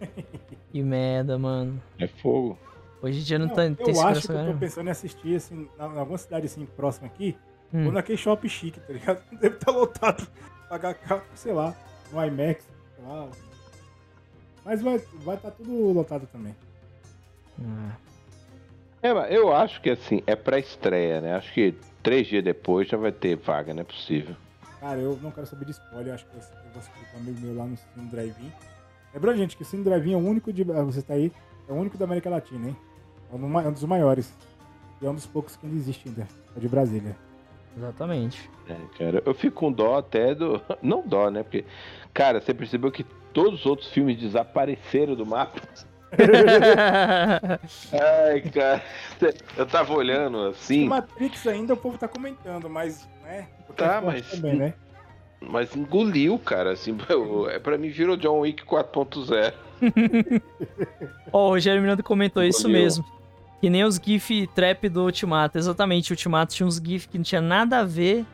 Que 0.70 0.82
merda, 0.82 1.38
mano. 1.38 1.80
É 1.98 2.06
fogo. 2.06 2.58
Hoje 3.00 3.20
em 3.20 3.22
dia 3.22 3.38
não, 3.38 3.46
Não, 3.46 3.54
tá, 3.54 3.64
eu 3.64 3.74
tem 3.74 3.88
acho 3.88 4.20
segurança 4.20 4.32
que 4.32 4.38
eu 4.50 4.52
tô 4.52 4.58
pensando 4.58 4.86
em 4.88 4.90
assistir, 4.90 5.36
assim, 5.36 5.68
na, 5.78 5.86
em 5.86 5.98
alguma 5.98 6.18
cidade 6.18 6.44
assim, 6.44 6.66
próxima 6.66 7.06
aqui, 7.06 7.34
Hum. 7.72 7.86
ou 7.86 7.92
naquele 7.92 8.18
shopping 8.18 8.48
chique, 8.48 8.78
tá 8.80 8.92
ligado? 8.92 9.22
Deve 9.40 9.54
estar 9.56 9.72
lotado. 9.72 10.28
Pagar 10.68 10.92
caro, 10.94 11.22
sei 11.34 11.52
lá, 11.54 11.74
no 12.12 12.22
IMAX, 12.22 12.66
sei 12.96 13.04
lá. 13.06 13.28
Mas 14.68 14.82
vai 14.82 14.96
estar 14.96 15.16
vai 15.20 15.36
tá 15.38 15.50
tudo 15.50 15.94
lotado 15.94 16.28
também. 16.30 16.54
Ah, 17.58 17.96
É, 19.00 19.14
mas 19.14 19.32
eu 19.32 19.50
acho 19.50 19.80
que 19.80 19.88
assim, 19.88 20.22
é 20.26 20.36
pra 20.36 20.58
estreia, 20.58 21.22
né? 21.22 21.34
Acho 21.36 21.50
que 21.54 21.74
três 22.02 22.26
dias 22.26 22.44
depois 22.44 22.86
já 22.86 22.98
vai 22.98 23.10
ter 23.10 23.34
vaga, 23.34 23.72
não 23.72 23.80
é 23.80 23.84
possível. 23.84 24.36
Cara, 24.78 25.00
eu 25.00 25.18
não 25.22 25.30
quero 25.30 25.46
saber 25.46 25.64
de 25.64 25.70
spoiler, 25.70 26.12
acho 26.12 26.26
que 26.26 26.36
eu 26.36 26.42
vou 26.74 26.82
com 26.82 27.16
um 27.16 27.20
amigo 27.20 27.40
meu 27.40 27.56
lá 27.56 27.64
no 27.64 27.78
Cine 27.78 28.10
Drive-In. 28.10 28.52
Lembrando, 29.14 29.38
gente, 29.38 29.56
que 29.56 29.62
o 29.62 29.64
Cine 29.64 29.82
Drive-In 29.82 30.12
é 30.12 30.16
o 30.16 30.20
único 30.20 30.52
de. 30.52 30.70
ah, 30.70 30.82
Você 30.82 31.00
tá 31.00 31.14
aí, 31.14 31.32
é 31.66 31.72
o 31.72 31.76
único 31.76 31.96
da 31.96 32.04
América 32.04 32.28
Latina, 32.28 32.68
hein? 32.68 32.76
É 33.32 33.34
um 33.34 33.60
é 33.60 33.68
um 33.68 33.72
dos 33.72 33.84
maiores. 33.84 34.30
E 35.00 35.06
é 35.06 35.10
um 35.10 35.14
dos 35.14 35.24
poucos 35.24 35.56
que 35.56 35.64
ainda 35.64 35.78
existe 35.78 36.10
ainda. 36.10 36.28
É 36.54 36.60
de 36.60 36.68
Brasília. 36.68 37.16
Exatamente. 37.76 38.50
É, 38.68 38.76
cara, 38.98 39.22
eu 39.24 39.34
fico 39.34 39.56
com 39.56 39.72
dó 39.72 39.96
até 39.98 40.34
do. 40.34 40.60
Não 40.82 41.02
dó, 41.06 41.30
né? 41.30 41.42
Porque, 41.42 41.64
cara, 42.12 42.40
você 42.40 42.52
percebeu 42.54 42.90
que 42.90 43.04
todos 43.32 43.60
os 43.60 43.66
outros 43.66 43.90
filmes 43.90 44.18
desapareceram 44.18 45.14
do 45.14 45.24
mapa? 45.26 45.60
Ai, 48.28 48.40
cara. 48.42 48.82
Eu 49.56 49.66
tava 49.66 49.94
olhando 49.94 50.38
O 50.38 50.48
assim, 50.48 50.86
Matrix 50.86 51.46
ainda 51.46 51.74
o 51.74 51.76
povo 51.76 51.98
tá 51.98 52.08
comentando, 52.08 52.68
mas, 52.68 53.08
né? 53.22 53.48
Porque 53.66 53.82
Tá, 53.82 54.00
mas- 54.00 54.28
Também, 54.30 54.54
né? 54.56 54.74
mas 55.40 55.74
engoliu, 55.76 56.38
cara. 56.38 56.72
Assim, 56.72 56.96
é 57.50 57.58
pra 57.58 57.76
mim 57.78 57.88
virou 57.90 58.16
John 58.16 58.40
Wick 58.40 58.64
4.0. 58.64 59.52
Ó, 61.32 61.46
o 61.46 61.48
Rogério 61.50 61.80
Miranda 61.80 62.02
comentou 62.02 62.42
isso 62.42 62.62
Valeu. 62.62 62.80
mesmo. 62.82 63.04
Que 63.60 63.68
nem 63.68 63.84
os 63.84 63.96
GIF 63.96 64.46
trap 64.54 64.88
do 64.88 65.02
Ultimato. 65.04 65.58
Exatamente, 65.58 66.12
o 66.12 66.14
Ultimato 66.14 66.54
tinha 66.54 66.66
uns 66.66 66.76
GIF 66.76 67.08
que 67.08 67.18
não 67.18 67.24
tinha 67.24 67.40
nada 67.40 67.78
a 67.78 67.84
ver 67.84 68.24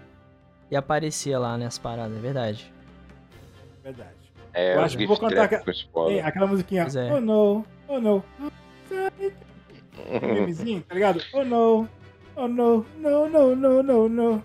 e 0.70 0.76
aparecia 0.76 1.38
lá, 1.38 1.56
né, 1.56 1.66
as 1.66 1.78
paradas, 1.78 2.16
é 2.16 2.20
verdade. 2.20 2.72
Verdade. 3.82 4.14
É, 4.52 4.76
Eu 4.76 4.82
acho 4.82 4.96
que 4.96 5.06
vou 5.06 5.16
com 5.18 5.28
Tem 5.28 5.38
spoiler. 5.68 6.26
aquela 6.26 6.46
musiquinha, 6.46 6.82
é. 6.82 7.12
oh 7.12 7.20
no, 7.20 7.64
oh 7.88 8.00
no. 8.00 8.24
Memezinho, 10.22 10.82
tá 10.82 10.94
ligado? 10.94 11.20
Oh 11.32 11.44
no, 11.44 11.88
oh 12.36 12.48
no, 12.48 12.86
no, 12.96 13.28
no, 13.28 13.56
no, 13.56 13.82
no, 13.82 14.08
no. 14.08 14.42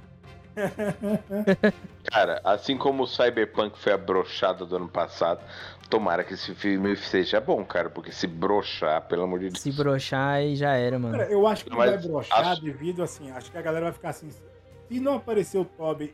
Cara, 2.12 2.42
assim 2.44 2.76
como 2.78 3.04
o 3.04 3.08
Cyberpunk 3.08 3.78
foi 3.78 3.94
a 3.94 3.98
brochada 3.98 4.66
do 4.66 4.76
ano 4.76 4.90
passado, 4.90 5.42
tomara 5.90 6.24
que 6.24 6.34
esse 6.36 6.54
filme 6.54 6.96
seja 6.96 7.42
bom, 7.42 7.64
cara, 7.66 7.90
porque 7.90 8.12
se 8.12 8.28
brochar, 8.28 9.02
pelo 9.08 9.24
amor 9.24 9.40
de 9.40 9.50
Deus. 9.50 9.60
Se 9.62 9.72
broxar 9.72 10.36
aí 10.36 10.56
já 10.56 10.74
era, 10.74 11.00
mano. 11.00 11.18
Cara, 11.18 11.32
eu 11.32 11.48
acho 11.48 11.66
que 11.66 11.72
Mas 11.76 11.90
vai 11.92 11.98
brochar 12.08 12.48
acho- 12.48 12.62
devido, 12.62 13.02
assim, 13.04 13.32
acho 13.32 13.52
que 13.52 13.58
a 13.58 13.62
galera 13.62 13.86
vai 13.86 13.94
ficar 13.94 14.10
assim, 14.10 14.30
se 14.30 15.00
não 15.00 15.16
aparecer 15.16 15.58
o 15.58 15.66
Toby, 15.66 16.14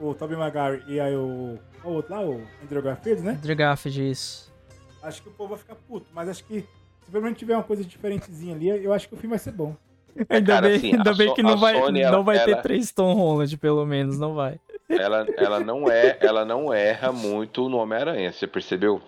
o 0.00 0.14
Toby 0.14 0.36
Maguire 0.36 0.82
e 0.86 0.98
aí 1.00 1.14
o, 1.16 1.58
o 1.84 1.88
outro 1.88 2.14
lá, 2.14 2.20
o 2.22 2.42
Andrew 2.62 2.82
Garfield, 2.82 3.22
né? 3.22 3.32
Andrew 3.32 3.56
Garfield, 3.56 4.10
isso. 4.10 4.52
Acho 5.02 5.22
que 5.22 5.28
o 5.28 5.32
povo 5.32 5.50
vai 5.50 5.58
ficar 5.58 5.74
puto, 5.74 6.06
mas 6.14 6.28
acho 6.28 6.44
que 6.44 6.60
se 7.04 7.10
pelo 7.10 7.24
menos 7.24 7.38
tiver 7.38 7.54
uma 7.56 7.64
coisa 7.64 7.84
diferentezinha 7.84 8.54
ali, 8.54 8.68
eu 8.68 8.92
acho 8.92 9.08
que 9.08 9.14
o 9.14 9.16
filme 9.16 9.30
vai 9.30 9.38
ser 9.38 9.52
bom. 9.52 9.76
Ainda 10.28 10.52
cara, 10.54 10.68
bem, 10.68 10.76
assim, 10.76 10.92
ainda 10.94 11.14
bem 11.14 11.28
So- 11.28 11.34
que 11.34 11.42
não 11.42 11.56
vai, 11.56 11.74
Sony, 11.80 12.00
não 12.02 12.08
ela- 12.08 12.22
vai 12.22 12.44
ter 12.44 12.50
ela- 12.52 12.62
três 12.62 12.92
Tom 12.92 13.14
Holland, 13.14 13.56
pelo 13.56 13.84
menos, 13.86 14.18
não 14.18 14.34
vai. 14.34 14.60
Ela, 14.98 15.26
ela 15.36 15.60
não 15.60 15.90
é, 15.90 16.18
ela 16.20 16.44
não 16.44 16.72
erra 16.72 17.12
muito 17.12 17.68
no 17.68 17.78
Homem-Aranha, 17.78 18.32
você 18.32 18.46
percebeu? 18.46 19.00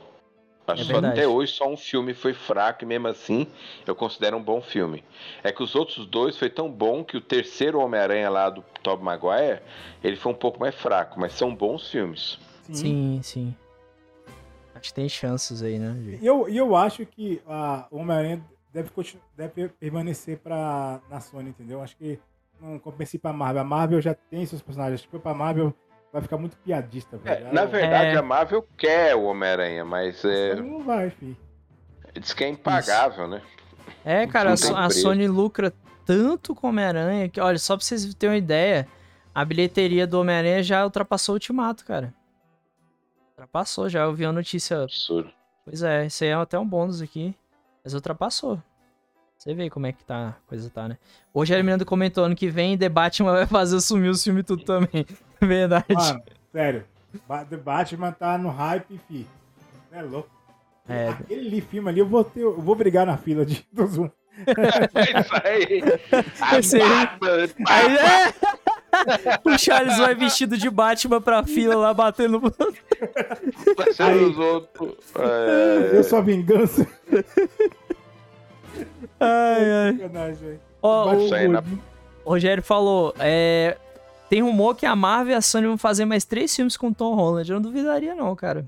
Acho 0.67 0.93
É 0.93 0.97
até 0.97 1.29
hoje 1.29 1.53
só 1.53 1.69
um 1.69 1.77
filme 1.77 2.15
foi 2.15 2.33
fraco 2.33 2.85
e 2.85 2.87
mesmo 2.87 3.07
assim 3.09 3.47
eu 3.87 3.95
considero 3.95 4.37
um 4.37 4.43
bom 4.43 4.63
filme. 4.63 5.05
É 5.43 5.53
que 5.53 5.63
os 5.63 5.75
outros 5.75 6.07
dois 6.07 6.39
foi 6.39 6.49
tão 6.49 6.71
bom 6.71 7.05
que 7.05 7.17
o 7.17 7.21
terceiro 7.21 7.81
Homem-Aranha 7.81 8.31
lá 8.31 8.49
do 8.49 8.65
Tobey 8.83 9.05
Maguire, 9.05 9.61
ele 10.03 10.17
foi 10.17 10.33
um 10.33 10.37
pouco 10.37 10.59
mais 10.59 10.75
fraco, 10.75 11.21
mas 11.21 11.35
são 11.35 11.55
bons 11.55 11.91
filmes. 11.91 12.39
Sim, 12.63 13.21
sim. 13.23 13.55
Acho 14.75 14.89
que 14.89 14.95
tem 14.95 15.09
chances 15.09 15.63
aí, 15.63 15.79
né? 15.79 16.19
E 16.21 16.27
eu, 16.27 16.49
e 16.49 16.57
eu 16.57 16.75
acho 16.75 17.05
que 17.05 17.43
a, 17.47 17.87
o 17.91 17.99
Homem-Aranha 17.99 18.43
deve, 18.73 18.91
deve 19.37 19.69
permanecer 19.69 20.39
pra, 20.39 21.01
na 21.11 21.21
Sony, 21.21 21.51
entendeu? 21.51 21.83
Acho 21.83 21.97
que 21.97 22.19
não 22.65 22.79
compensa 22.79 23.17
ir 23.17 23.19
pra 23.19 23.33
Marvel. 23.33 23.63
A 23.63 23.65
Marvel 23.65 24.01
já 24.01 24.15
tem 24.15 24.45
seus 24.47 24.63
personagens. 24.63 25.03
Foi 25.05 25.21
pra 25.21 25.35
Marvel 25.35 25.75
vai 26.13 26.23
ficar 26.23 26.37
muito 26.39 26.57
piadista, 26.59 27.17
É, 27.25 27.35
velho. 27.35 27.53
na 27.53 27.63
A- 27.63 27.67
verdade, 27.67 28.15
É. 28.15 28.17
a 28.17 28.23
Marvel 28.23 28.65
quer 28.77 29.17
o 29.17 29.25
Homem-Aranha, 29.25 29.85
mas 29.85 30.25
a 30.25 30.29
é, 30.33 30.55
não 30.55 30.83
vai, 30.85 31.11
fi. 31.11 31.37
diz 32.21 32.33
que 32.33 32.45
é 32.45 32.49
impagável, 32.49 33.27
né? 33.27 33.43
É, 34.05 34.25
cara, 34.27 34.51
a, 34.51 34.87
a. 34.87 34.91
Sony 34.91 35.27
lucra 35.27 35.73
tanto 36.07 36.55
com 36.55 36.69
Homem-Aranha 36.69 37.29
que, 37.29 37.41
olha, 37.41 37.59
só 37.59 37.77
pra 37.77 37.85
vocês 37.85 38.15
terem 38.15 38.33
uma 38.35 38.39
ideia, 38.39 38.87
a 39.35 39.45
bilheteria 39.45 40.07
do 40.07 40.21
Homem-Aranha 40.21 40.63
já 40.63 40.85
ultrapassou 40.85 41.33
o 41.33 41.37
Ultimato, 41.37 41.85
cara. 41.85 42.15
Ultrapassou 43.31 43.89
já, 43.89 44.03
eu 44.05 44.15
vi 44.15 44.25
uma 44.25 44.33
notícia. 44.35 44.85
Absurdo. 44.85 45.31
Pois 45.65 45.83
é, 45.83 46.07
isso 46.07 46.23
aí 46.23 46.31
é 46.31 46.35
até 46.35 46.57
um 46.59 46.67
bônus 46.67 47.03
aqui. 47.03 47.35
Mas 47.83 47.93
ultrapassou. 47.95 48.63
Você 49.39 49.55
vê 49.55 49.69
como 49.69 49.87
é 49.87 49.93
que 49.93 50.03
tá, 50.05 50.29
a 50.29 50.49
coisa 50.49 50.71
tá, 50.71 50.89
né? 50.89 50.97
O 51.33 51.41
Rogério 51.41 51.65
Miranda 51.65 51.85
comentou, 51.85 52.25
ano 52.25 52.35
que 52.35 52.49
vem 52.49 52.79
The 52.79 52.89
Batman 52.89 53.33
vai 53.33 53.47
fazer 53.47 53.81
sumir 53.81 54.09
os 54.11 54.23
filmes 54.25 54.45
tudo 54.47 54.65
também. 54.65 55.07
Verdade. 55.41 55.85
Mano, 55.93 56.23
sério. 56.51 56.85
The 57.51 57.57
Batman 57.59 58.13
tá 58.13 58.39
no 58.39 58.49
hype, 58.49 58.99
fi. 59.07 59.27
É 59.93 60.03
louco. 60.03 60.31
É. 60.89 61.09
Aquele 61.11 61.61
filme 61.61 61.89
ali, 61.91 62.01
eu 62.01 62.07
vou, 62.07 62.25
ter, 62.25 62.41
eu 62.41 62.61
vou 62.61 62.75
brigar 62.75 63.07
na 63.07 63.17
fila 63.17 63.45
de, 63.45 63.67
do 63.73 63.87
Zoom. 63.87 64.11
É 64.47 65.21
isso 65.21 65.31
aí. 65.45 66.59
Esse 66.59 66.77
aí- 66.81 66.83
A 67.69 67.75
Aí, 67.75 67.97
é... 67.97 68.35
O 69.45 69.59
Charles 69.59 69.99
vai 69.99 70.15
vestido 70.15 70.57
de 70.57 70.71
Batman 70.71 71.21
pra 71.21 71.43
fila 71.45 71.75
lá 71.75 71.93
batendo. 71.93 72.41
passando 73.77 74.31
os 74.31 74.39
outros. 74.39 74.95
É, 75.19 75.97
Eu 75.99 76.05
sou 76.05 76.19
a 76.19 76.23
vingança. 76.23 76.87
Ai, 79.25 79.71
ai. 79.89 79.93
Sacanagem, 79.97 80.35
velho. 80.35 80.61
Ó, 80.83 81.05
o, 81.13 81.17
o 82.25 82.31
Rogério 82.31 82.63
falou: 82.63 83.15
é, 83.19 83.77
tem 84.29 84.43
rumor 84.43 84.75
que 84.75 84.87
a 84.87 84.95
Marvel 84.97 85.35
e 85.35 85.37
a 85.37 85.41
Sony 85.41 85.67
vão 85.67 85.79
fazer 85.79 86.05
mais 86.05 86.25
três 86.25 86.55
filmes 86.55 86.77
com 86.77 86.93
Tom 86.93 87.15
Holland. 87.15 87.51
Eu 87.51 87.55
não 87.57 87.63
duvidaria, 87.63 88.15
não, 88.15 88.35
cara. 88.37 88.65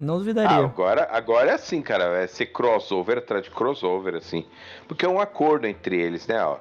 Não 0.00 0.14
Ah, 0.14 0.18
duvidaria. 0.18 0.56
agora, 0.64 1.08
agora 1.10 1.50
é 1.50 1.54
assim, 1.54 1.82
cara. 1.82 2.10
Vai 2.10 2.28
ser 2.28 2.46
crossover 2.46 3.18
atrás 3.18 3.42
de 3.42 3.50
crossover, 3.50 4.14
assim. 4.14 4.44
Porque 4.86 5.04
é 5.04 5.08
um 5.08 5.20
acordo 5.20 5.66
entre 5.66 6.00
eles, 6.00 6.26
né? 6.28 6.42
Ó, 6.44 6.56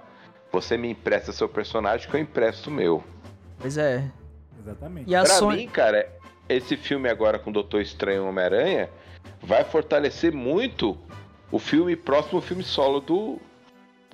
você 0.51 0.75
me 0.77 0.89
empresta 0.89 1.31
seu 1.31 1.47
personagem 1.47 2.09
que 2.09 2.15
eu 2.15 2.19
empresto 2.19 2.69
o 2.69 2.73
meu. 2.73 3.03
Pois 3.59 3.77
é. 3.77 4.03
Exatamente. 4.59 5.09
E 5.09 5.15
a 5.15 5.21
Pra 5.23 5.33
Sony. 5.35 5.57
mim, 5.57 5.67
cara, 5.67 6.09
esse 6.49 6.75
filme 6.75 7.07
agora 7.09 7.37
com 7.37 7.51
o 7.51 7.53
Doutor 7.53 7.79
Estranho 7.81 8.25
e 8.25 8.27
Homem-Aranha 8.27 8.89
vai 9.43 9.63
fortalecer 9.63 10.33
muito 10.33 10.97
o 11.51 11.59
filme, 11.59 11.95
próximo 11.95 12.41
filme 12.41 12.63
solo 12.63 12.99
do, 12.99 13.39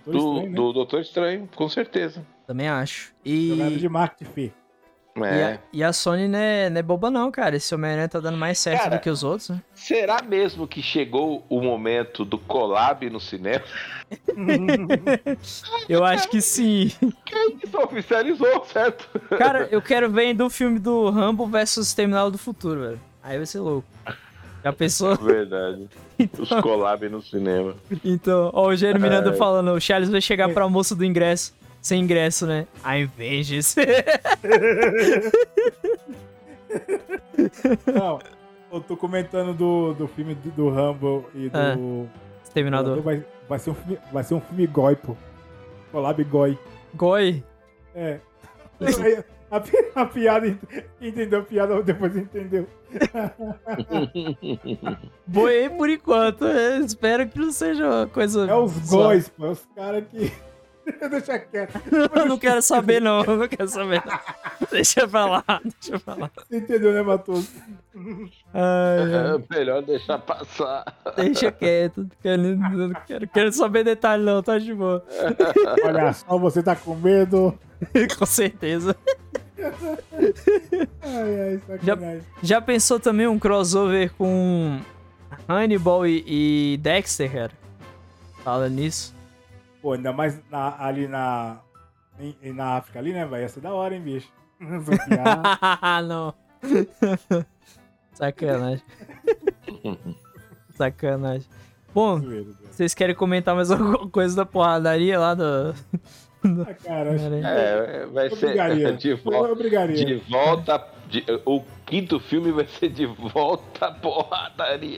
Tô 0.05 0.11
do, 0.11 0.18
estranho, 0.18 0.49
né? 0.49 0.55
do 0.55 0.73
Doutor 0.73 1.01
Estranho, 1.01 1.49
com 1.55 1.69
certeza. 1.69 2.26
Também 2.45 2.68
acho. 2.68 3.14
E, 3.23 3.77
de 3.80 3.88
marketing, 3.89 4.31
fi. 4.31 4.53
e, 5.15 5.19
É. 5.23 5.43
a, 5.53 5.60
e 5.72 5.84
a 5.84 5.93
Sony 5.93 6.27
não 6.27 6.38
é, 6.39 6.69
não 6.69 6.80
é 6.80 6.84
boba, 6.84 7.10
não, 7.10 7.31
cara. 7.31 7.55
Esse 7.55 7.73
Homem-Aranha 7.73 8.10
tá 8.10 8.19
dando 8.19 8.38
mais 8.38 8.60
certo 8.60 8.84
Cara, 8.84 8.97
do 8.97 9.01
que 9.01 9.10
os 9.10 9.23
outros, 9.23 9.49
né? 9.49 9.61
Será 9.73 10.22
mesmo 10.22 10.68
que 10.68 10.81
chegou 10.81 11.45
o 11.49 11.61
momento 11.61 12.26
do 12.26 12.38
collab 12.38 13.10
no 13.10 13.19
cinema? 13.19 13.64
Eu 15.88 16.03
acho 16.03 16.30
que 16.30 16.41
sim. 16.41 16.91
Isso 17.64 17.77
oficializou, 17.77 18.65
certo? 18.65 19.10
Cara, 19.38 19.68
eu 19.72 19.81
quero 19.81 20.10
ver 20.10 20.34
do 20.34 20.49
filme 20.49 20.80
do 20.80 21.10
Rambo 21.10 21.45
versus 21.47 21.93
Terminal 21.93 22.30
do 22.30 22.38
Futuro, 22.38 22.81
velho. 22.81 23.01
Aí 23.22 23.38
vai 23.38 23.45
ser 23.45 23.60
louco. 23.60 23.88
Já 24.64 24.72
pensou? 24.72 25.15
Verdade. 25.18 25.90
Os 26.40 26.49
collab 26.61 27.10
no 27.10 27.22
cinema. 27.22 27.76
Então, 28.03 28.49
ó, 28.53 28.61
o 28.64 28.65
Rogério 28.68 29.02
Miranda 29.02 29.31
Ai. 29.31 29.35
falando, 29.35 29.72
o 29.72 29.80
Charles 29.80 30.10
vai 30.10 30.22
chegar 30.22 30.49
pra 30.53 30.69
moça 30.69 30.95
do 30.95 31.03
ingresso, 31.03 31.53
sem 31.81 32.02
ingresso, 32.02 32.48
né? 32.48 32.65
I 32.85 33.03
Avengers. 33.03 33.76
Não, 37.94 38.19
eu 38.72 38.81
tô 38.81 38.95
comentando 38.95 39.53
do, 39.53 39.94
do 39.94 40.07
filme 40.07 40.34
do, 40.34 40.49
do 40.52 40.69
Rambo 40.69 41.30
e 41.35 41.49
do. 41.49 41.57
Ah, 41.57 41.76
Terminador. 42.53 43.02
Vai, 43.02 43.26
vai, 43.49 43.60
ser 43.60 43.72
um 43.72 43.76
filme, 43.76 43.99
vai 44.11 44.23
ser 44.23 44.35
um 44.35 44.41
filme 44.41 44.65
goi, 44.68 44.95
pô. 44.95 45.18
Collab 45.91 46.23
goi. 46.23 46.57
Goi. 46.95 47.44
É. 47.94 48.19
A, 49.53 49.59
pi- 49.59 49.91
a 49.93 50.05
piada, 50.07 50.57
entendeu 50.99 51.39
a 51.39 51.43
piada 51.43 51.84
depois 51.84 52.17
entendeu. 52.17 52.67
Boiei 55.27 55.69
por 55.69 55.89
enquanto. 55.89 56.45
Eu 56.45 56.84
espero 56.84 57.27
que 57.27 57.38
não 57.38 57.51
seja 57.51 57.88
uma 57.88 58.07
coisa. 58.07 58.49
É 58.49 58.55
os 58.55 58.71
só. 58.71 58.97
góis, 58.97 59.30
pô. 59.30 59.49
Os 59.51 59.65
caras 59.75 60.03
que. 60.09 60.31
Deixa 61.09 61.39
quieto. 61.39 61.80
Eu 62.15 62.25
não 62.27 62.38
quero 62.38 62.61
saber, 62.61 63.01
não. 63.01 63.23
Eu 63.23 63.38
não 63.38 63.47
quero 63.47 63.69
saber. 63.69 64.03
não. 64.05 64.19
Deixa 64.71 65.07
pra 65.07 65.25
lá. 65.25 65.43
Deixa 65.63 65.99
pra 65.99 66.15
lá. 66.15 66.31
Você 66.35 66.57
entendeu, 66.57 66.91
né, 66.91 67.01
Matoso? 67.01 67.49
Ai. 68.53 69.13
É 69.13 69.55
melhor 69.55 69.81
deixar 69.84 70.17
passar. 70.19 70.84
Deixa 71.15 71.51
quieto. 71.51 72.07
Quero, 72.21 72.41
não 72.57 72.91
quero, 73.07 73.27
quero 73.27 73.51
saber 73.53 73.84
detalhe, 73.85 74.23
não. 74.23 74.41
Tá 74.43 74.57
de 74.57 74.73
boa. 74.73 75.05
Olha 75.85 76.11
só, 76.11 76.38
você 76.38 76.61
tá 76.63 76.75
com 76.75 76.95
medo. 76.95 77.57
Com 78.17 78.25
certeza. 78.25 78.95
Ai, 81.02 81.41
ai, 81.41 81.61
sacanagem. 81.68 82.22
Já 82.41 82.61
pensou 82.61 82.99
também 82.99 83.27
um 83.27 83.38
crossover 83.40 84.14
com 84.14 84.80
Hannibal 85.48 86.06
e, 86.07 86.23
e 86.27 86.77
Dexter, 86.77 87.31
cara? 87.31 87.52
Fala 88.44 88.69
nisso. 88.69 89.14
Pô, 89.81 89.94
ainda 89.94 90.11
mais 90.14 90.40
na- 90.49 90.76
ali 90.80 91.07
na. 91.07 91.57
em- 92.19 92.35
em- 92.44 92.53
na 92.53 92.77
África 92.77 92.99
ali, 92.99 93.11
né, 93.14 93.26
vai? 93.26 93.41
Ia 93.41 93.49
ser 93.49 93.60
da 93.61 93.73
hora, 93.73 93.95
hein, 93.95 94.02
bicho? 94.02 94.27
Não. 96.07 96.34
Sacanagem. 98.14 98.84
Sacanagem. 100.76 101.48
Bom, 101.94 102.19
vocês 102.72 102.94
querem 102.94 103.15
comentar 103.15 103.56
mais 103.56 103.69
alguma 103.72 104.07
coisa 104.10 104.35
da 104.35 104.45
porradaria 104.45 105.19
lá 105.19 105.34
do. 105.35 105.73
Ah, 106.45 106.74
cara, 106.84 107.15
que 107.15 107.45
É, 107.45 108.06
vai 108.11 108.28
eu 108.32 108.36
ser 108.36 108.45
brigaria. 108.48 108.94
de 108.94 109.14
volta. 109.14 109.56
De 109.88 110.15
volta. 110.30 110.88
de- 111.10 111.24
o 111.45 111.61
quinto 111.86 112.20
filme 112.20 112.52
vai 112.52 112.65
ser 112.68 112.90
de 112.90 113.06
volta 113.06 113.88
à 113.88 113.91
porradaria. 113.91 114.95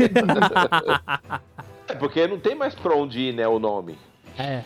é 1.87 1.93
porque 1.99 2.27
não 2.27 2.39
tem 2.39 2.55
mais 2.55 2.73
pra 2.73 2.95
onde 2.95 3.19
ir, 3.19 3.33
né? 3.33 3.47
O 3.47 3.59
nome. 3.59 3.97
É. 4.37 4.61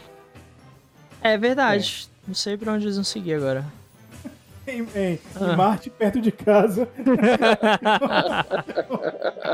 É 1.22 1.38
verdade. 1.38 2.08
Não 2.28 2.34
sei 2.36 2.56
pra 2.58 2.72
onde 2.74 2.86
eles 2.86 2.96
vão 2.96 3.04
seguir 3.04 3.34
agora. 3.36 3.66
Em, 4.68 4.82
em- 4.96 5.20
Ah. 5.36 5.52
em 5.52 5.56
Marte, 5.56 5.90
perto 5.90 6.22
de 6.22 6.32
casa. 6.32 6.88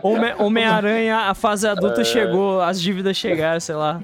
Homem- 0.04 0.36
Homem-Aranha, 0.38 1.18
a 1.30 1.34
fase 1.34 1.68
adulta 1.68 2.04
chegou, 2.04 2.62
as 2.62 2.82
dívidas 2.82 3.16
chegaram, 3.16 3.60
sei 3.60 3.76
lá. 3.76 4.02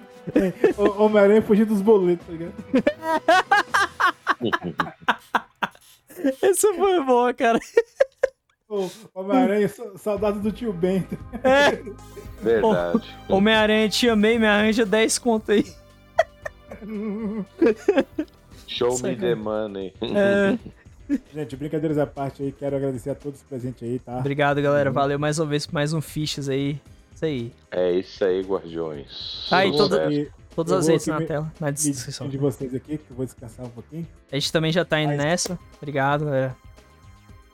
O- 0.77 1.03
Homem-Aranha 1.05 1.41
fugir 1.41 1.65
dos 1.65 1.81
boletos, 1.81 2.27
tá 2.27 2.33
ligado? 2.33 2.53
Essa 6.41 6.73
foi 6.73 7.03
boa, 7.03 7.33
cara. 7.33 7.59
Homem-Aranha, 9.13 9.67
sa- 9.67 9.97
saudade 9.97 10.39
do 10.39 10.51
tio 10.51 10.71
Bento. 10.71 11.17
Verdade. 12.41 13.15
Homem-Aranha, 13.27 13.89
te 13.89 14.07
amei, 14.09 14.39
me 14.39 14.45
arranja 14.47 14.85
10 14.85 15.17
conto 15.19 15.51
aí. 15.51 15.65
Show 18.67 18.97
me 19.01 19.15
the 19.15 19.35
money. 19.35 19.93
É. 20.01 20.57
Gente, 21.33 21.57
brincadeiras 21.57 21.97
à 21.97 22.07
parte 22.07 22.41
aí, 22.43 22.51
quero 22.53 22.77
agradecer 22.77 23.09
a 23.09 23.15
todos 23.15 23.41
os 23.41 23.45
presentes 23.45 23.83
aí, 23.83 23.99
tá? 23.99 24.17
Obrigado, 24.17 24.61
galera. 24.61 24.89
Valeu 24.89 25.19
mais 25.19 25.37
uma 25.39 25.45
vez 25.47 25.65
por 25.65 25.73
mais 25.73 25.91
um 25.91 25.99
Fichas 25.99 26.47
aí. 26.47 26.79
Isso 27.21 27.25
aí. 27.25 27.53
É 27.71 27.91
isso 27.91 28.25
aí, 28.25 28.41
guardiões. 28.41 29.47
Tá 29.49 29.57
aí 29.59 29.69
E 29.69 30.31
Todas 30.55 30.71
Eu 30.73 30.77
as 30.79 30.87
redes 30.87 31.07
na 31.07 31.19
me- 31.19 31.25
tela, 31.25 31.53
na 31.61 31.71
descrição. 31.71 32.27
de 32.27 32.37
vocês 32.37 32.75
aqui, 32.75 32.97
que 32.97 33.09
eu 33.09 33.15
vou 33.15 33.25
descansar 33.25 33.65
um 33.65 33.69
pouquinho. 33.69 34.05
A 34.29 34.35
gente 34.35 34.51
também 34.51 34.69
já 34.71 34.83
tá 34.83 34.99
indo 34.99 35.09
Mas- 35.15 35.17
nessa. 35.17 35.57
Obrigado, 35.77 36.25
galera. 36.25 36.57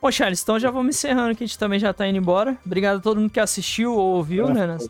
Bom, 0.02 0.10
Charles, 0.10 0.42
então 0.42 0.58
já 0.58 0.70
vamos 0.70 0.96
encerrando 0.96 1.36
que 1.36 1.44
a 1.44 1.46
gente 1.46 1.58
também 1.58 1.78
já 1.78 1.92
tá 1.92 2.08
indo 2.08 2.18
embora. 2.18 2.56
Obrigado 2.66 2.96
a 2.98 3.00
todo 3.00 3.20
mundo 3.20 3.30
que 3.30 3.38
assistiu 3.38 3.94
ou 3.94 4.16
ouviu, 4.16 4.48
né? 4.48 4.66
nas- 4.66 4.88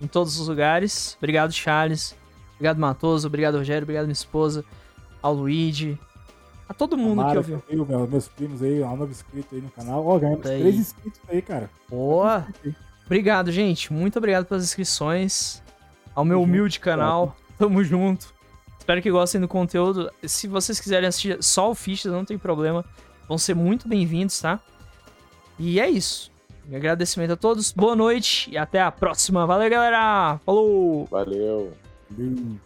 em 0.00 0.06
todos 0.06 0.38
os 0.38 0.46
lugares. 0.46 1.16
Obrigado, 1.18 1.52
Charles. 1.52 2.14
Obrigado, 2.54 2.78
Matoso. 2.78 3.26
Obrigado, 3.26 3.58
Rogério. 3.58 3.82
Obrigado, 3.82 4.04
minha 4.04 4.12
esposa. 4.12 4.64
Ao 5.20 5.34
Luigi. 5.34 5.98
A 6.68 6.74
todo 6.74 6.96
mundo 6.96 7.18
que 7.18 7.24
Mara, 7.24 7.38
ouviu. 7.40 7.60
eu, 7.68 7.84
meu- 7.84 8.06
meus 8.06 8.28
primos 8.28 8.62
aí, 8.62 8.80
um 8.80 8.96
novo 8.96 9.10
inscrito 9.10 9.56
aí 9.56 9.60
no 9.60 9.70
canal. 9.70 10.06
Ó, 10.06 10.18
ganhamos 10.20 10.42
Tá 10.42 10.50
aí. 10.50 10.60
três 10.60 10.76
inscritos 10.76 11.20
aí, 11.28 11.42
cara. 11.42 11.68
Boa! 11.88 12.46
Obrigado, 13.10 13.50
gente. 13.50 13.92
Muito 13.92 14.18
obrigado 14.18 14.46
pelas 14.46 14.62
inscrições. 14.62 15.60
Ao 16.14 16.24
meu 16.24 16.38
junto, 16.38 16.48
humilde 16.48 16.78
canal. 16.78 17.36
Tamo 17.58 17.82
junto. 17.82 18.32
Espero 18.78 19.02
que 19.02 19.10
gostem 19.10 19.40
do 19.40 19.48
conteúdo. 19.48 20.12
Se 20.22 20.46
vocês 20.46 20.78
quiserem 20.78 21.08
assistir 21.08 21.36
só 21.42 21.72
o 21.72 21.74
Fichas, 21.74 22.12
não 22.12 22.24
tem 22.24 22.38
problema. 22.38 22.84
Vão 23.26 23.36
ser 23.36 23.56
muito 23.56 23.88
bem-vindos, 23.88 24.40
tá? 24.40 24.60
E 25.58 25.80
é 25.80 25.90
isso. 25.90 26.30
Um 26.70 26.76
agradecimento 26.76 27.32
a 27.32 27.36
todos. 27.36 27.72
Boa 27.72 27.96
noite 27.96 28.48
e 28.48 28.56
até 28.56 28.80
a 28.80 28.92
próxima. 28.92 29.44
Valeu, 29.44 29.68
galera! 29.68 30.38
Falou! 30.46 31.06
Valeu. 31.06 31.72
Valeu. 32.08 32.60